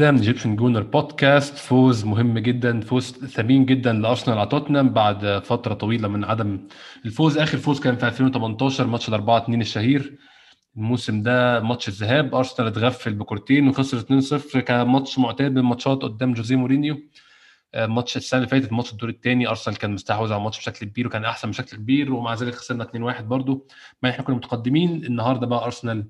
جديده 0.00 0.12
من 0.12 0.18
Egyptian 0.18 0.56
Gooner 0.56 0.82
Podcast 0.82 1.58
فوز 1.58 2.04
مهم 2.04 2.38
جدا 2.38 2.80
فوز 2.80 3.10
ثمين 3.12 3.66
جدا 3.66 3.92
لأرسنال 3.92 4.38
على 4.38 4.48
توتنهام 4.48 4.88
بعد 4.92 5.42
فترة 5.44 5.74
طويلة 5.74 6.08
من 6.08 6.24
عدم 6.24 6.68
الفوز. 7.04 7.38
آخر 7.38 7.58
فوز 7.58 7.80
كان 7.80 7.96
في 7.96 8.06
2018 8.06 8.86
ماتش 8.86 9.08
ال 9.08 9.14
4 9.14 9.38
2 9.38 9.60
الشهير. 9.60 10.18
الموسم 10.76 11.22
ده 11.22 11.60
ماتش 11.60 11.88
الذهاب. 11.88 12.34
أرسنال 12.34 12.68
اتغفل 12.68 13.14
بكورتين 13.14 13.68
وخسر 13.68 13.98
2-0 13.98 14.60
كان 14.60 14.86
ماتش 14.86 15.18
معتاد 15.18 15.52
من 15.52 15.58
الماتشات 15.58 16.02
قدام 16.02 16.34
جوزيه 16.34 16.56
مورينيو. 16.56 16.96
آه، 17.74 17.86
ماتش 17.86 18.16
السنة 18.16 18.38
اللي 18.38 18.48
فاتت 18.50 18.72
ماتش 18.72 18.92
الدور 18.92 19.08
الثاني 19.10 19.48
أرسنال 19.48 19.78
كان 19.78 19.90
مستحوذ 19.90 20.32
على 20.32 20.38
الماتش 20.38 20.58
بشكل 20.58 20.86
كبير 20.86 21.06
وكان 21.06 21.24
أحسن 21.24 21.50
بشكل 21.50 21.76
كبير. 21.76 22.12
ومع 22.12 22.34
ذلك 22.34 22.54
خسرنا 22.54 22.84
2-1 22.84 23.22
برضه 23.22 23.66
ما 24.02 24.10
إحنا 24.10 24.24
كنا 24.24 24.36
متقدمين. 24.36 25.04
النهارده 25.04 25.46
بقى 25.46 25.64
أرسنال 25.64 26.06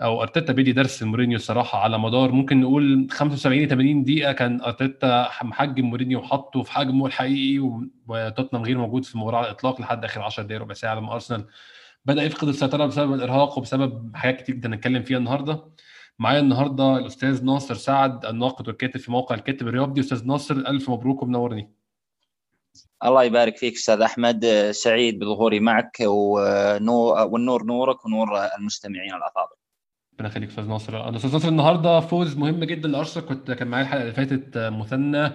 أو 0.00 0.22
أرتيتا 0.22 0.52
بيدي 0.52 0.72
درس 0.72 1.02
لمورينيو 1.02 1.36
الصراحه 1.36 1.78
على 1.78 1.98
مدار 1.98 2.32
ممكن 2.32 2.60
نقول 2.60 3.08
75 3.10 3.68
80 3.68 4.04
دقيقة 4.04 4.32
كان 4.32 4.60
أرتيتا 4.60 5.28
محجم 5.42 5.84
مورينيو 5.84 6.18
وحطه 6.18 6.62
في 6.62 6.72
حجمه 6.72 7.06
الحقيقي 7.06 7.80
وتوتنهام 8.08 8.64
غير 8.64 8.78
موجود 8.78 9.04
في 9.04 9.14
المباراه 9.14 9.38
على 9.38 9.46
الإطلاق 9.46 9.80
لحد 9.80 10.04
آخر 10.04 10.22
10 10.22 10.42
دقائق 10.42 10.62
ربع 10.62 10.74
ساعة 10.74 10.94
لما 10.94 11.14
أرسنال 11.14 11.46
بدأ 12.04 12.22
يفقد 12.22 12.48
السيطرة 12.48 12.86
بسبب 12.86 13.14
الإرهاق 13.14 13.58
وبسبب 13.58 14.16
حاجات 14.16 14.40
كتير 14.42 14.54
جدا 14.54 14.68
نتكلم 14.68 15.02
فيها 15.02 15.18
النهارده. 15.18 15.64
معايا 16.18 16.40
النهارده 16.40 16.96
الأستاذ 16.98 17.44
ناصر 17.44 17.74
سعد 17.74 18.26
الناقد 18.26 18.68
والكاتب 18.68 19.00
في 19.00 19.12
موقع 19.12 19.34
الكاتب 19.34 19.68
الرياضي. 19.68 20.00
أستاذ 20.00 20.26
ناصر 20.26 20.54
ألف 20.54 20.90
مبروك 20.90 21.22
ومنورني 21.22 21.72
الله 23.04 23.24
يبارك 23.24 23.56
فيك 23.56 23.74
أستاذ 23.74 24.00
أحمد. 24.00 24.46
سعيد 24.70 25.18
بظهوري 25.18 25.60
معك 25.60 25.96
ونور 26.00 27.26
والنور 27.26 27.64
نورك 27.64 28.06
ونور 28.06 28.28
المستمعين 28.58 29.14
الأفاضل. 29.14 29.61
ربنا 30.22 30.30
يخليك 30.32 30.48
أستاذ 30.48 30.68
ناصر. 30.68 31.08
أنا 31.08 31.16
أستاذ 31.16 31.32
ناصر 31.32 31.48
النهارده 31.48 32.00
فوز 32.00 32.36
مهم 32.36 32.64
جدا 32.64 32.88
لأرسنال. 32.88 33.26
كنت 33.26 33.50
كان 33.50 33.68
معايا 33.68 33.84
الحلقة 33.84 34.02
اللي 34.02 34.12
فاتت 34.12 34.56
آه، 34.56 34.70
مثنى. 34.70 35.32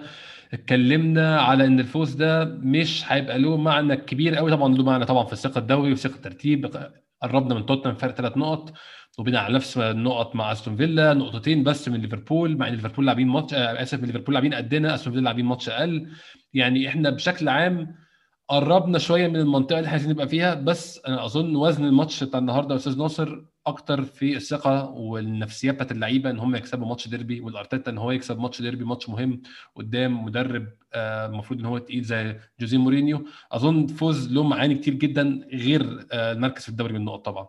اتكلمنا 0.52 1.40
على 1.40 1.66
إن 1.66 1.80
الفوز 1.80 2.14
ده 2.14 2.44
مش 2.44 3.12
هيبقى 3.12 3.38
له 3.38 3.56
معنى 3.56 3.96
كبير 3.96 4.34
قوي. 4.34 4.50
طبعا 4.50 4.74
له 4.74 4.84
معنى 4.84 5.04
طبعا 5.04 5.24
في 5.24 5.32
الثقه 5.32 5.58
الدوري 5.58 5.92
وثقه 5.92 6.14
الترتيب. 6.14 6.70
قربنا 7.22 7.54
من 7.54 7.66
توتنهام 7.66 7.96
فرق 7.96 8.14
ثلاث 8.14 8.36
نقط 8.36 8.72
وبين 9.18 9.36
على 9.36 9.54
نفس 9.54 9.78
النقط 9.78 10.36
مع 10.36 10.52
أستون 10.52 10.76
فيلا. 10.76 11.14
نقطتين 11.14 11.64
بس 11.64 11.88
من 11.88 12.00
ليفربول 12.00 12.56
مع 12.56 12.68
إن 12.68 12.74
ليفربول 12.74 13.06
لاعبين 13.06 13.28
ماتش 13.28 13.54
آه، 13.54 13.82
آسف 13.82 14.04
ليفربول 14.04 14.34
لاعبين 14.34 14.54
قدنا 14.54 14.94
أستون 14.94 15.12
فيلا 15.12 15.24
لاعبين 15.24 15.44
ماتش 15.44 15.68
أقل. 15.68 16.06
يعني 16.54 16.88
إحنا 16.88 17.10
بشكل 17.10 17.48
عام 17.48 17.94
قربنا 18.48 18.98
شوية 18.98 19.28
من 19.28 19.36
المنطقة 19.36 19.78
اللي 19.78 19.86
إحنا 19.86 19.90
عايزين 19.90 20.10
نبقى 20.10 20.28
فيها. 20.28 20.54
بس 20.54 21.00
أنا 21.08 21.24
أظن 21.24 21.56
وزن 21.56 21.84
الماتش 21.84 22.24
بتاع 22.24 22.40
النهارده 22.40 22.74
يا 22.74 22.78
أستاذ 22.78 22.98
ناصر 22.98 23.44
أكتر 23.68 24.04
في 24.04 24.36
الثقة 24.36 24.90
والنفسية 24.90 25.70
بتاعت 25.70 25.92
اللعيبة 25.92 26.30
إن 26.30 26.38
هم 26.38 26.56
يكسبوا 26.56 26.86
ماتش 26.86 27.08
ديربي 27.08 27.40
والأرتيتا 27.40 27.90
إن 27.90 27.98
هو 27.98 28.10
يكسب 28.10 28.38
ماتش 28.38 28.62
ديربي 28.62 28.84
ماتش 28.84 29.08
مهم 29.08 29.42
قدام 29.76 30.24
مدرب 30.24 30.68
آه، 30.92 31.26
المفروض 31.26 31.60
إن 31.60 31.66
هو 31.66 31.78
تقيل 31.78 32.02
زي 32.02 32.40
جوزيه 32.60 32.78
مورينيو. 32.78 33.26
أظن 33.52 33.86
فوز 33.86 34.32
له 34.32 34.42
معاني 34.42 34.74
كتير 34.74 34.94
جدا 34.94 35.48
غير 35.52 36.06
آه، 36.12 36.32
المركز 36.32 36.62
في 36.62 36.68
الدوري 36.68 36.92
من 36.92 37.00
النقط 37.00 37.24
طبعا. 37.24 37.48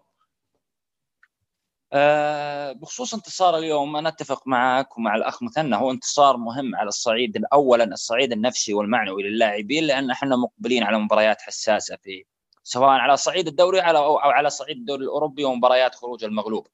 آه، 1.93 2.71
بخصوص 2.71 3.13
انتصار 3.13 3.57
اليوم 3.57 3.95
أنا 3.95 4.09
أتفق 4.09 4.47
معك 4.47 4.97
ومع 4.97 5.15
الأخ 5.15 5.43
مثنى. 5.43 5.75
هو 5.75 5.91
انتصار 5.91 6.37
مهم 6.37 6.75
على 6.75 6.87
الصعيد 6.87 7.43
اولا 7.53 7.83
الصعيد 7.83 8.31
النفسي 8.31 8.73
والمعنوي 8.73 9.23
للاعبين 9.23 9.83
لأن 9.83 10.11
إحنا 10.11 10.35
مقبلين 10.35 10.83
على 10.83 10.99
مباريات 10.99 11.41
حساسة 11.41 11.95
في 12.03 12.25
سواء 12.69 12.89
على 12.89 13.17
صعيد 13.17 13.47
الدوري 13.47 13.79
على 13.79 13.97
أو 13.97 14.17
على 14.17 14.49
صعيد 14.49 14.77
الدوري 14.77 15.03
الأوروبي 15.03 15.43
ومباريات 15.43 15.95
خروج 15.95 16.23
المغلوب. 16.23 16.67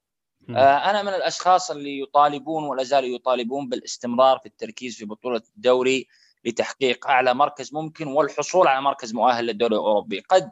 آه، 0.50 0.90
أنا 0.90 1.02
من 1.02 1.08
الأشخاص 1.08 1.70
اللي 1.70 2.00
يطالبون 2.00 2.64
ولا 2.64 2.82
زالوا 2.82 3.08
يطالبون 3.08 3.68
بالاستمرار 3.68 4.38
في 4.38 4.46
التركيز 4.46 4.96
في 4.96 5.04
بطولة 5.04 5.42
الدوري 5.56 6.06
لتحقيق 6.44 7.06
أعلى 7.06 7.34
مركز 7.34 7.74
ممكن 7.74 8.06
والحصول 8.06 8.66
على 8.66 8.82
مركز 8.82 9.14
مؤهل 9.14 9.46
للدوري 9.46 9.74
الأوروبي 9.74 10.20
قد 10.20 10.50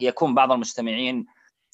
يكون 0.00 0.34
بعض 0.34 0.52
المستمعين 0.52 1.26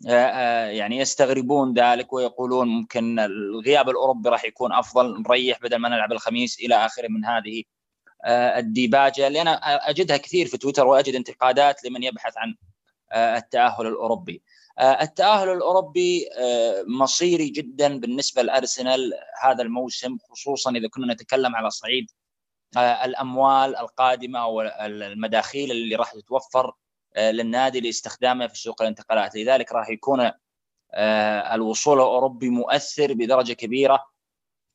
آه، 0.09 0.13
آه، 0.13 0.67
يعني 0.67 0.99
يستغربون 0.99 1.75
ذلك 1.75 2.13
ويقولون 2.13 2.69
ممكن 2.69 3.19
الغياب 3.19 3.91
الأوروبي 3.91 4.29
راح 4.29 4.45
يكون 4.45 4.73
أفضل 4.73 5.23
نريح 5.23 5.61
بدل 5.61 5.77
ما 5.77 5.89
نلعب 5.89 6.13
الخميس 6.13 6.61
إلى 6.61 6.75
آخره 6.75 7.09
من 7.09 7.25
هذه 7.25 7.63
الديباجة 8.27 9.27
اللي 9.27 9.41
أنا 9.43 9.51
أجدها 9.91 10.17
كثير 10.17 10.47
في 10.47 10.59
تويتر 10.59 10.87
وأجد 10.87 11.15
انتقادات 11.15 11.85
لمن 11.85 12.03
يبحث 12.03 12.39
عن 12.39 12.55
آه، 13.13 13.37
التأهل 13.37 13.87
الأوروبي. 13.87 14.43
آه، 14.79 15.03
التأهل 15.03 15.49
الأوروبي 15.49 16.29
آه، 16.39 16.85
مصيري 16.87 17.49
جدا 17.49 18.01
بالنسبة 18.01 18.43
لأرسنال 18.43 19.13
هذا 19.43 19.63
الموسم 19.63 20.19
خصوصا 20.31 20.71
إذا 20.71 20.89
كنا 20.89 21.15
نتكلم 21.15 21.57
على 21.57 21.71
صعيد 21.71 22.11
آه، 22.77 23.05
الأموال 23.05 23.77
القادمة 23.77 24.47
والمداخيل 24.47 25.71
اللي 25.71 25.97
راح 25.97 26.13
تتوفر 26.13 26.73
آه، 27.17 27.31
للنادي 27.31 27.81
لاستخدامه 27.81 28.47
في 28.47 28.59
سوق 28.59 28.83
الانتقالات 28.83 29.37
لذلك 29.37 29.73
راح 29.73 29.91
يكون 29.91 30.31
آه، 30.95 31.55
الوصول 31.55 31.97
الأوروبي 31.99 32.49
مؤثر 32.49 33.13
بدرجة 33.15 33.53
كبيرة 33.53 34.05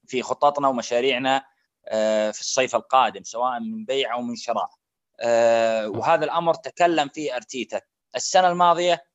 في 0.08 0.22
خططنا 0.22 0.68
ومشاريعنا 0.68 1.38
آه، 1.38 1.44
في 2.32 2.40
الصيف 2.40 2.76
القادم 2.76 3.24
سواء 3.24 3.60
من 3.60 3.86
بيع 3.86 4.14
أو 4.14 4.22
من 4.22 4.36
شراء 4.36 4.70
آه، 5.20 5.90
وهذا 5.90 6.26
الأمر 6.26 6.54
تكلم 6.54 7.10
فيه 7.10 7.36
أرتيتا 7.36 7.82
السنة 8.16 8.48
الماضية 8.48 9.06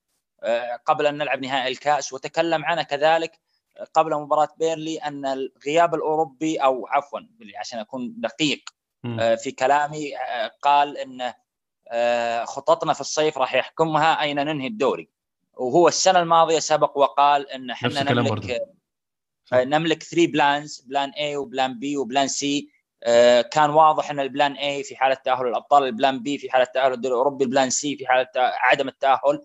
آه، 0.42 0.76
قبل 0.86 1.06
أن 1.06 1.18
نلعب 1.18 1.40
نهائي 1.42 1.72
الكأس 1.72 2.12
وتكلم 2.12 2.64
عنه 2.64 2.82
كذلك 2.82 3.38
قبل 3.94 4.14
مباراة 4.14 4.48
بيرلي 4.56 4.98
أن 4.98 5.26
الغياب 5.26 5.94
الأوروبي 5.94 6.56
أو 6.56 6.86
عفوا 6.86 7.20
عشان 7.56 7.78
أكون 7.78 8.14
دقيق. 8.18 8.70
آه، 9.20 9.34
في 9.34 9.50
كلامي 9.50 10.16
آه، 10.18 10.50
قال 10.62 10.98
إن 10.98 11.32
آه، 11.88 12.44
خططنا 12.44 12.92
في 12.92 13.00
الصيف 13.00 13.38
راح 13.38 13.54
يحكمها 13.54 14.22
أين 14.22 14.36
ننهي 14.36 14.66
الدوري 14.66 15.08
وهو 15.54 15.88
السنة 15.88 16.18
الماضية 16.20 16.58
سبق 16.58 16.98
وقال 16.98 17.50
إن 17.50 17.70
إحنا 17.70 17.88
نملك. 18.12 18.50
آه، 18.50 18.74
نملك 19.52 20.02
3 20.02 20.26
plans 20.32 20.80
plan 20.80 21.10
A 21.10 21.36
و 21.36 21.45
plan 21.45 21.78
B 21.78 21.96
و 21.96 22.03
plan 22.03 22.28
C 22.28 22.68
آه، 23.02 23.40
كان 23.40 23.70
واضح 23.70 24.10
إن 24.10 24.20
ال 24.20 24.27
plan 24.27 24.52
A 24.52 24.84
في 24.84 24.96
حالة 24.96 25.14
تأهل 25.14 25.46
الأبطال 25.46 25.84
ال 25.84 25.92
plan 25.92 26.22
B 26.22 26.38
في 26.38 26.50
حالة 26.50 26.64
تأهل 26.64 26.92
الدوري 26.92 27.14
الأوروبي 27.14 27.44
ال 27.44 27.50
plan 27.50 27.70
C 27.70 27.96
في 27.96 28.06
حالة 28.06 28.28
عدم 28.36 28.88
التأهل. 28.88 29.40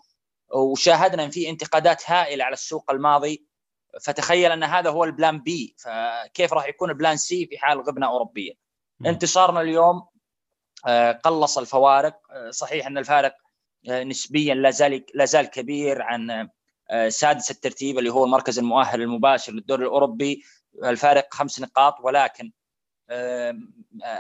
وشاهدنا 0.56 1.24
إن 1.24 1.30
في 1.30 1.50
انتقادات 1.50 2.12
هائلة 2.12 2.44
على 2.46 2.54
السوق 2.54 2.92
الماضي. 2.92 3.46
فتخيل 4.04 4.52
أن 4.52 4.64
هذا 4.64 4.90
هو 4.90 5.04
ال 5.04 5.11
plan 5.11 5.40
B 5.40 5.76
فكيف 5.78 6.54
راح 6.54 6.68
يكون 6.68 6.90
ال 6.90 6.95
plan 6.95 7.18
C 7.18 7.46
في 7.48 7.58
حال 7.58 7.82
غبنا 7.82 8.08
اوروبيا. 8.08 8.54
انتصارنا 9.06 9.62
اليوم 9.62 10.08
آه، 10.88 11.12
قلص 11.12 11.58
الفوارق. 11.58 12.20
آه، 12.32 12.50
صحيح 12.50 12.88
إن 12.88 12.98
الفارق 12.98 13.36
آه، 13.90 14.04
نسبيا 14.04 14.56
لا 14.56 14.72
زال 14.72 15.06
لا 15.14 15.26
زال 15.26 15.46
كبير 15.46 16.02
عن 16.02 16.32
آه، 16.32 16.50
سادس 17.08 17.52
الترتيب 17.52 18.00
اللي 18.00 18.10
هو 18.10 18.26
المركز 18.26 18.60
المؤهل 18.60 19.02
المباشر 19.02 19.54
للدوري 19.54 19.84
الأوروبي 19.84 20.44
الفارق 20.84 21.34
خمس 21.34 21.62
نقاط 21.62 21.96
ولكن 22.04 22.52
آه، 23.10 23.54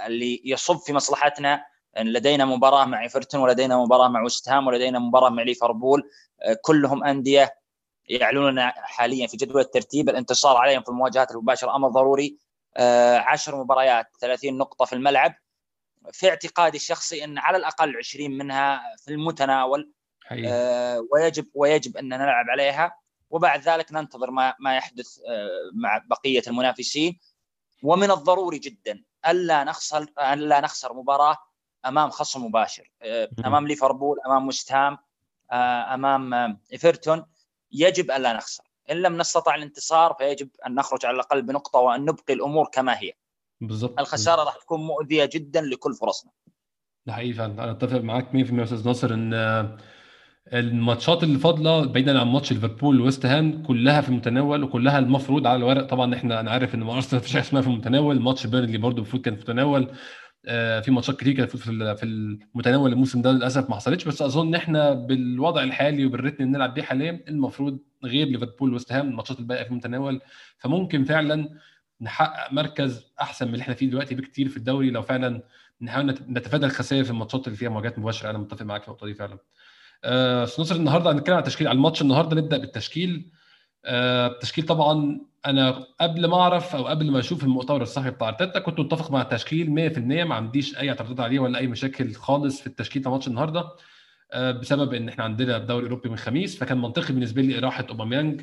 اللي 0.07 0.41
يصب 0.45 0.77
في 0.77 0.93
مصلحتنا 0.93 1.65
إن 1.97 2.07
لدينا 2.13 2.45
مباراة 2.45 2.85
مع 2.85 3.03
إيفرتون 3.03 3.41
ولدينا 3.41 3.77
مباراة 3.77 4.07
مع 4.07 4.23
وست 4.23 4.49
هام 4.49 4.67
ولدينا 4.67 4.99
مباراة 4.99 5.29
مع 5.29 5.43
ليفربول 5.43 6.09
آه، 6.41 6.57
كلهم 6.61 7.03
أندية 7.03 7.55
يعلنون 8.05 8.61
حاليا 8.61 9.27
في 9.27 9.37
جدول 9.37 9.61
الترتيب 9.61 10.09
الانتصار 10.09 10.57
عليهم 10.57 10.83
في 10.83 10.89
المواجهات 10.89 11.31
المباشرة 11.31 11.75
أمر 11.75 11.89
ضروري. 11.89 12.37
آه، 12.77 13.17
عشر 13.17 13.55
مباريات 13.55 14.07
30 14.19 14.57
نقطة 14.57 14.85
في 14.85 14.93
الملعب. 14.93 15.35
في 16.11 16.29
اعتقادي 16.29 16.77
الشخصي 16.77 17.23
إن 17.23 17.37
على 17.37 17.57
الأقل 17.57 17.97
20 17.97 18.31
منها 18.37 18.81
في 18.97 19.11
المتناول. 19.11 19.91
آه، 20.47 21.07
ويجب 21.11 21.45
ويجب 21.53 21.97
أن 21.97 22.07
نلعب 22.07 22.45
عليها. 22.49 22.97
وبعد 23.29 23.61
ذلك 23.61 23.91
ننتظر 23.91 24.31
ما 24.31 24.55
ما 24.59 24.75
يحدث 24.77 25.19
آه، 25.27 25.49
مع 25.73 26.01
بقية 26.09 26.43
المنافسين. 26.47 27.19
ومن 27.83 28.11
الضروري 28.11 28.59
جدا 28.59 29.03
الا 29.27 29.63
نخسر 29.63 30.05
الا 30.19 30.59
نخسر 30.59 30.93
مباراة 30.93 31.37
أمام 31.85 32.09
خصم 32.09 32.45
مباشر. 32.45 32.91
آه، 33.01 33.29
مم. 33.37 33.45
أمام 33.45 33.67
ليفربول 33.67 34.17
أمام 34.25 34.47
وست 34.47 34.71
هام 34.71 34.97
آه، 35.51 35.93
أمام 35.93 36.33
آه، 36.33 36.57
إيفرتون. 36.73 37.25
يجب 37.71 38.11
الا 38.11 38.33
نخسر. 38.33 38.63
إن 38.91 38.97
لم 38.97 39.17
نستطع 39.17 39.55
الانتصار 39.55 40.13
فيجب 40.13 40.49
أن 40.67 40.75
نخرج 40.75 41.05
على 41.05 41.15
الأقل 41.15 41.41
بنقطة 41.41 41.79
وأن 41.79 42.05
نبقي 42.05 42.33
الأمور 42.33 42.69
كما 42.73 42.99
هي. 42.99 43.13
بالظبط 43.61 43.99
الخسارة 43.99 44.43
راح 44.43 44.55
تكون 44.55 44.79
مؤذية 44.79 45.29
جدا 45.33 45.61
لكل 45.61 45.93
فرصنا. 45.93 46.31
ده 47.05 47.13
حقيقي 47.13 47.33
فعلا. 47.33 47.63
أنا 47.63 47.71
أتفق 47.71 47.99
معاك 47.99 48.33
100% 48.33 48.59
يا 48.59 48.63
أستاذ 48.63 48.87
ناصر 48.87 49.13
إن 49.13 49.33
الماتشات 50.47 51.23
اللي 51.23 51.39
فاضلة 51.39 51.85
بعيدا 51.85 52.19
عن 52.19 52.27
ماتش 52.27 52.53
ليفربول 52.53 53.01
ويست 53.01 53.25
هام 53.25 53.63
كلها 53.63 54.01
في 54.01 54.09
المتناول 54.09 54.63
وكلها 54.63 54.99
المفروض 54.99 55.47
على 55.47 55.55
الورق. 55.57 55.85
طبعا 55.87 56.15
إحنا 56.15 56.39
أنا 56.39 56.51
عارف 56.51 56.75
إن 56.75 56.83
أرسنال 56.83 57.21
مفيش 57.21 57.33
حاجة 57.33 57.41
اسمها 57.41 57.61
في 57.61 57.67
المتناول. 57.67 58.19
ماتش 58.19 58.47
بيرنلي 58.47 58.77
برضه 58.77 58.97
المفروض 58.97 59.21
كان 59.21 59.33
في 59.35 59.39
المتناول. 59.41 59.91
آه، 60.45 60.79
في 60.79 60.91
ماتشات 60.91 61.19
كتير 61.19 61.33
كانت 61.33 61.57
في 61.57 62.03
المتناول 62.55 62.91
الموسم 62.91 63.21
ده 63.21 63.31
للأسف 63.31 63.69
ما 63.69 63.75
حصلتش. 63.75 64.05
بس 64.05 64.21
أظن 64.21 64.55
إحنا 64.55 64.93
بالوضع 64.93 65.63
الحالي 65.63 66.05
وبال 66.05 66.15
rhythm 66.15 66.35
اللي 66.43 66.53
بنلعب 66.53 66.73
بيه 66.73 66.81
حاليا 66.81 67.23
المفروض 67.27 67.79
غير 68.03 68.27
ليفربول 68.27 68.73
ويست 68.73 68.91
هام 68.91 69.07
الماتشات 69.07 69.39
الباقية 69.39 69.63
في 69.63 69.69
المتناول. 69.71 70.21
فممكن 70.57 71.03
فعلا 71.03 71.49
نحقق 72.01 72.53
مركز 72.53 73.13
أحسن 73.21 73.47
من 73.47 73.53
اللي 73.53 73.61
إحنا 73.61 73.73
فيه 73.73 73.89
دلوقتي 73.89 74.15
بكتير 74.15 74.49
في 74.49 74.57
الدوري 74.57 74.89
لو 74.89 75.01
فعلا 75.01 75.43
نحاول 75.81 76.05
نتفادى 76.29 76.65
الخسائر 76.65 77.03
في 77.03 77.09
الماتشات 77.09 77.47
اللي 77.47 77.57
فيها 77.57 77.69
مواجهات 77.69 77.99
مباشرة. 77.99 78.29
أنا 78.29 78.37
متفق 78.37 78.61
معاك 78.65 78.81
في 78.81 78.87
النقطة 78.87 79.07
دي 79.07 79.13
فعلا. 79.13 79.37
آه 80.03 80.43
نصر 80.43 80.75
النهارده 80.75 81.11
هنتكلم 81.11 81.35
عن 81.35 81.41
التشكيل 81.41 81.67
على 81.67 81.75
الماتش 81.75 82.01
النهارده 82.01 82.35
نبدأ 82.35 82.57
بالتشكيل. 82.57 83.31
آه 83.85 84.27
التشكيل 84.27 84.65
طبعا 84.65 85.21
أنا 85.45 85.85
قبل 86.01 86.25
ما 86.25 86.39
أعرف 86.39 86.75
أو 86.75 86.87
قبل 86.87 87.11
ما 87.11 87.19
أشوف 87.19 87.43
المؤتمر 87.43 87.81
الصحفي 87.81 88.11
بتاع 88.11 88.29
أرتيتا 88.29 88.59
كنت 88.59 88.79
متفق 88.79 89.11
مع 89.11 89.21
التشكيل 89.21 89.67
100% 89.95 89.97
ما 89.99 90.35
عنديش 90.35 90.77
أي 90.77 90.89
اعتراضات 90.89 91.19
عليه 91.19 91.39
ولا 91.39 91.59
أي 91.59 91.67
مشاكل 91.67 92.13
خالص 92.13 92.61
في 92.61 92.67
التشكيل 92.67 93.01
بتاع 93.01 93.11
ماتش 93.11 93.27
النهارده 93.27 93.63
آه 94.31 94.51
بسبب 94.51 94.93
إن 94.93 95.09
إحنا 95.09 95.23
عندنا 95.23 95.57
الدوري 95.57 95.85
الأوروبي 95.85 96.09
من 96.09 96.15
الخميس 96.15 96.57
فكان 96.57 96.77
منطقي 96.77 97.13
بالنسبة 97.13 97.41
لي 97.41 97.57
اراحه 97.57 97.85
أوباميانج 97.89 98.41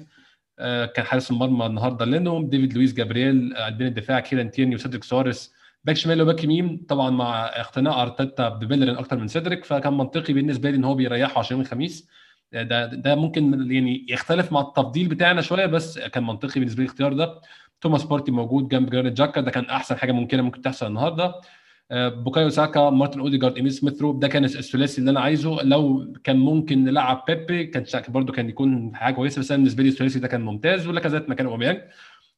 كان 0.95 1.05
حارس 1.05 1.31
المرمى 1.31 1.67
النهارده 1.67 2.05
لينو 2.05 2.49
ديفيد 2.51 2.73
لويس 2.75 2.95
جابرييل 2.95 3.55
قلبين 3.57 3.87
الدفاع 3.87 4.21
كيران 4.21 4.51
تيرني 4.51 4.75
وسيدريك 4.75 5.05
سواريس 5.05 5.53
باك 5.85 5.97
شمال 5.97 6.23
وباك 6.23 6.45
يمين 6.45 6.85
طبعا 6.89 7.11
مع 7.11 7.47
اقتناع 7.47 8.03
أرتيتا 8.03 8.49
ببيلرين 8.49 8.97
أكتر 8.97 9.19
من 9.19 9.29
سيدريك 9.29 9.65
فكان 9.65 9.93
منطقي 9.93 10.33
بالنسبة 10.33 10.71
لي 10.71 10.77
إن 10.77 10.85
هو 10.85 10.95
بيريحه 10.95 11.39
عشان 11.39 11.57
يوم 11.57 11.67
الخميس. 11.67 12.09
ده 12.53 12.87
ده 12.87 13.15
ممكن 13.15 13.71
يعني 13.73 14.07
يختلف 14.09 14.53
مع 14.53 14.61
التفضيل 14.61 15.09
بتاعنا 15.09 15.41
شوية 15.41 15.67
بس 15.67 15.99
كان 15.99 16.23
منطقي 16.27 16.61
بالنسبة 16.61 16.83
لي 16.83 16.85
الاختيار 16.87 17.13
ده. 17.13 17.41
توماس 17.81 18.05
بارتي 18.05 18.33
موجود 18.33 18.69
جنب 18.69 18.91
جرانيت 18.91 19.13
جاكا 19.13 19.41
ده 19.41 19.51
كان 19.51 19.65
أحسن 19.65 19.97
حاجة 19.97 20.13
ممكنة 20.13 20.43
ممكن 20.43 20.63
تحصل 20.63 20.87
النهارده. 20.87 21.35
آه، 21.91 22.09
بوكايو 22.09 22.49
ساكا 22.51 22.91
مارتن 22.91 23.21
اوديجارد 23.21 23.57
إيميل 23.57 23.73
سميث 23.73 24.03
رو 24.03 24.13
ده 24.13 24.29
كان 24.29 24.45
الثلاثي 24.45 24.99
اللي 25.01 25.11
أنا 25.11 25.21
عايزه. 25.21 25.63
لو 25.63 26.13
كان 26.25 26.37
ممكن 26.37 26.85
نلعب 26.85 27.25
بيبي 27.29 27.65
كان 27.67 27.85
برده 28.09 28.33
كان 28.33 28.49
يكون 28.49 28.97
حاجة 28.97 29.15
كويسة 29.15 29.41
بس 29.41 29.51
أنا 29.51 29.59
بالنسبة 29.59 29.83
لي 29.83 29.89
الثلاثي 29.89 30.19
ده 30.19 30.29
كان 30.29 30.41
ممتاز 30.41 30.87
ولاكازيت 30.87 31.29
مكان 31.29 31.47
أوباميانج. 31.47 31.81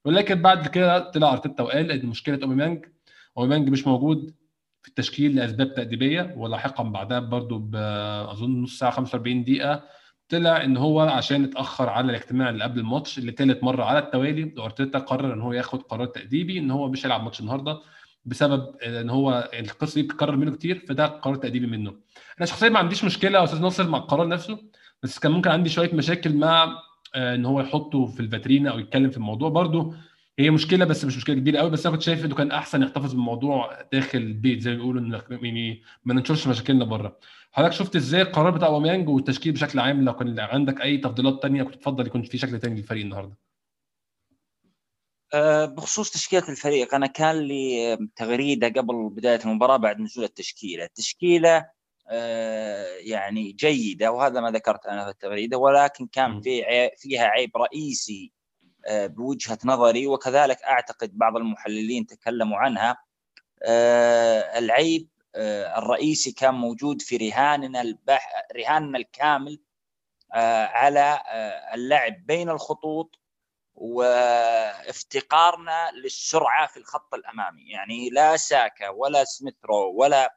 ولكن 0.04 0.42
بعد 0.42 0.68
كده 0.68 1.10
طلع 1.10 1.32
أرتيتا 1.32 1.62
وقال 1.62 1.90
إن 1.92 2.06
مشكلة 2.06 2.38
أوباميانج 2.42 2.84
أوباميانج 3.38 3.68
مش 3.68 3.86
موجود 3.86 4.34
في 4.82 4.88
التشكيل 4.88 5.36
لأسباب 5.36 5.74
تأديبية 5.74 6.34
ولاحقا 6.36 6.82
بعدها 6.84 7.18
برضو 7.20 7.58
باظن 7.58 8.62
نص 8.62 8.78
ساعة 8.78 8.90
45 8.90 9.44
دقيقة 9.44 9.84
طلع 10.28 10.64
إن 10.64 10.76
هو 10.76 11.00
عشان 11.00 11.44
اتأخر 11.44 11.88
على 11.88 12.10
الاجتماع 12.10 12.50
اللي 12.50 12.64
قبل 12.64 12.80
الماتش 12.80 13.18
اللي 13.18 13.32
ثالث 13.32 13.64
مرة 13.64 13.84
على 13.84 13.98
التوالي 13.98 14.54
وأرتيتا 14.58 14.98
قرر 14.98 15.34
إن 15.34 15.40
هو 15.40 15.52
ياخد 15.52 15.82
قرار 15.82 16.06
تأديبي 16.06 16.58
إن 16.58 16.70
هو 16.70 16.88
مش 16.88 17.06
هيلعب 17.06 17.22
ماتش 17.24 17.40
النهارده 17.40 17.80
بسبب 18.24 18.76
إن 18.76 19.10
هو 19.10 19.50
القصة 19.58 19.94
دي 19.94 20.02
بتتكرر 20.02 20.36
منه 20.36 20.50
كتير 20.50 20.84
فده 20.88 21.06
قرار 21.06 21.36
تأديبي 21.36 21.66
منه. 21.66 21.90
أنا 22.38 22.46
شخصيا 22.46 22.68
ما 22.68 22.78
عنديش 22.78 23.04
مشكلة 23.04 23.38
يا 23.38 23.44
أستاذ 23.44 23.60
ناصر 23.60 23.88
مع 23.88 23.98
القرار 23.98 24.28
نفسه 24.28 24.58
بس 25.02 25.18
كان 25.18 25.32
ممكن 25.32 25.50
عندي 25.50 25.68
شوية 25.70 25.94
مشاكل 25.94 26.34
مع 26.36 26.78
آه، 27.14 27.34
إن 27.34 27.44
هو 27.44 27.60
يحطه 27.60 28.06
في 28.06 28.20
الفاترينا 28.20 28.70
أو 28.70 28.78
يتكلم 28.78 29.10
في 29.10 29.16
الموضوع. 29.16 29.48
برده 29.48 29.92
هي 30.38 30.50
مشكلة 30.50 30.84
بس 30.84 31.04
مش 31.04 31.16
مشكلة 31.16 31.36
كبيرة 31.36 31.58
قوي 31.58 31.70
بس 31.70 31.86
أنا 31.86 31.94
كنت 31.94 32.02
شايف 32.02 32.24
إنه 32.24 32.34
كان 32.34 32.50
أحسن 32.50 32.82
يحتفظ 32.82 33.12
بالموضوع 33.12 33.82
داخل 33.92 34.18
البيت 34.18 34.60
زي 34.60 34.70
ما 34.70 34.76
بيقولوا 34.76 35.20
يعني 35.30 35.82
ما 36.04 36.14
ننشرش 36.14 36.46
مشاكلنا 36.46 36.84
بره. 36.84 37.18
حضرتك 37.52 37.72
شفت 37.72 37.96
إزاي 37.96 38.22
القرار 38.22 38.50
بتاع 38.50 38.68
أوباميانج 38.68 39.08
والتشكيل 39.08 39.52
بشكل 39.52 39.78
عام؟ 39.78 40.04
لو 40.04 40.16
كان 40.16 40.40
عندك 40.40 40.80
أي 40.80 40.98
تفضيلات 40.98 41.42
تانية 41.42 41.62
كنت 41.62 41.74
تفضل 41.74 42.06
يكون 42.06 42.22
في 42.22 42.38
شكل 42.38 42.58
تاني 42.58 42.74
للفريق 42.74 43.04
النهارده. 43.04 43.36
أه، 45.34 45.64
بخصوص 45.64 46.10
تشكيلة 46.10 46.48
الفريق 46.48 46.94
أنا 46.94 47.06
كان 47.06 47.36
لي 47.36 47.98
تغريدة 48.16 48.68
قبل 48.68 49.10
بداية 49.10 49.40
المباراة 49.44 49.76
بعد 49.76 50.00
نزول 50.00 50.24
التشكيلة. 50.24 50.84
التشكيلة 50.84 51.66
أه، 52.08 52.86
يعني 53.00 53.52
جيدة 53.52 54.12
وهذا 54.12 54.40
ما 54.40 54.50
ذكرت 54.50 54.86
أنا 54.86 55.04
في 55.04 55.10
التغريدة 55.10 55.58
ولكن 55.58 56.06
كان 56.06 56.40
في 56.40 56.62
فيها 56.96 57.24
عيب 57.24 57.56
رئيسي 57.56 58.32
بوجهة 58.90 59.58
نظري 59.64 60.06
وكذلك 60.06 60.62
أعتقد 60.62 61.18
بعض 61.18 61.36
المحللين 61.36 62.06
تكلموا 62.06 62.58
عنها. 62.58 62.96
العيب 64.58 65.08
آه، 65.34 65.78
الرئيسي 65.78 66.32
كان 66.32 66.54
موجود 66.54 67.02
في 67.02 67.16
رهاننا 67.16 67.80
البح... 67.80 68.32
رهاننا 68.56 68.98
الكامل 68.98 69.60
آه، 70.34 70.66
على 70.66 71.20
آه، 71.28 71.74
اللعب 71.74 72.26
بين 72.26 72.50
الخطوط 72.50 73.18
وافتقارنا 73.74 75.90
للسرعة 75.92 76.66
في 76.66 76.76
الخط 76.76 77.14
الأمامي. 77.14 77.70
يعني 77.70 78.10
لا 78.10 78.36
ساكا 78.36 78.88
ولا 78.88 79.24
سميثرو 79.24 79.92
ولا 79.94 80.36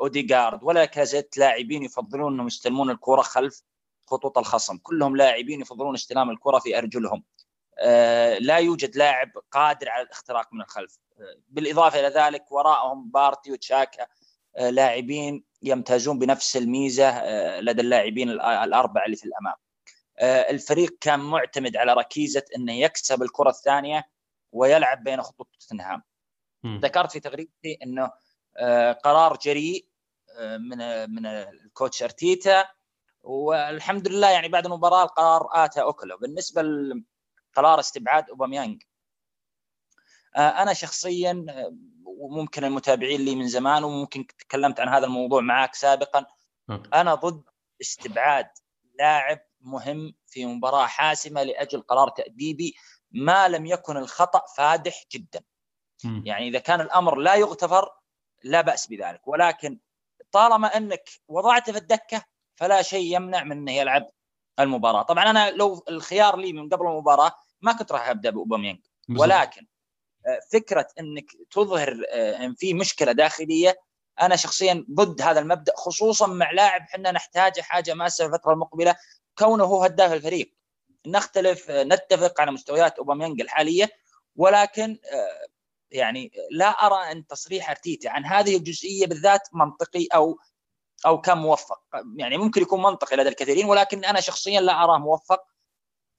أوديغارد 0.00 0.62
ولا 0.62 0.84
كازيت 0.84 1.38
لاعبين 1.38 1.82
يفضلون 1.82 2.32
أنهم 2.32 2.46
يستلمون 2.46 2.90
الكرة 2.90 3.22
خلف 3.22 3.62
خطوط 4.06 4.38
الخصم. 4.38 4.78
كلهم 4.78 5.16
لاعبين 5.16 5.60
يفضلون 5.60 5.94
استلام 5.94 6.30
الكرة 6.30 6.58
في 6.58 6.78
أرجلهم. 6.78 7.24
لا 8.40 8.56
يوجد 8.56 8.96
لاعب 8.96 9.30
قادر 9.50 9.88
على 9.88 10.02
الاختراق 10.02 10.48
من 10.52 10.60
الخلف 10.60 10.98
بالإضافة 11.48 12.00
إلى 12.00 12.08
ذلك 12.08 12.52
وراءهم 12.52 13.10
بارتي 13.10 13.52
وتشاكا 13.52 14.06
آه، 14.58 14.70
لاعبين 14.70 15.44
يمتازون 15.62 16.18
بنفس 16.18 16.56
الميزة 16.56 17.08
آه، 17.08 17.60
لدى 17.60 17.82
اللاعبين 17.82 18.30
الأربعة 18.30 19.04
اللي 19.04 19.16
في 19.16 19.24
الأمام. 19.24 19.54
آه، 20.18 20.50
الفريق 20.50 20.98
كان 21.00 21.20
معتمد 21.20 21.76
على 21.76 21.92
ركيزة 21.92 22.44
إنه 22.56 22.72
يكسب 22.72 23.22
الكرة 23.22 23.50
الثانية 23.50 24.04
ويلعب 24.52 25.04
بين 25.04 25.22
خطوط 25.22 25.48
توتنهام. 25.60 26.02
ذكرت 26.66 27.12
في 27.12 27.20
تغريدتي 27.20 27.78
إنه 27.82 28.10
قرار 28.92 29.36
جريء 29.36 29.88
من 30.40 31.10
من 31.10 31.26
الكوتش 31.26 32.02
أرتيتا 32.02 32.64
والحمد 33.22 34.08
لله 34.08 34.30
يعني 34.30 34.48
بعد 34.48 34.66
المباراة 34.66 35.04
القرار 35.04 35.48
آتى 35.52 35.80
اكله 35.80 36.16
بالنسبة 36.16 36.62
لقرار 37.52 37.80
استبعاد 37.80 38.30
اوباميانج 38.30 38.82
أنا 40.36 40.72
شخصيا 40.72 41.46
وممكن 42.04 42.64
المتابعين 42.64 43.20
لي 43.20 43.34
من 43.34 43.48
زمان 43.48 43.84
وممكن 43.84 44.26
تكلمت 44.26 44.80
عن 44.80 44.88
هذا 44.88 45.06
الموضوع 45.06 45.40
معك 45.40 45.74
سابقا. 45.74 46.26
أنا 46.94 47.14
ضد 47.14 47.44
استبعاد 47.80 48.48
لاعب 48.98 49.38
مهم 49.60 50.14
في 50.26 50.46
مباراة 50.46 50.86
حاسمة 50.86 51.42
لأجل 51.42 51.80
قرار 51.80 52.08
تأديبي 52.08 52.74
ما 53.10 53.48
لم 53.48 53.66
يكن 53.66 53.96
الخطأ 53.96 54.42
فادح 54.56 55.04
جدا. 55.12 55.40
يعني 56.24 56.48
إذا 56.48 56.58
كان 56.58 56.80
الأمر 56.80 57.16
لا 57.16 57.34
يغتفر 57.34 57.90
لا 58.42 58.60
بأس 58.60 58.86
بذلك. 58.86 59.28
ولكن 59.28 59.80
طالما 60.32 60.76
أنك 60.76 61.08
وضعته 61.28 61.72
في 61.72 61.78
الدكة 61.78 62.24
فلا 62.56 62.82
شيء 62.82 63.16
يمنع 63.16 63.44
من 63.44 63.52
إنه 63.52 63.72
يلعب 63.72 64.06
المباراة. 64.60 65.02
طبعا 65.02 65.30
أنا 65.30 65.50
لو 65.50 65.84
الخيار 65.88 66.36
لي 66.36 66.52
من 66.52 66.68
قبل 66.68 66.86
المباراة 66.86 67.32
ما 67.60 67.72
كنت 67.72 67.92
راح 67.92 68.08
أبدأ 68.08 68.30
بأوباميانج. 68.30 68.78
ولكن 69.18 69.66
فكرة 70.52 70.88
إنك 71.00 71.24
تظهر 71.50 72.04
آه، 72.10 72.44
إن 72.44 72.54
في 72.54 72.74
مشكلة 72.74 73.12
داخلية 73.12 73.80
أنا 74.20 74.36
شخصيا 74.36 74.86
ضد 74.90 75.22
هذا 75.22 75.40
المبدأ 75.40 75.72
خصوصا 75.76 76.26
مع 76.26 76.50
لاعب 76.50 76.80
إحنا 76.80 77.12
نحتاجه 77.12 77.60
حاجة 77.60 77.94
ماسة 77.94 78.28
في 78.28 78.34
الفترة 78.34 78.52
المقبلة 78.52 78.96
كونه 79.38 79.64
هو 79.64 79.82
هداف 79.82 80.12
الفريق. 80.12 80.54
نختلف 81.06 81.70
آه، 81.70 81.84
نتفق 81.84 82.40
على 82.40 82.52
مستويات 82.52 82.98
أوباميانج 82.98 83.40
الحالية 83.40 83.90
ولكن 84.36 84.98
آه، 85.12 85.48
يعني 85.90 86.32
لا 86.50 86.68
أرى 86.68 87.12
أن 87.12 87.26
تصريح 87.26 87.70
أرتيتا 87.70 88.08
عن 88.08 88.24
هذه 88.24 88.56
الجزئية 88.56 89.06
بالذات 89.06 89.48
منطقي 89.52 90.06
أو 90.14 90.38
أو 91.06 91.20
كان 91.20 91.38
موفق. 91.38 91.80
يعني 92.16 92.38
ممكن 92.38 92.62
يكون 92.62 92.82
منطقي 92.82 93.16
لدى 93.16 93.28
الكثيرين 93.28 93.66
ولكن 93.66 94.04
أنا 94.04 94.20
شخصيا 94.20 94.60
لا 94.60 94.84
أراه 94.84 94.98
موفق. 94.98 95.44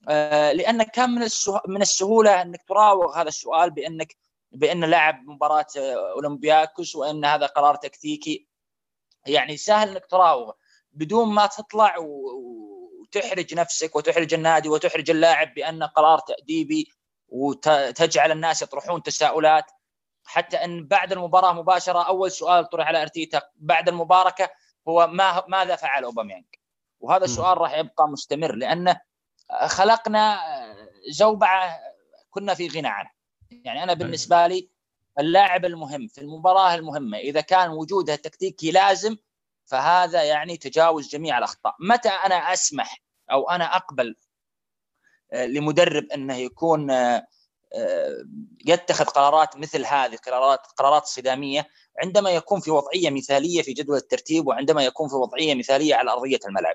آه، 0.08 0.52
لأن 0.52 0.82
كان 0.82 1.10
من 1.10 1.28
من 1.68 1.82
السهولة 1.82 2.42
أنك 2.42 2.62
تراوغ 2.68 3.20
هذا 3.20 3.28
السؤال 3.28 3.70
بأنك 3.70 4.16
بأن 4.52 4.84
لاعب 4.84 5.14
مباراة 5.24 5.66
آه، 5.78 6.12
أولمبياكوس 6.12 6.96
وأن 6.96 7.24
هذا 7.24 7.46
قرار 7.46 7.74
تكتيكي. 7.76 8.48
يعني 9.26 9.56
سهل 9.56 9.88
أنك 9.88 10.06
تراوغ. 10.06 10.52
بدون 10.92 11.28
ما 11.34 11.46
تطلع 11.46 11.96
وتحرج 11.98 13.54
نفسك 13.54 13.96
وتحرج 13.96 14.34
النادي 14.34 14.68
وتحرج 14.68 15.10
اللاعب 15.10 15.54
بان 15.54 15.82
قرار 15.82 16.18
تأديبي 16.18 16.92
وتجعل 17.28 18.32
الناس 18.32 18.62
يطرحون 18.62 19.02
تساؤلات. 19.02 19.64
حتى 20.24 20.56
أن 20.56 20.86
بعد 20.86 21.12
المباراة 21.12 21.52
مباشرة 21.52 22.02
أول 22.02 22.30
سؤال 22.30 22.68
طرح 22.68 22.86
على 22.86 23.02
أرتيتا 23.02 23.42
بعد 23.56 23.88
المباركة 23.88 24.50
هو 24.88 25.06
ما 25.06 25.46
ماذا 25.48 25.76
فعل 25.76 26.04
أوباميانج؟ 26.04 26.44
وهذا 27.00 27.24
السؤال 27.24 27.58
راح 27.58 27.78
يبقى 27.78 28.08
مستمر 28.08 28.54
لأنه 28.54 29.00
خلقنا 29.66 30.40
زوبعه 31.10 31.80
كنا 32.30 32.54
في 32.54 32.68
غنى 32.68 32.88
عنها 32.88 33.12
يعني 33.50 33.82
أنا 33.82 33.94
بالنسبة 33.94 34.46
لي 34.46 34.70
اللاعب 35.18 35.64
المهم 35.64 36.06
في 36.06 36.20
المباراة 36.20 36.74
المهمة 36.74 37.18
إذا 37.18 37.40
كان 37.40 37.70
وجوده 37.70 38.14
التكتيكي 38.14 38.70
لازم 38.70 39.16
فهذا 39.64 40.22
يعني 40.22 40.56
تجاوز 40.56 41.08
جميع 41.08 41.38
الأخطاء. 41.38 41.76
متى 41.80 42.08
أنا 42.08 42.34
أسمح 42.34 43.02
أو 43.32 43.50
أنا 43.50 43.76
أقبل 43.76 44.16
آه، 45.32 45.46
لمدرب 45.46 46.04
إنه 46.04 46.36
يكون 46.36 46.90
آه، 46.90 46.94
آه، 46.94 47.26
يتخذ 48.66 49.04
قرارات 49.04 49.56
مثل 49.56 49.86
هذه 49.86 50.16
قرارات 50.16 50.60
قرارات 50.76 51.06
صدامية 51.06 51.68
عندما 52.02 52.30
يكون 52.30 52.60
في 52.60 52.70
وضعية 52.70 53.10
مثالية 53.10 53.62
في 53.62 53.72
جدول 53.72 53.96
الترتيب 53.96 54.46
وعندما 54.46 54.84
يكون 54.84 55.08
في 55.08 55.14
وضعية 55.14 55.54
مثالية 55.54 55.94
على 55.94 56.10
أرضية 56.10 56.40
الملعب. 56.46 56.74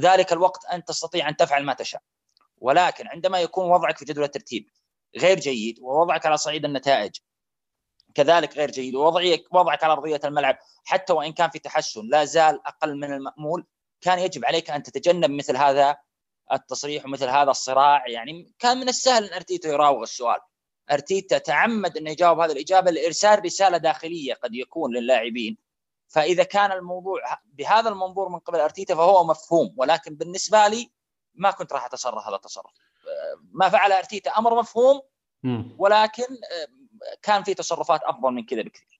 ذلك 0.00 0.32
الوقت 0.32 0.64
انت 0.64 0.88
تستطيع 0.88 1.28
أن 1.28 1.36
تفعل 1.36 1.64
ما 1.64 1.74
تشاء. 1.74 2.02
ولكن 2.58 3.06
عندما 3.08 3.40
يكون 3.40 3.70
وضعك 3.70 3.98
في 3.98 4.04
جدول 4.04 4.24
الترتيب 4.24 4.68
غير 5.18 5.40
جيد 5.40 5.78
ووضعك 5.80 6.26
على 6.26 6.36
صعيد 6.36 6.64
النتائج 6.64 7.16
كذلك 8.14 8.56
غير 8.56 8.70
جيد 8.70 8.94
ووضعك 8.94 9.44
وضعك 9.52 9.84
على 9.84 9.92
أرضية 9.92 10.20
الملعب 10.24 10.58
حتى 10.84 11.12
وإن 11.12 11.32
كان 11.32 11.50
في 11.50 11.58
تحسن 11.58 12.08
لا 12.08 12.24
زال 12.24 12.66
أقل 12.66 12.96
من 12.96 13.12
المأمول 13.12 13.66
كان 14.00 14.18
يجب 14.18 14.44
عليك 14.44 14.70
أن 14.70 14.82
تتجنب 14.82 15.30
مثل 15.30 15.56
هذا 15.56 15.96
التصريح 16.52 17.04
ومثل 17.04 17.28
هذا 17.28 17.50
الصراع 17.50 18.08
يعني 18.08 18.54
كان 18.58 18.76
من 18.76 18.88
السهل 18.88 19.24
إن 19.24 19.32
أرتيتا 19.32 19.68
يراوغ 19.68 20.02
السؤال. 20.02 20.40
أرتيتا 20.92 21.38
تعمد 21.38 21.96
إنه 21.96 22.10
يجاوب 22.10 22.40
هذه 22.40 22.52
الإجابة 22.52 22.90
لإرسال 22.90 23.44
رسالة 23.44 23.76
داخلية 23.76 24.34
قد 24.34 24.54
يكون 24.54 24.96
للاعبين. 24.96 25.58
فإذا 26.08 26.42
كان 26.42 26.72
الموضوع 26.72 27.20
بهذا 27.44 27.88
المنظور 27.88 28.28
من 28.28 28.38
قبل 28.38 28.60
أرتيتا 28.60 28.94
فهو 28.94 29.24
مفهوم 29.24 29.74
ولكن 29.76 30.14
بالنسبة 30.14 30.68
لي 30.68 30.90
ما 31.34 31.50
كنت 31.50 31.72
راح 31.72 31.84
أتصرف 31.84 32.26
هذا 32.26 32.36
التصرف. 32.36 32.72
ما 33.52 33.68
فعل 33.68 33.92
أرتيتا 33.92 34.30
أمر 34.30 34.58
مفهوم 34.58 35.00
ولكن 35.78 36.26
كان 37.22 37.42
في 37.42 37.54
تصرفات 37.54 38.00
أفضل 38.04 38.30
من 38.32 38.46
كذا 38.46 38.62
بكثير. 38.62 38.95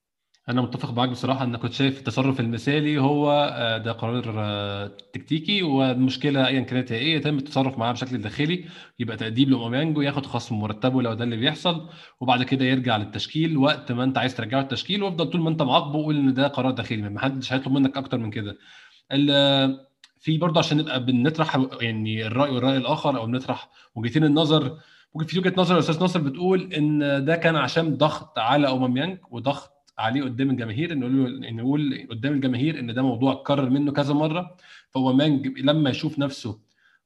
أنا 0.49 0.63
متفق 0.63 0.91
معاك 0.91 1.09
بصراحة 1.09 1.45
إن 1.45 1.57
كنت 1.57 1.73
شايف 1.73 1.99
التصرف 1.99 2.41
المثالي 2.41 2.99
هو 2.99 3.31
آه، 3.55 3.79
ده 3.79 3.93
قرار 3.93 4.35
آه، 4.39 4.87
تكتيكي 5.13 5.63
والمشكلة 5.63 6.47
ايا 6.47 6.61
كانت 6.61 6.93
هي 6.93 6.99
إيه 6.99 7.17
يتم 7.17 7.39
التصرف 7.39 7.79
معاه 7.79 7.93
بشكل 7.93 8.19
داخلي 8.19 8.65
يبقى 8.99 9.17
تأديب 9.17 9.51
لاوباميانج 9.51 9.99
وياخد 9.99 10.27
خصم 10.27 10.57
مرتبه 10.61 11.03
لو 11.03 11.15
ده 11.15 11.25
اللي 11.25 11.37
بيحصل 11.37 11.89
وبعد 12.21 12.43
كده 12.43 12.65
يرجع 12.65 12.97
للتشكيل 12.97 13.57
وقت 13.57 13.93
ما 13.93 14.05
أنت 14.05 14.19
عايز 14.19 14.35
ترجعه 14.35 14.61
التشكيل 14.61 15.03
وافضل 15.03 15.31
طول 15.31 15.41
ما 15.41 15.51
أنت 15.51 15.63
معاقبه 15.63 15.93
قول 16.05 16.17
إن 16.17 16.35
ده 16.35 16.47
قرار 16.49 16.71
داخلي 16.71 17.03
ما 17.03 17.21
حدش 17.21 17.53
هيطلب 17.53 17.73
منك 17.73 17.97
أكتر 17.97 18.19
من 18.19 18.31
كده. 18.31 18.59
في 20.21 20.39
برضه 20.39 20.59
عشان 20.59 20.79
نبقى 20.79 21.05
بنطرح 21.05 21.59
يعني 21.81 22.27
الرأي 22.27 22.51
والرأي 22.51 22.77
الآخر 22.77 23.19
أو 23.19 23.27
بنطرح 23.27 23.69
وجهتين 23.95 24.25
النظر 24.25 24.79
ممكن 25.15 25.27
في 25.27 25.39
وجهة 25.39 25.53
نظر 25.57 25.75
الأستاذ 25.75 26.01
ناصر 26.01 26.21
بتقول 26.21 26.73
إن 26.73 27.25
ده 27.25 27.37
كان 27.37 27.57
عشان 27.57 27.97
ضغط 27.97 28.39
على 28.39 28.69
أوباميانج 28.69 29.19
وضغط 29.31 29.76
عليه 29.99 30.23
قدام 30.23 30.51
الجماهير 30.51 30.93
انه 30.93 31.07
نقول 31.07 31.55
نقول 31.57 32.07
قدام 32.11 32.33
الجماهير 32.33 32.79
إن 32.81 32.95
ده 32.95 33.03
موضوع 33.03 33.33
اتكرر 33.33 33.71
منه 33.71 33.93
كذا 33.93 34.15
مرة 34.15 34.57
فهو 34.91 35.13
مانج 35.13 35.59
لما 35.59 35.91
يشوف 35.91 36.19
نفسه 36.19 36.59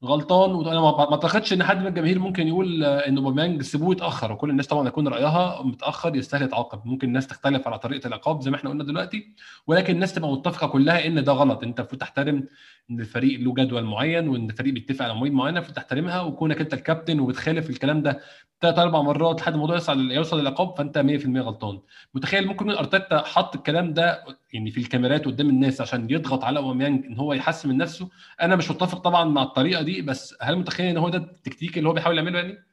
غلطان 0.05 0.51
وأنا 0.51 0.81
ما 0.81 1.01
أعتقدش 1.01 1.53
إن 1.53 1.63
حد 1.63 1.81
من 1.81 1.87
الجماهير 1.87 2.19
ممكن 2.19 2.49
يقول 2.49 2.85
إن 2.85 3.19
أوباميانج 3.19 3.63
سيبوه 3.63 3.93
يتاخر 3.93 4.33
وكل 4.33 4.51
الناس 4.51 4.67
طبعا 4.67 4.89
يكون 4.89 5.09
رأيها 5.09 5.63
متأخر 5.63 6.17
يستاهل 6.17 6.43
يتعاقب. 6.43 6.87
ممكن 6.87 7.09
الناس 7.09 7.27
تختلف 7.27 7.67
على 7.69 7.79
طريقة 7.79 8.07
العقاب 8.09 8.41
زي 8.43 8.51
ما 8.51 8.57
إحنا 8.57 8.71
قلنا 8.71 8.85
دلوقتي 8.85 9.29
ولكن 9.67 9.95
الناس 9.95 10.15
تبقى 10.15 10.33
متفقة 10.33 10.67
كلها 10.67 11.07
إن 11.07 11.25
ده 11.25 11.33
غلط. 11.33 11.63
أنت 11.63 11.81
المفروض 11.81 12.01
تحترم 12.01 12.45
إن 12.91 13.01
الفريق 13.01 13.41
له 13.41 13.55
جدول 13.55 13.85
معين 13.85 14.29
وإن 14.29 14.51
الفريق 14.51 14.75
بيتفق 14.75 15.05
على 15.05 15.15
مواعيد 15.15 15.33
معينة 15.33 15.57
المفروض 15.59 15.77
تحترمها 15.77 16.21
وكونك 16.21 16.61
أنت 16.61 16.75
الكابتن 16.75 17.21
وبتخالف 17.21 17.71
الكلام 17.71 18.03
ده 18.03 18.21
ثلاث 18.61 18.79
أربع 18.79 19.03
مرات 19.03 19.41
لحد 19.41 19.53
الموضوع 19.53 19.75
يوصل 19.75 20.13
يوصل 20.13 20.41
للعقاب 20.41 20.77
فأنت 20.79 20.99
100% 20.99 21.41
غلطان. 21.41 21.81
متخيل 22.15 22.47
ممكن 22.47 22.71
يكون 22.71 22.79
أرتيتا 22.79 23.19
حط 23.19 23.55
الكلام 23.57 23.95
ده 23.95 24.25
يعني 24.53 24.71
في 24.71 24.81
الكاميرات 24.81 25.25
قدام 25.25 25.49
الناس 25.49 25.81
عشان 25.81 26.11
يضغط 26.11 26.45
على 26.45 26.59
أوباميانج 26.59 27.07
إن 27.07 27.17
هو 27.17 27.33
يحسن 27.33 27.69
من 27.69 27.77
نفسه؟ 27.77 28.09
أنا 28.43 28.57
مش 28.57 28.71
متفق 28.71 28.99
طبعا 28.99 29.25
مع 29.25 29.43
الطريقة 29.43 29.83
دي 29.83 30.03
بس 30.03 30.35
هل 30.41 30.57
متخيل 30.57 30.87
إن 30.87 30.97
هو 30.97 31.09
ده 31.09 31.19
التكتيك 31.19 31.79
اللي 31.79 31.89
هو 31.89 31.93
بيحاول 31.93 32.17
يعمله 32.17 32.39
يعني؟ 32.39 32.65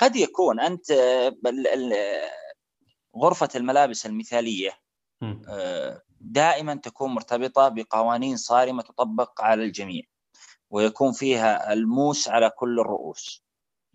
قد 0.00 0.16
يكون. 0.16 0.60
أنت 0.60 0.92
غرفة 3.16 3.48
الملابس 3.56 4.06
المثالية 4.06 4.70
آه، 5.48 6.02
دائما 6.20 6.74
تكون 6.74 7.14
مرتبطة 7.14 7.68
بقوانين 7.68 8.36
صارمة 8.36 8.82
تطبق 8.82 9.42
على 9.42 9.64
الجميع 9.64 10.02
ويكون 10.70 11.12
فيها 11.12 11.72
الموس 11.72 12.28
على 12.28 12.50
كل 12.50 12.80
الرؤوس. 12.80 13.43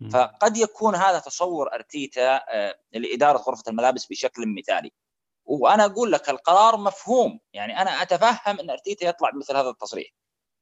فقد 0.08 0.56
يكون 0.56 0.94
هذا 0.94 1.18
تصور 1.18 1.74
أرتيتا 1.74 2.36
آه، 2.36 2.78
لإدارة 2.92 3.38
غرفة 3.38 3.62
الملابس 3.68 4.06
بشكل 4.06 4.42
مثالي. 4.46 4.92
وأنا 5.44 5.84
أقول 5.84 6.12
لك 6.12 6.28
القرار 6.28 6.76
مفهوم. 6.76 7.40
يعني 7.52 7.82
أنا 7.82 8.02
أتفهم 8.02 8.60
إن 8.60 8.70
أرتيتا 8.70 9.06
يطلع 9.06 9.30
بمثل 9.30 9.56
هذا 9.56 9.68
التصريح. 9.68 10.08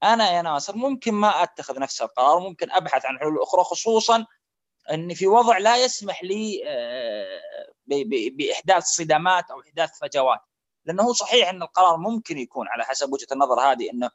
أنا 0.02 0.30
يا 0.30 0.42
ناصر 0.42 0.76
ممكن 0.76 1.14
ما 1.14 1.42
أتخذ 1.42 1.78
نفس 1.78 2.02
القرار 2.02 2.40
ممكن 2.40 2.71
أبحث 2.71 3.07
عن 3.07 3.18
حلول 3.18 3.42
أخرى 3.42 3.64
خصوصا 3.64 4.26
إني 4.90 5.14
في 5.14 5.26
وضع 5.26 5.59
لا 5.59 5.76
يسمح 5.76 6.25
لي 6.25 6.62
آه، 6.66 7.40
بإحداث 8.30 8.85
صدامات 8.85 9.50
أو 9.50 9.61
إحداث 9.61 9.90
فجوات. 10.00 10.40
لأنه 10.85 11.02
هو 11.02 11.12
صحيح 11.12 11.49
إن 11.49 11.62
القرار 11.62 11.97
ممكن 11.97 12.38
يكون 12.38 12.68
على 12.68 12.85
حسب 12.85 13.12
وجهة 13.12 13.28
النظر 13.33 13.61
هذه 13.61 13.90
إنه 13.90 14.11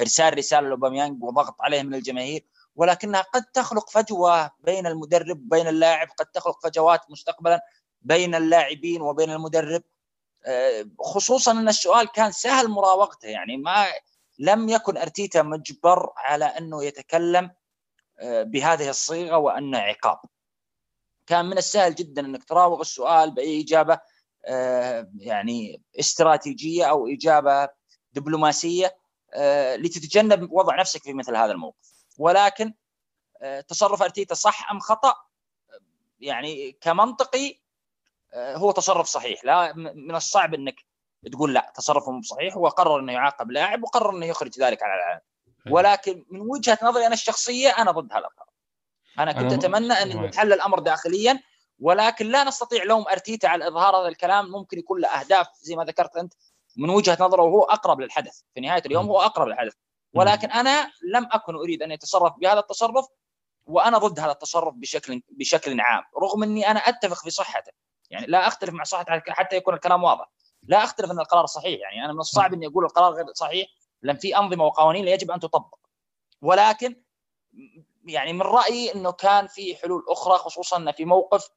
إرسال 0.00 0.38
رسالة 0.38 0.68
لأوباميانج 0.68 1.22
وضغط 1.22 1.62
عليه 1.62 1.82
من 1.82 1.94
الجماهير. 1.94 2.44
ولكنها 2.76 3.20
قد 3.20 3.44
تخلق 3.44 3.90
فجوة 3.90 4.50
بين 4.60 4.86
المدرب 4.86 5.40
وبين 5.46 5.68
اللاعب 5.68 6.08
قد 6.18 6.26
تخلق 6.26 6.62
فجوات 6.62 7.10
مستقبلا 7.10 7.60
بين 8.02 8.34
اللاعبين 8.34 9.02
وبين 9.02 9.30
المدرب. 9.30 9.82
آه، 10.46 10.86
خصوصا 11.00 11.52
أن 11.52 11.68
السؤال 11.68 12.12
كان 12.12 12.32
سهل 12.32 12.68
مراوغته 12.68 13.28
يعني 13.28 13.56
ما 13.56 13.86
لم 14.38 14.68
يكن 14.68 14.96
أرتيتا 14.96 15.42
مجبر 15.42 16.12
على 16.16 16.44
أنه 16.44 16.84
يتكلم 16.84 17.50
آه، 18.18 18.42
بهذه 18.42 18.90
الصيغة 18.90 19.36
وانه 19.36 19.78
عقاب. 19.78 20.18
كان 21.26 21.44
من 21.44 21.58
السهل 21.58 21.94
جدا 21.94 22.26
أنك 22.26 22.44
تراوغ 22.44 22.80
السؤال 22.80 23.30
بأي 23.30 23.60
إجابة 23.60 24.00
آه، 24.46 25.10
يعني 25.18 25.82
استراتيجية 26.00 26.84
أو 26.84 27.06
إجابة 27.08 27.68
دبلوماسية 28.12 28.96
لتتجنب 29.76 30.48
وضع 30.52 30.80
نفسك 30.80 31.02
في 31.02 31.12
مثل 31.12 31.36
هذا 31.36 31.52
الموقف. 31.52 31.95
ولكن 32.18 32.74
آه، 33.42 33.60
تصرف 33.60 34.02
أرتيتا 34.02 34.34
صح 34.34 34.70
أم 34.70 34.80
خطأ؟ 34.80 35.14
يعني 36.20 36.72
كمنطقي 36.80 37.58
آه، 38.34 38.56
هو 38.56 38.70
تصرف 38.70 39.06
صحيح. 39.06 39.44
لا 39.44 39.72
من 39.74 40.14
الصعب 40.14 40.54
إنك 40.54 40.84
تقول 41.32 41.54
لا 41.54 41.72
تصرفه 41.74 42.12
مو 42.12 42.22
صحيح. 42.22 42.56
هو 42.56 42.68
قرر 42.68 43.00
إنه 43.00 43.12
يعاقب 43.12 43.50
لاعب 43.50 43.82
وقرر 43.82 44.16
إنه 44.16 44.26
يخرج 44.26 44.60
ذلك 44.60 44.82
على 44.82 44.94
العالم 44.94 45.20
ولكن 45.70 46.24
من 46.30 46.40
وجهة 46.40 46.78
نظري 46.82 47.06
أنا 47.06 47.14
الشخصية 47.14 47.68
أنا 47.70 47.90
ضد 47.90 48.12
هذا 48.12 48.26
القرار. 48.26 48.50
أنا 49.18 49.32
كنت 49.32 49.42
أنا 49.42 49.54
أتمنى 49.54 49.92
أن 49.92 50.24
يتحل 50.24 50.52
الأمر 50.52 50.78
داخليا 50.78 51.40
ولكن 51.80 52.26
لا 52.26 52.44
نستطيع 52.44 52.84
لوم 52.84 53.04
أرتيتا 53.08 53.46
على 53.46 53.68
إظهار 53.68 53.96
هذا 53.96 54.08
الكلام. 54.08 54.50
ممكن 54.50 54.78
يكون 54.78 55.00
له 55.00 55.08
أهداف 55.08 55.46
زي 55.60 55.76
ما 55.76 55.84
ذكرت 55.84 56.16
أنت. 56.16 56.34
من 56.76 56.90
وجهة 56.90 57.16
نظره 57.20 57.42
وهو 57.42 57.62
أقرب 57.62 58.00
للحدث. 58.00 58.40
في 58.54 58.60
نهاية 58.60 58.82
اليوم 58.86 59.06
هو 59.06 59.20
أقرب 59.20 59.48
للحدث. 59.48 59.74
ولكن 60.16 60.50
أنا 60.50 60.92
لم 61.14 61.28
أكن 61.32 61.54
أريد 61.54 61.82
أن 61.82 61.90
يتصرف 61.90 62.32
بهذا 62.38 62.58
التصرف 62.58 63.06
وأنا 63.66 63.98
ضد 63.98 64.20
هذا 64.20 64.32
التصرف 64.32 64.74
بشكل 64.74 65.22
بشكل 65.28 65.80
عام 65.80 66.02
رغم 66.22 66.42
أني 66.42 66.70
أنا 66.70 66.80
أتفق 66.80 67.22
في 67.22 67.30
صحته. 67.30 67.72
يعني 68.10 68.26
لا 68.26 68.46
أختلف 68.46 68.74
مع 68.74 68.84
صحته 68.84 69.32
حتى 69.32 69.56
يكون 69.56 69.74
الكلام 69.74 70.04
واضح. 70.04 70.30
لا 70.62 70.84
أختلف 70.84 71.10
أن 71.10 71.20
القرار 71.20 71.46
صحيح. 71.46 71.80
يعني 71.80 72.04
أنا 72.04 72.12
من 72.12 72.20
الصعب 72.20 72.54
إني 72.54 72.66
أقول 72.66 72.84
القرار 72.84 73.12
غير 73.12 73.26
صحيح 73.34 73.68
لأن 74.02 74.16
في 74.16 74.36
أنظمة 74.36 74.64
وقوانين 74.64 75.08
يجب 75.08 75.30
أن 75.30 75.40
تطبق. 75.40 75.78
ولكن 76.42 77.02
يعني 78.04 78.32
من 78.32 78.42
رأيي 78.42 78.94
إنه 78.94 79.12
كان 79.12 79.46
في 79.46 79.76
حلول 79.76 80.04
أخرى 80.08 80.38
خصوصا 80.38 80.76
ان 80.76 80.92
في 80.92 81.04
موقف 81.04 81.48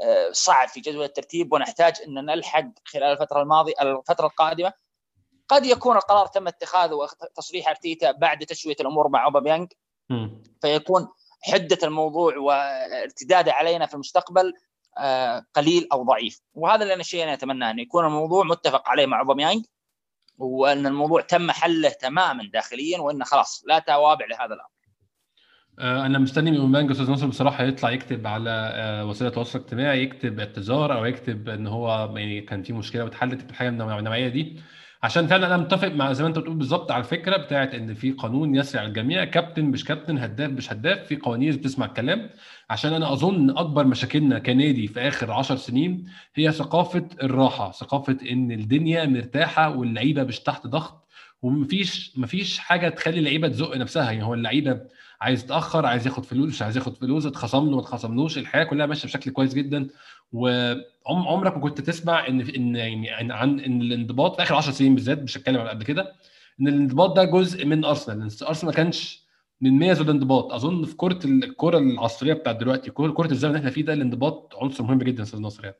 آه، 0.00 0.30
صعب 0.32 0.68
في 0.68 0.80
جدول 0.80 1.04
الترتيب 1.04 1.52
ونحتاج 1.52 1.94
إن 2.06 2.14
نلحق 2.14 2.64
خلال 2.84 3.12
الفترة 3.12 3.42
الماضية 3.42 3.74
الفترة 3.80 4.26
القادمة 4.26 4.72
قد 5.48 5.66
يكون 5.66 5.96
القرار 5.96 6.26
تم 6.26 6.48
اتخاذه 6.48 6.94
وتصريح 6.94 7.68
أرتيتا 7.68 8.12
بعد 8.12 8.46
تسويه 8.46 8.76
الأمور 8.80 9.08
مع 9.08 9.24
أوباميانج. 9.24 9.68
فيكون 10.60 11.08
حدة 11.42 11.78
الموضوع 11.82 12.36
وارتداده 12.36 13.52
علينا 13.52 13.86
في 13.86 13.94
المستقبل 13.94 14.52
آه، 14.98 15.46
قليل 15.54 15.88
أو 15.92 16.02
ضعيف. 16.02 16.40
وهذا 16.54 16.82
اللي 16.82 16.92
أنا 16.92 17.00
الشيء 17.00 17.22
انا 17.22 17.34
اتمناه 17.34 17.70
انه 17.70 17.82
يكون 17.82 18.04
الموضوع 18.06 18.44
متفق 18.44 18.88
عليه 18.88 19.06
مع 19.06 19.20
أوباميانج 19.20 19.64
وأن 20.38 20.86
الموضوع 20.86 21.20
تم 21.20 21.50
حله 21.50 21.88
تماما 21.88 22.50
داخليا 22.52 23.00
وإنه 23.00 23.24
خلاص 23.24 23.64
لا 23.66 23.78
توابع 23.78 24.26
لهذا 24.26 24.54
الأمر. 24.54 24.70
آه، 25.78 26.06
أنا 26.06 26.18
مستني 26.18 26.50
من 26.50 26.56
أوباميانج 26.56 26.90
أستاذ 26.90 27.10
نصر 27.10 27.26
بصراحة 27.26 27.64
يطلع 27.64 27.90
يكتب 27.90 28.26
على 28.26 28.50
آه، 28.74 29.04
وسيلة 29.04 29.30
التواصل 29.30 29.58
الاجتماعي 29.58 30.02
يكتب 30.02 30.40
اعتذار 30.40 30.98
أو 30.98 31.04
يكتب 31.04 31.48
إن 31.48 31.66
هو 31.66 32.12
يعني 32.16 32.40
كان 32.40 32.62
في 32.62 32.72
مشكلة 32.72 33.04
واتحلت 33.04 33.50
الحاجة 33.50 33.68
النوعية 33.68 34.28
دي. 34.28 34.60
عشان 35.02 35.26
فعلا 35.26 35.46
أنا 35.46 35.56
متفق 35.56 35.88
مع 35.88 36.12
زي 36.12 36.22
ما 36.22 36.28
أنت 36.28 36.38
بتقول 36.38 36.56
بالظبط 36.56 36.90
على 36.90 37.00
الفكرة 37.04 37.36
بتاعت 37.36 37.74
إن 37.74 37.94
في 37.94 38.10
قانون 38.12 38.54
يسري 38.54 38.78
على 38.80 38.88
الجميع. 38.88 39.24
كابتن 39.24 39.64
مش 39.64 39.84
كابتن 39.84 40.18
هداف 40.18 40.50
مش 40.50 40.72
هداف 40.72 41.06
في 41.06 41.16
قوانين 41.16 41.56
بتسمع 41.56 41.86
الكلام. 41.86 42.30
عشان 42.70 42.92
أنا 42.92 43.12
أظن 43.12 43.50
أكبر 43.58 43.84
مشاكلنا 43.86 44.38
كنادي 44.38 44.86
في 44.88 45.00
آخر 45.00 45.32
10 45.32 45.56
سنين 45.56 46.04
هي 46.34 46.52
ثقافة 46.52 47.08
الراحة 47.22 47.70
ثقافة 47.72 48.16
إن 48.30 48.52
الدنيا 48.52 49.06
مرتاحة 49.06 49.76
واللعيبة 49.76 50.22
مش 50.24 50.40
تحت 50.40 50.66
ضغط 50.66 51.06
ومفيش 51.42 52.12
مفيش 52.16 52.58
حاجة 52.58 52.88
تخلي 52.88 53.18
اللعيبة 53.18 53.48
تزق 53.48 53.76
نفسها. 53.76 54.04
يعني 54.10 54.24
هو 54.24 54.34
اللعيبة 54.34 54.80
عايز 55.20 55.44
يتاخر 55.44 55.86
عايز 55.86 56.06
ياخد 56.06 56.24
فلوس 56.24 56.48
مش 56.48 56.62
عايز 56.62 56.76
ياخد 56.76 56.96
فلوس 56.96 57.26
اتخصم 57.26 57.64
له 57.64 57.70
ما 57.76 57.80
اتخصملوش. 57.80 58.38
الحياة 58.38 58.64
كلها 58.64 58.86
ماشية 58.86 59.08
بشكل 59.08 59.30
كويس 59.30 59.54
جدا. 59.54 59.86
وعمرك 60.32 61.54
ما 61.54 61.60
كنت 61.60 61.80
تسمع 61.80 62.26
إن 62.28 62.40
إن 62.40 62.76
يعني 62.76 63.32
عن 63.32 63.60
إن 63.60 63.80
الانضباط 63.82 64.36
في 64.36 64.42
آخر 64.42 64.54
10 64.54 64.72
سنين 64.72 64.94
بالذات 64.94 65.18
مش 65.18 65.38
هتكلم 65.38 65.60
عن 65.60 65.68
قبل 65.68 65.84
كده 65.84 66.14
إن 66.60 66.68
الانضباط 66.68 67.16
ده 67.16 67.24
جزء 67.24 67.64
من 67.64 67.84
أرسنال 67.84 68.22
أرسنال 68.42 68.66
ما 68.66 68.72
كانش 68.72 69.26
من 69.60 69.70
ميز 69.70 70.00
الانضباط. 70.00 70.52
أظن 70.52 70.84
في 70.84 70.96
كرة 70.96 71.18
الكرة 71.24 71.78
العصرية 71.78 72.32
بتاعت 72.32 72.56
دلوقتي 72.56 72.90
كرة 72.90 73.30
الزمن 73.32 73.50
اللي 73.50 73.58
إحنا 73.58 73.70
فيه 73.70 73.82
ده 73.84 73.92
الانضباط 73.92 74.54
عنصر 74.56 74.84
مهم 74.84 74.98
جدا 74.98 75.22
أستاذ 75.22 75.40
ناصر 75.40 75.64
يعني. 75.64 75.76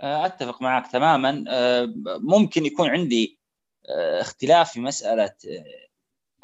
آه، 0.00 0.26
أتفق 0.26 0.62
معك 0.62 0.86
تماما. 0.92 1.44
آه، 1.48 1.94
ممكن 2.06 2.66
يكون 2.66 2.88
عندي 2.88 3.38
آه، 3.88 4.20
اختلاف 4.20 4.72
في 4.72 4.80
مسألة 4.80 5.32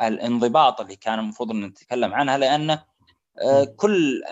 الانضباط 0.03 0.81
اللي 0.81 0.97
كان 0.97 1.19
المفروض 1.19 1.51
إن 1.51 1.65
نتكلم 1.65 2.15
عنها 2.15 2.39
لأن 2.39 2.79
كل 3.77 4.23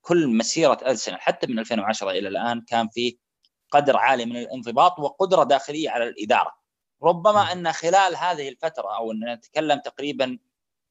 كل 0.00 0.28
مسيرة 0.28 0.78
ارسنال 0.86 1.20
حتى 1.20 1.46
من 1.46 1.58
2010 1.58 2.10
إلى 2.10 2.28
الآن 2.28 2.60
كان 2.60 2.88
في 2.88 3.18
قدر 3.70 3.96
عالي 3.96 4.24
من 4.26 4.36
الانضباط 4.36 4.98
وقدرة 4.98 5.44
داخلية 5.44 5.90
على 5.90 6.04
الإدارة. 6.04 6.52
ربما 7.02 7.52
أن 7.52 7.72
خلال 7.72 8.16
هذه 8.16 8.48
الفترة 8.48 8.96
أو 8.96 9.12
أن 9.12 9.32
نتكلم 9.32 9.80
تقريبا 9.80 10.38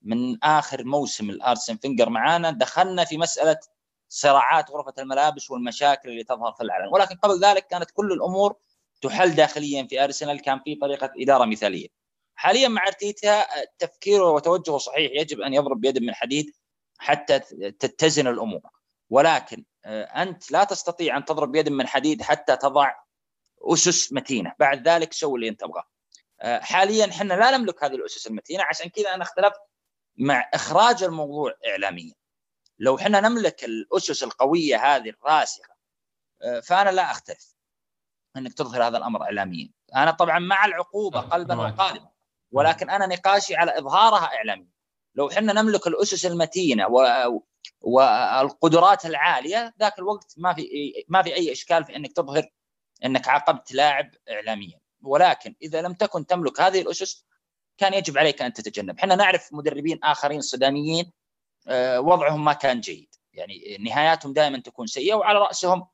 من 0.01 0.44
آخر 0.44 0.84
موسم 0.84 1.30
لأرسن 1.30 1.78
فينجر 1.78 2.10
معانا 2.10 2.51
دخلنا 2.51 3.06
في 3.06 3.18
مسألة 3.18 3.58
صراعات 4.10 4.72
غرفة 4.72 4.94
الملابس 5.00 5.51
والمشاكل 5.51 6.10
اللي 6.10 6.24
تظهر 6.24 6.54
في 6.54 6.63
العلن 6.63 6.89
ولكن 6.94 7.16
قبل 7.16 7.39
ذلك 7.39 7.68
كانت 7.68 7.92
كل 7.92 8.12
الأمور 8.12 8.56
تحل 9.01 9.36
داخليا 9.36 9.88
في 9.88 10.04
أرسنال 10.04 10.42
كان 10.42 10.60
في 10.60 10.75
طريقة 10.75 11.12
إدارة 11.18 11.46
مثالية. 11.46 11.88
حاليا 12.36 12.68
مع 12.68 12.88
ارتيتا 12.88 13.46
تفكيره 13.80 14.32
وتوجهه 14.32 14.78
صحيح 14.78 15.12
يجب 15.22 15.42
أن 15.42 15.54
يضرب 15.54 15.82
بيد 15.82 16.01
من 16.04 16.13
حديد 16.13 16.51
حتى 17.00 17.39
تتزن 17.80 18.28
الأمور. 18.28 18.62
ولكن 19.10 19.66
آه، 19.86 20.04
أنت 20.04 20.51
لا 20.51 20.63
تستطيع 20.63 21.18
أن 21.18 21.25
تضرب 21.25 21.51
بيد 21.51 21.70
من 21.70 21.88
حديد 21.88 22.22
حتى 22.22 22.56
تضع 22.56 22.96
أسس 23.62 24.13
متينة. 24.13 24.54
بعد 24.60 24.88
ذلك 24.88 25.13
سوي 25.13 25.36
اللي 25.36 25.50
أنت 25.50 25.60
تبغاه. 25.60 25.84
آه، 26.42 26.60
حاليا 26.60 27.06
إحنا 27.06 27.34
لا 27.34 27.58
نملك 27.58 27.84
هذه 27.84 27.96
الأسس 27.96 28.28
المتينة. 28.28 28.63
عشان 28.63 28.89
كذا 28.89 29.13
أنا 29.13 29.24
اختلفت 29.24 29.62
مع 30.18 30.50
إخراج 30.54 31.04
الموضوع 31.04 31.54
اعلاميا. 31.68 32.13
لو 32.80 32.98
إحنا 32.98 33.20
نملك 33.20 33.63
الأسس 33.63 34.24
القوية 34.24 34.96
هذه 34.96 35.10
الراسخة 35.10 35.74
آه، 36.42 36.60
فأنا 36.60 36.89
لا 36.89 37.12
أختلف 37.12 37.56
إنك 38.38 38.54
تظهر 38.54 38.88
هذا 38.88 38.98
الأمر 38.98 39.24
اعلاميا. 39.24 39.72
أنا 39.96 40.12
طبعا 40.12 40.39
مع 40.39 40.65
العقوبة 40.65 41.19
قلبا 41.19 41.56
وقالبا 41.56 42.10
ولكن 42.52 42.89
أنا 42.89 43.06
نقاشي 43.08 43.56
على 43.56 43.78
إظهارها 43.78 44.36
اعلاميا. 44.36 44.69
لو 45.15 45.30
إحنا 45.30 45.54
نملك 45.54 45.88
الأسس 45.88 46.26
المتينة 46.26 46.88
والقدرات 47.82 49.06
العالية 49.06 49.74
ذاك 49.80 50.00
الوقت 50.00 50.34
ما 50.38 50.54
في 50.54 50.93
ما 51.08 51.22
في 51.22 51.36
أي 51.36 51.52
إشكال 51.52 51.86
في 51.86 51.95
إنك 51.95 52.12
تظهر 52.12 52.50
إنك 53.06 53.28
عاقبت 53.28 53.72
لاعب 53.74 54.12
اعلاميا. 54.30 54.80
ولكن 55.02 55.56
إذا 55.62 55.82
لم 55.82 55.93
تكن 55.93 56.26
تملك 56.26 56.62
هذه 56.62 56.82
الأسس 56.82 57.26
كان 57.78 57.93
يجب 57.93 58.17
عليك 58.17 58.41
أن 58.41 58.54
تتجنب. 58.54 59.00
إحنا 59.00 59.15
نعرف 59.15 59.54
مدربين 59.54 60.00
آخرين 60.04 60.41
صداميين 60.41 61.12
آه، 61.67 62.00
وضعهم 62.00 62.45
ما 62.45 62.54
كان 62.54 62.80
جيد. 62.80 63.15
يعني 63.34 63.78
نهاياتهم 63.80 64.34
دائما 64.34 64.60
تكون 64.60 64.88
سيئة 64.88 65.13
وعلى 65.13 65.39
رأسهم 65.39 65.88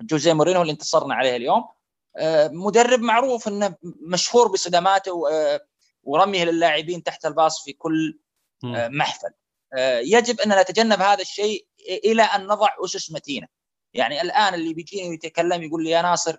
جوزيه 0.00 0.32
مورينو 0.32 0.62
اللي 0.62 0.72
انتصرنا 0.72 1.14
عليه 1.14 1.36
اليوم. 1.36 1.68
آه، 2.16 2.48
مدرب 2.48 3.00
معروف 3.00 3.48
إنه 3.48 3.76
مشهور 3.82 4.48
بصدماته 4.48 5.32
آه، 5.32 5.60
ورميه 6.02 6.44
للاعبين 6.44 7.02
تحت 7.02 7.26
الباص 7.26 7.64
في 7.64 7.72
كل 7.72 8.18
محفل. 8.64 9.30
يجب 10.02 10.40
أن 10.40 10.60
نتجنب 10.60 11.00
هذا 11.00 11.22
الشيء 11.22 11.66
إلى 12.04 12.22
أن 12.22 12.46
نضع 12.46 12.68
أسس 12.84 13.12
متينة. 13.12 13.46
يعني 13.94 14.20
الآن 14.20 14.54
اللي 14.54 14.74
بيجيني 14.74 15.08
ويتكلم 15.08 15.62
يقول 15.62 15.84
لي 15.84 15.90
يا 15.90 16.02
ناصر 16.02 16.36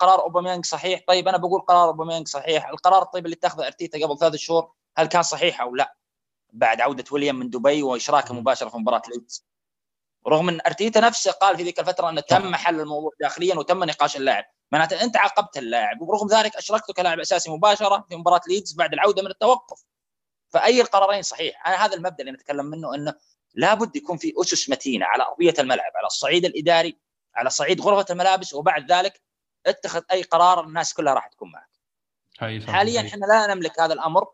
قرار 0.00 0.20
أوباميانج 0.22 0.66
صحيح؟ 0.66 1.00
طيب 1.08 1.28
أنا 1.28 1.36
بقول 1.36 1.60
قرار 1.60 1.88
أوباميانج 1.88 2.28
صحيح. 2.28 2.68
القرار 2.68 3.02
الطيب 3.02 3.24
اللي 3.24 3.36
اتخذه 3.36 3.66
أرتيتا 3.66 4.06
قبل 4.06 4.18
ثلاث 4.18 4.34
شهور 4.34 4.72
هل 4.96 5.06
كان 5.06 5.22
صحيح 5.22 5.60
أو 5.60 5.74
لا؟ 5.74 5.96
بعد 6.52 6.80
عودة 6.80 7.04
ويليام 7.12 7.38
من 7.38 7.50
دبي 7.50 7.82
وإشراكه 7.82 8.34
مباشرة 8.34 8.68
في 8.68 8.76
مباراة 8.76 9.02
ليدز. 9.08 9.46
رغم 10.28 10.48
أن 10.48 10.60
أرتيتا 10.66 11.00
نفسه 11.00 11.32
قال 11.32 11.56
في 11.56 11.62
ذيك 11.62 11.80
الفترة 11.80 12.08
أنه 12.08 12.20
تم 12.20 12.54
حل 12.54 12.80
الموضوع 12.80 13.10
داخليا 13.20 13.54
وتم 13.54 13.84
نقاش 13.84 14.16
اللاعب. 14.16 14.44
معناته 14.72 15.02
أنت 15.02 15.16
عاقبت 15.16 15.56
اللاعب 15.58 16.02
ورغم 16.02 16.28
ذلك 16.28 16.56
اشركته 16.56 16.94
كلاعب 16.94 17.20
أساسي 17.20 17.50
مباشرة 17.50 18.04
في 18.08 18.16
مباراة 18.16 18.40
ليدز 18.48 18.74
بعد 18.74 18.92
العودة 18.92 19.22
من 19.22 19.30
التوقف. 19.30 19.84
فأي 20.54 20.80
القرارين 20.80 21.22
صحيح؟ 21.22 21.66
أنا 21.66 21.84
هذا 21.84 21.94
المبدأ 21.94 22.20
اللي 22.20 22.32
نتكلم 22.32 22.66
منه 22.66 22.94
إنه 22.94 23.14
لابد 23.54 23.96
يكون 23.96 24.16
في 24.16 24.32
أسس 24.40 24.70
متينة 24.70 25.06
على 25.06 25.22
أرضية 25.22 25.54
الملعب 25.58 25.92
على 25.96 26.06
الصعيد 26.06 26.44
الإداري 26.44 26.98
على 27.34 27.50
صعيد 27.50 27.80
غرفة 27.80 28.06
الملابس 28.10 28.54
وبعد 28.54 28.92
ذلك 28.92 29.22
اتخذ 29.66 30.02
أي 30.12 30.22
قرار 30.22 30.64
الناس 30.64 30.94
كلها 30.94 31.14
راح 31.14 31.26
تكون 31.26 31.52
معك. 31.52 31.70
حاليا 32.72 33.00
إحنا 33.00 33.26
لا 33.26 33.54
نملك 33.54 33.80
هذا 33.80 33.94
الأمر 33.94 34.26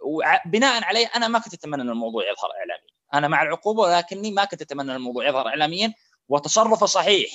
وبناء 0.00 0.84
عليه 0.84 1.06
أنا 1.16 1.28
ما 1.28 1.38
كنت 1.38 1.54
أتمنى 1.54 1.82
إن 1.82 1.88
الموضوع 1.88 2.22
يظهر 2.22 2.50
اعلاميا. 2.50 2.90
أنا 3.14 3.28
مع 3.28 3.42
العقوبة 3.42 3.82
ولكني 3.82 4.30
ما 4.30 4.44
كنت 4.44 4.62
أتمنى 4.62 4.90
إن 4.90 4.96
الموضوع 4.96 5.28
يظهر 5.28 5.48
اعلاميا 5.48 5.94
وتصرفه 6.28 6.86
صحيح. 6.86 7.30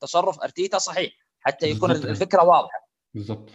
تصرف 0.00 0.40
أرتيتا 0.40 0.78
صحيح 0.78 1.12
حتى 1.40 1.66
يكون 1.66 1.90
الفكرة 1.90 2.44
واضحة. 2.44 2.88
بالضبط. 3.14 3.48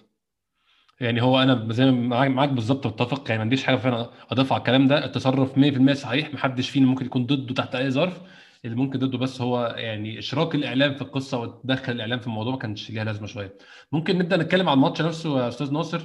يعني 1.01 1.21
هو 1.21 1.41
أنا 1.43 1.67
زي 1.73 1.91
ما 1.91 2.27
معاك 2.29 2.49
بالظبط 2.49 2.87
متفق 2.87 3.23
يعني 3.27 3.37
ما 3.37 3.41
عنديش 3.43 3.63
حاجة 3.63 3.75
فعلا 3.75 4.09
اضيف 4.31 4.53
على 4.53 4.59
الكلام 4.59 4.87
ده. 4.87 5.05
التصرف 5.05 5.57
100% 5.57 5.93
صحيح 5.93 6.33
ما 6.33 6.39
حدش 6.39 6.69
فينا 6.69 6.85
ممكن 6.87 7.05
يكون 7.05 7.25
ضده 7.25 7.53
تحت 7.53 7.75
أي 7.75 7.91
ظرف. 7.91 8.21
اللي 8.65 8.75
ممكن 8.75 8.99
ضده 8.99 9.17
بس 9.17 9.41
هو 9.41 9.75
يعني 9.77 10.19
إشراك 10.19 10.55
الإعلام 10.55 10.93
في 10.95 11.01
القصة 11.01 11.39
وتدخل 11.39 11.93
الإعلام 11.93 12.19
في 12.19 12.27
الموضوع 12.27 12.53
ما 12.53 12.59
كانش 12.59 12.91
ليها 12.91 13.03
لازمة 13.03 13.27
شوية. 13.27 13.57
ممكن 13.91 14.17
نبدأ 14.17 14.37
نتكلم 14.37 14.69
عن 14.69 14.75
الماتش 14.77 15.01
نفسه 15.01 15.39
يا 15.43 15.47
أستاذ 15.47 15.71
ناصر. 15.73 16.01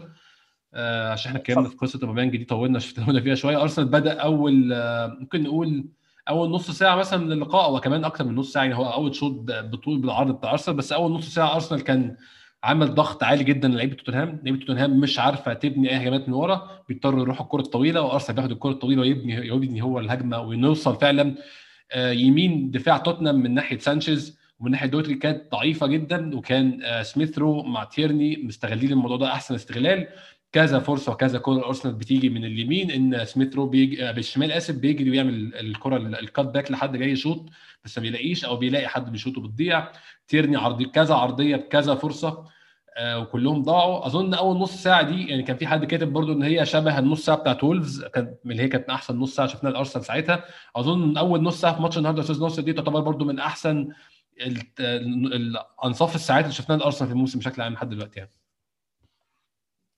آه 0.75 1.13
عشان 1.13 1.29
إحنا 1.29 1.41
اتكلمنا 1.41 1.69
في 1.69 1.77
قصة 1.77 1.99
أوباميانج 2.03 2.37
دي 2.37 2.45
طولنا 2.45 2.79
شفنا 2.79 3.21
فيها 3.21 3.35
شوية. 3.35 3.63
أرسنال 3.63 3.89
بدأ 3.89 4.21
أول 4.21 4.73
آه 4.73 5.07
ممكن 5.21 5.43
نقول 5.43 5.89
أول 6.29 6.51
نص 6.51 6.71
ساعة 6.71 6.97
مثلا 6.97 7.19
من 7.25 7.33
اللقاء 7.33 7.65
أو 7.65 7.81
كمان 7.81 8.05
أكتر 8.05 8.25
من 8.25 8.35
نص 8.35 8.53
ساعة 8.53 8.63
يعني 8.63 8.77
هو 8.77 8.85
أول 8.93 9.15
شوط 9.15 9.33
بطول 9.49 9.99
بالعرض 10.01 10.37
بتاع 10.39 10.51
أرسنال 10.53 10.77
بس 10.77 10.93
أول 10.93 11.13
نص 11.13 11.35
ساعة 11.35 11.55
أرسنال 11.55 11.81
كان 11.81 12.17
عمل 12.65 12.95
ضغط 12.95 13.23
عالي 13.25 13.45
جدا 13.45 13.69
لعيبة 13.69 13.95
توتنهام. 13.95 14.41
لعيبة 14.45 14.59
توتنهام 14.59 15.01
مش 15.01 15.19
عارفة 15.19 15.53
تبني 15.53 15.91
أي 15.91 15.97
هجمات 15.97 16.29
من 16.29 16.35
ورا 16.35 16.83
بيضطروا 16.89 17.21
يروحوا 17.21 17.45
الكرة 17.45 17.61
الطويلة 17.61 18.03
وأرسنال 18.03 18.37
بياخد 18.37 18.51
الكرة 18.51 18.71
الطويلة 18.71 19.01
ويبني 19.01 19.47
يبني 19.47 19.83
هو 19.83 19.99
الهجمة 19.99 20.39
ونوصل 20.41 20.97
فعلا. 21.01 21.35
آه، 21.93 22.11
يمين 22.11 22.71
دفاع 22.71 22.99
توتنهام 22.99 23.37
من 23.37 23.55
ناحية 23.55 23.79
سانشيز 23.79 24.39
ومن 24.61 24.71
ناحية 24.71 24.89
دوهيرتي 24.89 25.15
كانت 25.15 25.53
ضعيفة 25.53 25.87
جدا 25.87 26.37
وكان 26.37 26.81
آه، 26.85 27.03
سميث 27.03 27.46
رو 27.46 27.63
مع 27.63 27.85
تيرني 27.85 28.37
مستغلين 28.37 28.93
الموضوع 28.93 29.17
ده 29.17 29.33
أحسن 29.33 29.55
استغلال. 29.55 30.07
كذا 30.53 30.79
فرصة 30.79 31.13
وكذا 31.13 31.39
كورة 31.39 31.67
ارسنال 31.67 31.95
بتيجي 31.95 32.29
من 32.29 32.45
اليمين 32.45 32.91
إن 32.91 33.25
سميث 33.25 33.55
رو 33.55 33.67
بيجي 33.67 34.09
آه، 34.09 34.13
بالشمال 34.13 34.53
آسف 34.53 34.75
بيجري 34.75 35.11
ويعمل 35.11 35.55
الكرة 35.55 35.97
ال 35.97 36.09
cut 36.09 36.47
back 36.47 36.71
لحد 36.71 36.97
جاي 36.97 37.11
يشوط 37.11 37.47
بس 37.85 37.99
ما 37.99 38.03
بيلاقيش 38.03 38.45
أو 38.45 38.57
بيلاقي 38.57 38.89
حد 38.89 39.13
بيشوطه 39.13 39.41
بتضيع. 39.41 39.89
تيرني 40.29 40.57
عرضي 40.57 40.85
كذا 40.85 41.15
عرضية 41.15 41.57
بكذا 41.57 41.95
فرصة 41.95 42.45
آه 42.97 43.19
وكلهم 43.19 43.63
ضاعوا. 43.63 44.07
أظن 44.07 44.35
أول 44.35 44.57
نص 44.59 44.83
ساعة 44.83 45.03
دي 45.03 45.27
يعني 45.29 45.43
كان 45.43 45.57
في 45.57 45.67
حد 45.67 45.85
كاتب 45.85 46.13
برضو 46.13 46.33
إن 46.33 46.43
هي 46.43 46.67
شبه 46.67 46.99
النص 46.99 47.25
ساعة 47.25 47.39
بتاعت 47.39 47.65
وولفز 47.65 48.05
كانت 48.05 48.31
اللي 48.47 48.63
هي 48.63 48.69
كانت 48.69 48.91
أحسن 48.91 49.19
نص 49.19 49.35
ساعة 49.37 49.49
شفناها 49.49 49.73
الارسنال 49.73 50.05
ساعتها. 50.05 50.45
أظن 50.77 51.17
أول 51.19 51.43
نص 51.43 51.61
ساعة 51.61 51.75
في 51.77 51.83
ماتش 51.83 51.99
النهارده 51.99 52.21
أستاذ 52.23 52.41
ناصر 52.41 52.63
دي 52.63 52.73
تعتبر 52.73 53.01
برضو 53.01 53.25
من 53.25 53.39
أحسن 53.39 53.89
الأنصاف 54.41 56.15
الساعات 56.15 56.45
اللي 56.45 56.55
شفناها 56.55 56.79
الارسنال 56.79 57.09
في 57.09 57.15
الموسم 57.15 57.39
بشكل 57.39 57.63
عام 57.63 57.73
لحد 57.73 57.89
دلوقتي 57.89 58.19
يعني. 58.21 58.31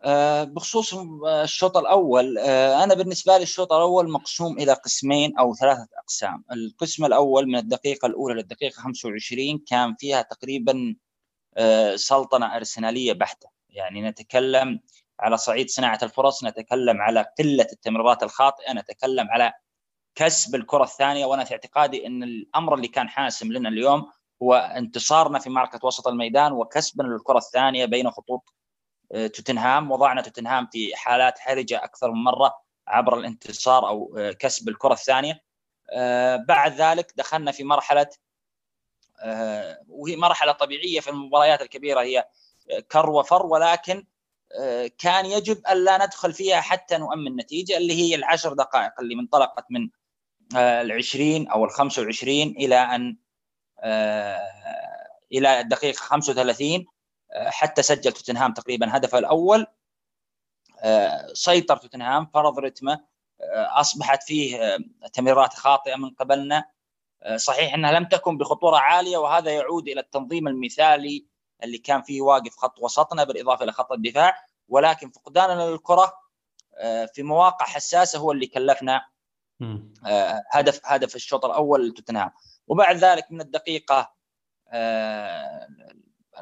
آه، 0.05 0.45
بخصوص 0.45 0.95
الشوط 1.27 1.77
الأول 1.77 2.39
آه، 2.39 2.85
أنا 2.85 2.95
بالنسبة 2.95 3.37
لي 3.37 3.43
الشوط 3.43 3.73
الأول 3.73 4.11
مقسوم 4.11 4.59
إلى 4.59 4.73
قسمين 4.73 5.39
أو 5.39 5.55
ثلاثة 5.55 5.87
أقسام، 5.99 6.45
القسم 6.53 7.05
الأول 7.05 7.47
من 7.47 7.57
الدقيقة 7.57 8.07
الأولى 8.07 8.35
للدقيقة 8.35 8.73
25 8.83 9.59
كان 9.59 9.95
فيها 9.99 10.23
تقريبا 10.23 10.97
آه، 11.57 11.97
سلطنة 11.97 12.57
أرسنالية 12.57 13.13
بحتة، 13.13 13.49
يعني 13.71 14.03
نتكلم 14.03 14.81
على 15.21 15.37
صعيد 15.37 15.71
صناعة 15.71 15.99
الفرص، 16.03 16.45
نتكلم 16.45 17.01
على 17.03 17.27
قلة 17.39 17.67
التمريرات 17.73 18.23
الخاطئة، 18.23 18.73
نتكلم 18.73 19.29
على 19.31 19.53
كسب 20.15 20.55
الكرة 20.55 20.85
الثانية. 20.85 21.27
وأنا 21.27 21.45
في 21.45 21.53
اعتقادي 21.55 22.07
إن 22.07 22.23
الأمر 22.23 22.75
اللي 22.75 22.89
كان 22.89 23.09
حاسم 23.09 23.53
لنا 23.53 23.69
اليوم 23.69 24.07
هو 24.43 24.55
انتصارنا 24.55 25.39
في 25.39 25.51
معركة 25.51 25.87
وسط 25.87 26.09
الميدان 26.09 26.53
وكسبنا 26.53 27.09
للكرة 27.09 27.39
الثانية 27.39 27.85
بين 27.87 28.11
خطوط 28.11 28.43
آه، 28.49 28.60
توتنهام. 29.11 29.91
وضعنا 29.91 30.23
توتنهام 30.23 30.69
في 30.73 30.97
حالات 30.97 31.39
حرجة 31.39 31.85
أكثر 31.85 32.11
من 32.11 32.25
مرة 32.25 32.55
عبر 32.89 33.19
الانتصار 33.19 33.89
أو 33.89 34.15
آه، 34.19 34.33
كسب 34.33 34.69
الكرة 34.69 34.93
الثانية. 34.93 35.43
آه، 35.93 36.37
بعد 36.37 36.73
ذلك 36.73 37.13
دخلنا 37.17 37.53
في 37.53 37.65
مرحلة 37.65 38.07
وهي 39.89 40.17
مرحلة 40.17 40.53
طبيعية 40.53 41.01
في 41.01 41.11
المباريات 41.11 41.63
الكبيرة 41.63 42.01
هي 42.01 42.29
كر 42.93 43.11
وفر 43.11 43.47
ولكن 43.47 44.07
كان 44.99 45.27
يجب 45.27 45.63
الا 45.71 46.07
ندخل 46.07 46.33
فيها 46.33 46.61
حتى 46.61 46.99
نؤمن 46.99 47.37
نتيجة 47.37 47.77
اللي 47.77 47.95
هي 47.95 48.15
العشر 48.15 48.53
دقائق 48.53 49.01
اللي 49.01 49.15
انطلقت 49.15 49.65
من 49.71 49.91
العشرين 50.57 51.49
أو 51.49 51.65
ال 51.65 51.71
25 51.71 52.33
إلى 52.43 52.77
أن 52.77 53.17
إلى 55.33 55.61
الدقيقة 55.61 55.97
35 55.97 56.87
حتى 57.35 57.83
سجل 57.83 58.13
توتنهام 58.13 58.53
تقريبا 58.53 58.97
هدفه 58.97 59.19
الأول 59.19 59.67
سيطر 61.33 61.77
توتنهام 61.77 62.27
فرض 62.27 62.59
رتمه 62.59 63.01
أصبحت 63.55 64.23
فيه 64.23 64.79
تمريرات 65.13 65.55
خاطئة 65.55 65.97
من 65.97 66.11
قبلنا. 66.11 66.65
صحيح 67.37 67.75
إنها 67.75 67.93
لم 67.93 68.05
تكن 68.05 68.39
بخطورة 68.39 68.77
عالية 68.77 69.19
وهذا 69.19 69.51
يعود 69.51 69.89
إلى 69.89 70.01
التنظيم 70.01 70.49
المثالي 70.49 71.27
اللي 71.63 71.79
كان 71.79 72.03
فيه 72.03 72.21
واقف 72.21 72.57
خط 72.57 72.79
وسطنا 72.79 73.25
بالإضافة 73.25 73.65
إلى 73.65 73.73
خط 73.73 73.93
الدفاع. 73.93 74.47
ولكن 74.69 75.11
فقداننا 75.11 75.63
للكرة 75.63 76.13
في 77.15 77.23
مواقع 77.23 77.67
حساسة 77.67 78.19
هو 78.19 78.33
اللي 78.33 78.47
كلفنا 78.47 79.07
هدف 80.51 80.81
هدف 80.85 81.17
الشوط 81.17 81.45
الأول 81.45 81.89
لتوتنهام. 81.89 82.31
وبعد 82.67 82.97
ذلك 82.97 83.33
من 83.33 83.41
الدقيقة 83.41 84.13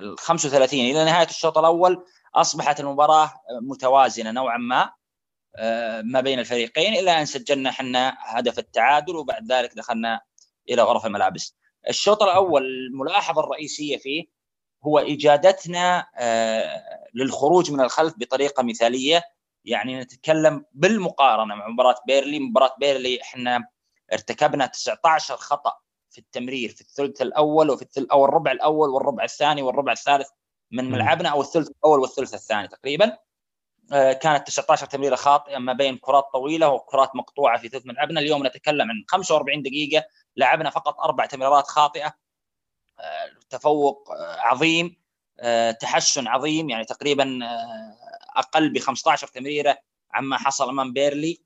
ال 0.00 0.18
35 0.18 0.80
إلى 0.80 1.04
نهاية 1.04 1.26
الشوط 1.26 1.58
الأول 1.58 2.04
أصبحت 2.34 2.80
المباراة 2.80 3.32
متوازنة 3.62 4.30
نوعا 4.30 4.58
ما 4.58 4.90
آه، 5.56 6.02
ما 6.02 6.20
بين 6.20 6.38
الفريقين 6.38 6.94
إلى 6.94 7.20
أن 7.20 7.26
سجلنا 7.26 7.70
إحنا 7.70 8.16
هدف 8.20 8.58
التعادل 8.58 9.16
وبعد 9.16 9.52
ذلك 9.52 9.74
دخلنا 9.74 10.20
إلى 10.70 10.82
غرف 10.82 11.06
الملابس. 11.06 11.56
الشوط 11.88 12.22
الأول 12.22 12.64
الملاحظة 12.66 13.40
الرئيسية 13.40 13.96
فيه 13.96 14.24
هو 14.84 14.98
اجادتنا 14.98 16.06
آه، 16.16 16.82
للخروج 17.14 17.70
من 17.70 17.80
الخلف 17.80 18.14
بطريقة 18.16 18.62
مثالية. 18.62 19.22
يعني 19.64 20.00
نتكلم 20.00 20.64
بالمقارنة 20.72 21.54
مع 21.54 21.68
مباراة 21.68 21.96
بيرلي، 22.06 22.38
مباراة 22.40 22.74
بيرلي 22.80 23.22
إحنا 23.22 23.68
ارتكبنا 24.12 24.66
19 24.66 25.36
خطأ 25.36 25.72
في 26.10 26.18
التمرير 26.18 26.68
في 26.68 26.80
الثلث 26.80 27.22
الأول 27.22 27.70
وفي 27.70 27.82
الثلث 27.82 28.10
أو 28.10 28.24
الربع 28.24 28.52
الأول 28.52 28.88
والربع 28.88 29.24
الثاني 29.24 29.62
والربع 29.62 29.92
الثالث 29.92 30.28
من 30.70 30.90
ملعبنا 30.90 31.28
أو 31.28 31.40
الثلث 31.40 31.68
الأول 31.68 32.00
والثلث 32.00 32.34
الثاني 32.34 32.68
تقريبا. 32.68 33.18
آه، 33.92 34.12
كانت 34.12 34.46
19 34.46 34.86
تمريرة 34.86 35.16
خاطئة 35.16 35.58
ما 35.58 35.72
بين 35.72 35.96
كرات 35.96 36.24
طويلة 36.32 36.68
وكرات 36.68 37.16
مقطوعة 37.16 37.58
في 37.58 37.68
ثلث 37.68 37.86
ملعبنا. 37.86 38.20
اليوم 38.20 38.46
نتكلم 38.46 38.90
عن 38.90 39.04
45 39.08 39.62
دقيقة 39.62 40.04
لعبنا 40.36 40.70
فقط 40.70 41.00
أربع 41.00 41.26
تمريرات 41.26 41.66
خاطئة. 41.66 42.14
آه، 43.00 43.30
تفوق 43.50 44.10
آه، 44.10 44.40
عظيم. 44.40 45.08
تحسن 45.80 46.26
عظيم 46.26 46.70
يعني 46.70 46.84
تقريبا 46.84 47.38
أقل 48.36 48.72
ب 48.72 48.78
15 48.78 49.26
تمريرة 49.26 49.78
عما 50.12 50.38
حصل 50.38 50.68
أمام 50.68 50.92
بيرلي. 50.92 51.42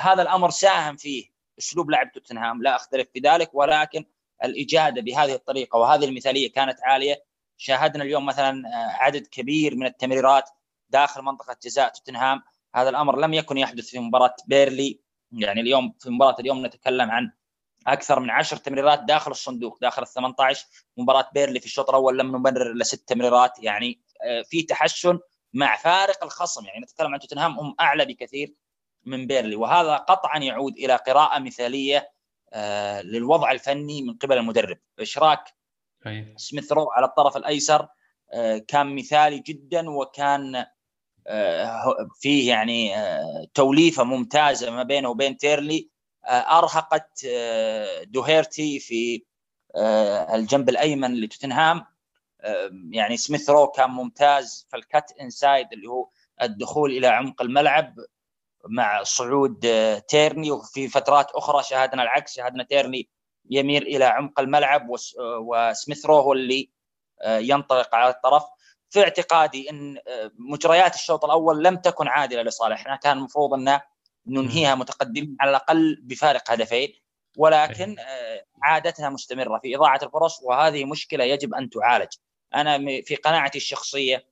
هذا 0.00 0.22
الأمر 0.22 0.50
ساهم 0.50 0.96
فيه. 0.96 1.31
اسلوب 1.58 1.90
لعب 1.90 2.12
توتنهام 2.12 2.62
لا 2.62 2.76
اختلف 2.76 3.08
في 3.14 3.20
ذلك 3.20 3.50
ولكن 3.54 4.04
الاجاده 4.44 5.02
بهذه 5.02 5.34
الطريقة 5.34 5.76
وهذه 5.76 6.04
المثاليه 6.04 6.52
كانت 6.52 6.78
عاليه. 6.82 7.24
شاهدنا 7.56 8.04
اليوم 8.04 8.26
مثلا 8.26 8.68
آه، 8.68 9.02
عدد 9.02 9.26
كبير 9.26 9.76
من 9.76 9.86
التمريرات 9.86 10.50
داخل 10.90 11.22
منطقة 11.22 11.56
جزاء 11.62 11.88
توتنهام. 11.88 12.42
هذا 12.74 12.88
الأمر 12.88 13.18
لم 13.18 13.34
يكن 13.34 13.58
يحدث 13.58 13.88
في 13.88 13.98
مباراة 13.98 14.36
بيرنلي. 14.46 15.00
يعني 15.32 15.60
اليوم 15.60 15.94
في 16.00 16.10
مباراة 16.10 16.36
اليوم 16.40 16.66
نتكلم 16.66 17.10
عن 17.10 17.32
أكثر 17.86 18.20
من 18.20 18.30
عشر 18.30 18.56
تمريرات 18.56 19.00
داخل 19.02 19.30
الصندوق 19.30 19.78
داخل 19.80 20.02
ال 20.02 20.08
18 20.08 20.66
مباراة 20.96 21.30
بيرنلي 21.34 21.60
في 21.60 21.66
الشوط 21.66 21.88
الأول 21.88 22.18
لم 22.18 22.36
نمرر 22.36 22.72
إلا 22.72 22.84
ست 22.84 23.08
تمريرات. 23.08 23.62
يعني 23.62 24.00
آه، 24.24 24.42
في 24.42 24.62
تحسن 24.62 25.18
مع 25.52 25.76
فارق 25.76 26.24
الخصم. 26.24 26.66
يعني 26.66 26.80
نتكلم 26.80 27.14
عن 27.14 27.20
توتنهام 27.20 27.58
هم 27.58 27.74
أعلى 27.80 28.04
بكثير. 28.04 28.54
من 29.04 29.26
بيرنلي. 29.26 29.56
وهذا 29.56 29.96
قطعا 29.96 30.38
يعود 30.38 30.76
إلى 30.76 30.96
قراءة 30.96 31.38
مثالية 31.38 32.12
آه، 32.52 33.02
للوضع 33.02 33.52
الفني 33.52 34.02
من 34.02 34.14
قبل 34.14 34.38
المدرب. 34.38 34.78
إشراك 35.00 35.44
أي. 36.06 36.34
سميث 36.36 36.72
رو 36.72 36.90
على 36.90 37.06
الطرف 37.06 37.36
الأيسر 37.36 37.88
آه، 38.32 38.58
كان 38.58 38.94
مثالي 38.96 39.38
جدا 39.38 39.90
وكان 39.90 40.66
آه، 41.26 41.94
فيه 42.20 42.48
يعني 42.48 42.94
توليفة 43.54 44.04
ممتازة 44.04 44.70
ما 44.70 44.82
بينه 44.82 45.08
وبين 45.08 45.36
تيرني. 45.36 45.88
أرهقت 46.24 47.26
دوهيرتي 48.04 48.80
في 48.80 49.24
الجنب 50.34 50.68
الأيمن 50.68 51.14
لتوتنهام. 51.14 51.86
يعني 52.90 53.16
سميث 53.16 53.50
رو 53.50 53.66
كان 53.66 53.90
ممتاز 53.90 54.66
في 54.70 54.76
ال 54.76 54.85
cut 54.85 55.12
inside 55.20 55.66
اللي 55.72 55.88
هو 55.88 56.08
الدخول 56.42 56.90
إلى 56.90 57.06
عمق 57.06 57.42
الملعب. 57.42 57.94
مع 58.68 59.02
صعود 59.02 59.66
آه، 59.66 59.98
تيرني 59.98 60.50
وفي 60.50 60.88
فترات 60.88 61.30
أخرى 61.30 61.62
شاهدنا 61.62 62.02
العكس 62.02 62.34
شاهدنا 62.34 62.64
تيرني 62.64 63.08
يميل 63.50 63.82
إلى 63.82 64.04
عمق 64.04 64.40
الملعب 64.40 64.90
آه، 64.90 65.38
وسميث 65.38 66.06
رو 66.06 66.16
هو 66.16 66.32
اللي 66.32 66.70
آه، 67.22 67.38
ينطلق 67.38 67.94
على 67.94 68.10
الطرف. 68.10 68.44
في 68.90 69.00
اعتقادي 69.00 69.70
إن 69.70 69.98
مجريات 70.38 70.94
الشوط 70.94 71.24
الأول 71.24 71.64
لم 71.64 71.76
تكن 71.76 72.08
عادلة 72.08 72.42
لصالحنا 72.42 72.96
كان 72.96 73.18
المفروض 73.18 73.54
أن 73.54 73.80
ننهيها 74.26 74.74
متقدمين 74.74 75.36
على 75.40 75.50
الأقل 75.50 75.98
بفارق 76.02 76.50
هدفين 76.50 76.94
ولكن 77.38 77.96
عادتها 78.62 79.08
مستمرة 79.08 79.58
في 79.58 79.76
إضاعة 79.76 80.00
الفرص 80.02 80.42
وهذه 80.42 80.84
مشكلة 80.84 81.24
يجب 81.24 81.54
أن 81.54 81.70
تعالج. 81.70 82.12
أنا 82.54 82.78
في 83.02 83.16
قناعتي 83.16 83.58
الشخصية 83.58 84.26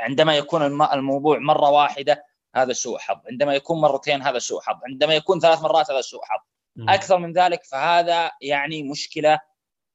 عندما 0.00 0.36
يكون 0.36 0.62
الموضوع 0.92 1.38
مرة 1.38 1.70
واحدة 1.70 2.24
هذا 2.54 2.72
سوء 2.72 2.98
حظ. 2.98 3.18
عندما 3.30 3.54
يكون 3.54 3.80
مرتين 3.80 4.22
هذا 4.22 4.38
سوء 4.38 4.60
حظ. 4.60 4.76
عندما 4.90 5.14
يكون 5.14 5.40
ثلاث 5.40 5.62
مرات 5.62 5.90
هذا 5.90 6.00
سوء 6.00 6.20
حظ. 6.24 6.40
أكثر 6.88 7.18
من 7.18 7.32
ذلك 7.32 7.64
فهذا 7.64 8.30
يعني 8.40 8.82
مشكلة 8.82 9.38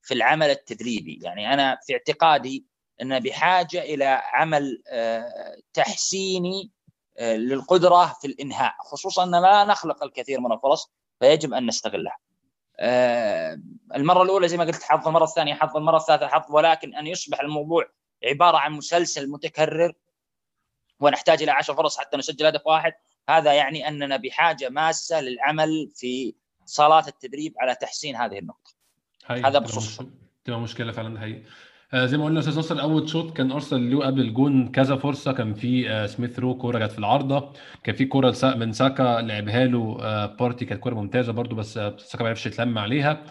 في 0.02 0.14
العمل 0.14 0.50
التدريبي. 0.50 1.20
يعني 1.24 1.54
أنا 1.54 1.80
في 1.86 1.94
اعتقادي 1.94 2.66
أن 3.02 3.20
بحاجة 3.20 3.82
إلى 3.82 4.22
عمل 4.34 4.84
آه، 4.88 5.56
تحسيني 5.74 6.72
آه، 7.18 7.36
للقدرة 7.36 8.06
في 8.22 8.28
الإنهاء. 8.28 8.74
خصوصا 8.80 9.24
أن 9.24 9.42
لا 9.42 9.66
نخلق 9.66 10.04
الكثير 10.04 10.40
من 10.40 10.52
الفرص 10.52 10.92
فيجب 11.20 11.54
أن 11.54 11.66
نستغلها. 11.66 12.18
آه، 12.80 13.60
المرة 13.96 14.24
الأولى 14.24 14.48
زي 14.48 14.58
ما 14.58 14.64
قلت 14.64 14.84
حظ 14.84 15.08
المرة 15.08 15.24
الثانية 15.24 15.54
حظ 15.54 15.78
المرة 15.78 15.98
الثالثة 15.98 16.28
حظ 16.28 16.44
ولكن 16.50 16.96
أن 16.96 17.08
يصبح 17.08 17.40
الموضوع 17.40 17.86
عبارة 18.26 18.58
عن 18.58 18.72
مسلسل 18.72 19.30
متكرر 19.30 19.94
ونحتاج 21.00 21.44
إلى 21.44 21.52
10 21.52 21.74
فرص 21.74 21.98
حتى 21.98 22.18
نسجل 22.18 22.46
هدف 22.46 22.68
واحد. 22.68 22.94
هذا 23.30 23.54
يعني 23.54 23.88
أننا 23.88 24.18
بحاجة 24.18 24.70
ماسة 24.70 25.22
للعمل 25.22 25.92
في 25.96 26.36
صالات 26.66 27.08
التدريب 27.08 27.54
على 27.60 27.76
تحسين 27.76 28.16
هذه 28.16 28.40
النقطة. 28.40 28.72
هذا 29.28 29.60
بخصوص 29.60 30.02
تبقى 30.46 30.60
مشكلة 30.60 30.92
فعلا 30.92 31.26
هي 31.26 31.42
آه 31.94 32.06
زي 32.06 32.18
ما 32.18 32.26
قلنا 32.26 32.40
أستاذ 32.40 32.60
نصر 32.60 32.82
أول 32.82 33.10
شوط 33.10 33.38
كان 33.38 33.52
أرسنال 33.52 33.92
له 33.92 34.06
قبل 34.06 34.22
الجون 34.22 34.72
كذا 34.72 34.96
فرصة. 34.96 35.32
كان 35.34 35.54
في 35.54 35.90
آه 35.92 36.06
سميث 36.06 36.40
رو 36.40 36.58
كورة 36.58 36.80
جت 36.86 36.92
في 36.92 37.00
العارضة. 37.00 37.54
كان 37.84 37.96
في 37.96 38.06
كورة 38.06 38.36
من 38.44 38.72
ساكا 38.72 39.22
لعبها 39.22 39.66
له 39.66 39.98
آه 40.02 40.26
بارتي 40.26 40.66
كانت 40.66 40.82
كورة 40.82 40.96
ممتازة 40.96 41.34
برده 41.34 41.56
بس 41.56 41.78
آه 41.78 41.98
ساكا 41.98 42.24
ما 42.24 42.30
عرفش 42.30 42.46
يتلم 42.46 42.78
عليها. 42.78 43.24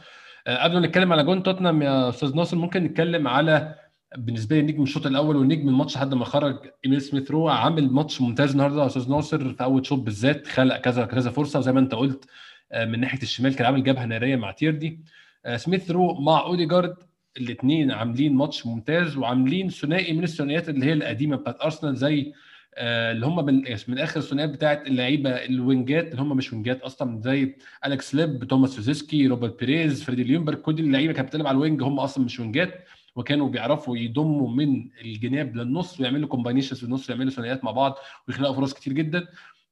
آه 0.47 0.65
قبل 0.65 0.75
ما 0.81 0.87
نتكلم 0.87 1.13
على 1.13 1.25
جون 1.25 1.43
توتنهام 1.43 1.83
يا 1.83 2.09
أستاذ 2.09 2.37
ناصر 2.37 2.57
ممكن 2.57 2.85
نتكلم 2.85 3.29
على 3.29 3.75
بالنسبة 4.17 4.57
لي 4.57 4.63
نجم 4.63 4.83
الشوط 4.83 5.07
الأول 5.07 5.37
ونجم 5.37 5.69
الماتش 5.69 5.97
لحد 5.97 6.15
ما 6.15 6.25
خرج 6.25 6.59
إيميل 6.85 7.01
سميث 7.03 7.31
رو 7.31 7.49
عامل 7.49 7.93
ماتش 7.93 8.21
ممتاز 8.21 8.51
النهارده 8.51 8.83
يا 8.83 8.87
أستاذ 8.87 9.11
ناصر 9.11 9.53
في 9.55 9.65
أول 9.65 9.87
شوط 9.87 9.99
بالذات 9.99 10.47
خلق 10.47 10.77
كذا 10.77 11.05
كذا 11.05 11.31
فرصة 11.31 11.59
وزي 11.59 11.73
ما 11.73 11.81
أنت 11.81 11.95
قلت 11.95 12.25
آه، 12.73 12.85
من 12.85 13.01
ناحية 13.01 13.23
الشمال 13.23 13.57
كان 13.57 13.67
عامل 13.67 13.83
جبهة 13.85 14.05
نارية 14.05 14.37
مع 14.37 14.51
تيرني. 14.53 15.01
آه، 15.45 15.57
سميث 15.57 15.91
رو 15.91 16.15
مع 16.21 16.41
أوديجارد 16.43 16.97
الاثنين 17.37 17.91
عاملين 17.91 18.35
ماتش 18.35 18.67
ممتاز 18.67 19.17
وعاملين 19.17 19.69
ثنائي 19.69 20.13
من 20.13 20.25
الثنائيات 20.25 20.69
اللي 20.69 20.87
هي 20.87 20.93
القديمة 20.93 21.37
بتاعت 21.37 21.61
أرسنال 21.61 21.97
زي 21.97 22.33
آه، 22.75 23.13
اللي 23.13 23.27
هم 23.27 23.45
من 23.45 23.63
من 23.89 23.99
آخر 23.99 24.21
الثنائيات 24.21 24.51
بتاعت 24.51 24.87
اللعيبة 24.87 25.31
الوينجات 25.31 26.11
اللي 26.11 26.23
هم 26.23 26.37
مش 26.37 26.53
وينجات 26.53 26.81
أصلا 26.83 27.21
زي 27.21 27.57
أليكس 27.87 28.15
هليب 28.15 28.45
توماس 28.45 28.71
روزيسكي 28.71 29.27
روبرت 29.27 29.61
بيريس 29.61 30.03
فريدي 30.05 30.23
ليونبرج 30.25 30.57
كل 30.59 30.79
اللعيبة 30.79 31.13
كانت 31.13 31.29
بتلعب 31.29 31.47
على 31.47 31.55
ال 31.55 31.60
wing 31.60 31.83
هم 31.83 32.01
أصلا 32.01 32.25
مش 32.25 32.41
wing 32.41 32.70
ات. 32.70 32.85
وكانوا 33.19 33.49
بيعرفوا 33.49 33.97
يضموا 33.97 34.49
من 34.49 34.89
الجناب 35.05 35.57
للنص 35.57 36.01
ويعملوا 36.01 36.29
combinations 36.29 36.79
في 36.79 36.85
النص 36.85 37.11
ويعملوا 37.11 37.31
ثنائيات 37.31 37.65
مع 37.65 37.71
بعض 37.71 37.95
ويخلقوا 38.29 38.55
فرص 38.55 38.75
كتير 38.75 38.93
جدا. 38.93 39.27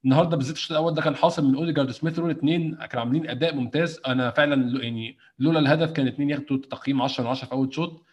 النهارده 0.05 0.37
بالذات 0.37 0.57
الشوط 0.57 0.71
الأول 0.71 0.95
ده 0.95 1.03
كان 1.03 1.17
حاصل 1.17 1.49
من 1.49 1.55
أوديجارد 1.55 1.89
وسميث 1.89 2.19
رو 2.19 2.27
الاثنين 2.27 2.75
كانوا 2.75 3.05
عاملين 3.05 3.29
أداء 3.31 3.55
ممتاز. 3.55 4.01
أنا 4.07 4.31
فعلا 4.31 4.83
يعني 4.83 5.17
لولا 5.39 5.59
الهدف 5.59 5.93
كان 5.93 6.07
الاثنين 6.07 6.31
ياخدوا 6.31 6.57
تقييم 6.57 7.03
10 7.03 7.25
من 7.25 7.31
10 7.31 7.47
في 7.47 7.53
أول 7.53 7.75
شوط. 7.75 8.05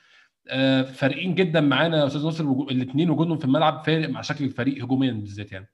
آه، 0.47 0.81
فارقين 0.81 1.35
جدا 1.35 1.61
معانا 1.61 1.97
يا 1.97 2.07
أستاذ 2.07 2.23
ناصر 2.23 2.43
الاثنين 2.71 3.09
وجودهم 3.09 3.37
في 3.37 3.45
الملعب 3.45 3.83
فارق 3.85 4.09
مع 4.09 4.21
شكل 4.21 4.45
الفريق 4.45 4.83
هجوميا 4.83 5.11
بالذات 5.11 5.51
يعني. 5.51 5.72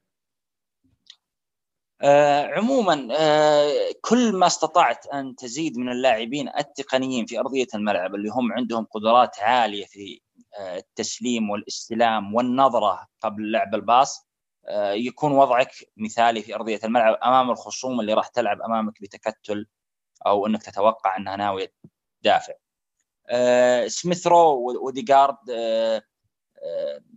آه 2.01 2.45
عموما 2.45 3.07
آه 3.19 3.71
كل 4.01 4.35
ما 4.35 4.47
استطعت 4.47 5.07
أن 5.07 5.35
تزيد 5.35 5.77
من 5.77 5.89
اللاعبين 5.91 6.49
التقنيين 6.57 7.25
في 7.25 7.39
أرضية 7.39 7.67
الملعب 7.75 8.15
اللي 8.15 8.29
هم 8.29 8.53
عندهم 8.53 8.85
قدرات 8.91 9.39
عالية 9.39 9.85
في 9.85 10.21
آه 10.59 10.77
التسليم 10.77 11.49
والاستلام 11.49 12.35
والنظرة 12.35 13.07
قبل 13.21 13.51
لعب 13.51 13.75
الباص 13.75 14.27
آه 14.67 14.91
يكون 14.91 15.31
وضعك 15.31 15.71
مثالي 15.97 16.41
في 16.41 16.55
أرضية 16.55 16.79
الملعب 16.83 17.17
أمام 17.23 17.51
الخصوم 17.51 17.99
اللي 17.99 18.13
راح 18.13 18.27
تلعب 18.27 18.61
أمامك 18.61 19.01
بتكتل 19.01 19.65
أو 20.27 20.47
أنك 20.47 20.63
تتوقع 20.63 21.17
أنها 21.17 21.35
ناوية 21.35 21.73
تدافع. 22.21 22.53
آه 23.29 23.87
سميث 23.87 24.27
رو 24.27 24.71
وديجارد 24.87 25.37
آه 25.53 26.01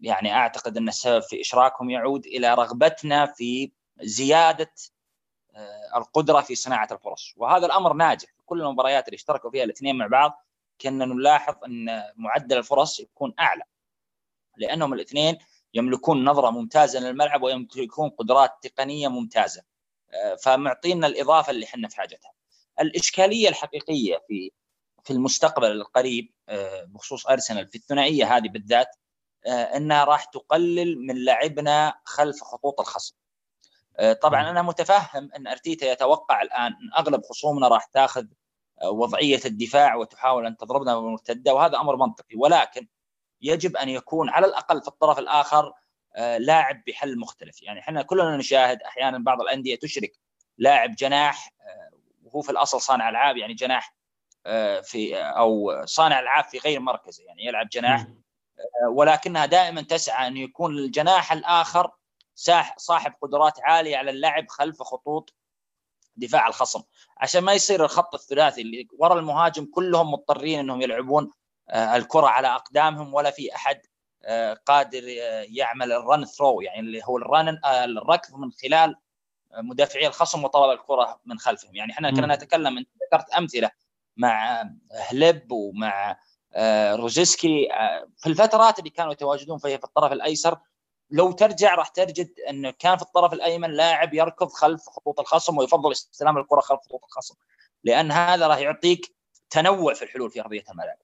يعني 0.02 0.32
أعتقد 0.34 0.76
أن 0.76 0.88
السبب 0.88 1.22
في 1.22 1.40
إشراكهم 1.40 1.90
يعود 1.90 2.26
إلى 2.26 2.54
رغبتنا 2.54 3.26
في 3.26 3.72
زيادة 4.02 4.72
آه، 5.54 5.98
القدرة 5.98 6.40
في 6.40 6.54
صناعة 6.54 6.88
الفرص 6.92 7.34
وهذا 7.36 7.66
الأمر 7.66 7.92
ناجح 7.92 8.28
كل 8.46 8.62
المباريات 8.62 9.08
اللي 9.08 9.14
اشتركوا 9.14 9.50
فيها 9.50 9.64
الاثنين 9.64 9.96
مع 9.96 10.06
بعض 10.06 10.46
كنا 10.80 11.04
نلاحظ 11.04 11.54
أن 11.64 12.02
معدل 12.16 12.58
الفرص 12.58 13.00
يكون 13.00 13.34
أعلى 13.40 13.62
لأنهم 14.56 14.94
الاثنين 14.94 15.38
يملكون 15.74 16.24
نظرة 16.24 16.50
ممتازة 16.50 17.00
للملعب 17.00 17.42
ويملكون 17.42 18.10
قدرات 18.10 18.50
تقنية 18.62 19.08
ممتازة 19.08 19.62
آه، 20.10 20.34
فمعطينا 20.34 21.06
الإضافة 21.06 21.50
اللي 21.50 21.64
إحنا 21.66 21.88
في 21.88 21.96
حاجتها. 21.96 22.32
الإشكالية 22.80 23.48
الحقيقية 23.48 24.22
في 24.28 24.50
في 25.04 25.12
المستقبل 25.12 25.70
القريب 25.72 26.32
آه، 26.48 26.84
بخصوص 26.84 27.26
أرسنال 27.26 27.68
في 27.68 27.78
الثنائية 27.78 28.36
هذه 28.36 28.48
بالذات 28.48 28.88
إنها 29.46 30.04
راح 30.04 30.24
تقلل 30.24 31.06
من 31.06 31.24
لعبنا 31.24 31.94
خلف 32.04 32.42
خطوط 32.42 32.80
الخصم. 32.80 33.14
آه، 33.98 34.12
طبعا 34.12 34.50
أنا 34.50 34.62
متفهم 34.62 35.30
أن 35.36 35.46
أرتيتا 35.46 35.92
يتوقع 35.92 36.42
الآن 36.42 36.72
أن 36.72 36.90
أغلب 36.98 37.22
خصومنا 37.22 37.68
راح 37.68 37.84
تاخذ 37.84 38.26
آه، 38.82 38.90
وضعية 38.90 39.40
الدفاع 39.44 39.94
وتحاول 39.94 40.46
أن 40.46 40.56
تضربنا 40.56 40.94
بالمرتده 41.00 41.54
وهذا 41.54 41.76
أمر 41.78 41.96
منطقي. 41.96 42.36
ولكن 42.36 42.88
يجب 43.42 43.76
أن 43.76 43.88
يكون 43.88 44.30
على 44.30 44.46
الأقل 44.46 44.82
في 44.82 44.88
الطرف 44.88 45.18
الآخر 45.18 45.72
آه، 46.16 46.38
لاعب 46.38 46.82
بحل 46.86 47.18
مختلف. 47.18 47.62
يعني 47.62 47.80
إحنا 47.80 48.02
كلنا 48.02 48.36
نشاهد 48.36 48.82
أحيانا 48.82 49.18
بعض 49.18 49.40
الأندية 49.40 49.76
تشرك 49.76 50.12
لاعب 50.58 50.94
جناح 50.94 51.52
وهو 52.24 52.40
في 52.42 52.50
الأصل 52.50 52.80
صانع 52.80 53.08
ألعاب 53.08 53.36
يعني 53.36 53.54
جناح 53.54 53.96
في 54.82 55.16
أو 55.16 55.82
صانع 55.84 56.20
ألعاب 56.20 56.44
في 56.44 56.58
غير 56.58 56.80
مركزه 56.80 57.24
يعني 57.24 57.46
يلعب 57.46 57.68
جناح. 57.68 58.06
ولكنها 58.90 59.46
دائما 59.46 59.82
تسعى 59.82 60.26
أن 60.26 60.36
يكون 60.36 60.78
الجناح 60.78 61.32
الآخر 61.32 61.90
صاحب 62.76 63.12
قدرات 63.22 63.60
عالية 63.60 63.96
على 63.96 64.10
اللعب 64.10 64.48
خلف 64.48 64.82
خطوط 64.82 65.34
دفاع 66.16 66.48
الخصم. 66.48 66.82
عشان 67.18 67.42
ما 67.44 67.52
يصير 67.52 67.84
الخط 67.84 68.14
الثلاثي 68.14 68.60
اللي 68.60 68.88
ورا 68.98 69.18
المهاجم 69.18 69.64
كلهم 69.64 70.10
مضطرين 70.10 70.58
إنهم 70.58 70.82
يلعبون 70.82 71.30
آه، 71.70 71.96
الكرة 71.96 72.26
على 72.26 72.48
أقدامهم 72.48 73.14
ولا 73.14 73.30
في 73.30 73.54
أحد 73.54 73.80
آه، 74.24 74.54
قادر 74.66 75.02
آه، 75.22 75.46
يعمل 75.48 75.92
ال 75.92 76.00
run 76.00 76.24
through 76.24 76.60
يعني 76.60 76.80
اللي 76.80 77.00
هو 77.04 77.16
ال 77.16 77.27
run 77.27 77.58
الركض 77.64 78.34
من 78.34 78.52
خلال 78.52 78.96
مدافعي 79.56 80.06
الخصم 80.06 80.44
وطلب 80.44 80.70
الكرة 80.70 81.20
من 81.24 81.38
خلفهم. 81.38 81.76
يعني 81.76 81.92
إحنا 81.92 82.10
كنا 82.10 82.34
نتكلم 82.34 82.78
انت 82.78 82.88
ذكرت 83.06 83.30
أمثلة 83.30 83.70
مع 84.16 84.64
هلب 84.92 85.52
ومع 85.52 86.18
روزيسكي 86.94 87.68
في 88.16 88.26
الفترات 88.26 88.78
اللي 88.78 88.90
كانوا 88.90 89.12
يتواجدون 89.12 89.58
فيها 89.58 89.76
في 89.76 89.84
الطرف 89.84 90.12
الأيسر 90.12 90.58
لو 91.12 91.32
ترجع 91.32 91.74
راح 91.74 91.88
تجد 91.88 92.30
إنه 92.50 92.70
كان 92.70 92.96
في 92.96 93.02
الطرف 93.02 93.32
الأيمن 93.32 93.70
لاعب 93.70 94.14
يركض 94.14 94.48
خلف 94.48 94.88
خطوط 94.88 95.20
الخصم 95.20 95.58
ويفضل 95.58 95.92
استلام 95.92 96.38
الكرة 96.38 96.60
خلف 96.60 96.80
خطوط 96.80 97.04
الخصم 97.04 97.34
لأن 97.84 98.12
هذا 98.12 98.46
راح 98.46 98.58
يعطيك 98.58 99.14
تنوع 99.50 99.94
في 99.94 100.02
الحلول 100.02 100.30
في 100.30 100.40
أرضية 100.40 100.64
الملعب. 100.70 100.96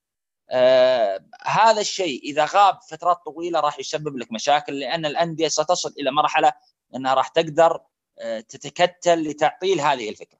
آه 0.50 1.24
هذا 1.42 1.80
الشيء 1.80 2.22
إذا 2.22 2.44
غاب 2.44 2.78
فترات 2.90 3.16
طويلة 3.24 3.60
راح 3.60 3.78
يسبب 3.78 4.16
لك 4.16 4.32
مشاكل 4.32 4.78
لأن 4.80 5.06
الأندية 5.06 5.48
ستصل 5.48 5.94
إلى 6.00 6.10
مرحلة 6.10 6.52
إنها 6.94 7.14
راح 7.14 7.28
تقدر 7.28 7.80
آه 8.18 8.40
تتكتل 8.40 9.22
لتعطيل 9.22 9.80
هذه 9.80 10.08
الفكرة. 10.08 10.38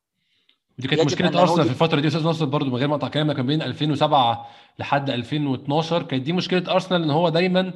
دي 0.79 0.89
كانت 0.89 1.03
مشكلة 1.03 1.41
أرسنال 1.43 1.65
في 1.65 1.71
الفترة 1.71 2.01
دي 2.01 2.09
أستاذ 2.09 2.25
ناصر 2.25 2.45
برضه 2.45 2.67
من 2.67 2.77
غير 2.77 2.89
ما 2.89 2.95
اقطع 2.95 3.09
كلامك 3.09 3.41
بين 3.41 3.63
2007 3.63 4.51
لحد 4.79 5.11
2012 5.11 6.03
كانت 6.03 6.23
دي 6.23 6.33
مشكلة 6.33 6.73
أرسنال 6.73 7.03
إن 7.03 7.11
هو 7.11 7.29
دايما 7.29 7.73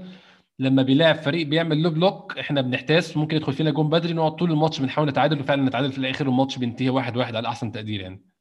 لما 0.63 0.83
بيلاعب 0.83 1.17
فريق 1.17 1.47
بيعمل 1.47 1.83
low 1.83 1.91
block 1.91 2.39
إحنا 2.39 2.61
بنحتاس 2.61 3.17
ممكن 3.17 3.37
يدخل 3.37 3.53
فينا 3.53 3.71
جون 3.71 3.89
بدري 3.89 4.13
نقعد 4.13 4.37
طول 4.37 4.51
الماتش 4.51 4.81
بنحاول 4.81 5.09
نتعادل 5.09 5.41
وفعلا 5.41 5.63
نتعادل 5.63 5.93
في 5.93 5.99
الآخر 5.99 6.29
والماتش 6.29 6.59
بينتهي 6.59 6.91
واحد 6.91 7.17
واحد 7.17 7.37
على 7.37 7.49
أحسن 7.49 7.73
تقدير 7.73 8.01
يعني. 8.01 8.33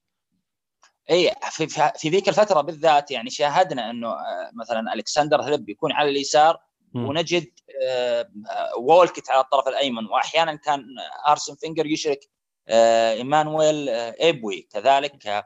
اي 1.09 1.31
في 1.49 1.67
في 1.97 2.09
ذيك 2.09 2.29
الفترة 2.29 2.61
بالذات 2.61 3.11
يعني 3.11 3.29
شاهدنا 3.29 3.89
إنه 3.89 4.07
آه، 4.07 4.51
مثلا 4.53 4.93
ألكسندر 4.93 5.41
هليب 5.41 5.69
يكون 5.69 5.91
على 5.91 6.09
اليسار 6.09 6.59
م. 6.93 7.05
ونجد 7.05 7.47
آه، 7.83 8.29
وولكت 8.77 9.29
على 9.29 9.41
الطرف 9.41 9.67
الأيمن 9.67 10.05
واحيانا 10.05 10.55
كان 10.55 10.85
أرسن 11.27 11.55
فينجر 11.55 11.85
يشرك 11.85 12.19
آه، 12.67 13.11
إيمانويل 13.13 13.89
إيبوي 13.89 14.67
كذلك 14.71 15.43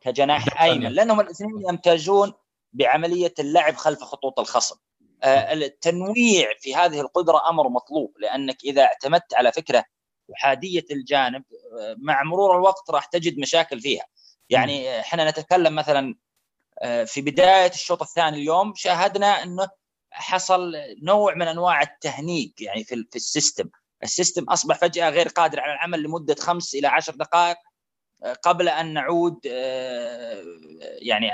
كجناح 0.00 0.62
أيمن. 0.62 0.86
لأنهم 0.86 1.20
الاثنين 1.20 1.50
يمتازون 1.68 2.32
بعملية 2.72 3.34
اللعب 3.38 3.74
خلف 3.74 4.02
خطوط 4.02 4.40
الخصم. 4.40 4.76
التنويع 5.24 6.54
في 6.60 6.74
هذه 6.74 7.00
القدرة 7.00 7.48
أمر 7.48 7.68
مطلوب 7.68 8.14
لأنك 8.18 8.64
إذا 8.64 8.82
اعتمدت 8.82 9.34
على 9.34 9.52
فكرة 9.52 9.84
احاديه 10.34 10.84
الجانب 10.90 11.44
آه، 11.80 11.96
مع 11.98 12.22
مرور 12.22 12.56
الوقت 12.56 12.90
راح 12.90 13.04
تجد 13.04 13.38
مشاكل 13.38 13.80
فيها. 13.80 14.04
يعني 14.50 15.00
إحنا 15.00 15.30
نتكلم 15.30 15.74
مثلا 15.74 16.14
آه، 16.82 17.04
في 17.04 17.20
بداية 17.20 17.70
الشوط 17.70 18.02
الثاني 18.02 18.36
اليوم 18.36 18.74
شاهدنا 18.76 19.42
إنه 19.42 19.68
حصل 20.10 20.72
نوع 21.02 21.34
من 21.34 21.48
أنواع 21.48 21.82
التهنيج 21.82 22.52
يعني 22.60 22.84
في 22.84 23.06
في 23.10 23.16
ال 23.16 23.23
system. 23.23 23.68
ال 24.02 24.08
system 24.08 24.44
أصبح 24.44 24.78
فجأة 24.78 25.10
غير 25.10 25.28
قادر 25.28 25.60
على 25.60 25.72
العمل 25.72 26.02
لمدة 26.02 26.34
خمس 26.34 26.74
إلى 26.74 26.88
عشر 26.88 27.14
دقائق 27.14 27.56
قبل 28.42 28.68
أن 28.68 28.92
نعود 28.92 29.40
يعني 31.02 31.30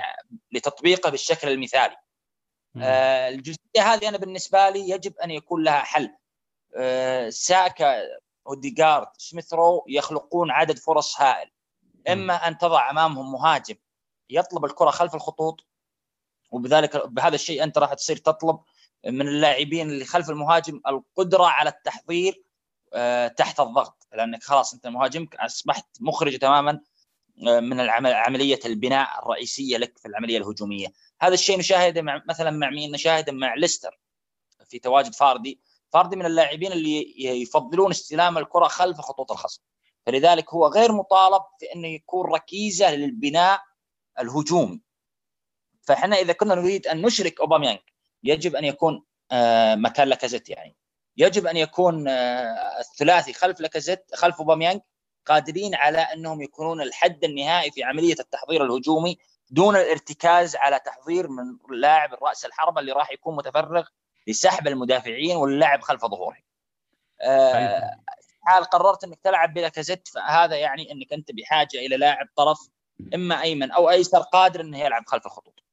لتطبيقه 0.52 1.10
بالشكل 1.10 1.48
المثالي. 1.48 1.92
آه 1.94 2.07
الجزئية 2.76 3.82
هذه 3.82 4.08
أنا 4.08 4.18
بالنسبة 4.18 4.68
لي 4.70 4.90
يجب 4.90 5.18
أن 5.18 5.30
يكون 5.30 5.64
لها 5.64 5.78
حل. 5.80 6.14
آه 6.76 7.30
ساكا 7.30 8.02
اوديجارد 8.46 9.06
سميث 9.18 9.54
رو 9.54 9.84
يخلقون 9.88 10.50
عدد 10.50 10.78
فرص 10.78 11.20
هائل. 11.20 11.50
إما 12.08 12.48
أن 12.48 12.58
تضع 12.58 12.90
أمامهم 12.90 13.32
مهاجم 13.32 13.74
يطلب 14.30 14.64
الكرة 14.64 14.90
خلف 14.90 15.14
الخطوط 15.14 15.66
وبذلك 16.50 17.06
بهذا 17.06 17.34
الشيء 17.34 17.62
أنت 17.62 17.78
راح 17.78 17.94
تصير 17.94 18.16
تطلب 18.16 18.60
من 19.06 19.28
اللاعبين 19.28 19.90
اللي 19.90 20.04
خلف 20.04 20.30
المهاجم 20.30 20.80
القدرة 20.86 21.44
على 21.44 21.70
التحضير 21.70 22.42
آه 22.94 23.28
تحت 23.28 23.60
الضغط. 23.60 24.06
لأنك 24.12 24.42
خلاص 24.42 24.74
أنت 24.74 24.86
مهاجمك 24.86 25.36
أصبحت 25.36 25.86
مخرج 26.00 26.38
تماما. 26.38 26.70
آه، 26.70 26.80
من 27.40 27.80
العمل 27.80 28.12
عملية 28.12 28.60
البناء 28.64 29.18
الرئيسية 29.18 29.76
لك 29.76 29.98
في 29.98 30.08
العملية 30.08 30.38
الهجومية. 30.38 30.88
هذا 31.20 31.34
الشيء 31.34 31.58
نشاهده 31.58 32.02
مع 32.02 32.22
مثلا 32.28 32.50
مع 32.50 32.70
مين؟ 32.70 32.92
نشاهده 32.92 33.32
مع 33.32 33.54
ليستر 33.54 34.00
في 34.64 34.78
تواجد 34.78 35.14
فاردي. 35.14 35.60
فاردي 35.92 36.16
من 36.16 36.26
اللاعبين 36.26 36.72
اللي 36.72 37.24
يفضلون 37.42 37.90
استلام 37.90 38.38
الكرة 38.38 38.68
خلف 38.68 39.00
خطوط 39.00 39.32
الخصم. 39.32 39.62
فلذلك 40.06 40.54
هو 40.54 40.66
غير 40.66 40.92
مطالب 40.92 41.42
في 41.60 41.66
انه 41.74 41.88
يكون 41.88 42.30
ركيزة 42.30 42.94
للبناء 42.94 43.60
الهجومي. 44.20 44.80
فإحنا 45.82 46.16
إذا 46.16 46.32
كنا 46.32 46.54
نريد 46.54 46.86
أن 46.86 47.02
نشرك 47.02 47.40
أوباميانج 47.40 47.78
يجب 48.22 48.56
أن 48.56 48.64
يكون 48.64 49.04
آه، 49.32 49.74
مكان 49.74 50.08
لاكازيت 50.08 50.48
يعني. 50.48 50.76
يجب 51.16 51.46
أن 51.46 51.56
يكون 51.56 52.08
آه، 52.08 52.80
الثلاثي 52.80 53.32
خلف 53.32 53.60
لاكازيت 53.60 54.14
خلف 54.14 54.38
أوباميانج 54.38 54.80
قادرين 55.28 55.74
على 55.74 55.98
أنهم 55.98 56.42
يكونون 56.42 56.80
الحد 56.80 57.24
النهائي 57.24 57.70
في 57.70 57.82
عملية 57.82 58.16
التحضير 58.20 58.64
الهجومي 58.64 59.18
دون 59.50 59.76
الارتكاز 59.76 60.56
على 60.56 60.78
تحضير 60.78 61.28
من 61.28 61.56
لاعب 61.70 62.14
الرأس 62.14 62.44
الحربة 62.44 62.80
اللي 62.80 62.92
راح 62.92 63.12
يكون 63.12 63.36
متفرغ 63.36 63.84
لسحب 64.26 64.68
المدافعين 64.68 65.36
واللعب 65.36 65.80
خلف 65.80 66.06
ظهورهم. 66.06 66.42
آه 67.20 67.90
حال 68.42 68.64
قررت 68.64 69.04
إنك 69.04 69.18
تلعب 69.24 69.54
بلاكازيت 69.54 70.08
فهذا 70.08 70.56
يعني 70.56 70.92
إنك 70.92 71.12
أنت 71.12 71.32
بحاجة 71.32 71.78
إلى 71.78 71.96
لاعب 71.96 72.26
طرف 72.36 72.58
إما 73.14 73.42
أيمن 73.42 73.70
أو 73.70 73.90
أيسر 73.90 74.18
قادر 74.18 74.60
إنه 74.60 74.78
يلعب 74.78 75.06
خلف 75.06 75.26
الخطوط. 75.26 75.64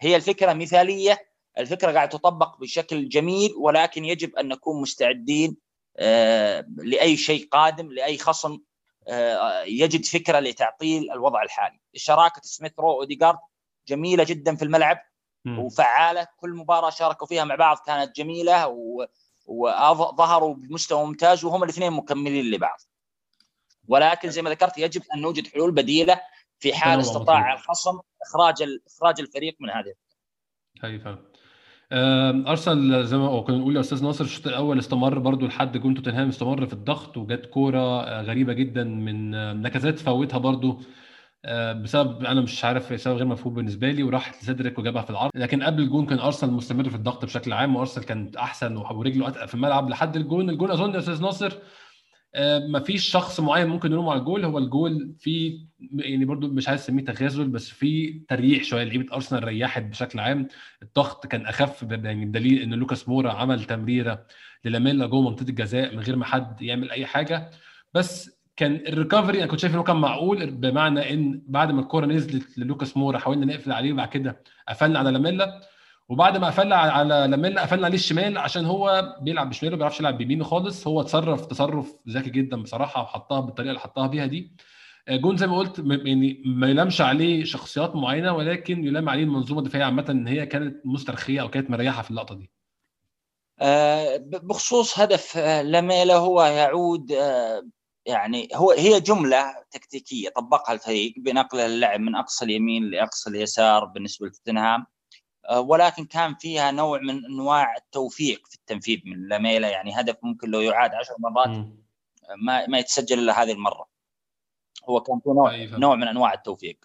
هي 0.00 0.16
الفكرة 0.16 0.52
مثالية، 0.52 1.28
الفكرة 1.58 1.92
قاعدة 1.92 2.10
تطبق 2.10 2.60
بشكل 2.60 3.08
جميل 3.08 3.54
ولكن 3.56 4.04
يجب 4.04 4.36
أن 4.36 4.48
نكون 4.48 4.82
مستعدين 4.82 5.56
لأي 6.76 7.16
شيء 7.16 7.48
قادم 7.48 7.92
لأي 7.92 8.18
خصم 8.18 8.58
يجد 9.66 10.04
فكرة 10.04 10.38
لتعطيل 10.38 11.12
الوضع 11.12 11.42
الحالي. 11.42 11.80
شراكة 11.94 12.40
سميث 12.44 12.72
رو 12.78 12.92
اوديجارد 12.92 13.38
جميلة 13.88 14.24
جدا 14.24 14.56
في 14.56 14.64
الملعب 14.64 14.98
وفعالة. 15.46 16.28
كل 16.36 16.50
مباراة 16.50 16.90
شاركوا 16.90 17.26
فيها 17.26 17.44
مع 17.44 17.54
بعض 17.54 17.78
كانت 17.86 18.16
جميلة 18.16 18.68
و... 18.68 19.06
وظهروا 19.46 20.54
بمستوى 20.54 21.06
ممتاز 21.06 21.44
وهم 21.44 21.62
الاثنين 21.64 21.92
مكملين 21.92 22.50
لبعض. 22.50 22.80
ولكن 23.88 24.30
زي 24.30 24.42
ما 24.42 24.50
ذكرت 24.50 24.78
يجب 24.78 25.02
أن 25.14 25.20
نوجد 25.20 25.46
حلول 25.46 25.72
بديلة 25.72 26.20
في 26.58 26.74
حال 26.74 27.00
استطاع 27.00 27.52
الخصم 27.52 28.00
إخراج 28.22 28.64
إخراج 28.86 29.20
الفريق 29.20 29.56
من 29.60 29.70
هذه 29.70 29.94
اي 30.84 31.00
فاهم 31.00 31.27
ارسنال 31.92 33.06
زي 33.06 33.16
ما 33.16 33.40
كنا 33.40 33.56
بنقول 33.56 33.76
يا 33.76 33.80
أستاذ 33.80 34.04
ناصر 34.04 34.24
الشوط 34.24 34.46
الأول 34.46 34.78
استمر 34.78 35.18
برضو 35.18 35.46
لحد 35.46 35.76
جون 35.76 35.94
توتنهام 35.94 36.28
استمر 36.28 36.66
في 36.66 36.72
الضغط 36.72 37.16
وجت 37.16 37.46
كورة 37.46 38.02
آه، 38.02 38.22
غريبة 38.22 38.52
جدا 38.52 38.84
من 38.84 39.30
نكزات 39.62 39.98
فوتها 39.98 40.38
برضو 40.38 40.80
آه، 41.44 41.72
بسبب 41.72 42.24
أنا 42.24 42.40
مش 42.40 42.64
عارف 42.64 43.00
سبب 43.00 43.16
غير 43.16 43.26
مفهوم 43.26 43.54
بالنسبة 43.54 43.90
لي 43.90 44.02
وراح 44.02 44.42
لسيدريك 44.42 44.78
وجابها 44.78 45.02
في 45.02 45.10
العرض. 45.10 45.30
لكن 45.34 45.62
قبل 45.62 45.82
الجون 45.82 46.06
كان 46.06 46.18
ارسنال 46.18 46.52
مستمر 46.52 46.88
في 46.88 46.96
الضغط 46.96 47.24
بشكل 47.24 47.52
عام 47.52 47.76
وارسنال 47.76 48.06
كانت 48.06 48.36
أحسن 48.36 48.76
ورجله 48.76 49.28
اتقل 49.28 49.48
في 49.48 49.54
الملعب 49.54 49.90
لحد 49.90 50.16
الجون. 50.16 50.50
الجون 50.50 50.70
أظن 50.70 50.94
يا 50.94 50.98
أستاذ 50.98 51.22
ناصر 51.22 51.52
آه، 52.34 52.58
ما 52.58 52.80
فيش 52.80 53.04
شخص 53.10 53.40
معين 53.40 53.66
ممكن 53.66 53.90
نلومه 53.90 54.10
على 54.10 54.20
الجول. 54.20 54.44
هو 54.44 54.58
الجول 54.58 55.14
في 55.18 55.60
يعني 55.94 56.24
برضو 56.24 56.48
مش 56.48 56.68
عايز 56.68 56.80
أسميه 56.80 57.04
تخاذل 57.04 57.48
بس 57.48 57.68
في 57.70 58.20
تريح 58.28 58.62
شوية. 58.64 58.84
لعيبة 58.84 59.14
أرسنال 59.14 59.44
ريحت 59.44 59.82
بشكل 59.82 60.20
عام. 60.20 60.48
الضغط 60.82 61.26
كان 61.26 61.46
أخف 61.46 61.82
يعني 61.90 62.24
بدليل 62.24 62.62
إن 62.62 62.74
لوكاس 62.74 63.08
مورا 63.08 63.32
عمل 63.32 63.64
تمريرة 63.64 64.26
للاميلا 64.64 65.06
جوه 65.06 65.22
منطقة 65.22 65.48
الجزاء 65.48 65.94
من 65.96 66.00
غير 66.00 66.16
ما 66.16 66.24
حد 66.24 66.62
يعمل 66.62 66.90
أي 66.90 67.06
حاجة. 67.06 67.50
بس 67.94 68.38
كان 68.56 68.74
ال 68.88 68.94
recovery 68.94 69.38
أنا 69.38 69.46
كنت 69.46 69.60
شايف 69.60 69.74
إنه 69.74 69.82
كان 69.82 69.96
معقول 69.96 70.50
بمعنى 70.50 71.12
إن 71.14 71.42
بعد 71.46 71.70
ما 71.72 71.80
الكورة 71.80 72.06
نزلت 72.06 72.58
للوكاس 72.58 72.96
مورا 72.96 73.18
حاولنا 73.18 73.46
نقفل 73.46 73.72
عليه 73.72 73.92
وبعد 73.92 74.08
كده 74.08 74.42
قفلنا 74.68 74.98
على 74.98 75.10
لاميلا. 75.10 75.60
وبعد 76.08 76.36
ما 76.36 76.46
قفلنا 76.46 76.76
على 76.76 77.14
لاميلا 77.30 77.62
قفلنا 77.62 77.86
عليه 77.86 77.94
الشمال 77.94 78.38
عشان 78.38 78.64
هو 78.64 79.16
بيلعب 79.20 79.48
بشماله 79.48 79.76
ما 79.76 79.78
بيعرفش 79.78 80.00
يلعب 80.00 80.18
بيمينه 80.18 80.44
خالص 80.44 80.86
هو 80.86 81.00
اتصرف 81.00 81.46
تصرف 81.46 81.96
ذكي 82.08 82.30
جدا 82.30 82.62
بصراحة 82.62 83.02
وحطها 83.02 83.40
بالطريقة 83.40 83.68
اللي 83.68 83.80
حطها 83.80 84.06
بيها 84.06 84.26
دي. 84.26 84.52
آه، 85.08 85.16
جون 85.16 85.36
زي 85.36 85.46
ما 85.46 85.58
قلت 85.58 85.78
يعني 85.78 86.42
ما 86.46 86.70
يلامش 86.70 87.00
عليه 87.00 87.44
شخصيات 87.44 87.96
معينة 87.96 88.32
ولكن 88.36 88.84
يلام 88.84 89.08
عليه 89.08 89.22
المنظومة 89.22 89.60
الدفاعية 89.60 89.84
عامة 89.84 90.04
إن 90.10 90.26
هي 90.26 90.46
كانت 90.46 90.86
مسترخية 90.86 91.40
أو 91.42 91.50
كانت 91.50 91.70
مريحة 91.70 92.02
في 92.02 92.10
اللقطة 92.10 92.34
دي. 92.34 92.50
آه، 93.60 94.16
بخصوص 94.16 94.98
هدف 94.98 95.36
آه، 95.36 95.62
لاميلا 95.62 96.14
هو 96.14 96.42
يعود 96.42 97.10
يعني 98.06 98.48
هو 98.54 98.70
هي 98.70 99.00
جملة 99.00 99.54
تكتيكية 99.70 100.28
طبقها 100.28 100.72
الفريق 100.74 101.14
بنقل 101.18 101.58
اللعب 101.58 102.00
من 102.00 102.14
أقصى 102.16 102.44
اليمين 102.44 102.90
لأقصى 102.90 103.30
اليسار 103.30 103.84
بالنسبة 103.84 104.26
لتوتنهام. 104.26 104.86
ولكن 105.56 106.04
كان 106.04 106.34
فيها 106.34 106.70
نوع 106.70 106.98
من 106.98 107.24
أنواع 107.24 107.76
التوفيق 107.76 108.46
في 108.46 108.54
التنفيذ 108.54 109.00
من 109.04 109.28
لاميلا 109.28 109.68
يعني 109.68 110.00
هدف 110.00 110.16
ممكن 110.22 110.50
لو 110.50 110.60
يعاد 110.60 110.94
عشر 110.94 111.14
مرات 111.18 111.66
ما 112.36 112.66
ما 112.66 112.78
يتسجل 112.78 113.18
إلا 113.18 113.42
هذه 113.42 113.52
المرة. 113.52 113.88
هو 114.88 115.00
كان 115.00 115.20
في 115.20 115.28
نوع 115.28 115.50
أيوة. 115.50 115.78
نوع 115.78 115.94
من 115.94 116.08
أنواع 116.08 116.34
التوفيق. 116.34 116.84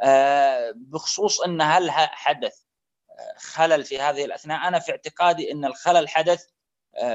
آه، 0.00 0.72
بخصوص 0.76 1.40
إن 1.40 1.62
هل 1.62 1.90
حدث 1.90 2.58
آه، 3.10 3.38
خلل 3.38 3.84
في 3.84 4.00
هذه 4.00 4.24
الأثناء 4.24 4.68
أنا 4.68 4.78
في 4.78 4.90
اعتقادي 4.90 5.52
إن 5.52 5.64
الخلل 5.64 6.08
حدث 6.08 6.46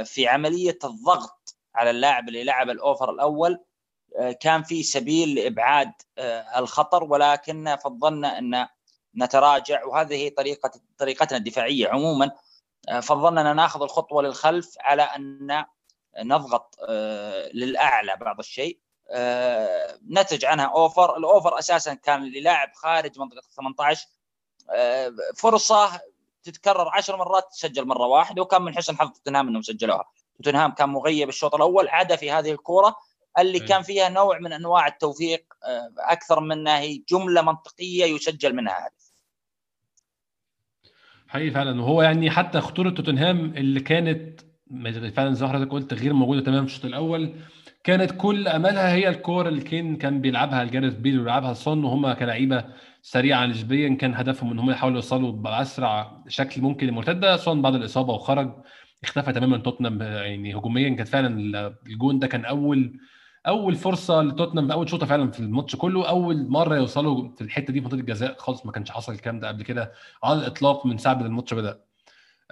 في 0.04 0.28
عملية 0.28 0.80
الضغط 0.84 1.56
على 1.76 1.90
اللاعب 1.90 2.28
اللي 2.28 2.44
لعب 2.44 2.70
الأوفر 2.70 3.12
الأول. 3.12 3.64
كان 4.40 4.64
في 4.64 4.84
سبيل 4.84 5.36
لإبعاد 5.36 5.92
الخطر 6.56 7.04
ولكن 7.04 7.76
فضلنا 7.76 8.38
إن 8.38 8.68
نتراجع 9.17 9.86
وهذه 9.86 10.30
طريقه 10.38 10.72
طريقتنا 10.98 11.38
الدفاعية 11.38 11.89
عموما. 11.89 12.32
آه، 12.89 13.00
فضلنا 13.00 13.54
ناخذ 13.54 13.82
الخطوة 13.82 14.24
للخلف 14.24 14.76
على 14.80 15.02
أن 15.02 15.65
نضغط 16.17 16.76
آه، 16.89 17.50
للأعلى 17.54 18.15
بعض 18.15 18.39
الشيء. 18.39 18.80
آه، 19.12 20.00
نتج 20.10 20.45
عنها 20.45 20.65
أوفر. 20.65 21.17
الأوفر 21.17 21.60
أساسا 21.60 21.93
كان 21.93 22.24
للاعب 22.24 22.72
خارج 22.76 23.19
منطقة 23.19 23.41
18 23.56 24.08
فرصة 25.36 26.02
تتكرر 26.43 26.89
عشر 26.93 27.17
مرات 27.17 27.48
تسجل 27.52 27.86
مرة 27.88 28.08
واحدة 28.08 28.41
وكان 28.41 28.62
من 28.62 28.76
حسن 28.76 28.98
حظ 28.98 29.10
توتنهام 29.10 29.48
إنهم 29.48 29.62
سجلوها. 29.62 30.12
توتنهام 30.38 30.72
كان 30.72 30.89
مغيب 30.89 31.30
الشوط 31.30 31.56
الأول 31.56 31.88
عدا 31.88 32.15
في 32.15 32.32
هذه 32.32 32.52
الكورة. 32.52 32.95
اللي 33.39 33.60
كان 33.60 33.82
فيها 33.82 34.10
نوع 34.10 34.39
من 34.39 34.54
أنواع 34.54 34.88
التوفيق 34.88 35.46
أكثر 36.00 36.39
من 36.39 36.68
هي 36.68 37.04
جملة 37.10 37.42
منطقية 37.42 38.06
يسجل 38.06 38.56
منها 38.56 38.88
هدف. 38.88 39.10
حقيقي 41.28 41.52
فعلا. 41.52 41.82
وهو 41.82 42.02
يعني 42.02 42.32
حتى 42.32 42.62
خطورة 42.62 42.89
توتنهام 42.89 43.46
اللي 43.58 43.80
كانت 43.80 44.42
فعلا 45.15 45.34
زي 45.34 45.46
ما 45.46 45.52
حضرتك 45.52 45.72
قلت 45.72 45.94
غير 45.94 46.13
موجودة 46.13 46.42
تماما 46.42 46.65
في 46.68 46.72
الشوط 46.72 46.86
الأول 46.86 47.36
كانت 47.84 48.12
كل 48.18 48.48
املها 48.48 48.94
هي 48.94 49.10
الكور 49.10 49.48
اللي 49.48 49.62
كان 49.62 49.96
كان 49.96 50.22
بيلعبها 50.22 50.63
الجاريث 50.63 50.94
بيل 50.94 51.20
ويلعبها 51.20 51.54
سون 51.54 51.84
وهم 51.84 52.13
كلعيبة 52.13 52.65
سريعة 53.02 53.46
نسبيا 53.46 53.96
كان 53.96 54.13
هدفهم 54.13 54.52
إن 54.52 54.60
هم 54.60 54.72
يحاولوا 54.72 54.96
يوصلوا 54.96 55.32
بأسرع 55.32 56.24
شكل 56.28 56.62
ممكن 56.62 56.89
المرتده 56.89 57.38
سون 57.38 57.62
بعد 57.62 57.76
الإصابة 57.76 58.13
وخرج 58.13 58.52
اختفى 59.04 59.34
تماما 59.34 59.58
توتنهام 59.58 60.02
يعني 60.02 60.56
هجوميا 60.56 60.89
كانت 60.89 61.08
فعلا 61.08 61.28
الجون 61.88 62.20
ده 62.20 62.28
كان 62.28 62.46
أول 62.46 63.00
أول 63.50 63.76
فرصة 63.76 64.22
لتوتنهام 64.22 64.72
أول 64.72 64.90
شوتة 64.89 65.06
فعلا 65.06 65.32
في 65.32 65.40
الماتش 65.40 65.76
كله 65.76 66.10
أول 66.10 66.50
مرة 66.50 66.76
يوصلوا 66.76 67.30
في 67.36 67.42
الحتة 67.42 67.74
دي 67.74 67.80
في 67.80 67.86
منطقة 67.86 68.00
الجزاء 68.00 68.36
خالص 68.38 68.66
ما 68.66 68.72
كانش 68.72 68.92
حصل 68.92 69.12
الكلام 69.14 69.40
ده 69.40 69.48
قبل 69.48 69.64
كده 69.64 69.92
على 70.24 70.40
الإطلاق 70.40 70.86
من 70.86 70.98
ساعة 70.98 71.14
ما 71.14 71.26
الماتش 71.26 71.54
بدأ. 71.54 71.80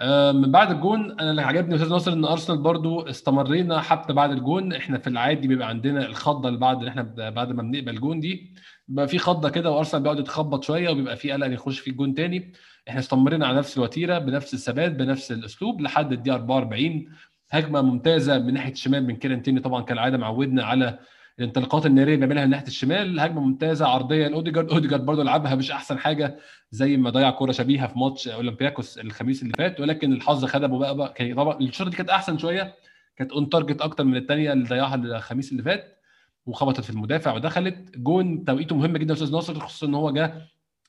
آه، 0.00 0.32
من 0.32 0.50
بعد 0.52 0.70
الجون 0.70 1.10
أنا 1.20 1.30
اللي 1.30 1.42
عجبني 1.42 1.74
أستاذ 1.74 1.88
ناصر 1.90 2.12
إن 2.12 2.24
أرسنال 2.24 2.58
برضو 2.58 3.00
استمرينا 3.00 3.80
حتى 3.80 4.12
بعد 4.12 4.30
الجون 4.30 4.72
إحنا 4.72 4.98
في 4.98 5.06
العادي 5.06 5.48
بيبقى 5.48 5.68
عندنا 5.68 6.06
الخضة 6.06 6.48
اللي 6.48 6.60
بعد 6.60 6.84
إحنا 6.84 7.02
بعد 7.30 7.52
ما 7.52 7.62
بنقبل 7.62 7.88
الجون 7.88 8.20
دي 8.20 8.54
بيبقى 8.88 9.08
في 9.08 9.18
خضة 9.18 9.48
كده 9.48 9.70
وأرسنال 9.70 10.02
بيقعد 10.02 10.18
يتخبط 10.18 10.64
شوية 10.64 10.90
وبيبقى 10.90 11.16
في 11.16 11.32
قلق 11.32 11.46
يخش 11.46 11.78
في 11.78 11.90
الجون 11.90 12.14
تاني. 12.14 12.52
إحنا 12.88 13.00
استمرينا 13.00 13.46
على 13.46 13.58
نفس 13.58 13.78
الوتيرة 13.78 14.18
بنفس 14.18 14.54
الثبات 14.54 14.92
بنفس 14.92 15.32
الأسلوب 15.32 15.80
لحد 15.80 16.12
الدقيقة 16.12 16.36
44 16.36 17.06
هجمة 17.50 17.82
ممتازة 17.82 18.38
من 18.38 18.54
ناحية 18.54 18.72
الشمال 18.72 19.06
من 19.06 19.16
كيران 19.16 19.36
تيرني 19.36 19.60
طبعا 19.60 19.82
كالعادة 19.82 20.18
معودنا 20.18 20.64
على 20.64 20.98
الانطلاقات 21.38 21.86
النارية 21.86 22.16
بيعملها 22.16 22.44
من 22.44 22.50
ناحية 22.50 22.66
الشمال. 22.66 23.20
هجمة 23.20 23.40
ممتازة 23.40 23.86
عرضية 23.86 24.28
لأوديجارد. 24.28 24.70
أوديجارد 24.72 25.06
برضه 25.06 25.22
لعبها 25.22 25.54
مش 25.54 25.70
أحسن 25.70 25.98
حاجة 25.98 26.38
زي 26.70 26.96
ما 26.96 27.10
ضيع 27.10 27.30
كورة 27.30 27.52
شبيهة 27.52 27.86
في 27.86 27.98
ماتش 27.98 28.28
أولمبياكوس 28.28 28.98
الخميس 28.98 29.42
اللي 29.42 29.52
فات 29.58 29.80
ولكن 29.80 30.12
الحظ 30.12 30.44
خدمه 30.44 30.78
بقى, 30.78 30.96
بقى 30.96 31.34
طبعا 31.34 31.58
الشوطة 31.60 31.88
دي 31.88 31.96
كانت 31.96 32.10
أحسن 32.10 32.38
شوية 32.38 32.74
كانت 33.16 33.32
on 33.32 33.48
target 33.48 33.80
أكتر 33.80 34.04
من 34.04 34.16
الثانية 34.16 34.52
اللي 34.52 34.64
ضيعها 34.64 34.94
الخميس 34.94 35.52
اللي 35.52 35.62
فات 35.62 35.98
وخبطت 36.46 36.80
في 36.80 36.90
المدافع 36.90 37.34
ودخلت. 37.34 37.96
جون 37.96 38.44
توقيته 38.44 38.76
مهم 38.76 38.96
جدا 38.96 39.14
أستاذ 39.14 39.32
ناصر 39.32 39.60
خصوصا 39.60 39.86
إن 39.86 39.94
هو 39.94 40.10
جه 40.10 40.42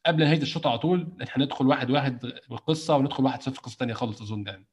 قبل 0.06 0.24
نهاية 0.24 0.42
الشوط 0.42 0.68
على 0.68 0.78
طول. 0.78 1.08
إحنا 1.24 1.46
ندخل 1.46 1.68
واحد 1.68 1.92
واحد 1.92 2.32
ب 2.50 2.62
قصة 2.62 2.98
وندخل 2.98 3.24
واحد 3.24 3.42
صفر 3.42 3.60
قصة 3.62 3.78
ثانية 3.78 3.94
خالص 3.94 4.22
أظن 4.22 4.44
يعني. 4.48 4.66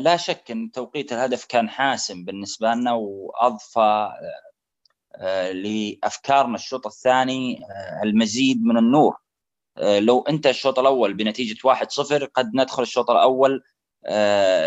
لا 0.00 0.16
شك 0.16 0.50
إن 0.50 0.70
توقيت 0.70 1.12
الهدف 1.12 1.44
كان 1.44 1.68
حاسم 1.68 2.24
بالنسبة 2.24 2.74
لنا 2.74 2.92
وأضفى 2.92 4.10
آه، 5.16 5.52
لأفكارنا 5.52 6.54
الشوط 6.54 6.86
الثاني 6.86 7.64
آه، 7.64 8.02
المزيد 8.02 8.64
من 8.64 8.78
النور 8.78 9.16
آه، 9.78 10.00
لو 10.00 10.20
أنت 10.22 10.46
الشوط 10.46 10.78
الأول 10.78 11.14
بنتيجة 11.14 11.58
1-0 11.64 12.24
قد 12.34 12.50
ندخل 12.54 12.82
الشوط 12.82 13.10
الأول 13.10 13.62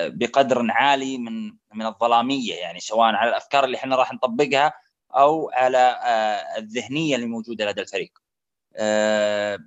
بقدر 0.09 0.65
عالي 0.69 1.17
من 1.17 1.53
من 1.73 1.85
الظلامية 1.85 2.55
يعني 2.55 2.79
سواء 2.79 3.15
على 3.15 3.29
الأفكار 3.29 3.65
اللي 3.65 3.77
إحنا 3.77 3.95
راح 3.95 4.13
نطبقها 4.13 4.73
أو 5.11 5.49
على 5.53 5.99
الذهنية 6.57 7.15
اللي 7.15 7.25
موجودة 7.27 7.65
لدى 7.65 7.81
الفريق. 7.81 8.11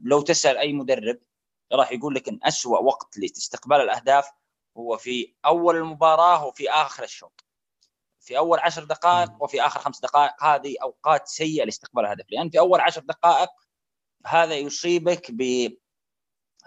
لو 0.02 0.20
تسأل 0.20 0.58
أي 0.58 0.72
مدرب 0.72 1.18
راح 1.72 1.92
يقول 1.92 2.14
لك 2.14 2.28
إن 2.28 2.38
اسوء 2.44 2.82
وقت 2.82 3.18
لاستقبال 3.18 3.76
الأهداف 3.80 4.30
هو 4.76 4.96
في 4.96 5.34
أول 5.46 5.76
المباراة 5.76 6.46
وفي 6.46 6.70
آخر 6.70 7.04
الشوط. 7.04 7.44
في 8.20 8.38
أول 8.38 8.58
عشر 8.58 8.84
دقائق 8.84 9.42
وفي 9.42 9.62
آخر 9.62 9.80
خمس 9.80 10.00
دقائق. 10.00 10.44
هذه 10.44 10.76
أوقات 10.82 11.28
سيئة 11.28 11.64
لاستقبال 11.64 12.04
الهدف 12.04 12.24
لأن 12.30 12.50
في 12.50 12.58
أول 12.58 12.80
عشر 12.80 13.00
دقائق 13.00 13.48
هذا 14.26 14.54
يصيبك 14.54 15.26
ب 15.30 15.70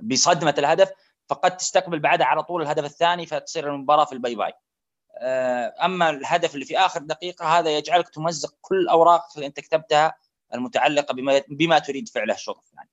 بصدمة 0.02 0.56
الهدف. 0.58 0.92
فقد 1.30 1.58
تستقبل 1.58 2.00
بعدها 2.00 2.28
على 2.28 2.44
طول 2.44 2.62
الهدف 2.62 2.86
الثاني 2.86 3.26
فتصير 3.26 3.74
المباراة 3.74 4.06
في 4.06 4.14
ال 4.14 4.19
bye 4.19 4.36
bye. 4.36 4.54
آه، 5.18 5.76
أما 5.86 6.10
الهدف 6.10 6.54
اللي 6.54 6.66
في 6.66 6.78
آخر 6.78 7.00
دقيقة 7.00 7.60
هذا 7.60 7.78
يجعلك 7.78 8.10
تمزق 8.10 8.56
كل 8.62 8.80
الأوراق 8.80 9.26
اللي 9.36 9.46
أنت 9.46 9.60
كتبتها 9.60 10.16
المتعلقة 10.54 11.14
بما 11.14 11.44
بما 11.48 11.80
تريد 11.80 12.10
فعله 12.10 12.34
الشوط 12.34 12.58
الثاني. 12.58 12.90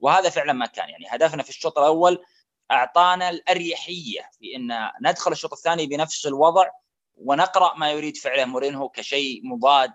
وهذا 0.00 0.30
فعلا 0.30 0.52
ما 0.52 0.66
كان. 0.66 0.88
يعني 0.88 1.06
هدفنا 1.08 1.42
في 1.42 1.50
الشوط 1.50 1.78
الأول 1.78 2.24
أعطانا 2.72 3.30
الأريحية 3.30 4.30
في 4.38 4.56
إن 4.56 4.90
ندخل 5.02 5.32
الشوط 5.32 5.52
الثاني 5.52 5.86
بنفس 5.86 6.26
الوضع 6.26 6.70
ونقرأ 7.14 7.74
ما 7.78 7.90
يريد 7.90 8.16
فعله 8.16 8.44
مورينهو 8.44 8.88
كشيء 8.88 9.40
مضاد 9.44 9.92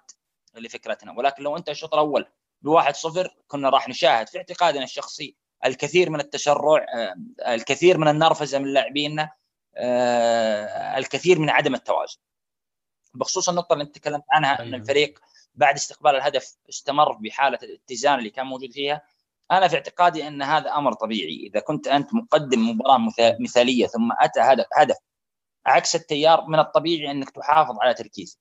لفكرتنا. 0.56 1.14
ولكن 1.18 1.44
لو 1.44 1.58
أنت 1.58 1.70
الشوط 1.70 1.94
الأول 1.94 2.28
بواحد 2.62 2.96
صفر 2.96 3.36
كنا 3.48 3.70
راح 3.70 3.90
نشاهد 3.90 4.30
في 4.30 4.38
اعتقادنا 4.38 4.84
الشخصي 4.84 5.36
الكثير 5.66 6.10
من 6.10 6.20
التشرع 6.20 6.86
آه، 6.96 7.16
الكثير 7.54 7.98
من 7.98 8.08
النرفزة 8.08 8.60
من 8.60 8.74
لاعبينا 8.74 9.32
آه، 9.76 10.98
الكثير 10.98 11.40
من 11.40 11.50
عدم 11.50 11.76
التوازن. 11.76 12.18
بخصوص 13.14 13.50
النقطة 13.50 13.74
اللي 13.74 13.84
أنت 13.84 13.96
تكلمت 13.96 14.24
عنها 14.32 14.60
إن 14.60 14.66
أيوة. 14.66 14.76
الفريق 14.76 15.20
بعد 15.56 15.76
استقبال 15.76 16.16
الهدف 16.16 16.56
استمر 16.70 17.12
بحالة 17.12 17.60
الاتزان 17.64 18.20
اللي 18.20 18.30
كان 18.30 18.46
موجود 18.46 18.72
فيها. 18.72 19.02
أنا 19.52 19.68
في 19.68 19.76
اعتقادي 19.76 20.28
أن 20.28 20.42
هذا 20.42 20.72
أمر 20.72 20.94
طبيعي. 20.94 21.48
إذا 21.48 21.60
كنت 21.60 21.88
أنت 21.88 22.14
مقدم 22.14 22.70
مباراة 22.70 23.08
مثالية 23.40 23.88
ثم 23.88 24.12
أتى 24.22 24.40
هدف 24.40 24.66
هدف 24.78 24.98
عكس 25.66 25.96
التيار 25.96 26.46
من 26.48 26.60
الطبيعي 26.60 27.12
أنك 27.12 27.30
تحافظ 27.30 27.76
على 27.82 27.94
تركيزك. 27.94 28.40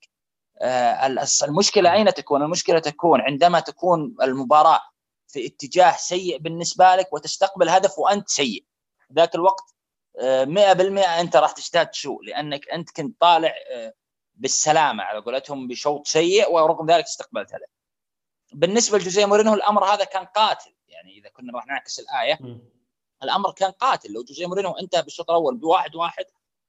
آه، 0.62 1.16
المشكلة 1.44 1.92
أين 1.92 2.14
تكون؟ 2.14 2.42
المشكلة 2.42 2.78
تكون 2.78 3.20
عندما 3.20 3.60
تكون 3.60 4.16
المباراة 4.22 4.80
في 5.28 5.46
اتجاه 5.46 5.96
سيء 5.96 6.38
بالنسبة 6.38 6.96
لك 6.96 7.12
وتستقبل 7.12 7.68
هدف 7.68 7.98
وأنت 7.98 8.28
سيء. 8.28 8.64
ذاك 9.12 9.34
الوقت 9.34 9.74
100% 10.20 11.00
آه، 11.00 11.20
أنت 11.20 11.36
راح 11.36 11.52
تشتاد 11.52 11.94
سوء 11.94 12.24
لأنك 12.24 12.68
أنت 12.68 12.90
كنت 12.90 13.20
طالع 13.20 13.54
آه، 13.70 13.92
بالسلامة 14.34 15.02
على 15.04 15.20
قولتهم 15.20 15.68
بشوط 15.68 16.06
سيء 16.06 16.52
ورغم 16.52 16.90
ذلك 16.90 17.04
استقبلت 17.04 17.54
هدف. 17.54 17.68
بالنسبة 18.52 18.98
لجوزيه 18.98 19.26
مورينو 19.26 19.54
الأمر 19.54 19.84
هذا 19.84 20.04
كان 20.04 20.24
قاتل. 20.24 20.75
يعني 20.88 21.18
إذا 21.18 21.28
كنا 21.28 21.52
راح 21.52 21.66
نعكس 21.66 22.00
الآية 22.00 22.38
م. 22.40 22.58
الأمر 23.22 23.52
كان 23.52 23.70
قاتل. 23.70 24.12
لو 24.12 24.24
جوزيه 24.24 24.46
مورينو 24.46 24.72
انتهى 24.72 25.02
بالشوط 25.02 25.30
الأول 25.30 25.56
بواحد 25.56 25.94
واحد 25.96 26.24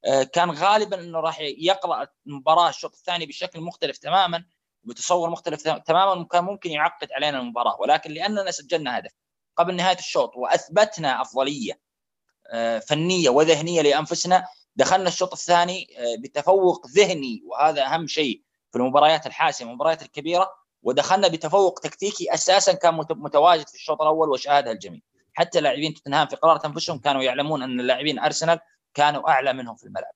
آه، 0.06 0.24
كان 0.24 0.52
غالبا 0.52 1.00
إنه 1.00 1.20
راح 1.20 1.40
يقرأ 1.40 2.08
المباراة 2.28 2.70
الشوط 2.70 2.94
الثاني 2.94 3.26
بشكل 3.26 3.62
مختلف 3.62 3.98
تماما 3.98 4.46
بتصور 4.84 5.30
مختلف 5.30 5.62
تماما 5.68 6.22
وكان 6.22 6.44
ممكن 6.44 6.72
يعقد 6.72 7.12
علينا 7.12 7.40
المباراة. 7.40 7.82
ولكن 7.82 8.12
لأننا 8.12 8.52
سجلنا 8.52 8.98
هدف 9.00 9.12
قبل 9.58 9.76
نهاية 9.76 9.98
الشوط 9.98 10.36
وأثبتنا 10.36 11.22
أفضلية 11.22 11.80
آه، 12.48 12.80
فنية 12.80 13.30
وذهنية 13.30 13.82
لأنفسنا 13.82 14.46
دخلنا 14.76 15.08
الشوط 15.08 15.34
الثاني 15.34 15.88
آه، 15.98 16.16
بتفوق 16.20 16.88
ذهني. 16.88 17.42
وهذا 17.46 17.86
أهم 17.86 18.08
شيء 18.08 18.42
في 18.72 18.78
المباريات 18.78 19.28
الحاسمة 19.28 19.70
المباريات 19.70 20.02
الكبيرة. 20.02 20.67
ودخلنا 20.88 21.28
بتفوق 21.28 21.80
تكتيكي 21.80 22.34
أساسا 22.34 22.74
كان 22.74 22.94
متواجد 23.10 23.68
في 23.68 23.76
الشوط 23.76 24.02
الأول 24.02 24.30
وشاهدها 24.30 24.72
الجميع 24.72 25.00
حتى 25.34 25.62
لاعبين 25.62 25.94
توتنهام 25.94 26.28
في 26.28 26.36
قرارة 26.36 26.68
أنفسهم 26.68 27.00
كانوا 27.00 27.24
يعلمون 27.24 27.64
أن 27.64 27.80
اللاعبين 27.80 28.20
أرسنال 28.20 28.60
كانوا 28.94 29.30
أعلى 29.30 29.54
منهم 29.54 29.76
في 29.76 29.84
الملعب. 29.84 30.14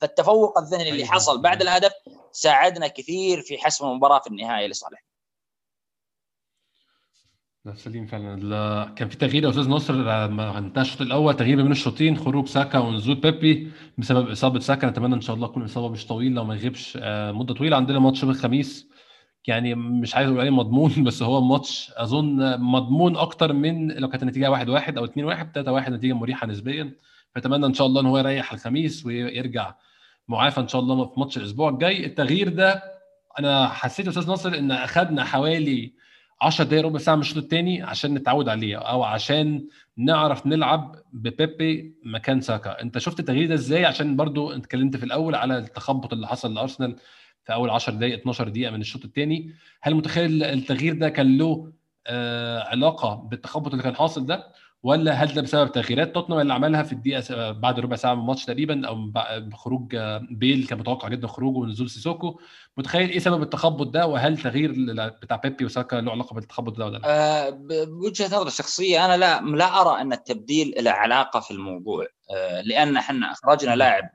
فالتفوق 0.00 0.58
الذهني 0.58 0.90
اللي 0.90 1.06
حصل 1.06 1.42
بعد 1.42 1.62
الهدف 1.62 1.92
ساعدنا 2.32 2.88
كثير 2.88 3.42
في 3.42 3.58
حسم 3.58 3.86
المباراة 3.86 4.18
في 4.18 4.26
النهاية 4.26 4.66
لصالحنا 4.66 5.06
لا 7.64 7.74
سليم 7.74 8.06
فعلا. 8.06 8.94
كان 8.96 9.08
في 9.08 9.16
تغيير 9.16 9.44
يا 9.44 9.50
أستاذ 9.50 9.68
ناصر 9.68 9.94
لما 9.94 10.58
انتهى 10.58 10.82
الشوط 10.82 11.00
الأول 11.00 11.36
تغيير 11.36 11.62
بين 11.62 11.72
الشوطين 11.72 12.16
خروج 12.16 12.46
ساكا 12.48 12.78
ونزول 12.78 13.14
بيبي 13.14 13.72
بسبب 13.98 14.30
إصابة 14.30 14.60
ساكا. 14.60 14.86
نتمنى 14.86 15.14
إن 15.14 15.20
شاء 15.20 15.36
الله 15.36 15.48
تكون 15.48 15.62
الاصابه 15.62 15.88
مش 15.88 16.06
طويلة 16.06 16.40
وما 16.40 16.54
يغيبش 16.54 16.98
آه، 17.02 17.32
مدة 17.32 17.54
طويلة. 17.54 17.76
عندنا 17.76 17.98
ماتش 17.98 18.22
يوم 18.22 18.30
الخميس 18.30 18.93
يعني 19.46 19.74
مش 19.74 20.14
عايز 20.14 20.28
أقول 20.28 20.40
عليه 20.40 20.50
مضمون 20.50 20.92
بس 21.04 21.22
هو 21.22 21.40
ماتش 21.40 21.92
أظن 21.96 22.60
مضمون 22.60 23.16
أكتر 23.16 23.52
من 23.52 23.92
لو 23.92 24.08
كانت 24.08 24.22
النتيجة 24.22 24.50
1 24.50 24.68
1 24.68 24.98
أو 24.98 25.04
2 25.04 25.26
1 25.26 25.50
3 25.54 25.72
1 25.72 25.92
نتيجة 25.92 26.12
مريحة 26.12 26.46
نسبيا. 26.46 26.92
فأتمنى 27.34 27.66
إن 27.66 27.74
شاء 27.74 27.86
الله 27.86 28.00
إن 28.00 28.06
هو 28.06 28.18
يريح 28.18 28.52
الخميس 28.52 29.06
ويرجع 29.06 29.74
معافى 30.28 30.60
إن 30.60 30.68
شاء 30.68 30.80
الله 30.80 31.04
في 31.04 31.20
ماتش 31.20 31.36
الأسبوع 31.36 31.68
الجاي. 31.68 32.06
التغيير 32.06 32.48
ده 32.48 32.82
أنا 33.38 33.68
حسيت 33.68 34.08
أستاذ 34.08 34.26
ناصر 34.28 34.54
إن 34.58 34.70
اخذنا 34.70 35.24
حوالي 35.24 35.92
10 36.42 36.64
دقايق 36.64 36.84
ربع 36.86 36.98
ساعة 36.98 37.14
من 37.14 37.20
الشوط 37.20 37.36
الثاني 37.36 37.82
عشان 37.82 38.14
نتعود 38.14 38.48
عليه 38.48 38.76
أو 38.76 39.02
عشان 39.02 39.66
نعرف 39.96 40.46
نلعب 40.46 40.96
ببيبي 41.12 41.94
مكان 42.04 42.40
ساكا. 42.40 42.82
أنت 42.82 42.98
شفت 42.98 43.20
التغيير 43.20 43.48
ده 43.48 43.54
إزاي؟ 43.54 43.84
عشان 43.84 44.16
برضو 44.16 44.52
اتكلمت 44.52 44.96
في 44.96 45.04
الأول 45.04 45.34
على 45.34 45.58
التخبط 45.58 46.12
اللي 46.12 46.26
حصل 46.28 46.54
لأرسنال 46.54 46.96
في 47.44 47.52
أول 47.52 47.70
10 47.70 47.92
دقائق 47.94 48.14
12 48.14 48.48
دقيقة 48.48 48.70
من 48.70 48.80
الشوط 48.80 49.04
الثاني 49.04 49.54
هل 49.82 49.94
متخيل 49.94 50.42
التغيير 50.44 50.94
ده 50.94 51.08
كان 51.08 51.38
له 51.38 51.72
آه 52.06 52.62
علاقة 52.62 53.14
بالتخبط 53.14 53.70
اللي 53.70 53.82
كان 53.82 53.96
حاصل 53.96 54.26
ده؟ 54.26 54.52
ولا 54.82 55.12
هل 55.12 55.34
ده 55.34 55.42
بسبب 55.42 55.72
تغييرات 55.72 56.14
توتنهام 56.14 56.40
اللي 56.40 56.52
عملها 56.54 56.82
في 56.82 56.92
الدقيقة 56.92 57.52
بعد 57.52 57.80
ربع 57.80 57.96
ساعة 57.96 58.14
من 58.14 58.20
الماتش 58.20 58.44
تقريبا 58.44 58.88
أو 58.88 59.10
بخروج 59.40 59.96
بيل 60.30 60.66
كان 60.66 60.78
متوقع 60.78 61.08
جدا 61.08 61.26
خروجه 61.26 61.56
ونزول 61.58 61.90
سيسوكو؟ 61.90 62.40
متخيل 62.76 63.10
إيه 63.10 63.18
سبب 63.18 63.42
التخبط 63.42 63.86
ده؟ 63.86 64.06
وهل 64.06 64.38
تغيير 64.38 64.72
بتاع 65.22 65.36
بيبي 65.36 65.64
وساكا 65.64 65.96
له 65.96 66.12
علاقة 66.12 66.34
بالتخبط 66.34 66.76
ده 66.78 66.86
ولا 66.86 66.98
لا؟ 66.98 67.02
أه 67.06 67.50
بوجهة 67.84 68.26
نظري 68.26 68.46
الشخصيه 68.46 69.04
أنا 69.04 69.16
لا 69.16 69.40
لا 69.40 69.80
أرى 69.80 70.00
أن 70.00 70.12
التبديل 70.12 70.74
له 70.80 70.90
علاقة 70.90 71.40
في 71.40 71.50
الموضوع. 71.50 72.06
أه 72.36 72.60
لأن 72.60 72.96
إحنا 72.96 73.32
اخرجنا 73.32 73.76
لاعب 73.76 74.10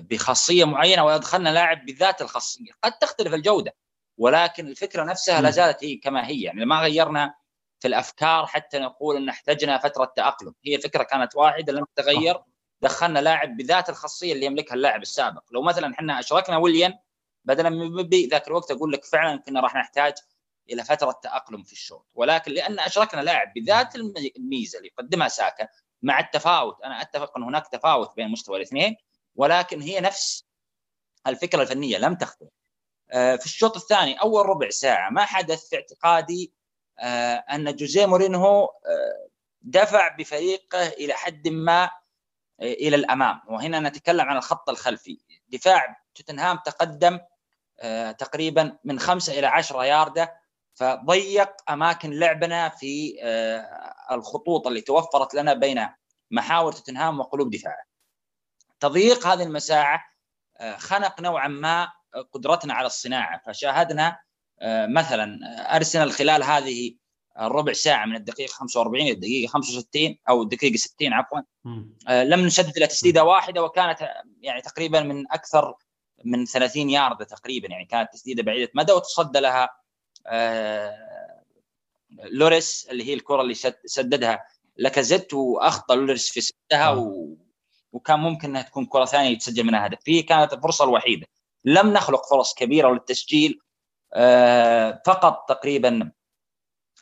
بخاصية 0.00 0.64
معينة 0.64 1.04
وأدخلنا 1.04 1.48
لاعب 1.48 1.86
بذات 1.86 2.22
الخاصية. 2.22 2.72
قد 2.82 2.92
تختلف 2.92 3.34
الجودة 3.34 3.74
ولكن 4.18 4.68
الفكرة 4.68 5.04
نفسها 5.04 5.40
لا 5.40 5.50
زالت 5.50 5.84
هي 5.84 5.96
كما 5.96 6.26
هي. 6.28 6.42
يعني 6.42 6.64
ما 6.64 6.80
غيرنا 6.80 7.34
في 7.80 7.88
الأفكار 7.88 8.46
حتى 8.46 8.78
نقول 8.78 9.16
إن 9.16 9.28
احتجنا 9.28 9.78
فترة 9.78 10.12
تأقلم. 10.16 10.54
هي 10.66 10.74
الفكرة 10.76 11.02
كانت 11.02 11.36
واحدة 11.36 11.72
لم 11.72 11.84
تتغير. 11.96 12.40
دخلنا 12.80 13.18
لاعب 13.18 13.56
بذات 13.56 13.88
الخاصية 13.88 14.32
اللي 14.32 14.46
يملكها 14.46 14.74
اللاعب 14.74 15.02
السابق. 15.02 15.42
لو 15.52 15.62
مثلا 15.62 15.94
إحنا 15.94 16.20
أشركنا 16.20 16.56
ويليان 16.56 16.98
بدلا 17.44 17.70
من 17.70 17.92
مبي 17.92 18.26
ذاك 18.26 18.48
الوقت 18.48 18.70
أقول 18.70 18.92
لك 18.92 19.04
فعلا 19.04 19.40
كنا 19.40 19.60
راح 19.60 19.74
نحتاج 19.74 20.14
إلى 20.70 20.84
فترة 20.84 21.20
تأقلم 21.22 21.62
في 21.62 21.72
الشوط. 21.72 22.06
ولكن 22.14 22.52
لأن 22.52 22.78
أشركنا 22.78 23.20
لاعب 23.20 23.52
بذات 23.56 23.96
الميزة 24.36 24.78
اللي 24.78 24.88
يقدمها 24.88 25.28
ساكا 25.28 25.68
مع 26.02 26.20
التفاوت 26.20 26.82
أنا 26.84 27.02
أتفق 27.02 27.36
إن 27.36 27.42
هناك 27.42 27.68
تفاوت 27.68 28.16
بين 28.16 28.28
مستوى 28.28 28.56
الاثنين 28.56 28.96
ولكن 29.36 29.80
هي 29.80 30.00
نفس 30.00 30.44
الفكرة 31.26 31.62
الفنية 31.62 31.98
لم 31.98 32.14
تختلف. 32.14 32.50
آه، 33.10 33.36
في 33.36 33.46
الشوط 33.46 33.76
الثاني 33.76 34.20
أول 34.20 34.46
ربع 34.46 34.70
ساعة 34.70 35.10
ما 35.10 35.24
حدث 35.24 35.68
في 35.68 35.76
اعتقادي 35.76 36.52
آه، 36.98 37.34
أن 37.34 37.76
جوزيه 37.76 38.06
مورينهو 38.06 38.64
آه، 38.64 39.28
دفع 39.62 40.08
بفريقه 40.08 40.88
إلى 40.88 41.12
حد 41.12 41.48
ما 41.48 41.90
إلى 42.62 42.96
الأمام. 42.96 43.40
وهنا 43.48 43.80
نتكلم 43.80 44.28
عن 44.28 44.36
الخط 44.36 44.70
الخلفي. 44.70 45.18
دفاع 45.48 45.96
توتنهام 46.14 46.56
تقدم 46.56 47.20
تقريبا 48.18 48.78
من 48.84 48.98
خمسة 48.98 49.38
إلى 49.38 49.46
عشرة 49.46 49.84
ياردة 49.84 50.40
فضيق 50.74 51.70
أماكن 51.70 52.10
لعبنا 52.10 52.68
في 52.68 53.16
الخطوط 54.12 54.66
اللي 54.66 54.80
توفرت 54.80 55.34
لنا 55.34 55.54
بين 55.54 55.86
محاور 56.30 56.72
توتنهام 56.72 57.20
وقلوب 57.20 57.50
دفاعه. 57.50 57.84
تضييق 58.88 59.26
هذه 59.26 59.42
المساحة 59.42 60.14
خنق 60.76 61.20
نوعا 61.20 61.48
ما 61.48 61.92
قدرتنا 62.32 62.74
على 62.74 62.86
الصناعة. 62.86 63.42
فشاهدنا 63.46 64.18
آه، 64.60 64.86
مثلا 64.86 65.38
آه، 65.46 65.76
أرسنال 65.76 66.12
خلال 66.12 66.42
هذه 66.42 66.94
الربع 67.38 67.72
ساعة 67.72 68.06
من 68.06 68.16
الدقيقة 68.16 68.50
45 68.50 69.06
إلى 69.06 69.12
الدقيقة 69.12 69.50
65 69.50 70.18
أو 70.28 70.42
الدقيقة 70.42 70.76
60 70.76 71.12
عفوا 71.12 71.40
آه، 72.08 72.24
لم 72.24 72.46
نسدد 72.46 72.76
إلا 72.76 72.86
تسديدة 72.86 73.24
واحدة 73.24 73.62
وكانت 73.62 74.08
يعني 74.40 74.62
تقريبا 74.62 75.00
من 75.00 75.32
أكثر 75.32 75.74
من 76.24 76.44
30 76.44 76.90
يارده 76.90 77.24
تقريبا 77.24 77.68
يعني 77.68 77.84
كانت 77.84 78.12
تسديدة 78.12 78.42
بعيدة 78.42 78.70
مدى 78.74 78.92
وتصدى 78.92 79.40
لها 79.40 79.68
لوريس 82.10 82.88
اللي 82.90 83.04
هي 83.04 83.14
الكرة 83.14 83.42
اللي 83.42 83.54
سددها 83.84 84.46
لكزت 84.76 85.34
وأخطأ 85.34 85.94
لوريس 85.94 86.30
في 86.30 86.40
سدها 86.40 86.90
و... 86.90 87.36
وكان 87.94 88.18
ممكن 88.20 88.48
إنها 88.48 88.62
تكون 88.62 88.86
كرة 88.86 89.04
ثانية 89.04 89.28
يتسجل 89.28 89.64
منها 89.64 89.86
هدف. 89.86 89.98
هي 90.06 90.22
كانت 90.22 90.52
الفرصه 90.52 90.84
الوحيدة. 90.84 91.26
لم 91.64 91.92
نخلق 91.92 92.30
فرص 92.30 92.54
كبيرة 92.54 92.92
للتسجيل 92.92 93.60
آه، 94.14 95.02
فقط 95.06 95.48
تقريبا 95.48 96.12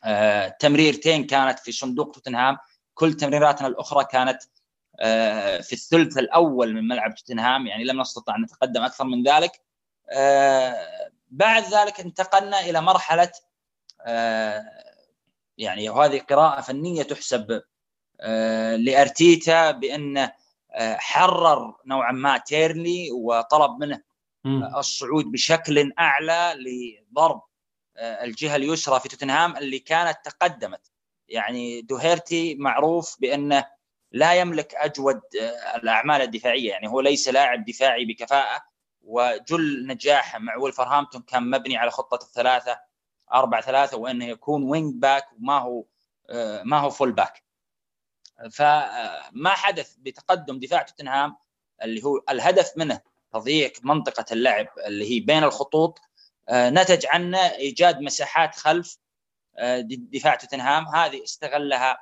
آه، 0.04 0.48
تمريرتين 0.48 1.26
كانت 1.26 1.58
في 1.58 1.72
صندوق 1.72 2.10
توتنهام. 2.10 2.58
كل 2.94 3.14
تمريراتنا 3.14 3.68
الأخرى 3.68 4.04
كانت 4.04 4.42
آه، 5.00 5.60
في 5.60 5.72
الثلث 5.72 6.18
الأول 6.18 6.74
من 6.74 6.88
ملعب 6.88 7.14
توتنهام 7.14 7.66
يعني 7.66 7.84
لم 7.84 8.00
نستطع 8.00 8.36
أن 8.36 8.42
نتقدم 8.42 8.82
أكثر 8.82 9.04
من 9.04 9.22
ذلك. 9.22 9.52
بعد 11.30 11.64
ذلك 11.64 12.00
انتقلنا 12.00 12.60
إلى 12.60 12.80
مرحلة 12.80 13.30
يعني 15.58 15.88
وهذه 15.88 16.18
قراءة 16.18 16.60
فنية 16.60 17.02
تحسب 17.02 17.62
لأرتيتا 18.78 19.70
بانه 19.70 20.32
حرر 20.80 21.76
نوعا 21.86 22.12
ما 22.12 22.38
تيرلي 22.38 23.10
وطلب 23.12 23.70
منه 23.80 24.02
الصعود 24.78 25.24
بشكل 25.24 25.92
أعلى 25.98 26.54
لضرب 26.56 27.42
آه، 27.96 28.24
الجهة 28.24 28.56
اليسرى 28.56 29.00
في 29.00 29.08
توتنهام 29.08 29.56
اللي 29.56 29.78
كانت 29.78 30.18
تقدمت. 30.24 30.90
يعني 31.28 31.82
دوهيرتي 31.82 32.54
معروف 32.54 33.16
بأنه 33.20 33.64
لا 34.12 34.34
يملك 34.34 34.74
أجود 34.74 35.20
الأعمال 35.76 36.22
الدفاعية. 36.22 36.70
يعني 36.70 36.88
هو 36.88 37.00
ليس 37.00 37.28
لاعب 37.28 37.64
دفاعي 37.64 38.04
بكفاءة 38.04 38.62
وجل 39.02 39.86
نجاحه 39.86 40.38
مع 40.38 40.56
ولفرهامبتون 40.56 41.22
كان 41.22 41.50
مبني 41.50 41.76
على 41.76 41.90
خطة 41.90 42.24
الثلاثة 42.24 42.80
أربعة 43.32 43.60
ثلاثة 43.60 43.96
وأنه 43.96 44.24
يكون 44.24 44.62
wing 44.62 44.94
back 44.94 45.24
وما 45.32 45.58
هو 45.58 45.84
ما 46.64 46.78
هو 46.78 46.90
full 46.90 47.12
back 47.12 47.41
فما 48.52 49.50
حدث 49.50 49.94
بتقدم 49.98 50.58
دفاع 50.58 50.82
توتنهام 50.82 51.36
اللي 51.82 52.04
هو 52.04 52.22
الهدف 52.30 52.72
منه 52.76 53.00
تضييق 53.32 53.72
منطقة 53.82 54.24
اللعب 54.32 54.66
اللي 54.86 55.10
هي 55.10 55.20
بين 55.20 55.44
الخطوط. 55.44 55.98
نتج 56.50 57.06
عنه 57.06 57.38
إيجاد 57.38 58.00
مساحات 58.00 58.54
خلف 58.54 58.98
دفاع 59.88 60.34
توتنهام. 60.34 60.88
هذه 60.88 61.24
استغلها 61.24 61.98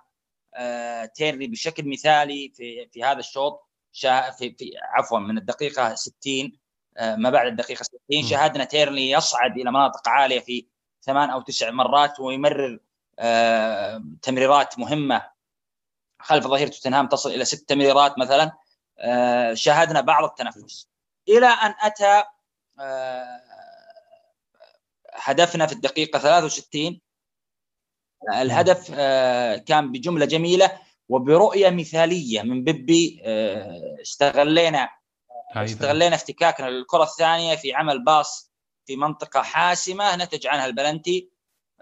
تيرني 1.14 1.46
بشكل 1.46 1.88
مثالي 1.88 2.52
في 2.56 2.88
في 2.92 3.04
هذا 3.04 3.18
الشوط. 3.18 3.66
في, 3.92 4.54
في 4.58 4.72
عفوا 4.82 5.18
من 5.18 5.38
الدقيقة 5.38 5.94
60 5.94 6.52
ما 7.00 7.30
بعد 7.30 7.46
الدقيقة 7.46 7.82
60 7.82 8.00
شاهدنا 8.30 8.64
تيرني 8.64 9.10
يصعد 9.10 9.58
إلى 9.58 9.70
مناطق 9.70 10.08
عالية 10.08 10.40
في 10.40 10.66
ثمان 11.02 11.30
أو 11.30 11.40
تسع 11.40 11.70
مرات 11.70 12.20
ويمرر 12.20 12.78
تمريرات 14.22 14.78
مهمة 14.78 15.30
خلف 16.22 16.46
ظهير 16.46 16.68
توتنهام 16.68 17.08
تصل 17.08 17.30
إلى 17.30 17.44
ست 17.44 17.68
تمريرات 17.68 18.18
مثلا 18.18 18.52
شاهدنا 19.54 20.00
بعض 20.00 20.24
التنفس 20.24 20.88
إلى 21.28 21.46
أن 21.46 21.74
أتى 21.80 22.24
هدفنا 25.14 25.66
في 25.66 25.72
الدقيقة 25.72 26.18
63 26.18 27.00
الهدف 28.34 28.90
كان 29.64 29.92
بجملة 29.92 30.26
جميلة 30.26 30.78
وبرؤية 31.08 31.70
مثالية 31.70 32.42
من 32.42 32.64
بيبي 32.64 33.22
استغلينا 34.02 34.88
استغلينا 35.56 36.14
افتكاكنا 36.14 36.70
للكرة 36.70 37.02
الثانية 37.02 37.56
في 37.56 37.74
عمل 37.74 38.04
باص 38.04 38.50
في 38.86 38.96
منطقة 38.96 39.42
حاسمة 39.42 40.16
نتج 40.16 40.46
عنها 40.46 40.66
البلنتي. 40.66 41.30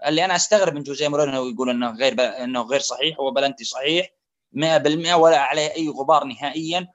اللي 0.05 0.25
أنا 0.25 0.35
أستغرب 0.35 0.73
من 0.73 0.83
جوزيه 0.83 1.07
مورينو 1.07 1.49
يقول 1.49 1.69
إنه 1.69 1.91
غير. 1.91 2.43
إنه 2.43 2.61
غير 2.61 2.79
صحيح 2.79 3.19
هو 3.19 3.31
بلنتي 3.31 3.63
صحيح. 3.63 4.09
100% 4.53 5.13
ولا 5.13 5.39
عليه 5.39 5.75
أي 5.75 5.89
غبار 5.89 6.23
نهائيا. 6.23 6.87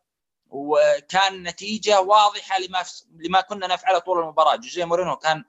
وكان 0.49 1.43
نتيجة 1.43 2.01
واضحة 2.01 2.61
لما 2.61 2.85
لما 3.17 3.41
كنا 3.41 3.67
نفعله 3.67 3.99
طول 3.99 4.19
المباراة. 4.19 4.57
جوزيه 4.57 4.85
مورينو 4.85 5.17
كان 5.17 5.45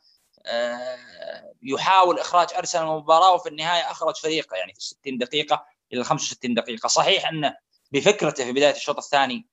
يحاول 1.63 2.19
إخراج 2.19 2.53
أرسنال 2.57 2.85
من 2.85 2.91
المباراة 2.91 3.33
وفي 3.33 3.49
النهاية 3.49 3.91
أخرج 3.91 4.15
فريقه 4.15 4.57
يعني 4.57 4.73
في 4.73 4.81
60 4.81 5.17
دقيقة 5.17 5.65
إلى 5.93 6.03
65 6.03 6.53
دقيقة. 6.53 6.87
صحيح 6.87 7.27
انه 7.29 7.55
بفكرته 7.91 8.43
في 8.43 8.51
بداية 8.51 8.75
الشوط 8.75 8.97
الثاني 8.97 9.47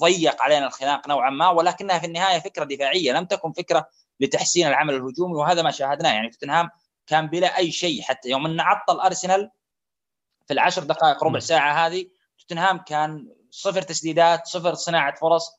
ضيق 0.00 0.42
علينا 0.42 0.66
الخناق 0.66 1.08
نوعا 1.08 1.30
ما 1.30 1.50
ولكنها 1.50 1.98
في 1.98 2.06
النهاية 2.06 2.38
فكرة 2.38 2.64
دفاعية. 2.64 3.12
لم 3.12 3.24
تكن 3.24 3.52
فكرة 3.52 3.88
لتحسين 4.20 4.66
العمل 4.66 4.94
الهجومي 4.94 5.34
وهذا 5.34 5.62
ما 5.62 5.70
شاهدناه. 5.70 6.12
يعني 6.12 6.30
توتنهام 6.30 6.68
كان 7.06 7.26
بلا 7.26 7.56
أي 7.56 7.72
شيء 7.72 8.02
حتى 8.02 8.28
يوم 8.28 8.46
أن 8.46 8.60
عطل 8.60 9.00
أرسنال 9.00 9.50
في 10.46 10.52
العشر 10.52 10.82
دقائق 10.82 11.24
ربع 11.24 11.38
ساعة 11.38 11.86
هذه 11.86 12.06
توتنهام 12.38 12.78
كان 12.78 13.28
صفر 13.50 13.82
تسديدات 13.82 14.46
صفر 14.46 14.74
صناعة 14.74 15.14
فرص 15.14 15.50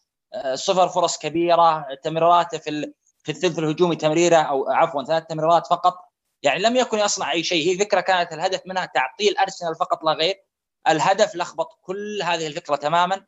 صفر 0.54 0.90
فرص 0.90 1.18
كبيرة 1.18 1.88
تمريراته 2.04 2.58
في 2.58 2.94
في 3.24 3.32
الثلث 3.32 3.60
الهجومي 3.60 3.96
تمريره 3.96 4.38
أو 4.38 4.70
عفوا 4.70 5.04
ثلاث 5.04 5.26
تمريرات 5.26 5.68
فقط. 5.68 6.00
يعني 6.44 6.60
لم 6.60 6.76
يكن 6.76 7.00
يصنع 7.00 7.32
أي 7.32 7.44
شيء. 7.44 7.70
هي 7.70 7.78
فكره 7.78 8.02
كانت 8.02 8.34
الهدف 8.34 8.62
منها 8.66 8.86
تعطيل 8.86 9.38
أرسنال 9.38 9.76
فقط 9.76 10.04
لا 10.04 10.12
غير. 10.12 10.44
الهدف 10.88 11.36
لخبط 11.36 11.80
كل 11.82 12.22
هذه 12.24 12.48
الفكرة 12.48 12.76
تماما. 12.76 13.26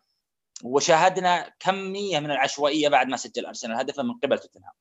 وشاهدنا 0.63 1.53
كمية 1.59 2.19
من 2.19 2.31
العشوائية 2.31 2.89
بعد 2.89 3.07
ما 3.07 3.17
سجل 3.17 3.45
أرسنال 3.45 3.77
هدفا 3.77 4.03
من 4.03 4.13
قبل 4.23 4.39
توتنهام. 4.39 4.73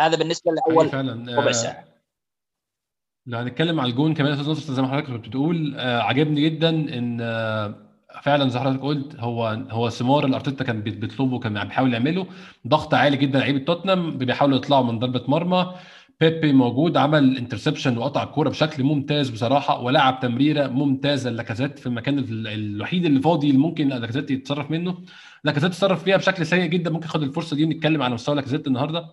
هذا 0.00 0.16
بالنسبة 0.16 0.52
لأول 0.52 0.94
ربع 1.38 1.52
ساعة. 1.52 1.91
لو 3.26 3.38
هنتكلم 3.38 3.80
على 3.80 3.90
الجون 3.90 4.14
كمان 4.14 4.32
أستاذ 4.32 4.50
نصر 4.50 4.72
زي 4.72 4.82
ما 4.82 4.88
حضرتك 4.88 5.06
كنت 5.06 5.28
بتقول 5.28 5.74
آه 5.76 6.00
عجبني 6.00 6.40
جدا 6.44 6.68
إن 6.68 7.18
آه 7.20 7.74
فعلا 8.22 8.48
زي 8.48 8.58
حضرتك 8.58 8.80
قلت 8.82 9.16
هو 9.18 9.46
هو 9.70 9.88
سمار 9.88 10.26
الارتيتا 10.26 10.64
كان 10.64 10.80
بيطلبه 10.80 11.38
كان 11.38 11.64
بيحاول 11.64 11.92
يعمله. 11.92 12.26
ضغط 12.68 12.94
عالي 12.94 13.16
جدا 13.16 13.38
لعيبة 13.38 13.58
توتنهام 13.58 14.18
بيحاولوا 14.18 14.56
يطلعوا 14.56 14.84
من 14.84 14.98
ضربة 14.98 15.22
مرمى. 15.28 15.74
بيبي 16.20 16.52
موجود 16.52 16.96
عمل 16.96 17.36
interception 17.36 17.98
وقطع 17.98 18.22
الكورة 18.22 18.48
بشكل 18.48 18.82
ممتاز 18.84 19.30
بصراحة 19.30 19.80
ولعب 19.80 20.20
تمريرة 20.20 20.66
ممتازة. 20.66 21.30
لاكازيت 21.30 21.78
في 21.78 21.86
المكان 21.86 22.24
الوحيد 22.28 23.04
اللي 23.04 23.20
فاضي 23.20 23.46
اللي 23.48 23.58
ممكن 23.58 23.88
لاكازيت 23.88 24.30
يتصرف 24.30 24.70
منه. 24.70 24.98
لاكازيت 25.44 25.70
اتصرف 25.70 26.02
فيها 26.04 26.16
بشكل 26.16 26.46
سيء 26.46 26.66
جدا 26.66 26.90
ممكن 26.90 27.06
خد 27.06 27.22
الفرصة 27.22 27.56
دي 27.56 27.64
ونتكلم 27.64 28.02
على 28.02 28.14
مستوى 28.14 28.34
لاكازيت 28.36 28.66
النهارده. 28.66 29.04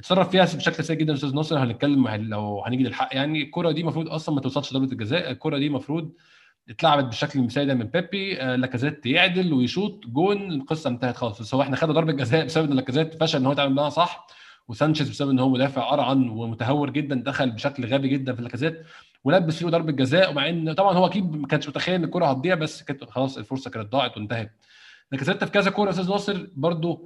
اتصرف 0.00 0.30
فيها 0.30 0.44
بشكل 0.44 0.84
سيء 0.84 0.96
جدا 0.96 1.14
أستاذ 1.14 1.34
ناصر. 1.34 1.58
هنتكلم 1.58 2.08
لو 2.08 2.62
هنيجي 2.66 2.84
للحق 2.84 3.08
يعني 3.12 3.42
الكرة 3.42 3.70
دي 3.70 3.80
المفروض 3.80 4.08
أصلا 4.08 4.34
ما 4.34 4.40
توصلش 4.40 4.72
ضربه 4.72 4.92
الجزاء. 4.92 5.30
الكرة 5.30 5.58
دي 5.58 5.66
المفروض 5.66 6.12
اتلعبت 6.70 7.04
بالشكل 7.04 7.38
المثالي 7.38 7.66
ده 7.66 7.74
من 7.74 7.84
بيبي. 7.84 8.34
لاكازيت 8.34 9.06
يعدل 9.06 9.52
ويشوط 9.52 10.06
جول 10.06 10.52
القصة 10.52 10.90
انتهت 10.90 11.16
خالص. 11.16 11.40
بس 11.40 11.54
هو 11.54 11.62
إحنا 11.62 11.76
خدنا 11.76 11.92
ضربة 11.92 12.12
جزاء 12.12 12.44
بسبب 12.44 12.70
إن 12.70 12.76
لاكازيت 12.76 13.14
فشل 13.22 13.38
إن 13.38 13.46
هو 13.46 13.52
يتعامل 13.52 13.74
معاها 13.74 13.88
صح 13.90 14.26
وسانشيز 14.68 15.10
بسبب 15.10 15.30
إن 15.30 15.38
هو 15.38 15.48
مدافع 15.48 15.94
أرعن 15.94 16.28
ومتهور 16.28 16.90
جدا 16.90 17.14
دخل 17.14 17.50
بشكل 17.50 17.86
غبي 17.86 18.08
جدا 18.08 18.34
في 18.34 18.42
لاكازيت 18.42 18.82
ولبس 19.24 19.58
فيه 19.58 19.66
ضربة 19.66 19.92
جزاء. 19.92 20.30
ومع 20.30 20.48
إن 20.48 20.72
طبعا 20.72 20.94
هو 20.94 21.06
أكيد 21.06 21.36
ما 21.36 21.46
كانش 21.46 21.68
متخيل 21.68 21.94
إن 21.94 22.04
الكرة 22.04 22.26
هتضيع 22.26 22.54
بس 22.54 22.82
كانت 22.82 23.04
خلاص 23.04 23.38
الفرصة 23.38 23.70
كانت 23.70 23.92
ضاعت 23.92 24.16
وانتهت. 24.16 24.52
لاكازيت 25.12 25.44
في 25.44 25.50
كذا 25.50 25.70
كورة 25.70 25.90
أستاذ 25.90 26.08
ناصر 26.08 26.46
برده 26.56 26.98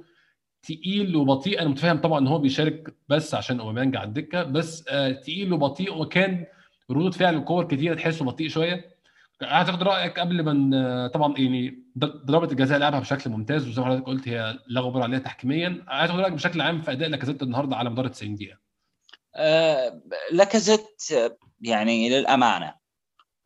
تقيل 0.67 1.15
وبطيء. 1.15 1.61
أنا 1.61 1.69
متفاهم 1.69 2.01
طبعا 2.01 2.19
إن 2.19 2.27
هو 2.27 2.39
بيشارك 2.39 2.95
بس 3.09 3.35
عشان 3.35 3.59
أوباميانج 3.59 3.95
على 3.95 4.07
الدكة 4.07 4.43
بس 4.43 4.85
آه 4.89 5.11
تقيل 5.11 5.53
وبطيء 5.53 5.97
وكان 5.97 6.45
ردود 6.91 7.13
فعل 7.13 7.35
الكور 7.35 7.67
كتيرة 7.67 7.95
تحسه 7.95 8.25
بطيء 8.25 8.49
شوية. 8.49 8.95
عايز 9.41 9.69
اخد 9.69 9.83
رأيك 9.83 10.19
قبل 10.19 10.43
ما 10.43 11.07
طبعا 11.07 11.33
يعني 11.37 11.83
ضربة 11.99 12.51
الجزاء 12.51 12.79
لعبها 12.79 12.99
بشكل 12.99 13.29
ممتاز 13.29 13.67
وزي 13.67 13.81
ما 13.81 13.87
حضرتك 13.87 14.05
قلت 14.05 14.27
هي 14.27 14.59
لا 14.67 14.81
غبار 14.81 15.03
عليها 15.03 15.19
تحكيميا. 15.19 15.83
عايز 15.87 16.11
اخد 16.11 16.19
رأيك 16.19 16.33
بشكل 16.33 16.61
عام 16.61 16.81
في 16.81 16.91
أداء 16.91 17.09
لاكازيت 17.09 17.43
النهارده 17.43 17.75
على 17.75 17.89
مدار 17.89 18.07
90 18.07 18.35
دقيقة. 18.35 18.57
آه 19.35 20.01
لاكازيت 20.31 21.07
يعني 21.61 22.09
للأمانة 22.09 22.73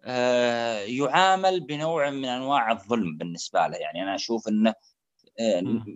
آه 0.04 0.80
يعامل 0.80 1.60
بنوع 1.60 2.10
من 2.10 2.26
أنواع 2.26 2.72
الظلم 2.72 3.18
بالنسبة 3.18 3.68
له. 3.68 3.78
يعني 3.78 4.04
أنا 4.04 4.16
أشوف 4.16 4.48
إنه 4.48 4.74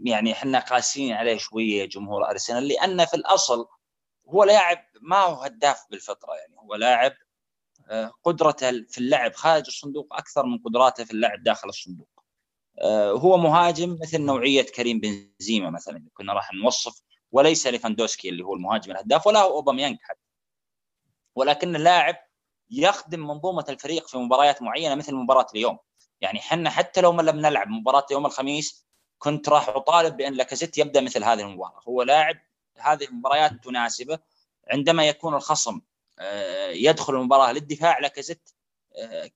يعني 0.06 0.32
إحنا 0.32 0.60
قاسيين 0.60 1.14
عليه 1.14 1.38
شوية 1.38 1.86
جمهور 1.86 2.30
أرسنال 2.30 2.68
لأن 2.68 3.06
في 3.06 3.14
الأصل 3.14 3.68
هو 4.30 4.44
لاعب 4.44 4.78
ما 5.02 5.18
هو 5.18 5.42
هداف 5.42 5.86
بالفطرة 5.92 6.36
يعني 6.36 6.56
هو 6.58 6.76
لاعب 6.76 7.14
قدرته 8.24 8.72
في 8.72 8.98
اللعب 8.98 9.34
خارج 9.34 9.64
الصندوق 9.68 10.14
أكثر 10.14 10.46
من 10.46 10.58
قدراته 10.58 11.04
في 11.04 11.12
اللعب 11.12 11.44
داخل 11.44 11.70
الصندوق. 11.70 12.10
هو 13.16 13.38
مهاجم 13.38 13.98
مثل 14.02 14.22
نوعية 14.22 14.62
كريم 14.62 15.00
بنزيما 15.00 15.70
مثلا 15.70 16.06
كنا 16.14 16.34
راح 16.34 16.54
نوصف 16.54 17.02
وليس 17.32 17.68
ليفاندوسكي 17.68 18.30
اللي 18.30 18.44
هو 18.44 18.54
المهاجم 18.54 18.92
الهداف 18.92 19.28
ولا 19.28 19.40
هو 19.40 19.56
أوباميانج 19.56 19.98
حتى. 20.02 20.20
ولكن 21.36 21.76
اللاعب 21.76 22.16
يخدم 22.70 23.28
منظومة 23.28 23.66
الفريق 23.70 24.08
في 24.08 24.18
مباريات 24.18 24.62
معينة 24.62 24.96
مثل 24.96 25.16
مباراة 25.16 25.48
اليوم. 25.56 25.78
يعني 26.22 26.40
إحنا 26.40 26.70
حتى 26.70 27.02
لو 27.02 27.12
ما 27.12 27.22
لم 27.22 27.40
نلعب 27.40 27.68
مباراة 27.68 28.06
يوم 28.12 28.26
الخميس 28.26 28.88
كنت 29.24 29.50
راح 29.50 29.70
أطالب 29.70 30.18
بأن 30.18 30.34
لاكازيت 30.34 30.78
يبدأ 30.78 31.02
مثل 31.02 31.24
هذه 31.24 31.42
المباراة، 31.42 31.82
هو 31.88 32.02
لاعب 32.02 32.38
هذه 32.78 33.04
المباريات 33.04 33.52
تناسبه. 33.64 34.20
عندما 34.68 35.08
يكون 35.08 35.36
الخصم 35.36 35.82
يدخل 36.70 37.16
المباراة 37.16 37.52
للدفاع 37.52 38.00
لاكازيت 38.00 38.50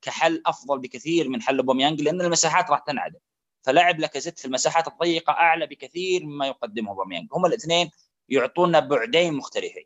كحل 0.01 0.43
أفضل 0.45 0.79
بكثير 0.79 1.29
من 1.29 1.41
حل 1.41 1.57
أوباميانج 1.57 2.01
لأن 2.01 2.21
المساحات 2.21 2.69
راح 2.69 2.79
تنعدم. 2.79 3.19
فلعب 3.61 3.99
لاكازيت 3.99 4.39
في 4.39 4.45
المساحات 4.45 4.87
الضيقة 4.87 5.33
أعلى 5.33 5.67
بكثير 5.67 6.25
مما 6.25 6.47
يقدمه 6.47 6.89
أوباميانج. 6.89 7.27
هم 7.31 7.45
الاثنين 7.45 7.91
يعطونا 8.29 8.79
بعدين 8.79 9.33
مختلفين. 9.33 9.85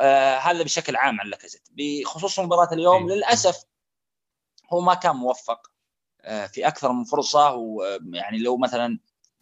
آه 0.00 0.36
هذا 0.38 0.62
بشكل 0.62 0.96
عام 0.96 1.20
عن 1.20 1.26
لاكازيت. 1.26 1.68
بخصوص 1.70 2.38
مباراة 2.38 2.72
اليوم 2.72 3.10
للأسف 3.10 3.64
هو 4.72 4.80
ما 4.80 4.94
كان 4.94 5.16
موفق 5.16 5.70
آه 6.22 6.46
في 6.46 6.66
أكثر 6.66 6.92
من 6.92 7.04
فرصة 7.04 7.54
ويعني 7.54 8.38
لو 8.38 8.56
مثلا 8.56 8.98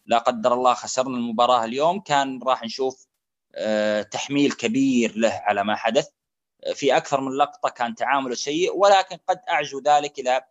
لا 0.07 0.17
قدر 0.17 0.53
الله 0.53 0.73
خسرنا 0.73 1.17
المباراة 1.17 1.65
اليوم 1.65 1.99
كان 1.99 2.39
راح 2.43 2.63
نشوف 2.63 3.07
آه 3.55 4.01
تحميل 4.01 4.51
كبير 4.51 5.17
له 5.17 5.41
على 5.45 5.63
ما 5.63 5.75
حدث. 5.75 6.09
في 6.73 6.97
أكثر 6.97 7.21
من 7.21 7.37
لقطة 7.37 7.69
كان 7.69 7.95
تعامله 7.95 8.35
سيء 8.35 8.75
ولكن 8.75 9.17
قد 9.27 9.39
اعزو 9.49 9.79
ذلك 9.79 10.19
إلى 10.19 10.41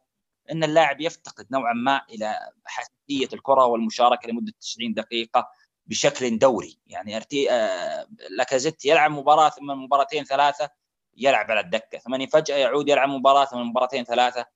إن 0.50 0.64
اللاعب 0.64 1.00
يفتقد 1.00 1.46
نوعا 1.50 1.72
ما 1.72 2.00
إلى 2.10 2.38
حساسية 2.64 3.28
الكرة 3.32 3.66
والمشاركة 3.66 4.28
لمدة 4.28 4.52
90 4.60 4.94
دقيقة 4.94 5.50
بشكل 5.86 6.38
دوري. 6.38 6.78
يعني 6.86 7.16
ارتي 7.16 7.50
آه 7.50 8.06
لاكازيت 8.30 8.84
يلعب 8.84 9.10
مباراة 9.10 9.48
ثم 9.48 9.66
مباراتين 9.66 10.24
ثلاثة 10.24 10.70
يلعب 11.16 11.50
على 11.50 11.60
الدكة. 11.60 11.98
ثم 11.98 12.26
فجأة 12.26 12.56
يعود 12.56 12.88
يلعب 12.88 13.08
مباراة 13.08 13.44
ثم 13.44 13.58
مباراتين 13.58 14.04
ثلاثة 14.04 14.46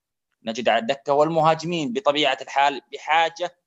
نجد 0.43 0.69
على 0.69 0.79
الدكة. 0.79 1.13
والمهاجمين 1.13 1.93
بطبيعة 1.93 2.39
الحال 2.43 2.81
بحاجة 2.93 3.60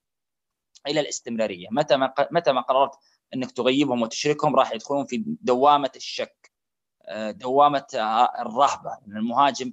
إلى 0.88 1.00
الاستمرارية. 1.00 1.68
متى 1.72 1.98
ما 1.98 2.14
متى 2.32 2.52
ما 2.52 2.62
قررت 2.62 2.92
إنك 3.34 3.52
تغيبهم 3.52 4.02
وتشركهم 4.02 4.56
راح 4.56 4.72
يدخلون 4.72 5.06
في 5.06 5.24
دوامة 5.28 5.92
الشك 5.96 6.52
آه، 7.06 7.32
دوامة 7.32 7.88
آه، 7.96 8.42
الرهبة. 8.42 8.98
المهاجم 9.08 9.72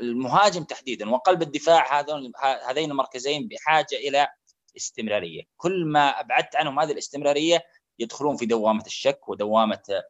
المهاجم 0.00 0.64
تحديدا 0.64 1.10
وقلب 1.10 1.42
الدفاع 1.42 2.00
هذول 2.00 2.32
هذين 2.68 2.90
المركزين 2.90 3.48
بحاجة 3.48 3.96
إلى 3.96 4.28
استمرارية. 4.76 5.42
كل 5.56 5.84
ما 5.84 6.20
أبعدت 6.20 6.56
عنهم 6.56 6.80
هذه 6.80 6.92
الاستمرارية 6.92 7.62
يدخلون 7.98 8.36
في 8.36 8.46
دوامة 8.46 8.86
الشك 8.86 9.28
ودوامة 9.28 10.02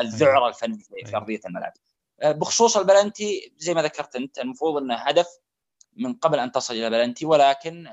الذعر 0.00 0.48
الفنية 0.48 0.78
في 0.78 1.06
أيوة. 1.06 1.16
أرضية 1.16 1.40
الملعب. 1.46 1.72
آه، 2.22 2.32
بخصوص 2.32 2.76
البلنتي 2.76 3.52
زي 3.56 3.74
ما 3.74 3.82
ذكرت 3.82 4.16
أنت 4.16 4.38
المفروض 4.38 4.82
إنه 4.82 4.94
هدف 4.94 5.26
من 5.96 6.14
قبل 6.14 6.38
أن 6.38 6.52
تصل 6.52 6.74
إلى 6.74 6.90
بلنتي 6.90 7.26
ولكن 7.26 7.86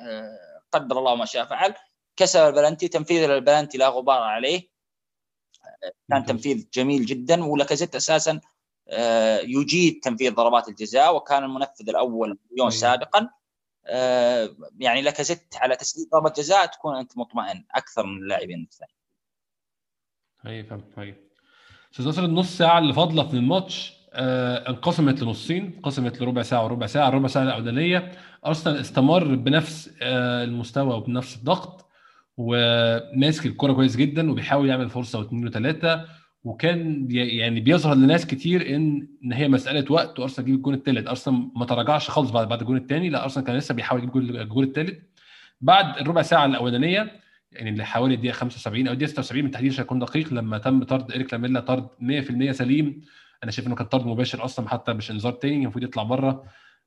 قدر 0.72 1.00
الله 1.00 1.16
ما 1.16 1.26
شاء 1.26 1.46
فعل 1.46 1.76
كسر 2.16 2.50
البلنتي 2.50 2.88
تنفيذ 2.88 3.30
البلنتي 3.30 3.78
لا 3.78 3.88
غبار 3.88 4.22
عليه. 4.22 4.72
كان 6.10 6.26
تنفيذ 6.26 6.68
جميل 6.74 7.06
جدا 7.06 7.46
ولاكازيت 7.46 7.96
أساسا 7.96 8.42
آه، 8.90 9.40
يجيد 9.40 10.00
تنفيذ 10.04 10.34
ضربات 10.34 10.68
الجزاء 10.68 11.16
وكان 11.16 11.44
المنفذ 11.44 11.90
الأول 11.90 12.38
مليون 12.52 12.70
سابقا. 12.70 13.30
آه، 13.86 14.56
يعني 14.80 15.02
لاكازيت 15.02 15.56
على 15.56 15.76
تسديد 15.76 16.10
ضربة 16.10 16.30
جزاء 16.30 16.66
تكون 16.66 16.96
أنت 16.96 17.18
مطمئن 17.18 17.66
أكثر 17.76 18.06
من 18.06 18.18
اللاعبين 18.18 18.64
الثانيين. 18.64 18.98
اي 20.46 20.64
فهمت 20.64 21.00
اي 21.00 21.16
أستاذ 21.92 22.06
ناصر 22.06 22.24
النص 22.24 22.58
ساعة 22.58 22.80
اللي 22.80 22.94
فاضلة 22.94 23.28
في 23.28 23.34
الماتش 23.34 24.01
انقسمت 24.14 25.24
لنصين 25.24 25.64
انقسمت 25.78 26.22
لربع 26.22 26.42
ساعة 26.42 26.64
وربع 26.64 26.86
ساعة. 26.86 27.10
الربع 27.10 27.28
ساعة 27.28 27.44
الأولانية 27.44 28.12
أرسنال 28.46 28.78
استمر 28.78 29.36
بنفس 29.36 29.94
آه 30.02 30.44
المستوى 30.44 30.94
وبنفس 30.96 31.36
الضغط 31.36 31.86
وماسك 32.38 33.46
الكرة 33.46 33.74
كويس 33.74 33.96
جدا 33.96 34.32
وبيحاول 34.32 34.70
يعمل 34.70 34.90
فرصة 34.90 35.20
واثنين 35.20 35.48
وثلاثه 35.48 36.06
وكان 36.44 37.08
يعني 37.12 37.60
بيظهر 37.60 37.96
لناس 37.96 38.26
كتير 38.26 38.76
إن 38.76 39.08
إن 39.24 39.34
هي 39.34 39.48
مسألة 39.48 39.92
وقت 39.92 40.20
وأرسنال 40.20 40.48
يجيب 40.48 40.58
الجون 40.58 40.74
الثالث 40.74 41.08
أرسنال 41.08 41.50
ما 41.56 41.66
تراجعش 41.66 42.10
خالص 42.10 42.32
بعد 42.32 42.48
بعد 42.50 42.62
الجون 42.62 42.78
الثاني 42.78 43.10
لا 43.10 43.24
أرسنال 43.24 43.46
كان 43.46 43.56
لسه 43.58 43.74
بيحاول 43.74 44.04
يجيب 44.04 44.18
الجون 44.18 44.64
الثالث 44.64 45.00
بعد 45.62 45.98
الربع 45.98 46.22
ساعة 46.22 46.46
الأولانية 46.46 47.12
يعني 47.52 47.70
اللي 47.70 47.86
حوالي 47.86 48.16
الدقيقة 48.16 48.34
75 48.34 48.88
أو 48.88 48.94
الدقيقة 48.94 49.10
76 49.10 49.42
بالتحديد 49.44 49.72
عشان 49.72 49.84
اكون 49.84 50.00
دقيق 50.00 50.34
لما 50.34 50.58
تم 50.58 50.84
طرد 50.84 51.12
إريك 51.12 51.34
لاميلا 51.34 51.60
طرد 51.60 51.88
100% 52.50 52.52
سليم 52.52 53.02
أنا 53.44 53.52
شايف 53.52 53.68
انه 53.68 53.76
كان 53.76 53.88
طرد 53.88 54.06
مباشر 54.06 54.46
أصلا 54.46 54.70
حتى 54.70 54.94
مش 54.94 55.12
انذار 55.12 55.34
تاني 55.34 55.56
المفروض 55.64 55.84
يطلع 55.84 56.04
بره. 56.04 56.44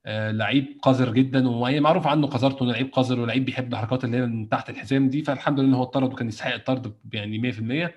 آه، 0.07 0.31
لعيب 0.31 0.79
قذر 0.83 1.13
جدا 1.13 1.49
وهي 1.49 1.81
معروف 1.81 2.07
عنه 2.07 2.27
قذرته 2.27 2.63
إنه 2.63 2.73
لعيب 2.73 2.93
قذر 2.93 3.21
ولعيب 3.21 3.45
بيحب 3.45 3.73
الحركات 3.73 4.05
اللي 4.05 4.17
هي 4.17 4.27
من 4.27 4.49
تحت 4.49 4.71
الحزام 4.71 5.09
دي. 5.09 5.23
فالحمد 5.23 5.61
لله 5.61 5.69
إن 5.69 5.75
هو 5.75 5.83
اتطرد 5.83 6.13
وكان 6.13 6.29
يستحق 6.29 6.55
الطرد 6.55 6.95
يعني 7.13 7.39
100% 7.39 7.95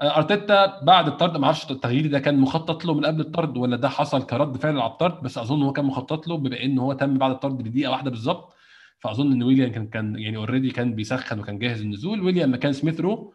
آه، 0.00 0.16
أرتيتا 0.16 0.80
بعد 0.84 1.06
الطرد 1.08 1.36
ما 1.36 1.44
أعرفش 1.44 1.70
التغيير 1.70 2.06
ده 2.06 2.18
كان 2.18 2.38
مخطط 2.38 2.84
له 2.84 2.94
من 2.94 3.06
قبل 3.06 3.20
الطرد 3.20 3.56
ولا 3.56 3.76
ده 3.76 3.88
حصل 3.88 4.22
كرد 4.26 4.56
فعل 4.56 4.80
على 4.80 4.90
الطرد 4.90 5.22
بس 5.22 5.38
أظن 5.38 5.62
هو 5.62 5.72
كان 5.72 5.84
مخطط 5.84 6.28
له 6.28 6.36
بما 6.36 6.62
إن 6.62 6.78
هو 6.78 6.92
تم 6.92 7.18
بعد 7.18 7.30
الطرد 7.30 7.58
بدقيقة 7.58 7.90
واحدة 7.90 8.10
بالظبط. 8.10 8.54
فأظن 8.98 9.32
إن 9.32 9.42
ويليان 9.42 9.72
كان 9.72 9.86
كان 9.86 10.18
يعني 10.18 10.36
already 10.36 10.70
كان 10.70 10.94
بيسخن 10.94 11.40
وكان 11.40 11.58
جاهز 11.58 11.80
النزول. 11.80 12.20
ويليان 12.20 12.52
مكان 12.52 12.72
سميث 12.72 13.00
رو 13.00 13.34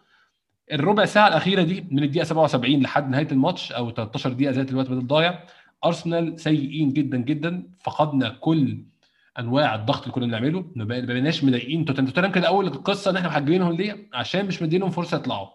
الربع 0.71 1.05
ساعة 1.05 1.27
الأخيرة 1.27 1.63
دي 1.63 1.85
من 1.91 2.03
الدقيقة 2.03 2.23
77 2.23 2.81
لحد 2.81 3.09
نهاية 3.09 3.27
الماتش 3.31 3.71
أو 3.71 3.91
13 3.91 4.33
دقيقة 4.33 4.51
زي 4.51 4.61
الوقت 4.61 4.89
بدل 4.89 5.07
ضايع 5.07 5.39
أرسنال 5.85 6.39
سيئين 6.39 6.93
جدا 6.93 7.17
جدا 7.17 7.63
فقدنا 7.83 8.29
كل 8.29 8.77
أنواع 9.39 9.75
الضغط 9.75 10.01
اللي 10.01 10.11
كنا 10.11 10.25
بنعمله 10.25 10.65
ما 10.75 10.85
بقيناش 10.85 11.43
مضايقين 11.43 11.85
توتنهام. 11.85 12.31
كده 12.31 12.47
أول 12.47 12.67
القصة 12.67 13.11
إن 13.11 13.15
إحنا 13.15 13.27
محجمينهم 13.29 13.71
ليه؟ 13.73 14.09
عشان 14.13 14.45
مش 14.45 14.61
مدينهم 14.61 14.89
فرصة 14.89 15.17
يطلعوا. 15.17 15.47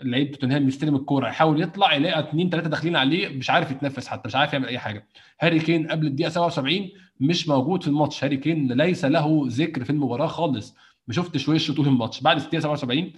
اللعيب 0.00 0.30
توتنهام 0.30 0.68
يستلم 0.68 0.96
الكورة 0.96 1.28
يحاول 1.28 1.62
يطلع 1.62 1.94
يلاقي 1.94 2.20
اثنين 2.20 2.50
ثلاثة 2.50 2.70
داخلين 2.70 2.96
عليه 2.96 3.28
مش 3.28 3.50
عارف 3.50 3.70
يتنفس 3.70 4.06
حتى 4.08 4.28
مش 4.28 4.36
عارف 4.36 4.52
يعمل 4.52 4.68
أي 4.68 4.78
حاجة. 4.78 5.06
هاري 5.40 5.58
كين 5.60 5.86
قبل 5.90 6.06
الدقيقة 6.06 6.30
77 6.30 6.88
مش 7.20 7.48
موجود 7.48 7.82
في 7.82 7.88
الماتش. 7.88 8.24
هاري 8.24 8.36
كين 8.36 8.72
ليس 8.72 9.04
له 9.04 9.44
ذكر 9.46 9.84
في 9.84 9.90
المباراة 9.90 10.26
خالص. 10.26 10.76
ما 11.08 11.14
شفتش 11.14 11.48
وشه 11.48 11.74
طول 11.74 11.86
الماتش. 11.88 12.20
بعد 12.20 12.36
الدقيقة 12.36 12.60
77 12.60 12.98
آه 12.98 13.12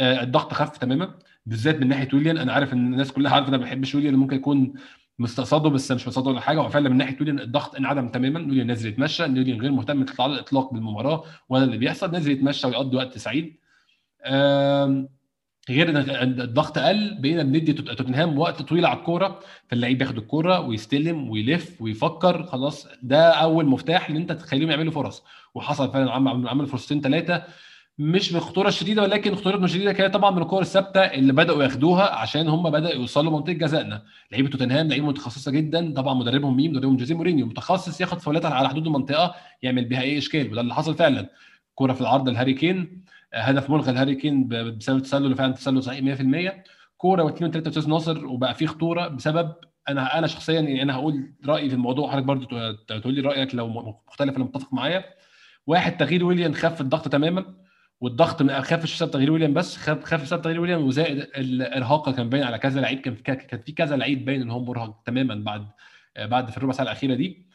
الضغط 0.00 0.52
خف 0.54 0.78
تماما 0.78 1.14
بالذات 1.46 1.80
من 1.80 1.88
ناحية 1.88 2.08
ويليان. 2.12 2.38
أنا 2.38 2.52
عارف 2.52 2.72
إن 2.72 2.92
الناس 2.92 3.12
كلها 3.12 3.32
عارفة 3.32 3.48
أنا 3.48 3.56
ما 3.56 3.62
بحبش 3.62 3.94
ويليان 3.94 4.14
ممكن 4.14 4.36
يكون 4.36 4.74
مستقصده 5.18 5.70
بس 5.70 5.92
مش 5.92 6.08
مستقصده 6.08 6.30
ولا 6.30 6.40
حاجة. 6.40 6.60
هو 6.60 6.68
فعلا 6.68 6.88
من 6.88 6.96
ناحية 6.96 7.16
ويليان 7.20 7.40
الضغط 7.40 7.76
انعدم 7.76 8.08
تماما. 8.08 8.40
ويليان 8.40 8.66
نازل 8.66 8.88
يتمشى 8.88 9.22
ويليان 9.22 9.60
غير 9.60 9.72
مهتم 9.72 10.06
على 10.18 10.32
الإطلاق 10.32 10.74
بالمباراة 10.74 11.24
ولا 11.48 11.64
اللي 11.64 11.78
بيحصل. 11.78 12.10
نازل 12.12 12.32
يتمشى 12.32 12.66
ويقضي 12.66 12.96
وقت 12.96 13.18
سعيد. 13.18 13.56
غير 15.70 15.90
إن 15.90 15.96
الضغط 16.40 16.78
قل 16.78 17.18
بقينا 17.20 17.42
بندي 17.42 17.72
توتنهام 17.72 18.38
وقت 18.38 18.62
طويل 18.62 18.86
على 18.86 18.98
الكورة. 18.98 19.40
فاللعيب 19.68 20.02
ياخد 20.02 20.16
الكورة 20.16 20.60
ويستلم 20.60 21.30
ويلف 21.30 21.82
ويفكر. 21.82 22.46
خلاص 22.46 22.88
ده 23.02 23.30
أول 23.30 23.66
مفتاح 23.66 24.10
إن 24.10 24.16
أنت 24.16 24.32
تخليهم 24.32 24.70
يعملوا 24.70 24.92
فرص. 24.92 25.22
وحصل 25.54 25.92
فعلا 25.92 26.12
عمل 26.12 26.66
فرصتين 26.66 27.00
ثلاثة 27.00 27.42
مش 27.98 28.32
بخطورة 28.32 28.70
شديدة 28.70 29.02
ولكن 29.02 29.34
خطورتهم 29.34 29.66
شديدة 29.66 29.92
كانت 29.92 30.14
طبعا 30.14 30.30
من 30.30 30.42
الكور 30.42 30.62
الثابتة 30.62 31.00
اللي 31.00 31.32
بدأوا 31.32 31.62
ياخدوها 31.62 32.14
عشان 32.14 32.48
هم 32.48 32.70
بدأوا 32.70 32.94
يوصلوا 32.94 33.32
منطقه 33.32 33.52
جزائنا. 33.52 34.02
لعيبة 34.32 34.48
توتنهام 34.48 34.88
لعيبة 34.88 35.06
متخصصة 35.06 35.50
جدا 35.50 35.94
طبعا 35.94 36.14
مدربهم 36.14 36.56
مين 36.56 36.70
مدربهم 36.72 36.96
جوزيه 36.96 37.14
مورينيو 37.14 37.46
متخصص 37.46 38.00
ياخد 38.00 38.18
فاولات 38.20 38.44
على 38.44 38.68
حدود 38.68 38.86
المنطقة 38.86 39.34
يعمل 39.62 39.84
بها 39.84 40.00
أي 40.00 40.18
إشكال 40.18 40.52
وده 40.52 40.60
اللي 40.60 40.74
حصل 40.74 40.94
فعلا. 40.94 41.30
كوره 41.74 41.92
في 41.92 42.00
العرض 42.00 42.28
لهاري 42.28 42.54
كين 42.54 43.04
هدف 43.34 43.70
ملغى 43.70 43.92
لهاري 43.92 44.14
كين 44.14 44.48
بسبب 44.78 45.02
تسلل 45.02 45.34
فعلا 45.34 45.52
تسلل 45.52 45.82
صحيح 45.82 46.00
100% 46.00 46.64
كوره 46.96 47.22
واثنين 47.22 47.50
وثلاثة 47.50 47.68
أستاذ 47.68 47.88
ناصر 47.88 48.26
وبقى 48.26 48.54
في 48.54 48.66
خطورة 48.66 49.08
بسبب 49.08 49.52
أنا 49.88 50.18
أنا 50.18 50.26
شخصيا 50.26 50.60
يعني 50.60 50.82
أنا 50.82 50.94
هقول 50.94 51.32
رأيي 51.46 51.68
في 51.68 51.74
الموضوع 51.74 52.10
حضرتك 52.10 52.26
برضو 52.26 52.46
تقول 52.88 53.14
لي 53.14 53.20
رأيك 53.20 53.54
لو 53.54 53.68
مختلف 54.08 54.34
ولا 54.34 54.44
متفق 54.44 54.72
معايا. 54.74 55.04
واحد 55.66 55.96
تغيير 55.96 56.24
ويليام 56.24 56.52
خف 56.52 56.80
الضغط 56.80 57.08
تماما. 57.08 57.65
والضغط 58.00 58.42
ما 58.42 58.60
خافش 58.60 58.94
بسبب 58.94 59.10
تغيير 59.10 59.32
ويليام 59.32 59.54
بس 59.54 59.76
خاف 59.76 60.04
خاف 60.04 60.22
بسبب 60.22 60.42
تغيير 60.42 60.60
ويليام 60.60 60.86
وزائد 60.86 61.18
الإرهاق 61.18 62.16
كان 62.16 62.28
باين 62.28 62.42
على 62.44 62.58
كذا 62.58 62.80
لعيب 62.80 63.00
كان 63.00 63.14
كان 63.36 63.60
في 63.60 63.72
كذا 63.72 63.96
لعيب 63.96 64.24
باين 64.24 64.40
إن 64.42 64.50
هو 64.50 64.60
مرهق 64.64 65.02
تماما 65.06 65.34
بعد 65.34 65.66
بعد 66.30 66.50
في 66.50 66.56
الربع 66.56 66.72
ساعة 66.72 66.84
الأخيرة 66.84 67.14
دي. 67.14 67.46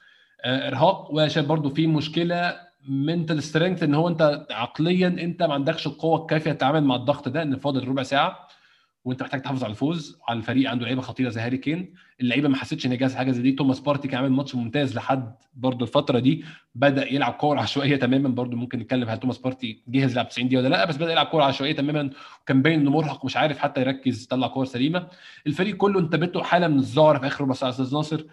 آه، 0.43 0.67
إرهاق 0.67 1.11
وشايف 1.11 1.47
برضو 1.47 1.69
في 1.69 1.87
مشكلة 1.87 2.55
mental 2.87 3.43
strength 3.43 3.83
إن 3.83 3.93
هو 3.95 4.07
أنت 4.07 4.45
عقليا 4.51 5.07
أنت 5.07 5.43
ما 5.43 5.53
عندكش 5.53 5.87
القوة 5.87 6.21
الكافية 6.21 6.51
تتعامل 6.51 6.83
مع 6.83 6.95
الضغط 6.95 7.29
ده 7.29 7.41
إن 7.41 7.55
فاضل 7.55 7.87
ربع 7.87 8.03
ساعة. 8.03 8.47
وانت 9.05 9.21
محتاج 9.23 9.41
تحافظ 9.41 9.63
على 9.63 9.71
الفوز 9.71 10.19
على 10.27 10.37
الفريق 10.39 10.69
عنده 10.69 10.85
لعيبة 10.85 11.01
خطيرة 11.01 11.29
زي 11.29 11.41
هاري 11.41 11.57
كين. 11.57 11.93
اللعيبة 12.21 12.49
ما 12.49 12.55
حسيتش 12.55 12.85
إن 12.85 12.97
جاهز 12.97 13.15
حاجة 13.15 13.31
زي 13.31 13.41
دي. 13.41 13.51
توماس 13.51 13.79
بارتي 13.79 14.07
كان 14.07 14.17
عامل 14.23 14.31
ماتش 14.31 14.55
ممتاز 14.55 14.95
لحد 14.95 15.35
برضه 15.55 15.85
الفترة 15.85 16.19
دي. 16.19 16.45
بدأ 16.75 17.13
يلعب 17.13 17.33
كوره 17.33 17.59
عشوائية 17.61 17.95
تماما. 17.95 18.29
برضه 18.29 18.57
ممكن 18.57 18.79
نتكلم 18.79 19.09
هل 19.09 19.17
توماس 19.17 19.37
بارتي 19.37 19.83
جاهز 19.87 20.11
يلعب 20.11 20.29
90 20.29 20.47
دقيقة 20.47 20.59
ولا 20.61 20.69
لأ 20.69 20.85
بس 20.85 20.97
بدأ 20.97 21.11
يلعب 21.11 21.25
كوره 21.25 21.43
عشوائية 21.43 21.75
تماما. 21.75 22.09
وكان 22.41 22.61
باين 22.61 22.79
إنه 22.79 22.91
مرهق 22.91 23.25
مش 23.25 23.37
عارف 23.37 23.57
حتى 23.57 23.81
يركز 23.81 24.23
يطلع 24.23 24.47
كور 24.47 24.65
سليمة. 24.65 25.07
الفريق 25.47 25.77
كله 25.77 25.99
انتابته 25.99 26.43
حاله 26.43 26.67
من 26.67 26.79
الذعر 26.79 27.19
في 27.19 27.27
آخر 27.27 27.43
ربع 27.43 27.53
ساعه 27.53 27.69
أستاذ 27.69 27.93
ناصر. 27.93 28.23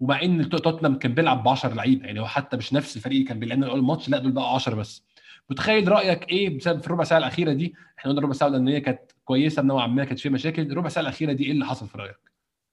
ومع 0.00 0.22
إن 0.22 0.48
توتنهام 0.48 0.98
كان 0.98 1.14
بيلعب 1.14 1.42
ب 1.42 1.48
10 1.48 1.74
لعيبة 1.74 2.06
يعني 2.06 2.20
هو 2.20 2.26
حتى 2.26 2.56
مش 2.56 2.72
نفس 2.72 2.96
الفريق 2.96 3.16
اللي 3.16 3.28
كان 3.28 3.40
بيلعب. 3.40 3.62
أول 3.62 3.82
ماتش 3.82 4.08
لأ 4.08 4.18
دول 4.18 4.32
بقى 4.32 4.54
10 4.54 4.74
بس. 4.74 5.04
متخيل 5.50 5.88
رأيك 5.88 6.28
إيه 6.28 6.58
بسبب 6.58 6.80
في 6.80 6.86
الربع 6.86 7.04
ساعة 7.04 7.18
الأخيرة 7.18 7.52
دي؟ 7.52 7.74
إحنا 7.98 8.10
قلنا 8.10 8.18
الربع 8.20 8.32
ساعة 8.34 8.48
الأولانية 8.48 8.78
كانت 8.78 9.12
كويسة 9.24 9.62
نوعا 9.62 9.86
ما 9.86 10.04
كانت 10.04 10.18
فيها 10.20 10.32
مشاكل. 10.32 10.62
الربع 10.62 10.88
ساعة 10.88 11.02
الأخيرة 11.02 11.32
دي 11.32 11.44
إيه 11.44 11.50
اللي 11.52 11.66
حصل 11.66 11.88
في 11.88 11.98
رأيك؟ 11.98 12.16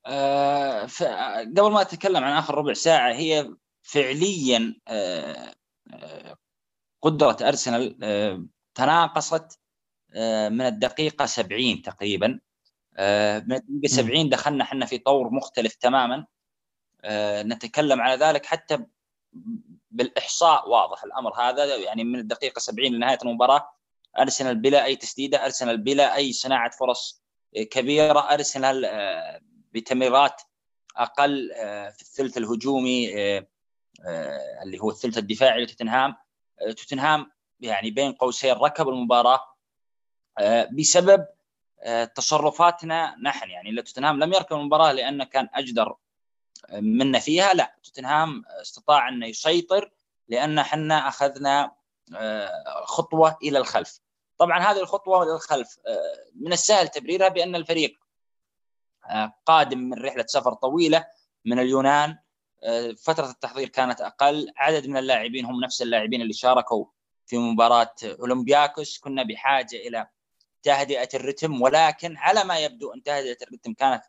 آه 0.05 0.87
قبل 1.57 1.71
ما 1.71 1.81
أتكلم 1.81 2.23
عن 2.23 2.37
آخر 2.37 2.55
ربع 2.55 2.73
ساعة 2.73 3.13
هي 3.13 3.53
فعليا 3.81 4.75
آه 4.87 5.53
آه 5.93 6.35
قدرة 7.01 7.37
أرسنال 7.41 7.97
آه 8.03 8.45
تناقصت 8.75 9.59
من 10.49 10.61
الدقيقة 10.61 11.25
70 11.25 11.81
تقريبا. 11.81 12.27
من 13.47 13.53
الدقيقه 13.53 13.87
70 13.87 14.29
دخلنا 14.29 14.63
إحنا 14.63 14.85
في 14.85 14.97
طور 14.97 15.29
مختلف 15.33 15.75
تماما. 15.75 16.25
نتكلم 17.43 18.01
على 18.01 18.25
ذلك 18.25 18.45
حتى 18.45 18.85
بالإحصاء 19.91 20.69
واضح 20.69 21.03
الأمر 21.03 21.33
هذا 21.41 21.75
يعني 21.75 22.03
من 22.03 22.19
الدقيقة 22.19 22.59
70 22.59 22.91
لنهاية 22.91 23.17
المباراة 23.23 23.69
أرسنال 24.19 24.55
بلا 24.55 24.85
أي 24.85 24.95
تسديدة 24.95 25.45
أرسنال 25.45 25.77
بلا 25.77 26.15
أي 26.15 26.33
صناعة 26.33 26.71
فرص 26.71 27.21
كبيرة 27.53 28.33
أرسنال 28.33 28.85
آه، 28.85 29.41
بتمريرات 29.73 30.41
أقل 30.97 31.51
آه، 31.51 31.89
في 31.89 32.01
الثلث 32.01 32.37
الهجومي 32.37 33.13
آه، 33.17 33.47
اللي 34.63 34.79
هو 34.79 34.89
الثلث 34.89 35.17
الدفاعي 35.17 35.63
لتوتنهام. 35.63 36.15
توتنهام 36.77 37.31
يعني 37.59 37.91
بين 37.91 38.13
قوسين 38.13 38.53
ركب 38.53 38.89
المباراة 38.89 39.55
بسبب 40.71 41.25
تصرفاتنا 42.15 43.15
نحن. 43.23 43.49
يعني 43.49 43.81
توتنهام 43.81 44.23
لم 44.23 44.33
يركب 44.33 44.55
المباراة 44.55 44.91
لأنه 44.91 45.23
كان 45.23 45.49
أجدر 45.53 45.95
منا 46.71 47.19
فيها. 47.19 47.53
لا 47.53 47.75
توتنهام 47.83 48.43
استطاع 48.61 49.09
انه 49.09 49.27
يسيطر 49.27 49.91
لأن 50.27 50.59
إحنا 50.59 51.07
أخذنا 51.07 51.71
آه، 52.15 52.83
خطوه 52.85 53.37
إلى 53.43 53.57
الخلف. 53.57 53.99
طبعا 54.37 54.59
هذه 54.59 54.79
الخطوة 54.79 55.23
إلى 55.23 55.33
الخلف 55.33 55.79
آه، 55.87 56.31
من 56.35 56.53
السهل 56.53 56.87
تبريرها 56.87 57.27
بأن 57.27 57.55
الفريق 57.55 57.99
آه، 59.09 59.33
قادم 59.45 59.79
من 59.79 59.93
رحلة 59.93 60.25
سفر 60.27 60.53
طويلة 60.53 61.05
من 61.45 61.59
اليونان 61.59 62.17
فترة 62.97 63.29
التحضير 63.29 63.69
كانت 63.69 64.01
أقل. 64.01 64.53
عدد 64.57 64.87
من 64.87 64.97
اللاعبين 64.97 65.45
هم 65.45 65.63
نفس 65.63 65.81
اللاعبين 65.81 66.21
اللي 66.21 66.33
شاركوا 66.33 66.85
في 67.25 67.37
مباراة 67.37 67.95
أولمبياكوس. 68.03 68.99
كنا 68.99 69.23
بحاجة 69.23 69.75
إلى 69.75 70.07
تهدئة 70.63 71.09
الرتم 71.13 71.61
ولكن 71.61 72.17
على 72.17 72.43
ما 72.43 72.59
يبدو 72.59 72.93
أن 72.93 73.03
تهدئة 73.03 73.37
الرتم 73.47 73.73
كانت 73.73 74.03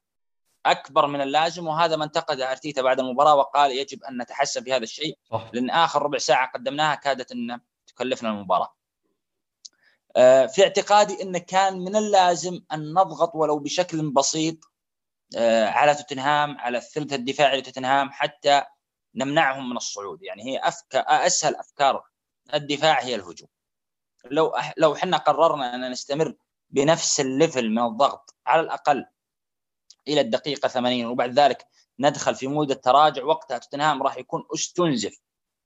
أكبر 0.66 1.06
من 1.06 1.20
اللازم 1.20 1.66
وهذا 1.66 1.96
ما 1.96 2.04
انتقد 2.04 2.40
أرتيتا 2.40 2.82
بعد 2.82 3.00
المباراة 3.00 3.34
وقال 3.34 3.70
يجب 3.70 4.04
أن 4.04 4.22
نتحسن 4.22 4.64
في 4.64 4.72
هذا 4.72 4.82
الشيء 4.82 5.18
صح. 5.30 5.50
لأن 5.52 5.70
آخر 5.70 6.02
ربع 6.02 6.18
ساعة 6.18 6.50
قدمناها 6.52 6.94
كادت 6.94 7.32
أن 7.32 7.60
تكلفنا 7.86 8.30
المباراة. 8.30 8.74
آه، 10.16 10.46
في 10.46 10.62
اعتقادي 10.62 11.22
انه 11.22 11.38
كان 11.38 11.78
من 11.78 11.96
اللازم 11.96 12.60
أن 12.72 12.92
نضغط 12.92 13.34
ولو 13.34 13.58
بشكل 13.58 14.10
بسيط 14.10 14.56
آه، 15.36 15.66
على 15.66 15.94
توتنهام 15.94 16.58
على 16.58 16.78
الثلث 16.78 17.12
الدفاعي 17.12 17.60
لتوتنهام 17.60 18.10
حتى 18.10 18.62
نمنعهم 19.14 19.70
من 19.70 19.76
الصعود 19.76 20.22
يعني 20.22 20.44
هي 20.44 20.58
أفكار 20.58 21.04
أسهل 21.08 21.54
أفكار 21.54 22.04
الدفاع 22.54 23.00
هي 23.00 23.14
الهجوم 23.14 23.48
لو 24.30 24.54
لو 24.76 24.94
إحنا 24.94 25.16
قررنا 25.16 25.74
ان 25.74 25.90
نستمر 25.90 26.34
بنفس 26.70 27.20
ال 27.20 27.28
level 27.28 27.70
من 27.70 27.82
الضغط 27.82 28.34
على 28.46 28.60
الأقل 28.60 29.06
إلى 30.08 30.20
الدقيقة 30.20 30.68
80 30.68 31.06
وبعد 31.06 31.38
ذلك 31.38 31.66
ندخل 31.98 32.34
في 32.34 32.46
mode 32.46 32.70
التراجع. 32.70 33.24
وقتها 33.24 33.58
توتنهام 33.58 34.02
راح 34.02 34.18
يكون 34.18 34.44
استنزف 34.54 35.20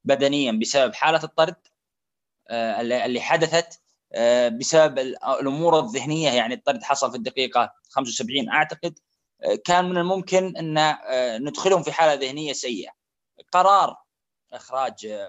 بدنيا 0.04 0.52
بسبب 0.52 0.94
حالة 0.94 1.24
الطرد 1.24 1.56
آه، 2.48 2.80
اللي 2.80 3.20
حدثت 3.20 3.80
آه، 4.12 4.48
بسبب 4.48 4.98
الأمور 4.98 5.80
الذهنية. 5.80 6.30
يعني 6.30 6.54
الطرد 6.54 6.82
حصل 6.82 7.10
في 7.10 7.16
الدقيقة 7.16 7.72
75 7.90 8.48
أعتقد. 8.50 8.98
آه، 9.44 9.54
كان 9.64 9.84
من 9.84 9.98
الممكن 9.98 10.56
أن 10.56 10.96
ندخلهم 11.44 11.82
في 11.82 11.92
حالة 11.92 12.14
ذهنية 12.14 12.52
سيئة. 12.52 12.90
قرار 13.52 13.96
إخراج 14.52 15.26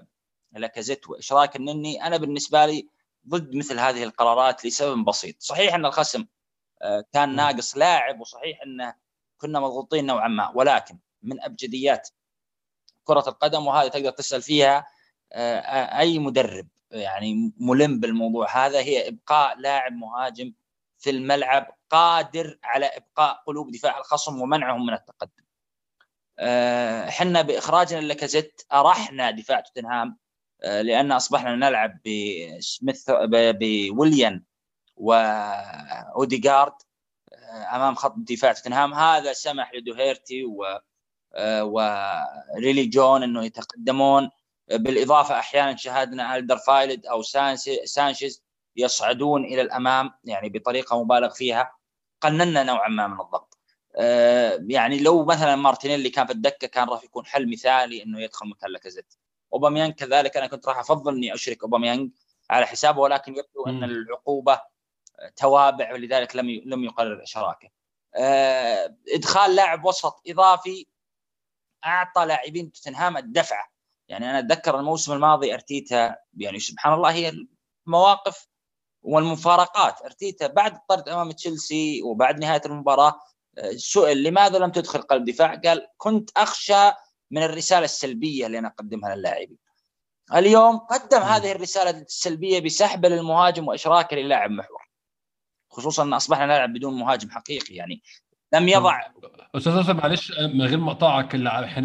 لاكازيت 0.52 1.08
وإشراك 1.08 1.56
النني 1.56 2.06
أنا 2.06 2.16
بالنسبة 2.16 2.66
لي 2.66 2.88
ضد 3.28 3.54
مثل 3.56 3.78
هذه 3.78 4.04
القرارات 4.04 4.66
لسبب 4.66 5.04
بسيط. 5.04 5.36
صحيح 5.38 5.74
أن 5.74 5.86
الخصم 5.86 6.26
كان 7.12 7.36
ناقص 7.36 7.76
لاعب 7.76 8.20
وصحيح 8.20 8.62
إنه 8.62 8.94
كنا 9.38 9.60
مضغوطين 9.60 10.06
نوعا 10.06 10.28
ما 10.28 10.52
ولكن 10.54 10.98
من 11.22 11.42
أبجديات 11.42 12.08
كرة 13.04 13.24
القدم 13.28 13.66
وهذه 13.66 13.88
تقدر 13.88 14.10
تسأل 14.10 14.42
فيها 14.42 14.86
أي 15.98 16.18
مدرب 16.18 16.68
يعني 16.90 17.52
ملم 17.56 18.00
بالموضوع 18.00 18.66
هذا 18.66 18.78
هي 18.78 19.08
إبقاء 19.08 19.58
لاعب 19.58 19.92
مهاجم 19.92 20.52
في 20.98 21.10
الملعب 21.10 21.76
قادر 21.90 22.58
على 22.64 22.86
إبقاء 22.86 23.42
قلوب 23.46 23.70
دفاع 23.70 23.98
الخصم 23.98 24.40
ومنعهم 24.40 24.86
من 24.86 24.94
التقدم. 24.94 25.44
إحنا 27.08 27.42
بإخراجنا 27.42 28.00
لكازيت 28.00 28.62
أرحنا 28.72 29.30
دفاع 29.30 29.60
توتنهام 29.60 30.18
لأن 30.62 31.12
أصبحنا 31.12 31.56
نلعب 31.56 31.98
بسميث 32.06 33.10
وبويليان 33.10 34.42
واوديجارد 34.98 36.72
أمام 37.72 37.94
خط 37.94 38.14
دفاع 38.16 38.52
توتنهام. 38.52 38.94
هذا 38.94 39.32
سمح 39.32 39.74
لدوهيرتي 39.74 40.44
و 40.44 40.64
وريجيلون 41.62 43.22
إنه 43.22 43.44
يتقدمون. 43.44 44.30
بالإضافة 44.70 45.38
أحيانا 45.38 45.76
شاهدنا 45.76 46.36
ألدر 46.36 46.56
فايلد 46.56 47.06
أو 47.06 47.22
سانشيز 47.84 48.42
يصعدون 48.76 49.44
إلى 49.44 49.62
الأمام 49.62 50.10
يعني 50.24 50.48
بطريقة 50.48 51.02
مبالغ 51.04 51.30
فيها. 51.30 51.72
قللنا 52.20 52.62
نوعا 52.62 52.88
ما 52.88 53.06
من 53.06 53.20
الضغط. 53.20 53.58
آه، 53.96 54.64
يعني 54.68 54.98
لو 54.98 55.24
مثلا 55.24 55.56
مارتينيلي 55.56 56.10
كان 56.10 56.26
في 56.26 56.32
الدكة 56.32 56.66
كان 56.66 56.88
راح 56.88 57.04
يكون 57.04 57.26
حل 57.26 57.50
مثالي 57.50 58.02
إنه 58.02 58.20
يدخل 58.20 58.48
مكان 58.48 58.70
لاكازيت. 58.70 59.14
اوباميانج 59.52 59.94
كذلك 59.94 60.36
أنا 60.36 60.46
كنت 60.46 60.68
راح 60.68 60.78
أفضل 60.78 61.14
إني 61.14 61.34
أشرك 61.34 61.62
اوباميانج 61.62 62.10
على 62.50 62.66
حسابه 62.66 63.00
ولكن 63.00 63.32
يبدو 63.32 63.66
أن 63.66 63.84
العقوبة 63.84 64.60
توابع 65.36 65.92
ولذلك 65.92 66.36
لم 66.36 66.62
لم 66.64 66.84
يقرر 66.84 67.22
إشراكه 67.22 67.68
آه، 68.14 68.96
إدخال 69.14 69.54
لاعب 69.54 69.84
وسط 69.84 70.22
إضافي 70.28 70.86
أعطى 71.84 72.24
لاعبين 72.24 72.72
توتنهام 72.72 73.16
الدفعة 73.16 73.68
يعني 74.08 74.30
أنا 74.30 74.38
أتذكر 74.38 74.78
الموسم 74.78 75.12
الماضي 75.12 75.54
أرتيتا 75.54 76.16
يعني 76.36 76.58
سبحان 76.58 76.92
الله 76.92 77.12
هي 77.12 77.32
المواقف 77.86 78.48
والمفارقات 79.02 80.02
أرتيتا 80.02 80.46
بعد 80.46 80.74
الطرد 80.74 81.08
أمام 81.08 81.30
تشيلسي 81.30 82.02
وبعد 82.02 82.40
نهاية 82.40 82.62
المباراة 82.66 83.20
سئل 83.76 84.22
لماذا 84.22 84.58
لم 84.58 84.70
تدخل 84.70 85.02
قلب 85.02 85.24
دفاع؟ 85.24 85.54
قال 85.54 85.86
كنت 85.96 86.30
أخشى 86.36 86.90
من 87.30 87.42
الرسالة 87.42 87.84
السلبية 87.84 88.46
اللي 88.46 88.58
أنا 88.58 88.68
أقدمها 88.68 89.16
للاعبين. 89.16 89.58
اليوم 90.34 90.78
قدم 90.78 91.18
هذه 91.18 91.52
الرسالة 91.52 91.90
السلبية 91.90 92.60
بسحبه 92.60 93.08
للمهاجم 93.08 93.68
وإشراكه 93.68 94.16
للاعب 94.16 94.50
محور. 94.50 94.87
خصوصا 95.70 96.02
إن 96.02 96.12
أصبحنا 96.12 96.46
نلعب 96.46 96.72
بدون 96.72 96.98
مهاجم 96.98 97.30
حقيقي 97.30 97.74
يعني 97.74 98.02
لم 98.54 98.68
يضع 98.68 99.00
أستاذ 99.54 99.74
ناصر 99.74 99.94
معلش 99.94 100.32
من 100.40 100.62
غير 100.62 100.78
ما 100.78 100.90
اقطعك 100.90 101.34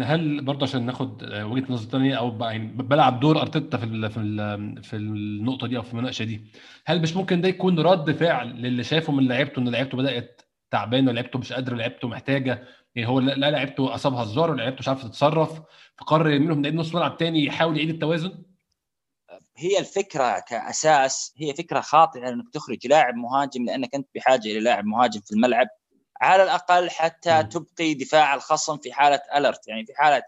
هل 0.02 0.44
برضه 0.44 0.66
عشان 0.66 0.86
ناخد 0.86 1.22
وجهة 1.22 1.72
نظر 1.72 1.90
ثانية 1.90 2.14
أو 2.14 2.38
يعني 2.40 2.66
بلعب 2.66 3.20
دور 3.20 3.40
أرتيتا 3.40 3.78
في 3.78 4.08
في 4.08 4.82
في 4.82 4.96
النقطة 4.96 5.66
دي 5.66 5.76
أو 5.76 5.82
في 5.82 5.92
المناقشة 5.92 6.24
دي 6.24 6.52
هل 6.86 7.02
مش 7.02 7.16
ممكن 7.16 7.40
ده 7.40 7.48
يكون 7.48 7.78
رد 7.78 8.12
فعل 8.12 8.48
للي 8.48 8.84
شافه 8.84 9.12
من 9.12 9.28
لعيبته 9.28 9.60
إن 9.60 9.68
لعيبته 9.68 9.96
بدأت 9.98 10.42
تعبانة 10.70 11.10
ولعيبته 11.10 11.38
مش 11.38 11.52
قادرة 11.52 11.74
ولعيبته 11.74 12.08
محتاجة؟ 12.08 12.68
يعني 12.94 13.08
هو 13.08 13.20
لا 13.20 13.50
لعيبته 13.50 13.94
أصابها 13.94 14.22
الزار 14.22 14.50
ولعيبته 14.50 14.78
مش 14.78 14.88
عارفة 14.88 15.08
تتصرف 15.08 15.60
فقرر 15.96 16.30
يرمي 16.30 16.46
لهم 16.46 16.76
نص 16.76 16.94
ملعب 16.94 17.16
تاني 17.16 17.44
يحاول 17.44 17.76
يعيد 17.76 17.90
التوازن؟ 17.90 18.42
هي 19.56 19.78
الفكرة 19.78 20.38
كأساس 20.38 21.34
هي 21.36 21.54
فكرة 21.54 21.80
خاطئة 21.80 22.28
إنك 22.28 22.44
تخرج 22.52 22.86
لاعب 22.86 23.14
مهاجم 23.14 23.64
لأنك 23.64 23.94
أنت 23.94 24.08
بحاجة 24.14 24.48
إلى 24.48 24.60
لاعب 24.60 24.84
مهاجم 24.84 25.20
في 25.20 25.32
الملعب 25.32 25.66
على 26.20 26.42
الأقل 26.42 26.90
حتى. 26.90 27.42
تبقي 27.42 27.94
دفاع 27.94 28.34
الخصم 28.34 28.78
في 28.78 28.92
حالة 28.92 29.20
الرت 29.36 29.68
يعني 29.68 29.86
في 29.86 29.92
حالة 29.94 30.22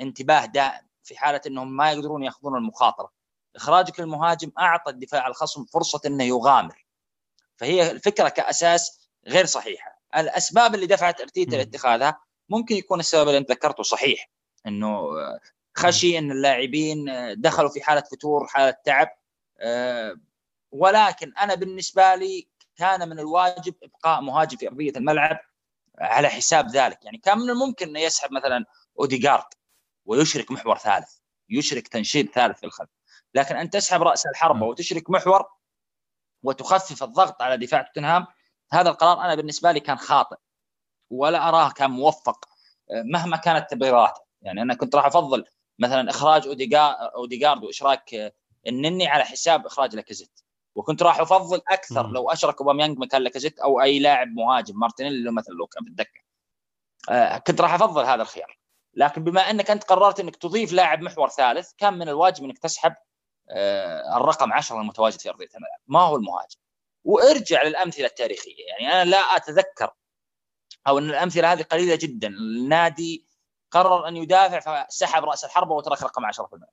انتباه 0.00 0.46
دائم 0.46 0.88
في 1.04 1.16
حالة 1.16 1.40
إنهم 1.46 1.76
ما 1.76 1.92
يقدرون 1.92 2.22
يأخذون 2.22 2.56
المخاطرة. 2.56 3.12
إخراجك 3.56 4.00
للمهاجم 4.00 4.52
أعطى 4.58 4.90
الدفاع 4.90 5.26
الخصم 5.26 5.64
فرصة 5.64 6.00
إنه 6.06 6.24
يغامر. 6.24 6.86
فهي 7.56 7.90
الفكرة 7.90 8.28
كأساس 8.28 9.08
غير 9.26 9.46
صحيحة. 9.46 10.00
الأسباب 10.16 10.74
اللي 10.74 10.86
دفعت 10.86 11.20
أرتيتا 11.20 11.56
لاتخاذها 11.56 12.20
ممكن 12.48 12.74
يكون 12.76 13.00
السبب 13.00 13.28
اللي 13.28 13.38
أنت 13.38 13.50
ذكرته 13.50 13.82
صحيح 13.82 14.30
إنه 14.66 15.08
خشي 15.76 16.18
إن 16.18 16.30
اللاعبين 16.30 17.06
دخلوا 17.40 17.70
في 17.70 17.82
حالة 17.82 18.00
فتور 18.00 18.46
حالة 18.46 18.76
تعب 18.84 19.08
آه، 19.60 20.16
ولكن 20.72 21.32
أنا 21.36 21.54
بالنسبة 21.54 22.14
لي 22.14 22.48
كان 22.76 23.08
من 23.08 23.18
الواجب 23.18 23.74
إبقاء 23.82 24.20
مهاجم 24.20 24.56
في 24.56 24.68
أرضية 24.68 24.92
الملعب 24.96 25.38
على 25.98 26.28
حساب 26.28 26.70
ذلك. 26.70 27.04
يعني 27.04 27.18
كان 27.18 27.38
من 27.38 27.50
الممكن 27.50 27.88
إنه 27.88 28.00
يسحب 28.00 28.32
مثلا 28.32 28.64
اوديجارد 29.00 29.44
ويشرك 30.04 30.50
محور 30.50 30.78
ثالث 30.78 31.16
يشرك 31.48 31.88
تنشيط 31.88 32.34
ثالث 32.34 32.58
في 32.58 32.66
الخلف. 32.66 32.90
لكن 33.34 33.56
أن 33.56 33.70
تسحب 33.70 34.02
رأس 34.02 34.26
الحربة 34.26 34.66
وتشرك 34.66 35.10
محور 35.10 35.44
وتخفف 36.42 37.02
الضغط 37.02 37.42
على 37.42 37.56
دفاع 37.56 37.82
توتنهام 37.82 38.26
هذا 38.72 38.90
القرار 38.90 39.20
أنا 39.20 39.34
بالنسبة 39.34 39.72
لي 39.72 39.80
كان 39.80 39.96
خاطئ. 39.96 40.36
ولا 41.10 41.48
أراه 41.48 41.70
كان 41.70 41.90
موفق 41.90 42.48
مهما 42.90 43.36
كانت 43.36 43.70
تبريراته. 43.70 44.20
يعني 44.42 44.62
أنا 44.62 44.74
كنت 44.74 44.94
راح 44.94 45.06
أفضل 45.06 45.44
مثلا 45.78 46.10
إخراج 46.10 46.46
اوديجارد 47.16 47.64
واشراك 47.64 48.34
النني 48.66 49.06
على 49.06 49.24
حساب 49.24 49.66
إخراج 49.66 49.96
لاكازيت. 49.96 50.40
وكنت 50.74 51.02
راح 51.02 51.20
أفضل 51.20 51.60
أكثر 51.68 52.10
لو 52.10 52.30
أشرك 52.30 52.60
أوباميانج 52.60 52.98
مكان 52.98 53.22
لاكازيت 53.22 53.58
أو 53.58 53.82
أي 53.82 53.98
لاعب 53.98 54.28
مهاجم 54.28 54.78
مارتينيلي 54.78 55.30
مثلا 55.32 55.54
لو 55.54 55.66
كان 55.66 55.84
في 55.84 55.90
الدكه 55.90 56.20
آه 57.10 57.38
كنت 57.38 57.60
راح 57.60 57.74
أفضل 57.74 58.04
هذا 58.04 58.22
الخيار. 58.22 58.58
لكن 58.94 59.24
بما 59.24 59.40
أنك 59.40 59.70
أنت 59.70 59.84
قررت 59.84 60.20
أنك 60.20 60.36
تضيف 60.36 60.72
لاعب 60.72 61.02
محور 61.02 61.28
ثالث 61.28 61.72
كان 61.78 61.94
من 61.94 62.08
الواجب 62.08 62.44
أنك 62.44 62.58
تسحب 62.58 62.94
آه 63.50 64.16
الرقم 64.16 64.52
10 64.52 64.80
المتواجد 64.80 65.20
في 65.20 65.28
أرضية 65.28 65.48
الملعب. 65.54 65.80
ما 65.86 66.00
هو 66.00 66.16
المهاجم؟ 66.16 66.58
وارجع 67.04 67.62
للأمثلة 67.62 68.06
التاريخية. 68.06 68.64
يعني 68.68 68.92
أنا 68.92 69.10
لا 69.10 69.18
أتذكر 69.18 69.90
أو 70.86 70.98
أن 70.98 71.10
الأمثلة 71.10 71.52
هذه 71.52 71.62
قليلة 71.62 71.94
جدا. 71.94 72.28
النادي 72.28 73.26
قرر 73.74 74.08
أن 74.08 74.16
يدافع 74.16 74.84
فسحب 74.86 75.24
رأس 75.24 75.44
الحربة 75.44 75.74
وترك 75.74 76.02
رقم 76.02 76.24
10 76.24 76.46
في 76.46 76.52
الملعب 76.52 76.72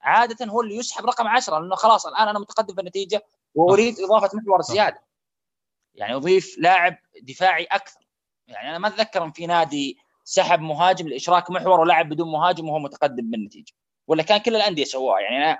عادة 0.00 0.46
هو 0.46 0.60
اللي 0.60 0.76
يسحب 0.76 1.06
رقم 1.06 1.26
10 1.28 1.58
لأنه 1.58 1.76
خلاص 1.76 2.06
الآن 2.06 2.28
أنا 2.28 2.38
متقدم 2.38 2.74
في 2.74 2.80
النتيجة 2.80 3.26
وأريد 3.54 4.00
إضافة 4.00 4.30
محور 4.38 4.62
زيادة. 4.62 5.06
يعني 5.94 6.14
أضيف 6.14 6.56
لاعب 6.58 6.98
دفاعي 7.22 7.64
أكثر. 7.64 8.00
يعني 8.46 8.70
أنا 8.70 8.78
ما 8.78 8.88
أتذكر 8.88 9.24
إن 9.24 9.32
في 9.32 9.46
نادي 9.46 9.98
سحب 10.24 10.60
مهاجم 10.60 11.08
لإشراك 11.08 11.50
محور 11.50 11.80
ولعب 11.80 12.08
بدون 12.08 12.32
مهاجم 12.32 12.68
وهو 12.68 12.78
متقدم 12.78 13.30
بالنتيجة. 13.30 13.72
ولا 14.06 14.22
كان 14.22 14.38
كل 14.38 14.56
الأندية 14.56 14.84
سووها 14.84 15.20
يعني 15.20 15.36
أنا 15.36 15.58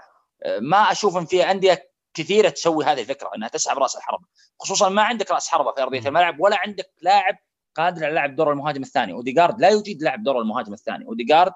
ما 0.61 0.93
أشوف 0.93 1.17
إن 1.17 1.27
في 1.27 1.51
أندية 1.51 1.91
كثيرة 2.15 2.49
تسوي 2.49 2.85
هذه 2.85 3.01
الفكرة 3.01 3.31
إنها 3.37 3.49
تسحب 3.49 3.79
رأس 3.79 3.97
الحربة. 3.97 4.25
خصوصا 4.61 4.89
ما 4.89 5.03
عندك 5.03 5.31
رأس 5.31 5.49
حربة 5.49 5.73
في 5.73 5.83
أرضية 5.83 6.09
الملعب 6.09 6.41
ولا 6.41 6.57
عندك 6.59 6.91
لاعب 7.03 7.39
قادر 7.77 8.05
على 8.05 8.15
لعب 8.15 8.37
دور 8.37 8.53
المهاجم 8.53 8.83
الثاني. 8.83 9.13
اوديجارد 9.13 9.61
لا 9.61 9.69
يجيد 9.69 10.03
لعب 10.03 10.23
دور 10.23 10.41
المهاجم 10.41 10.73
الثاني. 10.73 11.07
اوديجارد 11.07 11.53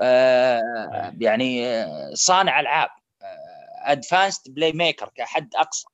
آه 0.00 1.14
يعني 1.20 1.66
آه، 1.66 2.14
صانع 2.14 2.60
ألعاب. 2.60 2.90
advanced 3.84 4.54
playmaker 4.54 5.10
كحد 5.14 5.54
أقصى. 5.54 5.86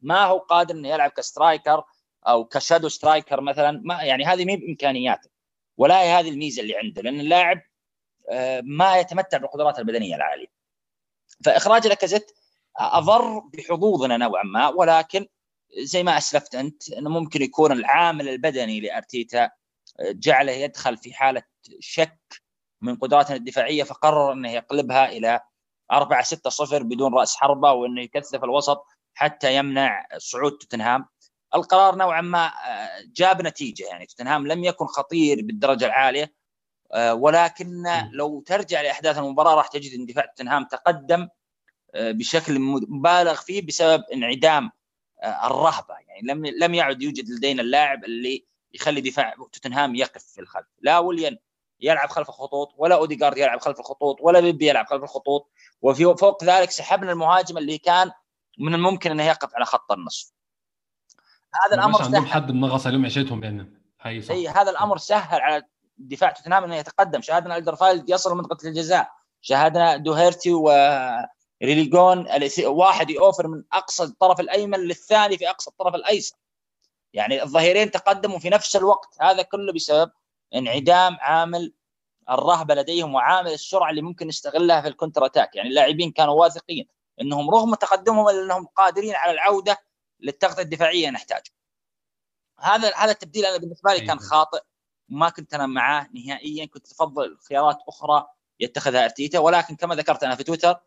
ما 0.00 0.24
هو 0.24 0.38
قادر 0.38 0.74
إنه 0.74 0.88
يلعب 0.88 1.10
ك 1.10 1.19
striker 1.19 1.84
أو 2.26 2.44
ك 2.44 2.50
shadow 2.50 2.88
striker 2.88 3.40
مثلا. 3.40 3.80
ما 3.84 4.02
يعني 4.02 4.24
هذه 4.24 4.44
ما 4.44 4.54
بإمكانياته. 4.54 5.30
ولا 5.76 6.02
هي 6.02 6.08
هذه 6.08 6.30
الميزة 6.30 6.62
اللي 6.62 6.76
عنده 6.76 7.02
لأن 7.02 7.20
اللاعب 7.20 7.62
آه، 8.30 8.62
ما 8.64 8.98
يتمتع 8.98 9.38
بالقدرات 9.38 9.78
البدنية 9.78 10.16
العالية. 10.16 10.46
فإخراج 11.44 11.86
لاكازيت 11.86 12.32
اضر 12.78 13.38
بحظوظنا 13.38 14.16
نوعا 14.16 14.42
ما. 14.44 14.68
ولكن 14.68 15.26
زي 15.78 16.02
ما 16.02 16.18
أسلفت 16.18 16.54
أنت 16.54 16.92
إنه 16.92 17.10
ممكن 17.10 17.42
يكون 17.42 17.72
العامل 17.72 18.28
البدني 18.28 18.80
لأرتيتا 18.80 19.44
آه، 20.00 20.12
جعله 20.12 20.52
يدخل 20.52 20.96
في 20.96 21.14
حالة 21.14 21.42
شك 21.80 22.42
من 22.80 22.96
قدراتنا 22.96 23.36
الدفاعية 23.36 23.82
فقرر 23.82 24.32
إنه 24.32 24.52
يقلبها 24.52 25.08
إلى 25.08 25.40
4 25.92 26.22
6 26.22 26.50
0 26.50 26.82
بدون 26.82 27.14
رأس 27.14 27.36
حربة 27.36 27.72
وإنه 27.72 28.02
يكثف 28.02 28.44
الوسط 28.44 28.84
حتى 29.14 29.56
يمنع 29.56 30.06
صعود 30.18 30.52
توتنهام. 30.52 31.06
القرار 31.54 31.94
نوعا 31.96 32.20
ما 32.20 32.46
آه، 32.46 32.88
جاب 33.16 33.42
نتيجة 33.42 33.84
يعني. 33.84 34.06
توتنهام 34.06 34.46
لم 34.46 34.64
يكن 34.64 34.86
خطير 34.86 35.42
بالدرجة 35.42 35.86
العالية 35.86 36.34
آه، 36.92 37.14
ولكن 37.14 37.84
لو 38.12 38.40
ترجع 38.40 38.82
لأحداث 38.82 39.18
المباراة 39.18 39.54
راح 39.54 39.66
تجد 39.68 40.00
ان 40.00 40.06
دفاع 40.06 40.26
توتنهام 40.26 40.64
تقدم 40.64 41.28
بشكل 41.94 42.58
مبالغ 42.88 43.34
فيه 43.34 43.66
بسبب 43.66 44.02
انعدام 44.12 44.70
الرهبة. 45.24 45.94
يعني 45.94 46.20
لم 46.22 46.46
لم 46.46 46.74
يعد 46.74 47.02
يوجد 47.02 47.28
لدينا 47.28 47.62
اللاعب 47.62 48.04
اللي 48.04 48.46
يخلي 48.74 49.00
دفاع 49.00 49.34
توتنهام 49.52 49.94
يقف 49.94 50.24
في 50.24 50.40
الخلف. 50.40 50.66
لا 50.80 50.98
وليان 50.98 51.36
يلعب 51.80 52.08
خلف 52.08 52.28
الخطوط 52.28 52.74
ولا 52.76 52.94
اوديجارد 52.94 53.38
يلعب 53.38 53.60
خلف 53.60 53.80
الخطوط 53.80 54.16
ولا 54.20 54.40
بيبي 54.40 54.68
يلعب 54.68 54.86
خلف 54.86 55.02
الخطوط. 55.02 55.50
وفي 55.82 56.04
فوق 56.04 56.44
ذلك 56.44 56.70
سحبنا 56.70 57.12
المهاجم 57.12 57.58
اللي 57.58 57.78
كان 57.78 58.10
من 58.58 58.74
الممكن 58.74 59.10
إنه 59.10 59.22
يقف 59.22 59.54
على 59.54 59.64
خط 59.64 59.92
النصف. 59.92 60.32
هذا 61.66 61.74
الأمر 61.74 62.02
عندهم 62.02 62.26
حد 62.26 62.52
منغص 62.52 62.86
عليهم 62.86 63.04
عيشتهم 63.04 63.44
يعني. 63.44 63.80
هي 64.00 64.22
صح. 64.22 64.34
إي 64.34 64.48
هذا 64.48 64.70
الأمر 64.70 64.98
سهل 64.98 65.40
على 65.40 65.62
دفاع 65.98 66.30
توتنهام 66.30 66.64
إنه 66.64 66.76
يتقدم. 66.76 67.20
شاهدنا 67.20 67.56
ألدرفيرلد 67.56 68.10
يصل 68.10 68.36
منطقه 68.36 68.68
الجزاء. 68.68 69.10
شاهدنا 69.40 69.96
دوهيرتي 69.96 70.52
وريغيلون 71.62 72.26
واحد 72.60 73.10
يوفر 73.10 73.48
من 73.48 73.64
أقصى 73.72 74.02
الطرف 74.02 74.40
الأيمن 74.40 74.78
للثاني 74.78 75.38
في 75.38 75.50
أقصى 75.50 75.70
الطرف 75.70 75.94
الأيسر. 75.94 76.36
يعني 77.12 77.42
الظهيرين 77.42 77.90
تقدموا 77.90 78.38
في 78.38 78.50
نفس 78.50 78.76
الوقت 78.76 79.16
هذا 79.20 79.42
كله 79.42 79.72
بسبب 79.72 80.10
انعدام 80.54 81.16
عامل 81.20 81.72
الرهبة 82.30 82.74
لديهم 82.74 83.14
وعامل 83.14 83.52
السرعة 83.52 83.90
اللي 83.90 84.02
ممكن 84.02 84.26
نستغلها 84.26 84.80
في 84.80 84.88
ال 84.88 84.93
counter 84.93 85.26
attack. 85.26 85.56
يعني 85.56 85.68
اللاعبين 85.68 86.12
كانوا 86.12 86.34
واثقين 86.34 86.88
إنهم 87.20 87.50
رغم 87.50 87.74
تقدمهم 87.74 88.28
إلا 88.28 88.44
إنهم 88.44 88.66
قادرين 88.66 89.14
على 89.14 89.32
العودة 89.32 89.78
للتغطيه 90.20 90.62
الدفاعيه 90.62 91.10
نحتاج 91.10 91.42
هذا 92.60 92.94
هذا 92.96 93.10
التبديل 93.10 93.44
أنا 93.46 93.56
بالنسبة 93.56 93.94
لي 93.94 94.00
كان 94.00 94.18
خاطئ 94.18 94.60
وما 95.10 95.28
كنت 95.28 95.54
أنا 95.54 95.66
معاه 95.66 96.08
نهائيا 96.14 96.66
كنت 96.66 96.92
افضل 96.92 97.38
خيارات 97.48 97.78
أخرى 97.88 98.26
يتخذها 98.60 99.04
أرتيتا. 99.04 99.38
ولكن 99.38 99.76
كما 99.76 99.94
ذكرت 99.94 100.22
أنا 100.24 100.34
في 100.34 100.44
تويتر 100.44 100.80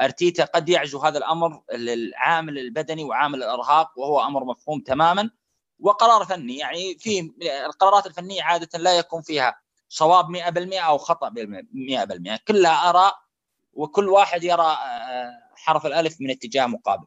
أرتيتا 0.00 0.44
قد 0.44 0.68
يعزو 0.68 0.98
هذا 0.98 1.18
الأمر 1.18 1.62
للعامل 1.74 2.58
البدني 2.58 3.04
وعامل 3.04 3.38
الأرهاق 3.38 3.98
وهو 3.98 4.20
أمر 4.20 4.44
مفهوم 4.44 4.80
تماما 4.80 5.30
وقرار 5.78 6.24
فني 6.24 6.56
يعني 6.56 6.98
في 6.98 7.32
القرارات 7.66 8.06
الفنية 8.06 8.42
عادة 8.42 8.78
لا 8.78 8.98
يكون 8.98 9.22
فيها 9.22 9.60
صواب 9.88 10.30
100% 10.30 10.80
أو 10.80 10.98
خطأ 10.98 11.30
100% 11.30 12.38
كلها 12.48 12.90
آراء 12.90 13.26
وكل 13.72 14.08
واحد 14.08 14.44
يرى 14.44 14.62
آه، 14.62 15.40
حرف 15.54 15.86
الألف 15.86 16.20
من 16.20 16.30
اتجاه 16.30 16.66
مقابل. 16.66 17.06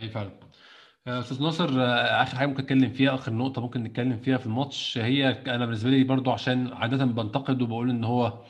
أي 0.00 0.08
فعلا. 0.08 0.30
آه، 1.06 1.20
أستاذ 1.20 1.42
ناصر 1.42 1.68
آه، 1.82 2.22
آخر 2.22 2.36
حاجة 2.36 2.46
ممكن 2.46 2.62
نتكلم 2.62 2.92
فيها 2.92 3.14
آخر 3.14 3.32
نقطة 3.32 3.62
ممكن 3.62 3.82
نتكلم 3.82 4.18
فيها 4.18 4.38
في 4.38 4.46
الماتش 4.46 4.98
هي 4.98 5.30
أنا 5.30 5.66
بالنسبة 5.66 5.90
لي 5.90 6.04
برضو 6.04 6.30
عشان 6.30 6.72
عادة 6.72 7.04
بنتقد 7.04 7.62
وبقول 7.62 7.90
إن 7.90 8.04
هو 8.04 8.44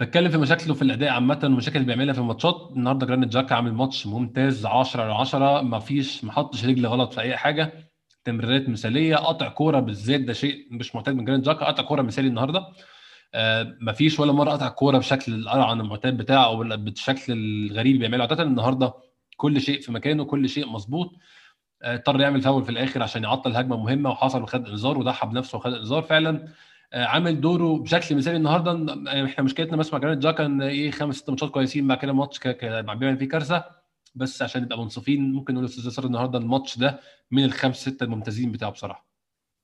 بتكلم 0.00 0.30
في 0.30 0.38
مشاكله 0.38 0.74
في 0.74 0.82
الأداء 0.82 1.10
عامة 1.10 1.38
والمشاكل 1.42 1.76
اللي 1.76 1.86
بيعملها 1.86 2.14
في 2.14 2.20
الماتشات. 2.20 2.68
النهارده 2.76 3.06
جرانيت 3.06 3.28
جاكا 3.28 3.54
عامل 3.54 3.72
ماتش 3.74 4.06
ممتاز 4.06 4.66
10 4.66 5.02
على 5.02 5.12
10 5.14 5.60
ما 5.62 5.78
فيش 5.78 6.24
ما 6.24 6.32
حطش 6.32 6.64
رجل 6.64 6.86
غلط 6.86 7.12
في 7.12 7.20
أي 7.20 7.36
حاجة. 7.36 7.72
تمريرات 8.24 8.68
مثالية 8.68 9.16
قطع 9.16 9.48
كورة 9.48 9.80
بالذات 9.80 10.20
ده 10.20 10.32
شيء 10.32 10.66
مش 10.70 10.94
معتاد 10.94 11.14
من 11.14 11.24
جرانيت 11.24 11.44
جاكا 11.46 11.64
قطع 11.66 11.82
كورة 11.82 12.02
مثالي 12.02 12.28
النهارده. 12.28 12.66
آه 13.34 13.76
ما 13.80 13.92
فيش 13.92 14.20
ولا 14.20 14.32
مرة 14.32 14.50
قطع 14.50 14.68
كورة 14.68 14.98
بالشكل 14.98 15.34
الأرعن 15.34 15.80
المعتاد 15.80 16.16
بتاعه 16.16 16.44
أو 16.44 16.56
بالشكل 16.76 17.32
الغريب 17.32 17.86
اللي 17.96 18.08
بيعمله. 18.08 18.24
عادة 18.24 18.42
النهارده 18.42 18.92
كل 19.36 19.60
شيء 19.60 19.80
في 19.80 19.92
مكانه 19.92 20.24
كل 20.24 20.48
شيء 20.48 20.66
مظبوط. 20.68 21.12
آه، 21.82 21.94
اضطر 21.94 22.20
يعمل 22.20 22.40
فاول 22.42 22.64
في 22.64 22.70
الآخر 22.70 23.02
عشان 23.02 23.22
يعطل 23.24 23.56
هجمة 23.56 23.76
مهمة 23.76 24.10
وحصل 24.10 24.42
وخد 24.42 24.68
إنذار 24.68 24.98
وضحى 24.98 25.26
بنفسه 25.26 25.58
وخد 25.58 25.72
إنذار. 25.74 26.02
فعلا 26.02 26.30
آه، 26.30 26.48
عامل 26.94 27.40
دوره 27.40 27.78
بشكل 27.78 28.16
مثالي 28.16 28.36
النهارده. 28.36 28.70
آه، 29.08 29.24
إحنا 29.24 29.44
مشكلتنا 29.44 29.76
بس 29.76 29.92
مع 29.92 29.98
جرانيت 29.98 30.18
جاكا 30.18 30.46
إن 30.46 30.62
إيه 30.62 30.90
خمس 30.90 31.16
ست 31.16 31.30
ماتشات 31.30 31.50
كويسين 31.50 31.88
بعد 31.88 31.98
كده 31.98 32.12
ماتش 32.12 32.40
بيعمل 32.44 33.18
فيه 33.18 33.28
كارثة. 33.28 33.64
بس 34.14 34.42
عشان 34.42 34.62
نبقى 34.62 34.78
منصفين 34.78 35.32
ممكن 35.32 35.54
نقول 35.54 35.66
أستاذ 35.66 35.84
ناصر 35.84 36.04
النهارده 36.04 36.38
الماتش 36.38 36.78
ده 36.78 37.00
من 37.30 37.44
الخمس 37.44 37.76
ستة 37.76 38.04
الممتازين 38.04 38.52
بتاعه 38.52 38.70
بصراحة. 38.70 39.06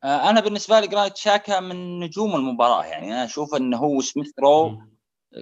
أنا 0.05 0.41
بالنسبة 0.41 0.81
لي 0.81 0.87
جرانيت 0.87 1.16
شاكا 1.16 1.61
من 1.61 2.01
نجوم 2.01 2.37
المباراة. 2.37 2.85
يعني 2.85 3.12
أنا 3.12 3.24
أشوف 3.24 3.55
انه 3.55 3.77
هو 3.77 4.01
سميث 4.01 4.33
رو 4.39 4.83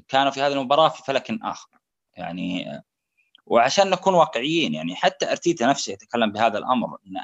كانوا 0.09 0.31
في 0.31 0.41
هذه 0.41 0.53
المباراة 0.53 0.89
في 0.89 1.03
فلك 1.03 1.39
آخر. 1.43 1.69
يعني 2.17 2.67
وعشان 3.47 3.91
نكون 3.91 4.15
واقعيين 4.15 4.75
يعني 4.75 4.95
حتى 4.95 5.31
أرتيتا 5.31 5.67
نفسه 5.67 5.93
يتكلم 5.93 6.33
بهذا 6.33 6.59
الأمر 6.59 6.89
ان 7.07 7.17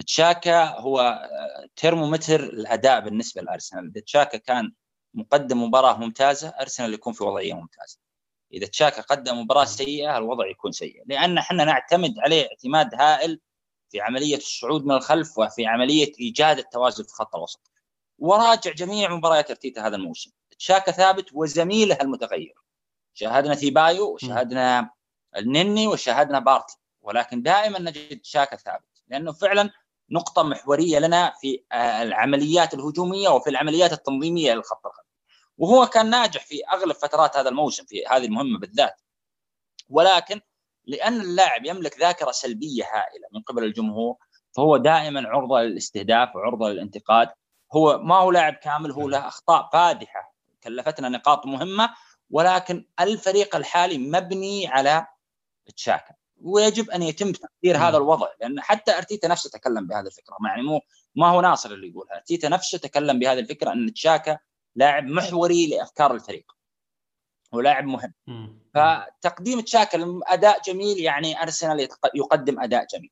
تشاكا 0.00 0.64
هو 0.64 1.28
ترمومتر 1.76 2.40
الأداء 2.40 3.00
بالنسبة 3.00 3.42
لأرسنال. 3.42 3.90
إذا 3.90 4.00
تشاكا 4.00 4.38
كان 4.38 4.72
مقدم 5.14 5.62
مباراة 5.62 5.96
ممتازة 5.96 6.48
أرسنال 6.48 6.94
يكون 6.94 7.12
في 7.12 7.24
وضعية 7.24 7.54
ممتازة. 7.54 7.98
إذا 8.52 8.66
تشاكا 8.66 9.02
قدم 9.02 9.38
مباراة 9.38 9.64
سيئة 9.64 10.18
الوضع 10.18 10.46
يكون 10.46 10.72
سيء. 10.72 11.02
لأن 11.06 11.38
إحنا 11.38 11.64
نعتمد 11.64 12.14
عليه 12.18 12.48
اعتماد 12.48 12.94
هائل 12.94 13.40
في 13.90 14.00
عملية 14.00 14.36
الصعود 14.36 14.84
من 14.84 14.92
الخلف 14.92 15.38
وفي 15.38 15.66
عملية 15.66 16.12
إيجاد 16.20 16.58
التوازن 16.58 17.04
في 17.04 17.12
خط 17.12 17.36
الوسط. 17.36 17.70
وراجع 18.18 18.72
جميع 18.72 19.14
مباريات 19.14 19.50
أرتيتا 19.50 19.86
هذا 19.86 19.96
الموسم. 19.96 20.30
شاكا 20.58 20.92
ثابت 20.92 21.30
وزميله 21.32 21.98
المتغير. 22.00 22.54
شاهدنا 23.14 23.54
سيبايوس 23.54 24.14
وشاهدنا 24.14 24.90
النني 25.36 25.86
وشاهدنا 25.86 26.38
بارتي 26.38 26.76
ولكن 27.02 27.42
دائما 27.42 27.78
نجد 27.78 28.24
شاكا 28.24 28.56
ثابت. 28.56 29.02
لأنه 29.08 29.32
فعلا 29.32 29.70
نقطة 30.14 30.42
محورية 30.42 30.98
لنا 30.98 31.34
في 31.40 31.64
آه، 31.72 32.02
العمليات 32.02 32.74
الهجومية 32.74 33.28
وفي 33.28 33.50
العمليات 33.50 33.92
التنظيمية 33.92 34.54
للخط 34.54 34.86
الخلفي 34.86 35.08
وهو 35.58 35.86
كان 35.86 36.10
ناجح 36.10 36.46
في 36.46 36.60
أغلب 36.72 36.92
فترات 36.92 37.36
هذا 37.36 37.48
الموسم 37.48 37.84
في 37.84 38.06
هذه 38.06 38.24
المهمة 38.24 38.58
بالذات. 38.58 39.00
ولكن 39.88 40.40
لأن 40.84 41.20
اللاعب 41.20 41.66
يملك 41.66 42.00
ذاكرة 42.00 42.30
سلبية 42.30 42.84
هائلة 42.84 43.28
من 43.32 43.42
قبل 43.42 43.64
الجمهور 43.64 44.16
فهو 44.56 44.76
دائما 44.76 45.28
عرضة 45.28 45.60
للاستهداف 45.60 46.36
وعرضه 46.36 46.68
للانتقاد. 46.68 47.28
هو 47.74 47.98
ما 47.98 48.16
هو 48.16 48.30
لاعب 48.30 48.54
كامل 48.54 48.90
هو 48.92 49.08
له 49.08 49.28
أخطاء 49.28 49.68
فادحة 49.72 50.34
كلفتنا 50.62 51.08
نقاط 51.08 51.46
مهمة 51.46 51.94
ولكن 52.30 52.86
الفريق 53.00 53.56
الحالي 53.56 53.98
مبني 53.98 54.66
على 54.66 55.06
تشاكا. 55.76 56.14
ويجب 56.44 56.90
أن 56.90 57.02
يتم 57.02 57.32
تقدير 57.32 57.76
هذا 57.76 57.96
الوضع 57.96 58.28
لأن 58.40 58.60
حتى 58.60 58.96
أرتيتا 58.96 59.28
نفسه 59.28 59.50
تكلم 59.50 59.86
بهذه 59.86 60.06
الفكرة. 60.06 60.36
يعني 60.46 60.62
مو 60.62 60.80
ما 61.14 61.28
هو 61.28 61.40
ناصر 61.40 61.70
اللي 61.70 61.88
يقولها. 61.88 62.16
أرتيتا 62.16 62.48
نفسه 62.48 62.78
تكلم 62.78 63.18
بهذه 63.18 63.38
الفكرة 63.38 63.72
أن 63.72 63.92
تشاكا 63.94 64.38
لاعب 64.76 65.04
محوري 65.04 65.66
لأفكار 65.66 66.14
الفريق 66.14 66.52
هو 67.54 67.60
لاعب 67.60 67.84
مهم. 67.84 68.14
فتقديم 68.74 69.60
تشاكا 69.60 70.20
اداء 70.26 70.62
جميل 70.62 70.98
يعني 70.98 71.42
أرسنال 71.42 71.88
يقدم 72.14 72.60
أداء 72.60 72.86
جميل. 72.86 73.10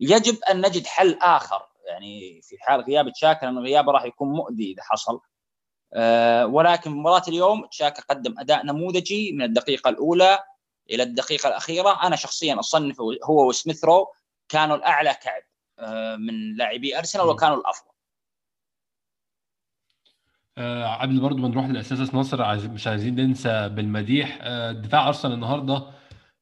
يجب 0.00 0.38
أن 0.50 0.66
نجد 0.66 0.86
حل 0.86 1.18
آخر 1.22 1.62
يعني 1.88 2.40
في 2.42 2.56
حال 2.60 2.80
غياب 2.80 3.12
تشاكا 3.12 3.46
لأن 3.46 3.58
غيابه 3.58 3.92
راح 3.92 4.04
يكون 4.04 4.28
مؤذي 4.28 4.72
إذا 4.72 4.82
حصل. 4.82 5.20
أه 5.94 6.46
ولكن 6.46 6.90
مباراة 6.90 7.22
اليوم 7.28 7.66
تشاكا 7.66 8.02
قدم 8.02 8.38
أداء 8.38 8.66
نموذجي 8.66 9.32
من 9.32 9.42
الدقيقة 9.42 9.88
الأولى. 9.88 10.38
إلى 10.90 11.02
الدقيقة 11.02 11.48
الأخيرة. 11.48 12.06
أنا 12.06 12.16
شخصيا 12.16 12.58
أصنف 12.60 13.00
هو 13.00 13.48
وسميث 13.48 13.84
رو 13.84 14.12
كانوا 14.48 14.76
الأعلى 14.76 15.14
كعب 15.22 15.42
آه، 15.78 16.16
من 16.16 16.56
لاعبي 16.56 16.98
أرسنال 16.98 17.26
وكانوا 17.26 17.56
الأفضل. 17.56 17.92
آه 20.58 20.96
قبل 21.02 21.20
برضو 21.20 21.36
ما 21.36 21.48
نروح 21.48 21.66
لاساس 21.66 22.14
نصر 22.14 22.42
عايز 22.42 22.66
مش 22.66 22.86
عايزين 22.86 23.14
ننسى 23.14 23.68
بالمديح 23.68 24.38
آه 24.42 24.72
دفاع 24.72 25.08
أرسنال 25.08 25.34
النهارده 25.34 25.86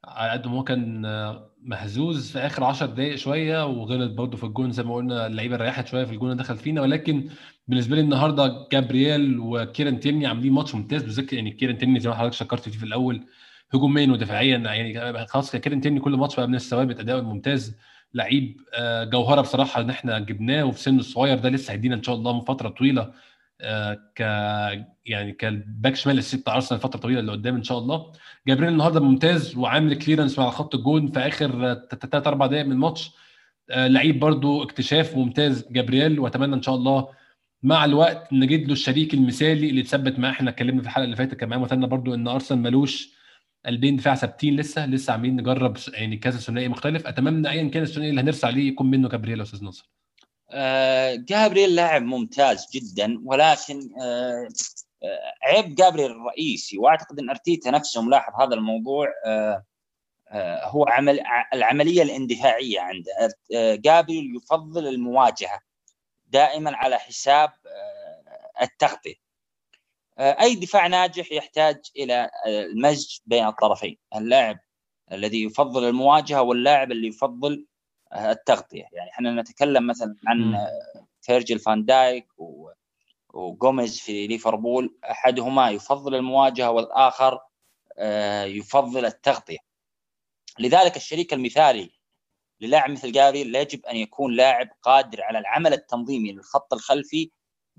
على 0.05 0.32
قد 0.32 0.47
ما 0.47 0.53
هو 0.59 0.64
كان 0.64 1.05
آه، 1.05 1.51
مهزوز 1.62 2.32
في 2.32 2.38
آخر 2.38 2.64
10 2.64 2.86
دقائق 2.86 3.14
شوية 3.16 3.66
وغلط 3.66 4.12
برضه 4.12 4.36
في 4.36 4.45
الجون 4.45 4.72
زي 4.72 4.82
ما 4.82 4.95
قلنا 4.95 5.26
اللعيبة 5.26 5.57
ريحت 5.57 5.86
شوية 5.86 6.05
في 6.05 6.12
الجون 6.12 6.36
دخل 6.36 6.57
فينا. 6.57 6.80
ولكن 6.80 7.30
بالنسبة 7.68 7.97
لي 7.97 8.03
النهارده 8.03 8.68
جابرييل 8.72 9.38
وكيرن 9.38 10.01
تيرني 10.01 10.26
عاملين 10.26 10.53
ماتش 10.53 10.74
ممتاز 10.74 11.03
بالذات 11.03 11.32
يعني 11.32 11.51
كيرن 11.51 11.78
تيرني 11.78 12.01
زي 12.01 12.09
ما 12.09 12.14
حضرتك 12.14 12.34
شكرت 12.34 12.68
فيه 12.68 12.78
في 12.78 12.84
الأول 12.84 13.26
هجوميا 13.75 14.12
ودفاعيا؟ 14.12 14.59
يعني 14.59 15.27
خلاص 15.27 15.57
كيرن 15.57 15.81
تيرني 15.80 16.01
كل 16.01 16.16
ماتش 16.16 16.37
بقى 16.37 16.49
من 16.49 16.55
الثوابت 16.55 17.01
اداؤه 17.01 17.21
الممتاز 17.21 17.77
لعيب 18.14 18.61
آه، 18.75 19.05
جوهرة 19.05 19.41
بصراحة 19.41 19.81
إن 19.81 19.91
إحنا 19.91 20.18
جبناه 20.18 20.64
وفي 20.64 20.81
سنه 20.81 20.99
الصغير 20.99 21.39
ده 21.39 21.49
لسه 21.49 21.73
هيدينا 21.73 21.95
إن 21.95 22.03
شاء 22.03 22.14
الله 22.14 22.33
من 22.35 22.41
فترة 22.41 22.68
طويلة 22.68 23.12
آه، 23.61 23.95
ك 24.16 24.21
يعني 25.07 25.33
ك 25.32 25.45
back 25.45 25.97
شمال 25.97 26.18
أساسي 26.18 26.36
بتاع 26.37 26.55
أرسنال 26.55 26.81
فتره 26.81 27.01
طويله 27.01 27.21
اللي 27.21 27.33
قدام 27.33 27.55
إن 27.57 27.62
شاء 27.62 27.79
الله. 27.79 28.12
جابريل 28.49 28.68
النهارده 28.68 29.01
ممتاز 29.01 29.57
وعامل 29.57 29.95
clearance 29.95 30.38
على 30.39 30.51
خط 30.51 30.75
الجون 30.75 31.11
في 31.12 31.18
آخر 31.18 31.75
ثلاث 32.11 32.27
أربع 32.27 32.47
دقائق 32.47 32.66
من 32.66 32.73
الماتش. 32.73 33.11
آه، 33.71 33.87
لعيب 33.87 34.21
برضو 34.21 34.62
اكتشاف 34.62 35.16
ممتاز 35.16 35.66
جابرييل 35.71 36.21
وأتمنى 36.21 36.55
إن 36.55 36.62
شاء 36.62 36.75
الله 36.75 37.09
مع 37.62 37.85
الوقت 37.85 38.33
نجد 38.33 38.66
له 38.66 38.73
الشريك 38.73 39.14
المثالي 39.14 39.71
اللي 39.71 39.83
تثبت 39.83 40.18
معاه 40.18 40.31
إحنا 40.31 40.51
اتكلمنا 40.51 40.83
في 40.83 40.89
الحلقة 40.89 41.05
اللي 41.05 41.16
فاتت 41.16 41.45
معانا 41.45 41.62
مثلا 41.64 41.87
برضو 41.87 42.14
إن 42.14 42.29
أرسنال 42.29 42.61
ملوش 42.61 43.20
قلبين 43.66 43.96
دفاع 43.96 44.14
ثابتين 44.14 44.56
لسه 44.56 44.86
لسه 44.86 45.12
عاملين 45.12 45.36
نجرب 45.36 45.76
يعني 45.94 46.16
كذا 46.16 46.38
ثنائي 46.38 46.68
مختلف. 46.68 47.06
أتمنى 47.06 47.50
ايا 47.50 47.68
كان 47.68 47.82
الثنائي 47.82 48.11
اللي 48.11 48.20
هنرسى 48.20 48.46
عليه 48.46 48.68
يكون 48.68 48.90
منه 48.90 49.08
جابرييل 49.08 49.38
يا 49.38 49.42
أستاذ 49.42 49.64
ناصر. 49.64 49.90
آه 50.50 51.14
جابريل 51.14 51.74
لاعب 51.74 52.02
ممتاز 52.02 52.66
جدا 52.74 53.20
ولكن 53.24 53.90
آه 54.02 54.48
آه 55.02 55.32
عيب 55.42 55.74
جابريل 55.74 56.11
الرئيسي 56.11 56.78
وأعتقد 56.78 57.18
إن 57.18 57.30
أرتيتا 57.30 57.70
نفسه 57.70 58.02
ملاحظ 58.02 58.40
هذا 58.42 58.54
الموضوع 58.54 59.08
آه 59.26 59.64
آه 60.28 60.66
هو 60.66 60.84
عمل 60.88 61.20
العملية 61.54 62.02
الاندفاعية 62.02 62.80
عنده. 62.80 63.12
آه 63.54 63.74
جابريل 63.74 64.36
يفضل 64.36 64.88
المواجهة 64.88 65.61
دائما 66.30 66.76
على 66.76 66.96
حساب 66.96 67.50
التغطية. 68.62 69.30
أي 70.21 70.55
دفاع 70.55 70.87
ناجح 70.87 71.33
يحتاج 71.33 71.77
إلى 71.97 72.31
المزج 72.47 73.18
بين 73.27 73.47
الطرفين 73.47 73.99
اللاعب 74.16 74.59
الذي 75.12 75.45
يفضل 75.45 75.85
المواجهة 75.89 76.43
واللاعب 76.43 76.93
اللي 76.93 77.09
يفضل 77.09 77.66
التغطية. 78.14 78.85
يعني 78.93 79.11
إحنا 79.11 79.41
نتكلم 79.41 79.87
مثلا 79.87 80.16
عن 80.27 80.57
فيرجل 81.21 81.59
فان 81.59 81.85
دايك 81.85 82.27
وجوميز 83.29 84.01
في 84.01 84.27
ليفربول 84.27 84.99
أحدهما 85.11 85.71
يفضل 85.71 86.14
المواجهة 86.14 86.71
والآخر 86.71 87.39
آه، 87.99 88.45
يفضل 88.45 89.07
التغطية. 89.07 89.59
لذلك 90.59 90.97
الشريك 90.97 91.33
المثالي 91.33 91.91
للاعب 92.61 92.91
مثل 92.91 93.12
جابريل 93.12 93.57
يجب 93.57 93.87
أن 93.87 93.97
يكون 93.97 94.37
لاعب 94.37 94.68
قادر 94.83 95.23
على 95.23 95.39
العمل 95.39 95.73
التنظيمي 95.73 96.33
للخط 96.33 96.73
الخلفي 96.73 97.31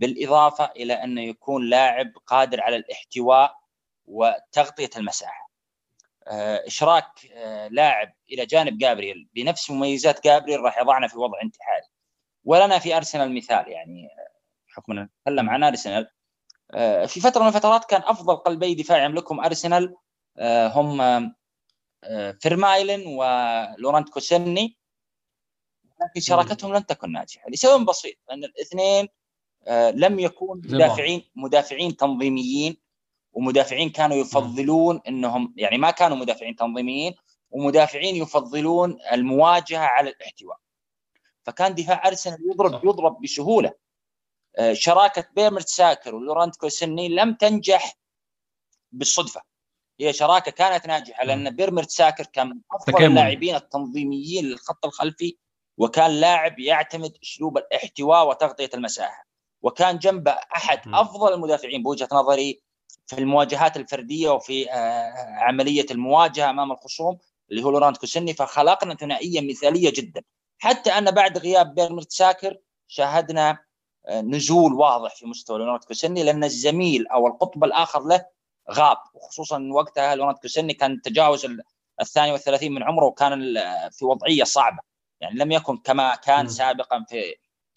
بالإضافة 0.02 0.66
إلى 0.66 0.94
انه 0.94 1.22
يكون 1.22 1.70
لاعب 1.70 2.12
قادر 2.28 2.62
على 2.62 2.76
الاحتواء 2.76 3.56
وتغطية 4.06 4.90
المساحة. 4.98 5.52
آه، 6.28 6.68
إشراك 6.68 7.12
آه، 7.34 7.68
لاعب 7.68 8.14
إلى 8.32 8.46
جانب 8.46 8.78
جابرييل. 8.78 9.30
بنفس 9.36 9.72
مميزات 9.72 10.24
جابرييل 10.24 10.60
راح 10.60 10.78
يضعنا 10.82 11.08
في 11.08 11.18
وضع 11.18 11.42
انتحاري. 11.44 11.88
ولنا 12.46 12.80
في 12.80 12.98
أرسنال 12.98 13.36
مثال 13.36 13.68
يعني 13.68 14.08
بحكم 14.68 14.92
أن 14.92 15.10
نتكلم 15.20 15.50
عن 15.50 15.64
أرسنال. 15.64 16.12
آه، 16.74 17.06
في 17.06 17.20
فترة 17.20 17.42
من 17.42 17.48
الفترات 17.48 17.86
كان 17.86 18.02
أفضل 18.02 18.36
قلبي 18.36 18.76
دفاع 18.76 19.04
يملكهم 19.04 19.40
أرسنال 19.46 19.96
هم 20.76 21.02
فيرمايلن 22.42 23.08
ولورانت 23.08 24.10
كوسني 24.10 24.78
لكن 26.02 26.20
شراكتهم 26.22 26.74
لن 26.74 26.86
تكن 26.86 27.12
ناجحة. 27.12 27.50
لسبب 27.50 27.86
بسيط 27.86 28.16
ان 28.32 28.44
الاثنين 28.44 29.08
لم 29.70 30.20
يكونوا 30.20 30.56
مدافعين 30.56 31.24
مدافعين 31.36 31.98
تنظيميين 31.98 32.78
ومدافعين 33.34 33.90
كانوا 33.90 34.18
يفضلون 34.18 35.02
انهم 35.08 35.54
يعني 35.58 35.78
ما 35.78 35.92
كانوا 35.92 36.18
مدافعين 36.18 36.56
تنظيميين 36.56 37.16
ومدافعين 37.52 38.16
يفضلون 38.16 38.98
المواجهة 39.12 39.80
على 39.80 40.10
الاحتواء. 40.10 40.58
فكان 41.44 41.76
دفاع 41.76 42.08
أرسنال 42.08 42.38
يضرب 42.52 42.86
يضرب 42.86 43.22
بسهولة. 43.22 43.74
آه، 44.58 44.74
شراكة 44.74 45.28
بيرمرت 45.36 45.68
ساكر 45.68 46.16
ولورانت 46.16 46.56
كوسني 46.56 47.10
لم 47.10 47.34
تنجح 47.34 47.98
بالصدفة. 48.92 49.42
هي 50.00 50.14
شراكة 50.14 50.52
كانت 50.52 50.88
ناجحة 50.88 51.24
لأن 51.24 51.56
بيرمرت 51.56 51.90
ساكر 51.90 52.24
كان 52.26 52.48
من 52.50 52.62
أفضل 52.72 52.94
اللاعبين 53.06 53.56
التنظيميين 53.56 54.46
للخط 54.46 54.86
الخلفي 54.86 55.38
وكان 55.78 56.12
لاعب 56.12 56.60
يعتمد 56.60 57.18
أسلوب 57.24 57.58
الاحتواء 57.58 58.28
وتغطية 58.28 58.70
المساحة. 58.74 59.31
وكان 59.62 59.98
جنبه 59.98 60.32
أحد 60.32 60.80
أفضل 60.94 61.34
المدافعين 61.34 61.84
بوجهة 61.84 62.10
نظري 62.12 62.62
في 63.06 63.20
المواجهات 63.20 63.78
الفردية 63.78 64.30
وفي 64.30 64.72
آه، 64.72 65.14
عملية 65.38 65.86
المواجهة 65.92 66.50
أمام 66.50 66.72
الخصوم 66.72 67.18
اللي 67.52 67.64
هو 67.64 67.70
لورانت 67.70 67.98
كوسني 67.98 68.34
فخلقنا 68.34 68.96
ثنائية 68.96 69.42
مثالية 69.50 69.94
جدا. 69.96 70.22
حتى 70.60 70.90
أن 70.90 71.12
بعد 71.12 71.38
غياب 71.38 71.76
بيرمرت 71.76 72.12
ساكر 72.12 72.58
شاهدنا 72.88 73.58
آه، 74.08 74.22
نزول 74.22 74.74
واضح 74.74 75.16
في 75.16 75.26
مستوى 75.26 75.60
لورانت 75.60 75.86
كوسني 75.86 76.24
لأن 76.24 76.44
الزميل 76.44 77.08
أو 77.08 77.28
القطب 77.28 77.64
الآخر 77.64 78.04
له 78.04 78.26
غاب 78.72 78.98
وخصوصا 79.14 79.70
وقتها 79.74 80.16
لورانت 80.16 80.42
كوسني 80.42 80.74
كان 80.74 81.02
تجاوز 81.02 81.48
الثاني 82.02 82.32
والثلاثين 82.32 82.72
من 82.74 82.84
عمره 82.84 83.06
وكان 83.06 83.56
في 83.92 84.06
وضعية 84.06 84.44
صعبة. 84.44 84.80
يعني 85.22 85.40
لم 85.40 85.52
يكن 85.52 85.78
كما 85.78 86.16
كان 86.16 86.48
سابقا 86.48 87.06
في 87.10 87.36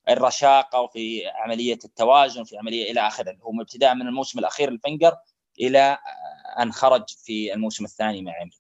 الرشاقة 0.09 0.81
وفي 0.81 1.27
عملية 1.27 1.79
التوازن 1.85 2.45
في 2.45 2.59
عملية 2.59 2.91
إلى 2.91 3.01
آخره 3.01 3.37
هو 3.43 3.61
ابتداء 3.61 3.95
من 3.95 4.07
الموسم 4.07 4.39
الأخير 4.39 4.69
الفنجر 4.69 5.17
إلى 5.61 5.99
أن 6.59 6.73
خرج 6.73 7.05
في 7.09 7.55
الموسم 7.55 7.85
الثاني 7.85 8.23
مع 8.23 8.33
عمري. 8.41 8.59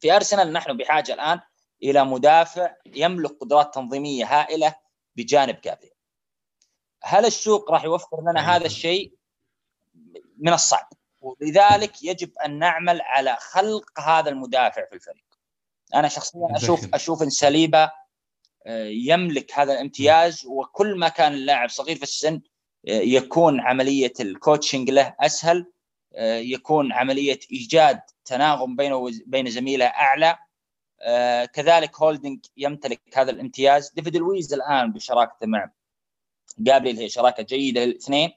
في 0.00 0.16
أرسنال 0.16 0.52
نحن 0.52 0.76
بحاجة 0.76 1.14
الآن 1.14 1.40
إلى 1.82 2.04
مدافع 2.04 2.74
يملك 2.86 3.30
قدرات 3.40 3.74
تنظيمية 3.74 4.24
هائلة 4.24 4.74
بجانب 5.16 5.60
جابريل. 5.60 5.90
هل 7.02 7.26
السوق 7.26 7.70
راح 7.70 7.84
يوفر 7.84 8.20
لنا 8.30 8.56
هذا 8.56 8.66
الشيء؟ 8.66 9.14
من 10.38 10.52
الصعب 10.52 10.88
ولذلك 11.20 12.02
يجب 12.02 12.38
أن 12.44 12.58
نعمل 12.58 13.00
على 13.00 13.36
خلق 13.40 14.00
هذا 14.00 14.30
المدافع 14.30 14.86
في 14.86 14.94
الفريق. 14.94 15.24
أنا 15.94 16.08
شخصيا 16.08 16.48
أشوف 16.50 16.94
أشوف 16.94 17.22
إن 17.22 17.30
صليبا 17.30 17.90
يملك 18.66 19.58
هذا 19.58 19.72
الامتياز 19.72 20.46
وكل 20.46 20.98
ما 20.98 21.08
كان 21.08 21.32
اللاعب 21.32 21.68
صغير 21.68 21.96
في 21.96 22.02
السن 22.02 22.40
يكون 22.84 23.60
عملية 23.60 24.12
ال 24.20 24.28
coaching 24.28 24.90
له 24.90 25.14
أسهل 25.20 25.72
يكون 26.40 26.92
عملية 26.92 27.40
إيجاد 27.52 28.00
تناغم 28.24 28.76
بينه 28.76 28.96
وبين 28.96 29.50
زميله 29.50 29.86
أعلى. 29.86 30.38
كذلك 31.52 31.96
هولدنج 31.96 32.46
يمتلك 32.56 33.00
هذا 33.18 33.30
الامتياز. 33.30 33.90
ديفيد 33.90 34.16
لويز 34.16 34.54
الآن 34.54 34.92
بشراكته 34.92 35.46
مع 35.46 35.70
جابريل 36.58 36.96
هي 36.96 37.08
شراكة 37.08 37.42
جيدة 37.42 37.84
للاثنين. 37.84 38.32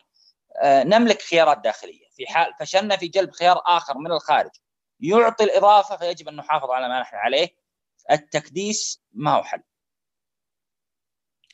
نملك 0.65 1.21
خيارات 1.21 1.59
داخلية. 1.63 2.07
في 2.15 2.27
حال 2.27 2.53
فشلنا 2.59 2.97
في 2.97 3.07
جلب 3.07 3.31
خيار 3.31 3.61
آخر 3.65 3.97
من 3.97 4.11
الخارج. 4.11 4.51
يعطي 4.99 5.43
الإضافة 5.43 5.97
فيجب 5.97 6.27
أن 6.27 6.35
نحافظ 6.35 6.69
على 6.69 6.89
ما 6.89 7.01
نحن 7.01 7.15
عليه. 7.15 7.55
التكديس 8.11 9.01
ما 9.13 9.31
هو 9.31 9.43
حل. 9.43 9.61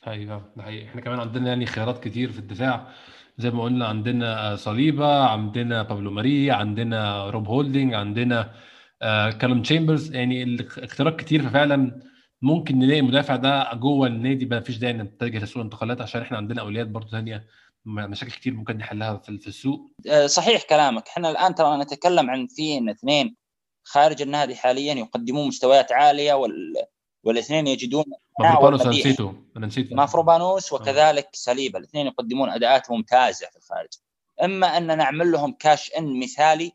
أيوه 0.06 0.52
ده 0.56 0.62
حقيقي. 0.62 0.88
إحنا 0.88 1.00
كمان 1.00 1.20
عندنا 1.20 1.48
يعني 1.48 1.66
خيارات 1.66 2.04
كتير 2.04 2.32
في 2.32 2.38
الدفاع. 2.38 2.88
زي 3.38 3.50
ما 3.50 3.62
قلنا 3.62 3.86
عندنا 3.86 4.56
صليبا 4.56 5.24
عندنا 5.24 5.82
بابلو 5.82 6.10
ماري 6.10 6.50
عندنا 6.50 7.30
روب 7.30 7.48
هولدنج 7.48 7.94
عندنا 7.94 8.54
آه 9.02 9.30
كالوم 9.30 9.62
تشامبرز. 9.62 10.14
يعني 10.14 10.42
الاختيارات 10.42 11.20
كتير 11.20 11.42
ففعلا 11.42 12.00
ممكن 12.42 12.78
نلاقي 12.78 13.00
المدافع 13.00 13.36
ده 13.36 13.74
جوه 13.74 14.06
النادي 14.06 14.46
ما 14.46 14.60
فيش 14.60 14.78
داعي 14.78 14.92
نتجه 14.92 15.38
لسوق 15.38 15.56
الانتقالات 15.56 16.00
عشان 16.00 16.20
إحنا 16.22 16.36
عندنا 16.36 16.60
اولويات 16.60 16.86
برضه 16.86 17.08
ثانية 17.08 17.46
مشاكل 17.84 18.32
كتير 18.32 18.54
ممكن 18.54 18.76
نحلها 18.76 19.16
في 19.16 19.28
السوق. 19.28 19.92
آه، 20.10 20.26
صحيح 20.26 20.62
كلامك. 20.62 21.08
إحنا 21.08 21.30
الآن 21.30 21.54
ترى 21.54 21.76
نتكلم 21.76 22.30
عن 22.30 22.46
في 22.46 22.90
اثنين 22.90 23.36
خارج 23.84 24.22
النادي 24.22 24.54
حاليا 24.54 24.94
يقدمون 24.94 25.48
مستويات 25.48 25.92
عالية 25.92 26.34
وال... 26.34 26.74
والاثنين 27.24 27.66
يجدون 27.66 28.04
مافروبانوس 28.42 28.80
أنا 28.80 28.90
نسيته 28.90 29.34
أنا 29.56 29.66
نسيت 29.66 29.92
مافروبانوس 29.92 30.72
وكذلك 30.72 31.28
سليبا 31.32 31.78
الاثنين 31.78 32.06
يقدمون 32.06 32.50
أداءات 32.50 32.90
ممتازة 32.90 33.46
في 33.50 33.56
الخارج. 33.56 33.88
إما 34.42 34.76
أن 34.76 34.98
نعمل 34.98 35.32
لهم 35.32 35.52
كاش 35.52 35.90
ان 35.98 36.20
مثالي 36.20 36.72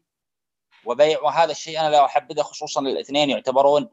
وبيع 0.85 1.21
وهذا 1.21 1.51
الشيء 1.51 1.79
أنا 1.79 1.89
لا 1.89 2.05
أحبذه 2.05 2.41
خصوصا 2.41 2.81
الاثنين 2.81 3.29
يعتبرون 3.29 3.89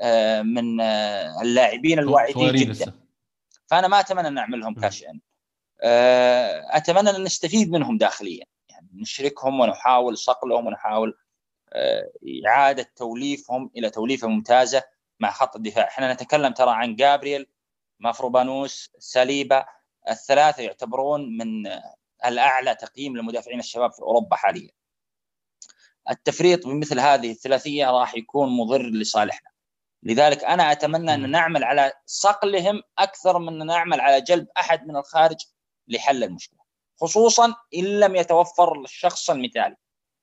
آه، 0.00 0.42
من 0.42 0.80
آه، 0.80 1.42
اللاعبين 1.42 1.98
الواعدين 1.98 2.52
جدا. 2.52 2.72
لسه. 2.72 2.92
فأنا 3.66 3.88
ما 3.88 4.00
أتمنى 4.00 4.28
أن 4.28 4.34
نعمل 4.34 4.60
لهم 4.60 4.74
كاش 4.74 5.04
ان 5.04 5.20
أتمنى 6.70 7.10
أن 7.10 7.22
نستفيد 7.22 7.70
منهم 7.70 7.98
داخليا. 7.98 8.44
يعني 8.68 8.88
نشركهم 8.94 9.60
ونحاول 9.60 10.18
صقلهم 10.18 10.66
ونحاول 10.66 11.18
إعادة 12.46 12.92
توليفهم 12.96 13.70
إلى 13.76 13.90
توليفة 13.90 14.28
ممتازة. 14.28 14.82
مع 15.22 15.30
خط 15.30 15.56
الدفاع. 15.56 15.84
إحنا 15.84 16.12
نتكلم 16.12 16.52
ترى 16.52 16.70
عن 16.70 16.96
جابرييل 16.96 17.46
مافروبانوس 17.98 18.90
ساليبا 18.98 19.66
الثلاثة 20.08 20.62
يعتبرون 20.62 21.36
من 21.36 21.66
الأعلى 22.24 22.74
تقييم 22.74 23.16
للمدافعين 23.16 23.58
الشباب 23.58 23.92
في 23.92 24.02
أوروبا 24.02 24.36
حاليا. 24.36 24.70
التفريط 26.10 26.66
بمثل 26.66 27.00
هذه 27.00 27.30
الثلاثية 27.30 27.90
راح 27.90 28.14
يكون 28.14 28.56
مضر 28.56 28.82
لصالحنا. 28.82 29.50
لذلك 30.02 30.44
أنا 30.44 30.72
أتمنى 30.72 31.14
أن 31.14 31.30
نعمل 31.30 31.64
على 31.64 31.92
صقلهم 32.06 32.82
أكثر 32.98 33.38
من 33.38 33.60
أن 33.60 33.66
نعمل 33.66 34.00
على 34.00 34.20
جلب 34.20 34.48
أحد 34.56 34.86
من 34.86 34.96
الخارج 34.96 35.46
لحل 35.88 36.24
المشكلة. 36.24 36.60
خصوصا 37.00 37.54
إن 37.74 37.84
لم 37.84 38.16
يتوفر 38.16 38.80
الشخص 38.80 39.30
المثالي. 39.30 39.76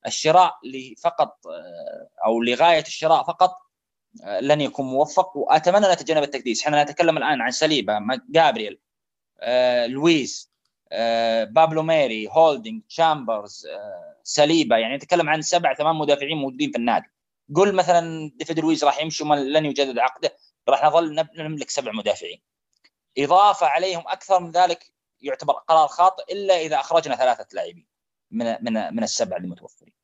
الشراء 0.06 0.54
فقط 1.02 1.38
أو 2.26 2.42
لغاية 2.42 2.82
الشراء 2.82 3.22
فقط 3.22 3.69
لن 4.40 4.60
يكون 4.60 4.86
موفق 4.86 5.36
وأتمنى 5.36 5.86
نتجنب 5.92 6.22
التكديس. 6.22 6.62
إحنا 6.64 6.84
نتكلم 6.84 7.18
الآن 7.18 7.40
عن 7.40 7.50
صليبا 7.50 8.20
جابرييل 8.30 8.80
آه، 9.40 9.86
لويس 9.86 10.50
آه، 10.92 11.44
بابلو 11.44 11.82
ماري 11.82 12.28
هولدنج 12.28 12.82
تشامبرز 12.88 13.66
آه، 13.66 14.16
صليبا 14.24 14.78
يعني 14.78 14.96
نتكلم 14.96 15.28
عن 15.30 15.42
سبع 15.42 15.74
ثمان 15.74 15.96
مدافعين 15.96 16.36
موجودين 16.36 16.70
في 16.70 16.78
النادي. 16.78 17.06
قل 17.56 17.74
مثلا 17.74 18.32
ديفيد 18.36 18.60
لويس 18.60 18.84
راح 18.84 19.02
يمشي 19.02 19.24
لن 19.24 19.66
يجدد 19.66 19.98
عقده 19.98 20.36
راح 20.68 20.84
نظل 20.84 21.26
نملك 21.38 21.70
سبع 21.70 21.92
مدافعين. 21.92 22.40
إضافة 23.18 23.66
عليهم 23.66 24.02
أكثر 24.06 24.40
من 24.40 24.50
ذلك 24.50 24.92
يعتبر 25.20 25.54
قرار 25.54 25.88
خاطئ 25.88 26.32
إلا 26.32 26.54
إذا 26.60 26.80
أخرجنا 26.80 27.16
ثلاثة 27.16 27.46
لاعبين 27.52 27.86
من 28.30 28.56
من 28.60 28.94
من 28.94 29.02
السبعه 29.02 29.38
المتوفرين. 29.38 29.99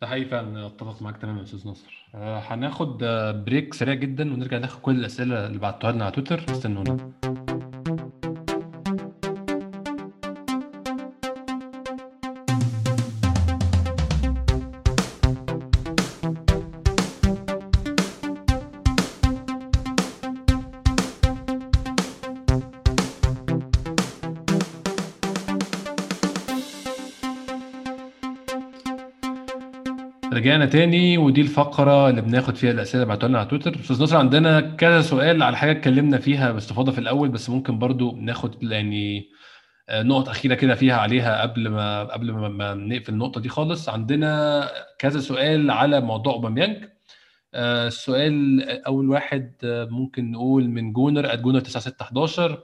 ده 0.00 0.06
حقيقي 0.06 0.24
فعلا 0.28 0.66
أتفق 0.66 1.02
معاك 1.02 1.16
تماما 1.16 1.38
يا 1.38 1.44
أستاذ 1.44 1.68
نصر 1.68 2.08
آه، 2.14 2.38
هناخد 2.38 2.98
بريك 3.46 3.74
سريع 3.74 3.94
جدا 3.94 4.32
ونرجع 4.32 4.58
ناخد 4.58 4.80
كل 4.80 4.96
الأسئلة 5.00 5.46
اللي 5.46 5.58
بعتوها 5.58 5.92
لنا 5.92 6.04
على 6.04 6.12
تويتر. 6.12 6.44
استنونا. 6.50 7.10
رجعنا 30.38 30.66
تاني 30.66 31.18
ودي 31.18 31.40
الفقرة 31.40 32.10
اللي 32.10 32.20
بناخد 32.22 32.56
فيها 32.56 32.70
الأسئلة 32.70 33.02
اللي 33.02 33.14
بعتوها 33.14 33.28
لنا 33.28 33.38
على 33.38 33.48
تويتر. 33.48 33.74
أستاذ 33.80 34.02
ناصر 34.02 34.16
عندنا 34.16 34.60
كذا 34.60 35.00
سؤال 35.00 35.42
على 35.42 35.56
حاجة 35.56 35.70
اتكلمنا 35.70 36.18
فيها 36.18 36.52
باستفاضة 36.52 36.92
في 36.92 36.98
الأول 36.98 37.28
بس 37.28 37.50
ممكن 37.50 37.78
برضو 37.78 38.16
ناخد 38.16 38.62
يعني 38.62 39.28
آه، 39.88 40.02
نقط 40.02 40.28
أخيرة 40.28 40.54
كده 40.54 40.74
فيها 40.74 40.96
عليها 40.96 41.42
قبل 41.42 41.68
ما 41.68 42.04
قبل 42.04 42.32
ما, 42.32 42.48
ما 42.48 42.74
نقفل 42.74 43.12
النقطة 43.12 43.40
دي 43.40 43.48
خالص. 43.48 43.88
عندنا 43.88 44.68
كذا 44.98 45.20
سؤال 45.20 45.70
على 45.70 46.00
موضوع 46.00 46.32
أوباميانج. 46.32 46.84
آه، 47.54 47.86
السؤال 47.86 48.62
أول 48.86 49.08
واحد 49.10 49.52
آه، 49.64 49.84
ممكن 49.84 50.30
نقول 50.30 50.68
من 50.68 50.92
Gooner 50.92 51.32
at 51.32 51.38
Gooner 51.40 51.60
9611 51.60 52.62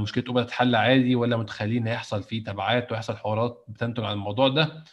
مشكلة 0.00 0.24
أوبا 0.28 0.42
تتحل 0.42 0.74
عادي 0.74 1.14
ولا 1.14 1.36
متخيلين 1.36 1.86
هيحصل 1.86 2.22
فيه 2.22 2.44
تبعات 2.44 2.92
ويحصل 2.92 3.16
حوارات 3.16 3.64
بتنتج 3.68 4.04
عن 4.04 4.12
الموضوع 4.12 4.48
ده. 4.48 4.84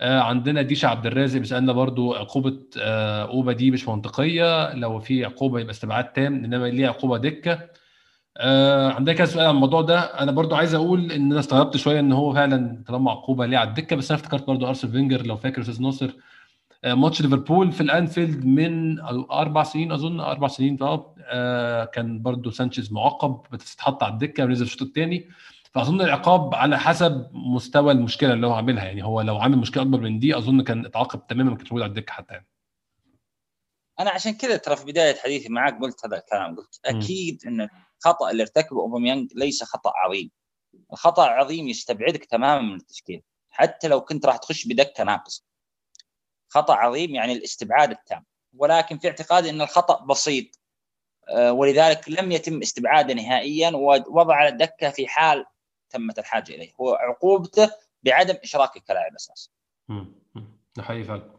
عندنا 0.00 0.62
ديشا 0.62 0.88
عبد 0.88 1.06
الرازق 1.06 1.38
بيسألنا 1.38 1.72
برضو 1.72 2.14
عقوبة 2.14 2.58
آه، 2.80 3.22
أوبا 3.24 3.52
دي 3.52 3.70
مش 3.70 3.88
منطقية. 3.88 4.74
لو 4.74 5.00
في 5.00 5.24
عقوبة 5.24 5.60
يبقى 5.60 5.70
استبعاد 5.70 6.04
تام 6.04 6.44
إنما 6.44 6.66
ليه 6.66 6.88
عقوبة 6.88 7.18
دكة؟ 7.18 7.58
آه، 8.36 8.92
عندنا 8.92 9.16
كذا 9.16 9.26
سؤال 9.26 9.46
عن 9.46 9.54
الموضوع 9.54 9.80
ده. 9.82 10.00
أنا 10.00 10.32
برضو 10.32 10.54
عايز 10.54 10.74
أقول 10.74 11.12
إن 11.12 11.30
أنا 11.30 11.40
استغربت 11.40 11.76
شوية 11.76 12.00
إن 12.00 12.12
هو 12.12 12.32
فعلا 12.34 12.82
طالما 12.86 13.10
عقوبة 13.10 13.46
ليه 13.46 13.58
على 13.58 13.68
الدكة 13.68 13.96
بس 13.96 14.10
أنا 14.10 14.20
افتكرت 14.20 14.46
برضو 14.46 14.68
أرسين 14.68 14.88
فينجر 14.88 15.26
لو 15.26 15.36
فاكر 15.36 15.60
أستاذ 15.60 15.82
ناصر. 15.82 16.10
ماتش 16.86 17.22
ليفربول 17.22 17.72
في 17.72 17.80
الأنفيلد 17.80 18.44
من 18.44 19.00
أربع 19.30 19.62
سنين 19.62 19.92
أظن 19.92 20.20
أربع 20.20 20.48
سنين 20.48 20.78
آه 20.82 21.84
كان 21.84 22.22
برضو 22.22 22.50
سانشيز 22.50 22.92
معاقب 22.92 23.40
بتتحط 23.52 24.02
على 24.02 24.12
الدكة 24.12 24.44
ونزل 24.44 24.64
الشوط 24.64 24.82
الثاني 24.82 25.28
فأظن 25.76 26.00
العقاب 26.00 26.54
على 26.54 26.78
حسب 26.78 27.30
مستوى 27.32 27.92
المشكلة 27.92 28.32
اللي 28.32 28.46
هو 28.46 28.52
عاملها. 28.52 28.84
يعني 28.84 29.04
هو 29.04 29.20
لو 29.20 29.36
عامل 29.36 29.58
مشكلة 29.58 29.82
أكبر 29.82 30.00
من 30.00 30.18
دي 30.18 30.36
أظن 30.36 30.62
كان 30.62 30.86
اتعاقب 30.86 31.26
تماما 31.26 31.50
ما 31.50 31.56
كانش 31.56 31.72
موجود 31.72 31.82
على 31.82 31.90
الدكة 31.90 32.12
حتى 32.12 32.34
يعني. 32.34 32.46
أنا 34.00 34.10
عشان 34.10 34.34
كذا 34.34 34.56
ترى 34.56 34.76
في 34.76 34.84
بداية 34.84 35.14
حديثي 35.14 35.48
معك 35.48 35.80
قلت 35.80 36.06
هذا 36.06 36.16
الكلام. 36.16 36.56
قلت 36.56 36.80
أكيد 36.84 37.42
م. 37.44 37.48
إن 37.48 37.68
الخطأ 37.96 38.30
اللي 38.30 38.42
ارتكبه 38.42 38.80
أوباميانج 38.80 39.30
ليس 39.34 39.64
خطأ 39.64 39.92
عظيم. 39.96 40.30
الخطأ 40.92 41.26
عظيم 41.26 41.68
يستبعدك 41.68 42.24
تماما 42.24 42.62
من 42.62 42.74
التشكيل. 42.74 43.22
حتى 43.50 43.88
لو 43.88 44.00
كنت 44.00 44.26
راح 44.26 44.36
تخش 44.36 44.66
بدكة 44.68 45.04
ناقصة. 45.04 45.44
خطأ 46.48 46.74
عظيم 46.74 47.14
يعني 47.14 47.32
الاستبعاد 47.32 47.90
التام. 47.90 48.24
ولكن 48.54 48.98
في 48.98 49.08
اعتقادي 49.08 49.50
إن 49.50 49.60
الخطأ 49.60 50.04
بسيط. 50.04 50.46
آه، 51.28 51.52
ولذلك 51.52 52.08
لم 52.08 52.32
يتم 52.32 52.62
استبعاده 52.62 53.14
نهائيا 53.14 53.70
ووضع 53.70 54.48
الدكة 54.48 54.90
في 54.90 55.06
حال 55.06 55.44
تمت 55.90 56.18
الحاجة 56.18 56.52
إليه. 56.54 56.70
هو 56.80 56.94
عقوبته 56.94 57.70
بعدم 58.02 58.34
اشراكه 58.42 58.80
كلاعب 58.88 59.12
اساسي 59.14 59.50
ده 60.76 60.82
حقيقي 60.82 61.04
فعلا. 61.04 61.36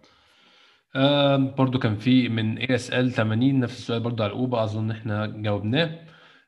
برضو 1.58 1.80
كان 1.80 1.98
في 1.98 2.30
من 2.30 2.58
اي 2.58 2.76
اس 2.76 2.92
ال 2.92 3.12
80 3.12 3.60
نفس 3.60 3.78
السؤال 3.80 4.00
برضو 4.00 4.24
على 4.24 4.32
الاوبا 4.32 4.64
أظن 4.64 4.92
إحنا 4.92 5.26
جاوبناه. 5.28 6.00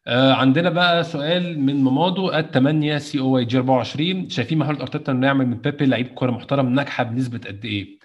آه 0.08 0.34
عندنا 0.34 0.70
بقى 0.70 1.04
سؤال 1.04 1.60
من 1.60 1.84
مامادو 1.84 2.30
ات 2.30 2.54
8 2.54 2.98
سي 2.98 3.20
أو 3.20 3.38
اي 3.38 3.46
جي 3.46 3.58
24 3.58 4.30
شايفين 4.30 4.58
محاولة 4.58 4.82
أرتيتا 4.82 5.12
إنه 5.12 5.28
يعمل 5.28 5.46
من 5.48 5.58
بيبي 5.58 5.86
لعيب 5.86 6.08
كوره 6.08 6.32
محترم 6.32 6.70
ناجحة 6.74 7.04
بنسبة 7.04 7.38
قد 7.48 7.66
إيه؟ 7.66 7.99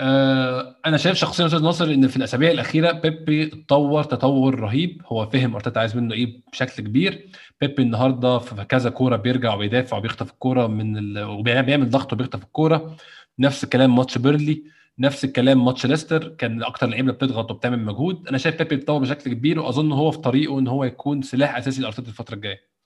آه، 0.00 0.76
أنا 0.86 0.96
شايف 0.96 1.16
شخصيا 1.16 1.46
أستاذ 1.46 1.62
ناصر 1.62 1.84
إن 1.84 2.08
في 2.08 2.16
الأسابيع 2.16 2.50
الأخيرة 2.50 2.92
بيبي 2.92 3.44
اتطور 3.46 4.04
تطور 4.04 4.60
رهيب. 4.60 5.02
هو 5.06 5.26
فهم 5.26 5.54
أرتيتا 5.54 5.78
عايز 5.78 5.96
منه 5.96 6.14
إيه 6.14 6.42
بشكل 6.52 6.82
كبير. 6.82 7.30
بيبي 7.60 7.82
النهارده 7.82 8.38
في 8.38 8.64
كذا 8.64 8.90
كورة 8.90 9.16
بيرجع 9.16 9.54
وبيدافع 9.54 9.96
وبيخطف 9.96 10.30
الكورة 10.30 10.66
من 10.66 10.98
ال... 10.98 11.24
وبيعمل 11.24 11.90
ضغط 11.90 12.12
وبيخطف 12.12 12.42
الكورة. 12.42 12.96
نفس 13.38 13.64
الكلام 13.64 13.96
ماتش 13.96 14.18
بيرلي 14.18 14.64
نفس 14.98 15.24
الكلام 15.24 15.64
ماتش 15.64 15.86
ليستر. 15.86 16.28
كان 16.28 16.62
أكتر 16.62 16.86
لعيبة 16.86 17.12
بتضغط 17.12 17.50
وبتعمل 17.50 17.84
مجهود. 17.84 18.28
أنا 18.28 18.38
شايف 18.38 18.58
بيبي 18.58 18.76
بيتطور 18.76 19.00
بشكل 19.00 19.32
كبير 19.32 19.60
وأظن 19.60 19.92
هو 19.92 20.10
في 20.10 20.18
طريقه 20.18 20.58
إن 20.58 20.68
هو 20.68 20.84
يكون 20.84 21.22
سلاح 21.22 21.56
أساسي 21.56 21.82
لأرتيتا 21.82 22.08
الفترة 22.08 22.34
الجاية. 22.34 22.77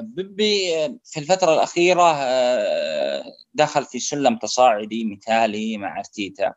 بيبي 0.00 0.70
في 1.04 1.20
الفترة 1.20 1.54
الأخيرة 1.54 2.12
آه، 2.16 3.24
دخل 3.54 3.84
في 3.84 3.98
سلم 3.98 4.36
تصاعدي 4.36 5.04
مثالي 5.04 5.76
مع 5.76 5.98
أرتيتا. 5.98 6.54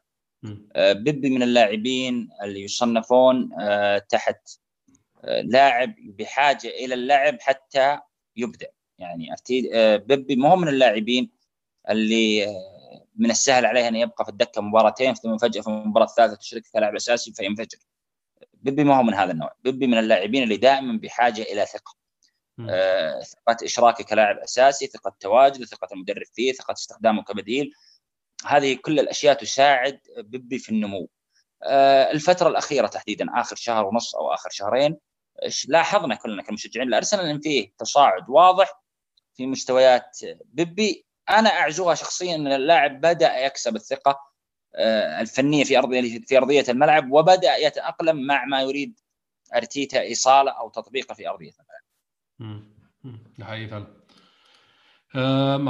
آه، 0.75 0.93
بيبي 0.93 1.29
من 1.29 1.43
اللاعبين 1.43 2.29
اللي 2.43 2.63
يصنفون 2.63 3.49
آه، 3.59 3.97
تحت 3.97 4.49
لاعب 5.43 5.95
بحاجة 5.99 6.67
إلى 6.67 6.93
اللعب 6.93 7.37
حتى 7.41 7.99
يبدع 8.35 8.67
يعني 8.99 9.27
بيبي 9.97 10.35
مو 10.35 10.55
من 10.55 10.67
اللاعبين 10.67 11.29
اللي 11.89 12.47
من 13.15 13.31
السهل 13.31 13.65
عليه 13.65 13.87
أن 13.87 13.95
يبقى 13.95 14.25
في 14.25 14.31
الدكة 14.31 14.61
مباراتين 14.61 15.13
ثم 15.13 15.37
فجأة 15.37 15.61
في 15.61 15.67
المباراة 15.67 16.05
الثالثة 16.05 16.35
تشرك 16.35 16.63
كلاعب 16.73 16.95
أساسي 16.95 17.33
فينفجر. 17.33 17.77
بيبي 18.53 18.83
ما 18.83 18.97
هو 18.97 19.03
من 19.03 19.13
هذا 19.13 19.31
النوع. 19.31 19.53
بيبي 19.63 19.87
من 19.87 19.97
اللاعبين 19.97 20.43
اللي 20.43 20.57
دائما 20.57 20.99
بحاجة 20.99 21.41
إلى 21.41 21.65
ثقة. 21.65 21.98
آه، 22.69 23.21
ثقه 23.21 23.57
اشراكه 23.63 24.03
كلاعب 24.03 24.37
أساسي 24.37 24.87
ثقة 24.87 25.15
تواجده 25.19 25.65
ثقة 25.65 25.87
المدرب 25.93 26.25
فيه 26.33 26.53
ثقة 26.53 26.71
استخدامه 26.71 27.23
كبديل. 27.23 27.71
هذه 28.45 28.75
كل 28.75 28.99
الأشياء 28.99 29.33
تساعد 29.33 29.99
بيبي 30.17 30.59
في 30.59 30.69
النمو. 30.69 31.09
آه، 31.63 32.11
الفترة 32.11 32.49
الأخيرة 32.49 32.87
تحديدا 32.87 33.25
آخر 33.35 33.55
شهر 33.55 33.85
ونص 33.85 34.15
أو 34.15 34.33
آخر 34.33 34.49
شهرين 34.49 34.97
لاحظنا 35.67 36.15
كلنا 36.15 36.43
كمشجعين 36.43 36.87
الأرسنال 36.87 37.25
إن 37.25 37.39
فيه 37.39 37.73
تصاعد 37.77 38.29
واضح 38.29 38.81
في 39.33 39.47
مستويات 39.47 40.19
بيبي. 40.45 41.05
أنا 41.29 41.49
أعزوها 41.49 41.95
شخصيا 41.95 42.35
إن 42.35 42.47
اللاعب 42.47 43.01
بدأ 43.01 43.37
يكسب 43.45 43.75
الثقة 43.75 44.29
آه، 44.75 45.21
الفنية 45.21 45.63
في 45.63 45.77
أرضية 45.77 46.19
في 46.19 46.37
أرضية 46.37 46.65
الملعب 46.69 47.11
وبدأ 47.11 47.55
يتأقلم 47.55 48.27
مع 48.27 48.45
ما 48.45 48.61
يريد 48.61 48.99
أرتيتا 49.55 50.01
إيصاله 50.01 50.51
أو 50.51 50.69
تطبيقه 50.69 51.13
في 51.13 51.29
أرضية 51.29 51.51
الملعب. 51.51 51.68
ده 53.39 53.45
حقيقي 53.45 53.67
فعلا. 53.67 53.87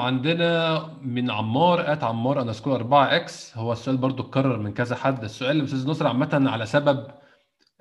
عندنا 0.02 0.86
من 1.02 1.32
عمار 1.32 1.92
at 1.94 2.04
عمار 2.04 2.42
underscore 2.42 2.76
4 2.76 3.16
X 3.16 3.58
هو 3.58 3.72
السؤال 3.72 3.98
برضو 3.98 4.24
اتكرر 4.24 4.58
من 4.58 4.74
كذا 4.74 4.96
حد. 4.96 5.24
السؤال 5.24 5.52
اللي 5.52 5.64
أستاذ 5.64 5.90
نصر 5.90 6.08
عامة 6.08 6.44
على 6.50 6.66
سبب 6.66 7.08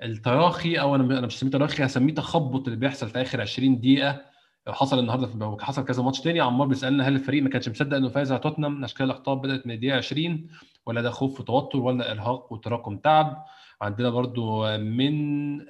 التراخي 0.03 0.75
أو 0.75 0.95
أنا 0.95 1.19
أنا 1.19 1.27
مش 1.27 1.37
هسميه 1.37 1.51
تراخي 1.51 1.85
هسميه 1.85 2.13
تخبط 2.13 2.67
اللي 2.67 2.79
بيحصل 2.79 3.09
في 3.09 3.21
آخر 3.21 3.41
20 3.41 3.79
دقيقة. 3.79 4.21
حصل 4.67 4.99
النهارده 4.99 5.27
في 5.27 5.65
حصل 5.65 5.85
كذا 5.85 6.03
ماتش 6.03 6.21
تاني 6.21 6.39
عمار 6.39 6.67
بيسألنا 6.67 7.07
هل 7.07 7.13
الفريق 7.15 7.43
ما 7.43 7.49
كانش 7.49 7.69
مصدق 7.69 7.97
إنه 7.97 8.09
فاز 8.09 8.31
على 8.31 8.41
توتنهام؟ 8.41 8.83
أشكال 8.83 9.05
الأخطاء 9.05 9.35
بدأت 9.35 9.67
من 9.67 9.73
الدقيقة 9.73 9.97
20 9.97 10.47
ولا 10.85 11.01
ده 11.01 11.11
خوف 11.11 11.39
وتوتر 11.39 11.79
ولا 11.79 12.11
إرهاق 12.11 12.53
وتراكم 12.53 12.97
تعب؟ 12.97 13.45
عندنا 13.81 14.09
برضو 14.09 14.77
من 14.77 15.15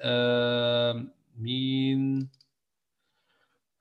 آه 0.00 1.04
مين؟ 1.38 2.28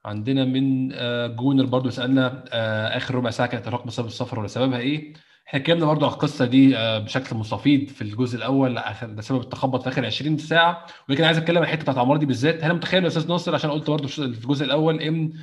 عندنا 0.06 0.46
من 0.46 0.90
آه 0.94 1.28
جونر 1.28 1.66
برضو 1.66 1.90
سألنا 1.90 2.46
آه 2.52 2.98
آخر 2.98 3.16
ربع 3.16 3.30
ساعة 3.30 3.50
كانت 3.50 3.68
ارهاق 3.68 3.88
بسبب 3.88 4.08
السفر 4.08 4.40
ولا 4.40 4.48
سببها 4.48 4.80
إيه؟ 4.80 5.14
إحنا 5.48 5.60
اتكلمنا 5.60 5.86
برضو 5.86 6.06
على 6.06 6.14
القصة 6.14 6.46
دي 6.46 6.76
بشكل 6.78 7.36
مستفيض 7.36 7.88
في 7.90 8.02
الجزء 8.02 8.38
الأول 8.38 8.80
بسبب 9.04 9.42
التخبط 9.42 9.84
في 9.84 9.90
آخر 9.90 10.06
20 10.06 10.38
ساعة. 10.38 10.86
ولكن 11.10 11.24
عايز 11.24 11.38
أتكلم 11.38 11.58
عن 11.58 11.64
الحتة 11.64 11.82
بتاعت 11.82 11.98
عمار 11.98 12.18
دي 12.18 12.26
بالذات. 12.26 12.64
هل 12.64 12.74
متخيل 12.74 13.04
يا 13.04 13.08
أستاذ 13.08 13.28
ناصر؟ 13.28 13.56
عشان 13.56 13.72
قلت 13.72 13.90
برضو 13.90 14.08
في 14.08 14.20
الجزء 14.20 14.66
الأول 14.66 15.02
إن 15.02 15.34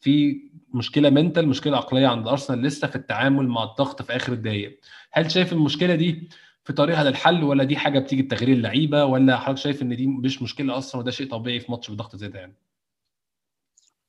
في 0.00 0.40
مشكلة 0.74 1.10
منتال 1.10 1.48
مشكلة 1.48 1.76
عقلية 1.76 2.06
عند 2.06 2.28
أرسنال 2.28 2.62
لسه 2.62 2.88
في 2.88 2.96
التعامل 2.96 3.48
مع 3.48 3.62
الضغط 3.64 4.02
في 4.02 4.16
آخر 4.16 4.32
الدقائق 4.32 4.80
هل 5.12 5.30
شايف 5.30 5.52
المشكلة 5.52 5.94
دي 5.94 6.28
في 6.64 6.72
طريقها 6.72 7.04
للحل 7.04 7.44
ولا 7.44 7.64
دي 7.64 7.76
حاجة 7.76 7.98
بتيجي 7.98 8.22
بتغيير 8.22 8.56
اللعيبة 8.56 9.04
ولا 9.04 9.36
حضرتك 9.36 9.62
شايف 9.62 9.82
إن 9.82 9.96
دي 9.96 10.06
مش 10.06 10.42
مشكلة 10.42 10.78
أصلا 10.78 11.00
وده 11.00 11.10
شيء 11.10 11.30
طبيعي 11.30 11.60
في 11.60 11.72
ماتش 11.72 11.90
بضغط 11.90 12.16
زي 12.16 12.28
ده 12.28 12.38
يعني؟ 12.40 12.54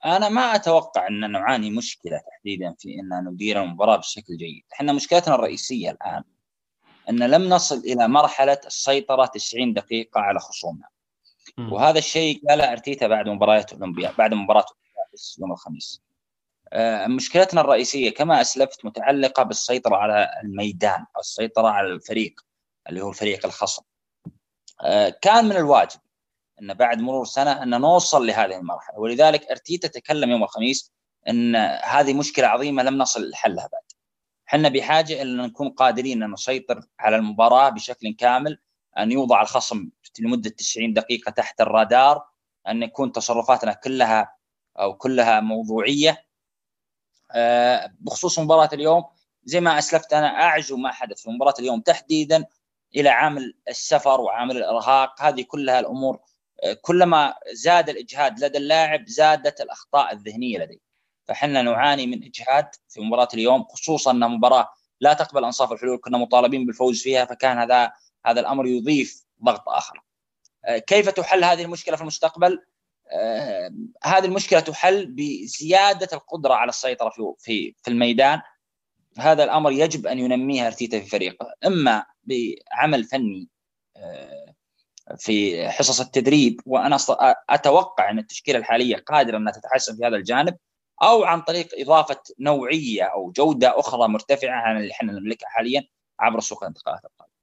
أنا 0.06 0.30
ما 0.30 0.56
أتوقع 0.56 1.08
إن 1.08 1.32
نعاني 1.32 1.72
مشكلة 1.72 2.22
تحديدا 2.32 2.76
في 2.80 2.90
إن 3.00 3.28
ندير 3.30 3.64
المباراة 3.64 3.98
بشكل 3.98 4.38
جيد، 4.38 4.64
إحنا 4.74 4.94
مشكلتنا 4.94 5.36
الرئيسية 5.36 5.92
الآن 5.92 6.24
إن 7.10 7.24
لم 7.24 7.50
نصل 7.50 7.78
إلى 7.78 8.08
مرحلة 8.08 8.60
السيطرة 8.66 9.26
90 9.26 9.74
دقيقة 9.74 10.22
على 10.22 10.40
خصومنا. 10.40 10.88
وهذا 11.72 12.00
الشيء 12.00 12.42
قال 12.50 12.62
أرتيتا 12.62 13.08
بعد 13.08 13.30
مباريات 13.30 13.74
الاولمبياد 13.74 14.16
بعد 14.16 14.34
مباراة 14.34 14.66
يوم 15.40 15.52
الخميس. 15.52 16.02
آه 16.74 17.08
مشكلتنا 17.08 17.62
الرئيسية 17.62 18.14
كما 18.14 18.42
أسلفت 18.42 18.86
متعلقة 18.86 19.44
بالسيطرة 19.44 19.96
على 19.96 20.30
الميدان 20.44 21.06
أو 21.16 21.20
السيطرة 21.20 21.68
على 21.68 21.88
الفريق 21.88 22.42
اللي 22.90 23.02
هو 23.02 23.10
الفريق 23.10 23.46
الخصم. 23.46 23.84
آه 24.82 25.10
كان 25.22 25.46
من 25.46 25.56
الواجب 25.56 26.00
إن 26.62 26.74
بعد 26.74 27.00
مرور 27.00 27.26
سنة 27.26 27.64
إن 27.64 27.82
نوصل 27.82 28.28
لهذه 28.28 28.56
المرحلة. 28.58 29.00
ولذلك 29.00 29.44
أرتيتا 29.52 29.88
تكلم 29.88 30.32
يوم 30.32 30.44
الخميس 30.44 30.92
إن 31.30 31.56
هذه 31.84 32.14
مشكلة 32.14 32.48
عظيمة 32.48 32.84
لم 32.84 32.98
نصل 32.98 33.30
لحلها 33.30 33.70
بعد. 33.72 33.82
إحنا 34.48 34.70
بحاجة 34.70 35.22
أن 35.22 35.38
نكون 35.38 35.70
قادرين 35.70 36.24
أن 36.24 36.32
نسيطر 36.32 36.82
على 37.00 37.16
المباراة 37.16 37.70
بشكل 37.70 38.16
كامل 38.16 38.60
أن 38.98 39.12
يوضع 39.12 39.42
الخصم 39.42 39.90
لمدة 40.20 40.50
90 40.50 40.94
دقيقة 40.94 41.30
تحت 41.30 41.62
الرادار 41.62 42.26
أن 42.68 42.84
يكون 42.84 43.12
تصرفاتنا 43.12 43.74
كلها 43.74 44.36
أو 44.80 44.98
كلها 44.98 45.40
موضوعية. 45.40 46.26
بخصوص 48.00 48.40
مباراة 48.40 48.70
اليوم 48.74 49.04
زي 49.44 49.62
ما 49.62 49.78
أسلفت 49.78 50.14
أنا 50.14 50.28
اعجو 50.28 50.78
ما 50.78 50.92
حدث 50.92 51.22
في 51.22 51.30
مباراة 51.30 51.54
اليوم 51.60 51.82
تحديدا 51.82 52.46
إلى 52.96 53.10
عامل 53.10 53.58
السفر 53.68 54.22
وعامل 54.22 54.58
الإرهاق. 54.58 55.22
هذه 55.22 55.42
كلها 55.42 55.80
الأمور 55.80 56.20
كلما 56.82 57.34
زاد 57.54 57.90
الإجهاد 57.90 58.44
لدى 58.44 58.58
اللاعب 58.58 59.08
زادت 59.08 59.62
الأخطاء 59.62 60.14
الذهنية 60.14 60.58
لديه. 60.58 60.88
فحنا 61.26 61.62
نعاني 61.62 62.08
من 62.08 62.24
إجهاد 62.24 62.70
في 62.90 63.02
مباراة 63.02 63.28
اليوم 63.34 63.64
خصوصا 63.64 64.12
انها 64.12 64.28
مباراة 64.28 64.70
لا 65.00 65.14
تقبل 65.14 65.44
أنصاف 65.44 65.72
الحلول 65.72 66.00
كنا 66.04 66.18
مطالبين 66.18 66.66
بالفوز 66.66 67.02
فيها 67.02 67.26
فكان 67.26 67.58
هذا 67.58 67.92
هذا 68.26 68.40
الأمر 68.40 68.66
يضيف 68.66 69.26
ضغط 69.44 69.70
آخر. 69.70 70.04
كيف 70.88 71.10
تحل 71.10 71.44
هذه 71.44 71.64
المشكلة 71.64 71.96
في 71.96 72.02
المستقبل؟ 72.02 72.64
آه 73.12 73.72
هذه 74.04 74.26
المشكلة 74.26 74.60
تحل 74.60 75.06
بزيادة 75.06 76.10
القدرة 76.14 76.54
على 76.54 76.70
السيطرة 76.70 77.10
في 77.10 77.34
في 77.40 77.76
في 77.84 77.90
الميدان. 77.90 78.42
هذا 79.18 79.44
الأمر 79.44 79.72
يجب 79.72 80.08
أن 80.08 80.20
ينميه 80.20 80.68
أرتيتا 80.68 81.00
في 81.00 81.06
فريقه. 81.06 81.54
إما 81.66 82.06
بعمل 82.24 83.04
فني 83.04 83.48
آه 83.98 84.47
في 85.18 85.68
حصص 85.70 86.02
التدريب 86.02 86.62
وأنا 86.66 86.98
أتوقع 87.50 88.10
أن 88.10 88.20
التشكيلة 88.20 88.60
الحالية 88.60 88.96
قادرة 88.96 89.38
أنها 89.38 89.52
تتحسن 89.54 89.96
في 89.98 90.06
هذا 90.06 90.16
الجانب 90.16 90.58
أو 91.04 91.24
عن 91.24 91.42
طريق 91.42 91.68
إضافة 91.80 92.20
نوعية 92.40 93.04
أو 93.04 93.32
جودة 93.32 93.80
أخرى 93.80 94.08
مرتفعة 94.08 94.56
عن 94.62 94.78
اللي 94.78 94.92
إحنا 94.92 95.12
نملكها 95.14 95.48
حاليا 95.50 95.84
عبر 96.20 96.40
سوق 96.40 96.64
الانتقالات 96.64 97.06
القادمه. 97.06 97.38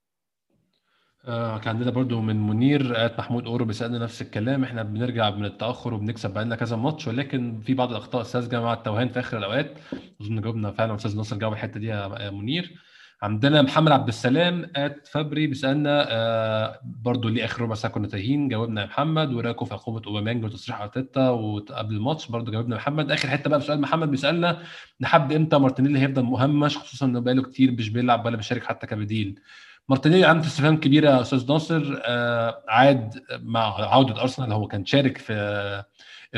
آه 1.26 1.58
كان 1.58 1.76
عندنا 1.76 1.90
برضو 1.90 2.20
من 2.20 2.46
منير 2.46 3.06
at 3.06 3.18
محمود 3.18 3.46
أورو 3.46 3.64
بيسألنا 3.64 3.98
نفس 3.98 4.22
الكلام 4.22 4.64
إحنا 4.64 4.82
بنرجع 4.82 5.30
من 5.30 5.44
التأخر 5.44 5.94
وبنكسب 5.94 6.30
بقالنا 6.34 6.56
كذا 6.56 6.76
ماتش 6.76 7.06
ولكن 7.08 7.60
في 7.66 7.74
بعض 7.74 7.90
الأخطاء 7.90 8.20
الساذجه 8.20 8.60
مع 8.60 8.72
التوهان 8.72 9.08
في 9.08 9.20
آخر 9.20 9.38
الأوقات 9.38 9.74
أظن 10.20 10.40
جاوبنا 10.40 10.70
فعلا 10.70 10.94
أستاذ 10.94 11.16
ناصر 11.16 11.36
جاوب 11.36 11.52
الحتة 11.52 11.80
دي 11.80 11.86
يا 11.86 12.30
منير 12.30 12.80
عندنا 13.24 13.62
محمد 13.62 13.92
عبد 13.92 14.08
السلام 14.08 14.70
at 14.76 15.06
فابري 15.08 15.46
بيسألنا 15.46 16.06
آه 16.10 16.80
برضو 17.04 17.28
ليه 17.28 17.44
آخر 17.44 17.62
ربع 17.62 17.74
ساعة 17.74 17.92
كنا 17.92 18.08
تايهين؟ 18.08 18.48
جاوبنا 18.48 18.80
يا 18.80 18.86
محمد 18.86 19.32
وراكم 19.34 19.66
في 19.66 19.74
عقوبة 19.74 20.02
أوباميانج 20.06 20.44
وتصريح 20.44 20.80
أرتيتا 20.80 21.28
وقبل 21.30 21.94
الماتش 21.94 22.28
برضو 22.28 22.52
جاوبنا 22.52 22.76
محمد. 22.76 23.10
آخر 23.10 23.28
حتة 23.28 23.50
بقى 23.50 23.58
بسؤال 23.58 23.80
محمد 23.80 24.10
بيسألنا 24.10 24.62
لحد 25.00 25.32
إمتى 25.32 25.58
مارتينيلي 25.58 25.98
هيفضل 25.98 26.22
مهمش 26.22 26.78
خصوصا 26.78 27.06
إنه 27.06 27.20
بقاله 27.20 27.42
كتير 27.42 27.72
مش 27.72 27.88
بيلعب 27.88 28.26
ولا 28.26 28.36
بيشارك 28.36 28.64
حتى 28.64 28.86
كبديل. 28.86 29.40
مارتينيلي 29.88 30.24
عنده 30.24 30.46
استفهام 30.46 30.76
كبيره 30.80 31.10
يا 31.10 31.20
أستاذ 31.20 31.48
ناصر 31.48 32.00
آه 32.04 32.62
عاد 32.68 33.14
مع 33.42 33.60
عودة 33.92 34.20
أرسنال 34.22 34.52
هو 34.52 34.66
كان 34.66 34.84
شارك 34.86 35.18
في 35.18 35.84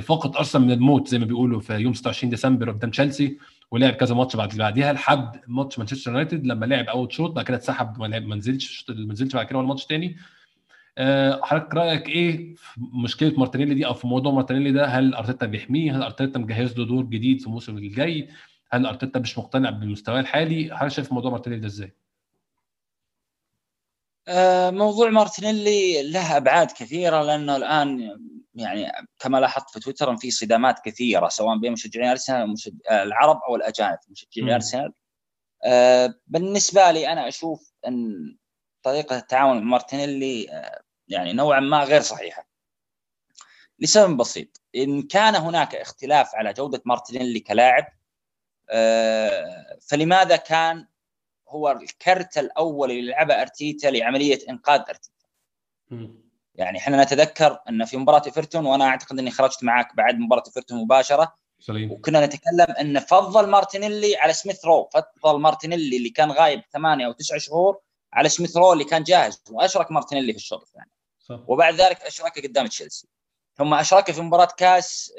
فقط 0.03 0.37
أرسنال 0.37 0.65
من 0.65 0.73
الموت 0.73 1.09
زي 1.09 1.19
ما 1.19 1.25
بيقولوا 1.27 1.61
في 1.61 1.75
يوم 1.75 1.95
26 1.95 2.31
ديسمبر 2.31 2.71
قدام 2.71 2.91
تشيلسي. 2.91 3.39
ولعب 3.71 3.93
كذا 3.93 4.15
ماتش 4.15 4.37
بعد 4.37 4.57
بعديها 4.57 4.93
لحد 4.93 5.41
ماتش 5.49 5.79
مانشستر 5.79 6.11
يونايتد 6.11 6.47
لما 6.47 6.67
لعب 6.67 6.85
أول 6.85 7.13
شوط 7.13 7.31
بعد 7.31 7.45
كده 7.45 7.57
اتسحب 7.57 8.01
ما 8.03 8.37
نزلش 8.37 8.85
ما 8.89 9.13
نزلش 9.13 9.35
بعد 9.35 9.47
كده 9.47 9.59
ولا 9.59 9.69
ماتش 9.69 9.87
تاني. 9.87 10.17
أه 10.99 11.41
حضرتك 11.43 11.75
رأيك 11.75 12.09
إيه 12.09 12.55
في 12.55 12.81
مشكلة 12.95 13.35
مارتينيلي 13.39 13.75
دي 13.75 13.87
أو 13.87 13.95
في 13.95 14.07
موضوع 14.07 14.33
مارتينيلي 14.33 14.73
ده؟ 14.73 14.87
هل 14.87 15.15
أرتيتا 15.15 15.47
بيحميه؟ 15.47 15.97
هل 15.97 16.03
أرتيتا 16.03 16.39
مجهز 16.39 16.79
له 16.79 16.87
دور 16.87 17.05
جديد 17.05 17.41
في 17.41 17.47
الموسم 17.47 17.77
الجاي؟ 17.79 18.29
هل 18.71 18.87
أرتيتا 18.87 19.21
مش 19.21 19.39
مقتنع 19.39 19.71
بالمستوى 19.71 20.21
الحالي؟ 20.21 20.71
هل 20.73 20.93
شايف 20.93 21.13
موضوع 21.13 21.31
مارتينيلي 21.31 21.61
ده 21.61 21.67
إزاي؟ 21.67 21.95
موضوع 24.71 25.11
مارتينيلي 25.11 26.03
له 26.03 26.37
أبعاد 26.37 26.73
كثيرة 26.73 27.23
لأنه 27.23 27.57
الآن 27.57 28.19
يعني 28.55 28.93
كما 29.19 29.39
لاحظت 29.39 29.71
في 29.71 29.81
تويتر 29.81 30.17
في 30.17 30.31
صدامات 30.31 30.81
كثيرة 30.85 31.29
سواء 31.29 31.59
بين 31.59 31.73
مشجعين 31.73 32.09
أرسنال 32.09 32.55
العرب 32.91 33.41
أو 33.49 33.57
الأجانب 33.57 33.99
مشجعين 34.09 34.51
أرسنال. 34.51 34.93
آه 35.65 36.15
بالنسبة 36.27 36.91
لي 36.91 37.13
أنا 37.13 37.29
أشوف 37.29 37.73
أن 37.87 38.13
طريقة 38.83 39.19
التعامل 39.19 39.63
مع 39.63 39.71
مارتينيلي 39.71 40.51
آه 40.51 40.83
يعني 41.09 41.33
نوعا 41.33 41.61
ما 41.61 41.85
غير 41.85 42.01
صحيحة. 42.01 42.49
لسبب 43.79 44.17
بسيط 44.17 44.63
إن 44.77 45.03
كان 45.03 45.35
هناك 45.35 45.75
اختلاف 45.75 46.35
على 46.35 46.53
جودة 46.53 46.83
مارتينيلي 46.85 47.41
كلاعب 47.41 47.87
آه 48.71 49.79
فلماذا 49.89 50.37
كان 50.37 50.87
هو 51.49 51.71
الكرت 51.71 52.39
الأول 52.39 52.91
اللي 52.91 53.11
لعبه 53.11 53.43
أرتيتا 53.43 53.87
لعملية 53.87 54.39
إنقاذ 54.49 54.81
أرتيتا. 54.81 55.27
يعني 56.55 56.79
إحنا 56.79 57.03
نتذكر 57.03 57.59
إن 57.69 57.85
في 57.85 57.97
مباراة 57.97 58.23
إيفرتون 58.27 58.67
وأنا 58.67 58.85
أعتقد 58.85 59.19
إني 59.19 59.31
خرجت 59.31 59.65
معك 59.65 59.97
بعد 59.97 60.15
مباراة 60.15 60.43
إيفرتون 60.47 60.79
مباشرة. 60.79 61.35
سليم. 61.59 61.93
وكنا 61.93 62.27
نتكلم 62.27 62.77
إن 62.81 63.01
فضل 63.01 63.49
مارتينيلي 63.49 64.17
على 64.17 64.33
سميث 64.33 64.65
رو. 64.65 64.91
فضل 65.23 65.41
مارتينيلي 65.41 65.97
اللي 65.97 66.11
كان 66.11 66.33
غايب 66.33 66.63
ثمانية 66.73 67.07
أو 67.07 67.13
تسعة 67.13 67.39
شهور 67.39 67.81
على 68.13 68.29
سميث 68.29 68.57
رو 68.57 68.73
اللي 68.73 68.85
كان 68.85 69.03
جاهز 69.03 69.43
وأشرك 69.51 69.93
مارتينيلي 69.93 70.33
في 70.33 70.39
الشوط 70.39 70.63
الثاني. 70.63 70.91
يعني. 71.31 71.45
وبعد 71.49 71.75
ذلك 71.75 72.01
اشركه 72.01 72.43
قدام 72.43 72.67
تشيلسي. 72.67 73.09
ثم 73.55 73.75
اشركه 73.75 74.13
في 74.13 74.21
مباراة 74.21 74.49
كاس 74.57 75.13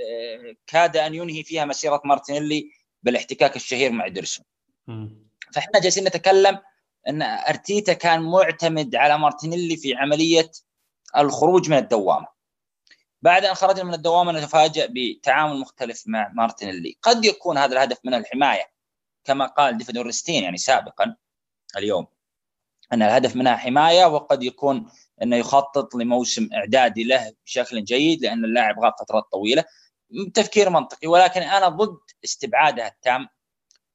كاد 0.67 0.97
أن 0.97 1.15
ينهي 1.15 1.43
فيها 1.43 1.65
مسيرة 1.65 2.01
مارتينيلي 2.05 2.71
بالاحتكاك 3.03 3.55
الشهير 3.55 3.91
مع 3.91 4.07
إيدرسون 4.07 4.45
فإحنا 5.53 5.79
جالسين 5.79 6.03
نتكلم 6.03 6.59
إن 7.07 7.21
أرتيتا 7.21 7.93
كان 7.93 8.21
معتمد 8.21 8.95
على 8.95 9.17
مارتينيلي 9.17 9.77
في 9.77 9.95
عملية 9.95 10.51
الخروج 11.17 11.69
من 11.69 11.77
الدوامة. 11.77 12.27
بعد 13.21 13.45
أن 13.45 13.53
خرجنا 13.53 13.83
من 13.83 13.93
الدوامة 13.93 14.31
نتفاجأ 14.31 14.87
بتعامل 14.91 15.59
مختلف 15.59 16.03
مع 16.05 16.31
مارتينيلي. 16.33 16.97
قد 17.01 17.25
يكون 17.25 17.57
هذا 17.57 17.73
الهدف 17.73 17.97
من 18.03 18.13
الحماية 18.13 18.71
كما 19.23 19.45
قال 19.45 19.77
ديفيد 19.77 19.97
أورنستين 19.97 20.43
يعني 20.43 20.57
سابقا 20.57 21.15
اليوم 21.77 22.07
أن 22.93 23.01
الهدف 23.01 23.35
منها 23.35 23.55
حماية 23.55 24.05
وقد 24.05 24.43
يكون 24.43 24.89
إنه 25.21 25.35
يخطط 25.35 25.95
لموسم 25.95 26.49
إعدادي 26.53 27.03
له 27.03 27.33
بشكل 27.45 27.83
جيد 27.83 28.21
لأن 28.21 28.45
اللاعب 28.45 28.79
غاب 28.79 28.93
فترات 28.99 29.23
طويلة. 29.31 29.63
تفكير 30.33 30.69
منطقي 30.69 31.07
ولكن 31.07 31.41
أنا 31.41 31.67
ضد 31.67 31.97
استبعادها 32.23 32.87
التام 32.87 33.27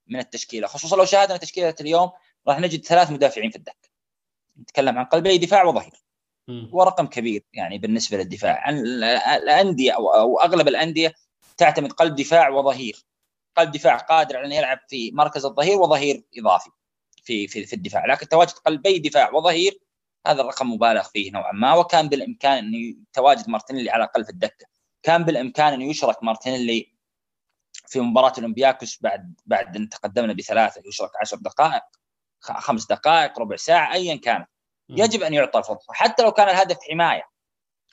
من 0.07 0.19
التشكيلة 0.19 0.66
خصوصا 0.66 0.97
لو 0.97 1.05
شاهدنا 1.05 1.37
تشكيلة 1.37 1.74
اليوم 1.81 2.11
راح 2.49 2.61
نجد 2.61 2.85
ثلاث 2.85 3.11
مدافعين 3.11 3.51
في 3.51 3.57
الدكه 3.57 3.89
نتكلم 4.61 4.99
عن 4.99 5.05
قلبي 5.05 5.39
دفاع 5.39 5.65
وظهير. 5.65 6.03
ورقم 6.73 7.07
كبير 7.07 7.45
يعني 7.53 7.79
بالنسبة 7.79 8.16
للدفاع. 8.16 8.70
الأندية 9.37 9.93
أو 9.93 10.41
أغلب 10.41 10.69
الأندية 10.69 11.15
تعتمد 11.57 11.93
قلب 11.93 12.15
دفاع 12.15 12.49
وظهير. 12.49 13.07
قلب 13.57 13.70
دفاع 13.70 13.97
قادر 13.97 14.37
على 14.37 14.47
انه 14.47 14.55
يلعب 14.55 14.79
في 14.89 15.11
مركز 15.11 15.45
الظهير 15.47 15.79
وظهير 15.79 16.24
إضافي 16.39 16.70
في 17.24 17.49
في, 17.49 17.66
في 17.66 17.73
الدفاع. 17.73 18.07
لكن 18.07 18.29
تواجد 18.29 18.51
قلبي 18.51 18.99
دفاع 18.99 19.31
وظهير 19.33 19.79
هذا 20.27 20.41
الرقم 20.41 20.73
مبالغ 20.73 21.03
فيه 21.03 21.31
نوعا 21.31 21.53
ما. 21.53 21.74
وكان 21.74 22.09
بالإمكان 22.09 22.59
انه 22.59 22.79
يتواجد 22.79 23.51
مارتينيلي 23.51 23.91
على 23.91 24.05
الاقل 24.05 24.24
في 24.24 24.31
الدكة. 24.31 24.66
كان 25.03 25.24
بالإمكان 25.24 25.73
انه 25.73 25.85
يشرك 25.85 26.23
مارتينيلي 26.23 26.93
في 27.93 28.01
مباراة 28.01 28.32
أولمبياكوس 28.39 28.98
بعد 29.02 29.35
بعد 29.47 29.77
أن 29.77 29.89
تقدمنا 29.89 30.32
بثلاثة 30.32 30.82
يشرك 30.86 31.10
عشر 31.20 31.36
دقائق 31.36 31.82
خمس 32.40 32.86
دقائق 32.86 33.39
ربع 33.39 33.56
ساعة 33.56 33.93
ايا 33.93 34.16
كانت 34.16 34.48
يجب 34.89 35.23
أن 35.23 35.35
يعطى 35.35 35.59
الفرصة 35.59 35.93
حتى 35.93 36.23
لو 36.23 36.32
كان 36.32 36.48
الهدف 36.48 36.77
حماية. 36.90 37.23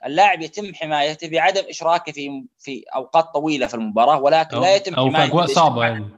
اللاعب 0.06 0.42
يتم 0.42 0.74
حمايته 0.74 1.30
بعدم 1.30 1.64
إشراكه 1.70 2.12
في 2.12 2.46
في 2.60 2.84
أوقات 2.96 3.26
طويلة 3.34 3.68
في 3.68 3.74
المباراة 3.74 4.20
ولكن 4.20 4.58
لا 4.58 4.76
يتم 4.76 4.96
أو 4.96 5.12
في 5.12 5.18
أجواء 5.18 5.46
صعبة 5.46 5.84
يعني. 5.84 6.10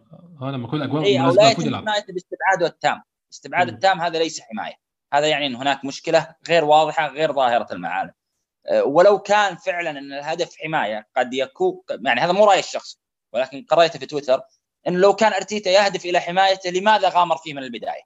لما 0.41 0.67
يكون 0.67 0.81
أجواء 0.81 1.03
إيه، 1.03 1.19
مناسبة 1.19 1.43
لا 1.43 1.51
يتم 1.51 1.75
حمايته 1.75 2.13
باستبعاده 2.13 2.67
التام. 2.67 3.01
استبعاد 3.33 3.67
التام 3.67 4.01
هذا 4.01 4.19
ليس 4.19 4.41
حماية. 4.41 4.75
هذا 5.13 5.27
يعني 5.27 5.47
إن 5.47 5.55
هناك 5.55 5.85
مشكلة 5.85 6.35
غير 6.49 6.65
واضحة 6.65 7.07
غير 7.07 7.33
ظاهرة 7.33 7.67
المعالم. 7.71 8.11
أه، 8.67 8.83
ولو 8.83 9.19
كان 9.19 9.55
فعلا 9.55 9.89
أن 9.89 10.13
الهدف 10.13 10.55
حماية 10.63 11.07
قد 11.17 11.33
يكون 11.33 11.81
يعني 12.05 12.21
هذا 12.21 12.31
مو 12.31 12.45
رايي 12.45 12.59
الشخصي 12.59 13.01
ولكن 13.33 13.65
قرأت 13.69 13.97
في 13.97 14.05
تويتر 14.05 14.41
إنه 14.87 14.99
لو 14.99 15.13
كان 15.15 15.33
أرتيتا 15.33 15.69
يهدف 15.69 16.05
إلى 16.05 16.19
حمايته 16.19 16.69
لماذا 16.69 17.09
غامر 17.09 17.37
فيه 17.37 17.53
من 17.53 17.63
البداية؟ 17.63 18.01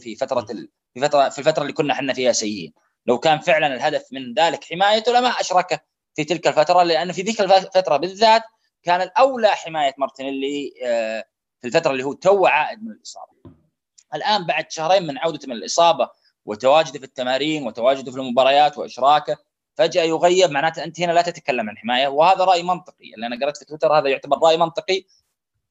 في 0.00 0.16
فترة 0.16 0.46
في 0.94 1.00
فتره 1.00 1.28
في 1.28 1.38
الفترة 1.38 1.62
اللي 1.62 1.72
كنا 1.72 1.92
إحنا 1.92 2.12
فيها 2.12 2.32
سيئين 2.32 2.72
لو 3.06 3.18
كان 3.18 3.38
فعلا 3.38 3.74
الهدف 3.74 4.04
من 4.12 4.34
ذلك 4.34 4.64
حمايته 4.64 5.12
لما 5.12 5.28
أشركه 5.28 5.80
في 6.14 6.24
تلك 6.24 6.46
الفترة 6.46 6.82
لأن 6.82 7.12
في 7.12 7.22
ذيك 7.22 7.40
الفترة 7.40 7.96
بالذات 7.96 8.42
كان 8.82 9.00
الأولى 9.00 9.48
حماية 9.48 9.94
مارتينيلي 9.98 10.72
أه، 10.84 11.24
في 11.60 11.66
الفترة 11.66 11.90
اللي 11.90 12.02
هو 12.02 12.12
توه 12.12 12.46
عائد 12.46 12.82
من 12.82 12.90
الإصابة. 12.90 13.32
الآن 14.14 14.46
بعد 14.46 14.70
شهرين 14.70 15.06
من 15.06 15.18
عودته 15.18 15.48
من 15.48 15.56
الإصابة 15.56 16.08
وتواجده 16.44 16.98
في 16.98 17.04
التمارين 17.04 17.66
وتواجده 17.66 18.12
في 18.12 18.18
المباريات 18.18 18.78
وإشراكه 18.78 19.36
فجأة 19.78 20.02
يغيب 20.02 20.50
معناته 20.50 20.84
أنت 20.84 21.00
هنا 21.00 21.12
لا 21.12 21.22
تتكلم 21.22 21.68
عن 21.68 21.78
حمايه 21.78 22.08
وهذا 22.08 22.44
رأي 22.44 22.62
منطقي. 22.62 23.14
اللي 23.14 23.26
أنا 23.26 23.44
قرأت 23.44 23.56
في 23.56 23.64
تويتر 23.64 23.98
هذا 23.98 24.08
يعتبر 24.08 24.38
رأي 24.42 24.56
منطقي. 24.56 25.04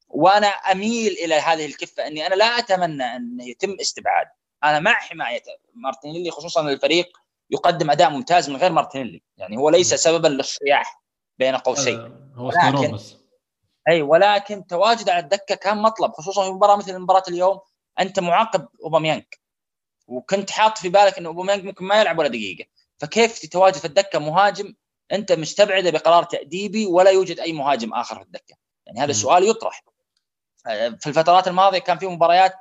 وأنا 0.08 0.46
أميل 0.46 1.12
إلى 1.12 1.34
هذه 1.34 1.66
الكفة 1.66 2.06
أني 2.06 2.26
أنا 2.26 2.34
لا 2.34 2.44
أتمنى 2.44 3.04
أن 3.16 3.40
يتم 3.40 3.76
استبعاد. 3.80 4.26
أنا 4.64 4.80
مع 4.80 4.92
حماية 4.92 5.42
مارتينيلي 5.74 6.30
خصوصا 6.30 6.70
الفريق 6.70 7.18
يقدم 7.50 7.90
أداء 7.90 8.10
ممتاز 8.10 8.50
من 8.50 8.56
غير 8.56 8.72
مارتينيلي. 8.72 9.22
يعني 9.36 9.56
هو 9.56 9.70
ليس 9.70 9.94
سببا 9.94 10.28
للصياعة 10.28 11.02
بين 11.38 11.56
قوسين. 11.56 12.32
هو 12.34 12.46
ولكن 12.46 12.92
بس. 12.92 13.16
أي 13.88 14.02
ولكن 14.02 14.66
تواجد 14.66 15.08
على 15.08 15.18
الدكة 15.24 15.54
كان 15.54 15.78
مطلب 15.82 16.12
خصوصا 16.12 16.44
في 16.44 16.50
مباراة 16.50 16.76
مثل 16.76 16.98
مباراة 16.98 17.22
اليوم. 17.28 17.60
أنت 18.00 18.20
معاقب 18.20 18.68
أوباميانج. 18.84 19.24
وكنت 20.06 20.50
حاط 20.50 20.78
في 20.78 20.88
بالك 20.88 21.18
أن 21.18 21.26
أوباميانج 21.26 21.64
ممكن 21.64 21.84
ما 21.84 22.00
يلعب 22.00 22.18
ولا 22.18 22.28
دقيقة. 22.28 22.64
فكيف 22.98 23.38
تتواجد 23.38 23.76
في 23.76 23.84
الدكة 23.84 24.18
مهاجم؟ 24.18 24.74
أنت 25.12 25.32
مستبعدة 25.32 25.90
بقرار 25.90 26.24
تأديبي 26.24 26.86
ولا 26.86 27.10
يوجد 27.10 27.40
أي 27.40 27.52
مهاجم 27.52 27.94
آخر 27.94 28.16
في 28.16 28.22
الدكة. 28.22 28.54
يعني 28.86 29.00
هذا 29.00 29.10
السؤال 29.10 29.48
يطرح. 29.48 29.84
آه، 30.66 30.88
في 30.88 31.06
الفترات 31.06 31.48
الماضية 31.48 31.78
كان 31.78 31.98
في 31.98 32.06
مباريات 32.06 32.54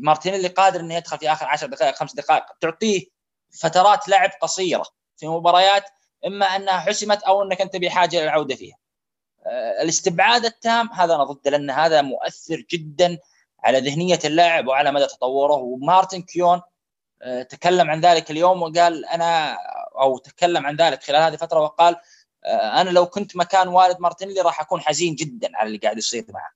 مارتينيلي 0.00 0.48
قادر 0.48 0.80
إنه 0.80 0.94
يدخل 0.94 1.18
في 1.18 1.32
آخر 1.32 1.46
10 1.46 1.66
دقائق 1.66 1.94
خمس 1.94 2.14
دقائق. 2.14 2.44
تعطيه 2.60 3.06
فترات 3.60 4.08
لعب 4.08 4.30
قصيرة 4.40 4.84
في 5.16 5.26
مباريات 5.26 5.84
إما 6.26 6.46
أنها 6.46 6.78
حسمت 6.78 7.22
أو 7.22 7.42
إنك 7.42 7.60
أنت 7.60 7.76
بحاجة 7.76 8.22
للعوده 8.22 8.54
فيها. 8.54 8.76
آه، 9.46 9.82
الاستبعاد 9.82 10.44
التام 10.44 10.92
هذا 10.92 11.14
أنا 11.14 11.24
ضده 11.24 11.50
لأن 11.50 11.70
هذا 11.70 12.02
مؤثر 12.02 12.64
جدا 12.70 13.18
على 13.64 13.80
ذهنية 13.80 14.18
اللاعب 14.24 14.66
وعلى 14.66 14.92
مدى 14.92 15.06
تطوره. 15.06 15.54
ومارتن 15.54 16.22
كيون 16.22 16.60
آه، 17.22 17.42
تكلم 17.42 17.90
عن 17.90 18.00
ذلك 18.00 18.30
اليوم 18.30 18.62
وقال 18.62 19.04
أنا 19.06 19.58
أو 20.00 20.18
تكلم 20.18 20.66
عن 20.66 20.76
ذلك 20.76 21.02
خلال 21.02 21.22
هذه 21.22 21.34
الفترة 21.34 21.60
وقال 21.60 21.96
آه، 22.44 22.80
أنا 22.80 22.90
لو 22.90 23.06
كنت 23.06 23.36
مكان 23.36 23.68
والد 23.68 24.00
مارتينيلي 24.00 24.40
راح 24.40 24.60
أكون 24.60 24.80
حزين 24.80 25.14
جدا 25.14 25.50
على 25.54 25.66
اللي 25.66 25.78
قاعد 25.78 25.98
يصير 25.98 26.24
معه. 26.28 26.52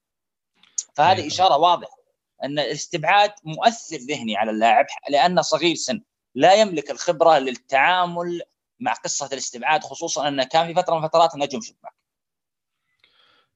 فهذه 0.95 1.17
أيوة. 1.17 1.27
إشارة 1.27 1.57
واضحة 1.57 1.97
إن 2.45 2.59
الاستبعاد 2.59 3.33
مؤثر 3.45 3.97
ذهني 3.97 4.37
على 4.37 4.51
اللاعب 4.51 4.87
لأنه 5.09 5.43
صغير 5.43 5.75
سن 5.75 6.03
لا 6.35 6.55
يملك 6.55 6.91
الخبرة 6.91 7.39
للتعامل 7.39 8.43
مع 8.81 8.93
قصة 8.93 9.29
الاستبعاد 9.33 9.83
خصوصا 9.83 10.29
إنه 10.29 10.45
كان 10.45 10.67
في 10.67 10.75
فترة 10.75 10.95
من 10.95 11.09
فترات 11.09 11.37
نجم 11.37 11.61
شباك. 11.61 12.03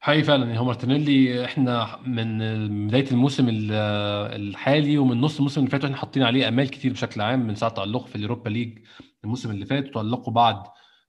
حقيقي 0.00 0.22
فعلا 0.22 0.46
يعني 0.46 0.58
هو 0.58 0.64
مارتينيلي 0.64 1.44
إحنا 1.44 2.00
من 2.06 2.38
بداية 2.86 3.10
الموسم 3.10 3.46
الحالي 3.48 4.98
ومن 4.98 5.20
نص 5.20 5.36
الموسم 5.36 5.60
اللي 5.60 5.70
فات 5.70 5.82
وإحنا 5.84 5.96
حاطين 5.96 6.22
عليه 6.22 6.48
أمال 6.48 6.70
كتير 6.70 6.92
بشكل 6.92 7.20
عام 7.20 7.46
من 7.46 7.54
ساعة 7.54 7.70
تالقه 7.70 8.06
في 8.06 8.16
اليوروبا 8.16 8.48
ليج 8.48 8.78
الموسم 9.27 9.51
اللي 9.51 9.66
فات 9.66 9.97
وتالقه 9.97 10.32
بعد 10.32 10.62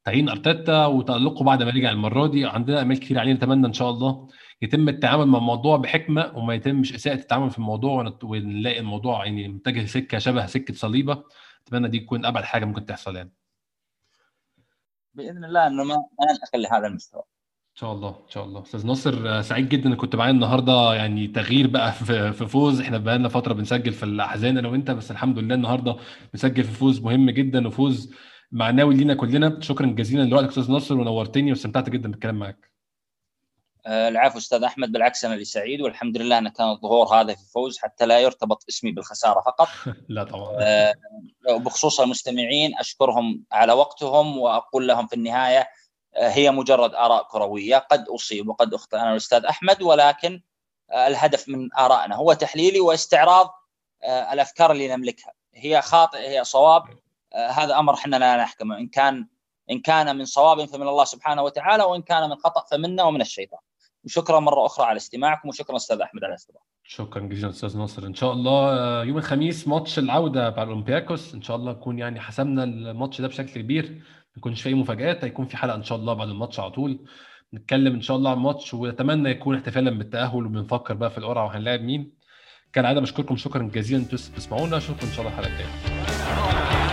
تعيين 0.04 0.30
أرتيتا 0.30 0.86
وتالقه 0.86 1.44
بعد 1.44 1.64
ما 1.64 1.70
رجع 1.72 1.92
المرة 1.92 2.28
دي. 2.28 2.46
عندنا 2.46 2.82
امال 2.82 3.00
كتير 3.00 3.20
عليه 3.20 3.34
نتمنى 3.34 3.68
إن 3.68 3.74
شاء 3.74 3.90
الله 3.90 4.28
يتم 4.62 4.90
التعامل 4.90 5.26
مع 5.26 5.38
الموضوع 5.38 5.78
بحكمة 5.78 6.32
وما 6.38 6.54
يتمش 6.54 6.94
أساءة 6.96 7.16
التعامل 7.16 7.50
في 7.52 7.58
الموضوع 7.58 8.18
ونلاقي 8.24 8.80
الموضوع 8.80 9.26
يعني 9.26 9.48
متجه 9.48 9.86
سكه 9.86 10.18
شبه 10.18 10.46
سكة 10.46 10.74
صليبة. 10.74 11.24
أتمنى 11.68 11.88
دي 11.88 12.00
تكون 12.00 12.26
أبعد 12.26 12.44
حاجة 12.44 12.66
ممكن 12.66 12.86
تحصل 12.86 13.16
يعني. 13.16 13.34
بإذن 15.14 15.46
الله 15.46 15.68
إنه 15.68 15.84
ما 15.84 15.96
ننتقل 16.32 16.62
لهذا 16.62 16.88
المستوى. 16.88 17.24
شاء 17.80 17.92
الله 17.94 18.10
إن 18.10 18.30
شاء 18.30 18.44
الله. 18.44 18.62
أستاذ 18.62 18.88
ناصر 18.88 19.42
سعيد 19.42 19.70
جدا 19.70 19.90
إنك 19.90 19.98
كنت 19.98 20.16
معايا 20.16 20.32
النهارده. 20.32 20.94
يعني 20.94 21.28
تغيير 21.28 21.68
بقى 21.68 21.92
في 22.34 22.48
فوز. 22.48 22.82
إحنا 22.82 22.98
بقى 22.98 23.18
لنا 23.18 23.30
فترة 23.30 23.54
بنسجل 23.54 23.94
في 23.94 24.04
الأحزان 24.04 24.58
أنا 24.58 24.68
وأنت 24.68 24.92
بس 24.92 25.12
الحمد 25.12 25.40
لله 25.40 25.56
النهارده 25.56 25.96
بنسجل 26.34 26.64
في 26.64 26.72
فوز 26.72 27.00
مهم 27.02 27.30
جدا 27.30 27.68
وفوز 27.68 28.14
معنوي 28.52 28.96
لينا 28.96 29.14
كلنا. 29.14 29.62
شكرا 29.62 29.88
جزيلا 29.88 30.24
لوقتك 30.24 30.48
أستاذ 30.48 30.72
ناصر 30.72 30.98
ونورتني 30.98 31.52
واستمتعت 31.52 31.90
جدا 31.90 32.12
بالكلام 32.12 32.40
معاك. 32.40 32.72
آه، 33.86 34.08
العفو 34.08 34.38
أستاذ 34.38 34.64
أحمد. 34.64 34.92
بالعكس 34.92 35.26
أنا 35.26 35.34
اللي 35.34 35.46
سعيد 35.46 35.82
والحمد 35.82 36.18
لله 36.18 36.38
أن 36.38 36.50
كان 36.50 36.70
الظهور 36.70 37.08
هذا 37.08 37.36
في 37.36 37.42
الفوز 37.42 37.78
حتى 37.78 38.06
لا 38.06 38.20
يرتبط 38.20 38.66
اسمي 38.70 38.92
بالخسارة 38.92 39.42
فقط. 39.42 39.68
لا 40.10 40.24
طبعا. 40.24 40.56
آه، 40.60 40.94
بخصوص 41.50 42.00
المستمعين 42.00 42.72
أشكرهم 42.80 43.44
على 43.52 43.74
وقتهم 43.74 44.38
وأقول 44.38 44.88
لهم 44.88 45.08
في 45.08 45.16
النهاية 45.16 45.60
آه، 45.60 45.68
هي 46.18 46.52
مجرد 46.52 46.96
آراء 46.96 47.28
كروية. 47.32 47.78
قد 47.78 48.06
أصيب 48.10 48.48
وقد 48.48 48.74
اخطئ 48.74 48.98
أنا 48.98 49.12
الاستاذ 49.12 49.46
أحمد 49.46 49.82
ولكن 49.82 50.42
الهدف 50.94 51.50
من 51.50 51.70
آرائنا 51.74 52.16
هو 52.16 52.34
تحليلي 52.34 52.80
واستعراض 52.80 53.54
الأفكار 54.34 54.72
اللي 54.72 54.88
نملكها. 54.96 55.32
هي 55.54 55.82
خاطئ 55.82 56.18
هي 56.18 56.44
صواب 56.44 56.84
هذا 57.36 57.80
أمر 57.80 57.94
إحنا 57.94 58.16
لا 58.16 58.38
نحكمه. 58.38 58.78
إن 58.78 58.88
كان 58.88 59.28
إن 59.72 59.80
كان 59.80 60.18
من 60.18 60.26
صواب 60.26 60.66
فمن 60.66 60.88
الله 60.88 61.04
سبحانه 61.04 61.44
وتعالى 61.44 61.84
وإن 61.84 62.02
كان 62.02 62.30
من 62.30 62.36
خطأ 62.36 62.66
فمنا 62.72 63.04
ومن 63.04 63.22
الشيطان. 63.22 63.60
وشكرا 64.04 64.40
مرة 64.40 64.66
أخرى 64.66 64.86
على 64.86 64.98
استماعكم 64.98 65.50
وشكرا 65.50 65.76
أستاذ 65.76 66.02
أحمد 66.02 66.24
على 66.24 66.32
الاستضافة. 66.32 66.66
شكرا 66.84 67.22
جزيلا 67.22 67.50
أستاذ 67.50 67.78
ناصر. 67.78 68.06
إن 68.06 68.14
شاء 68.14 68.34
الله 68.34 68.78
آه، 68.78 69.04
يوم 69.04 69.18
الخميس 69.18 69.68
ماتش 69.68 70.00
العودة 70.00 70.50
بتاع 70.50 70.64
الأولمبياكوس. 70.64 71.34
إن 71.34 71.42
شاء 71.42 71.58
الله 71.58 71.72
نكون 71.72 72.00
يعني 72.00 72.20
حسمنا 72.20 72.64
الماتش 72.64 73.22
ده 73.22 73.28
بشكل 73.28 73.62
كبير. 73.62 74.02
يكونش 74.38 74.62
في 74.62 74.70
اي 74.70 74.74
مفاجآت 74.74 75.24
هيكون 75.24 75.46
في 75.46 75.58
حلقة 75.58 75.76
إن 75.76 75.84
شاء 75.84 75.98
الله 75.98 76.14
بعد 76.14 76.30
الماتش 76.30 76.60
على 76.60 76.72
طول. 76.72 77.00
نتكلم 77.54 77.94
إن 77.94 78.02
شاء 78.02 78.18
الله 78.18 78.32
عن 78.32 78.38
الماتش 78.38 78.74
ونتمنى 78.74 79.30
يكون 79.30 79.56
احتفالا 79.56 79.92
بالتأهل 79.92 80.46
وبنفكر 80.46 80.94
بقى 80.94 81.10
في 81.12 81.18
القرعة 81.18 81.46
وهنلاعب 81.46 81.82
مين. 81.82 82.12
كالعادة 82.74 83.02
بشكركم 83.02 83.38
شكرا 83.38 83.64
جزيلا 83.74 84.02
أنتم 84.04 84.18
تسمعونا 84.18 84.78
أشوفكم 84.78 85.08
إن 85.08 85.14
شاء 85.14 85.28
الله 85.28 85.40
الحلقة 85.40 85.54
الجاية. 85.54 86.87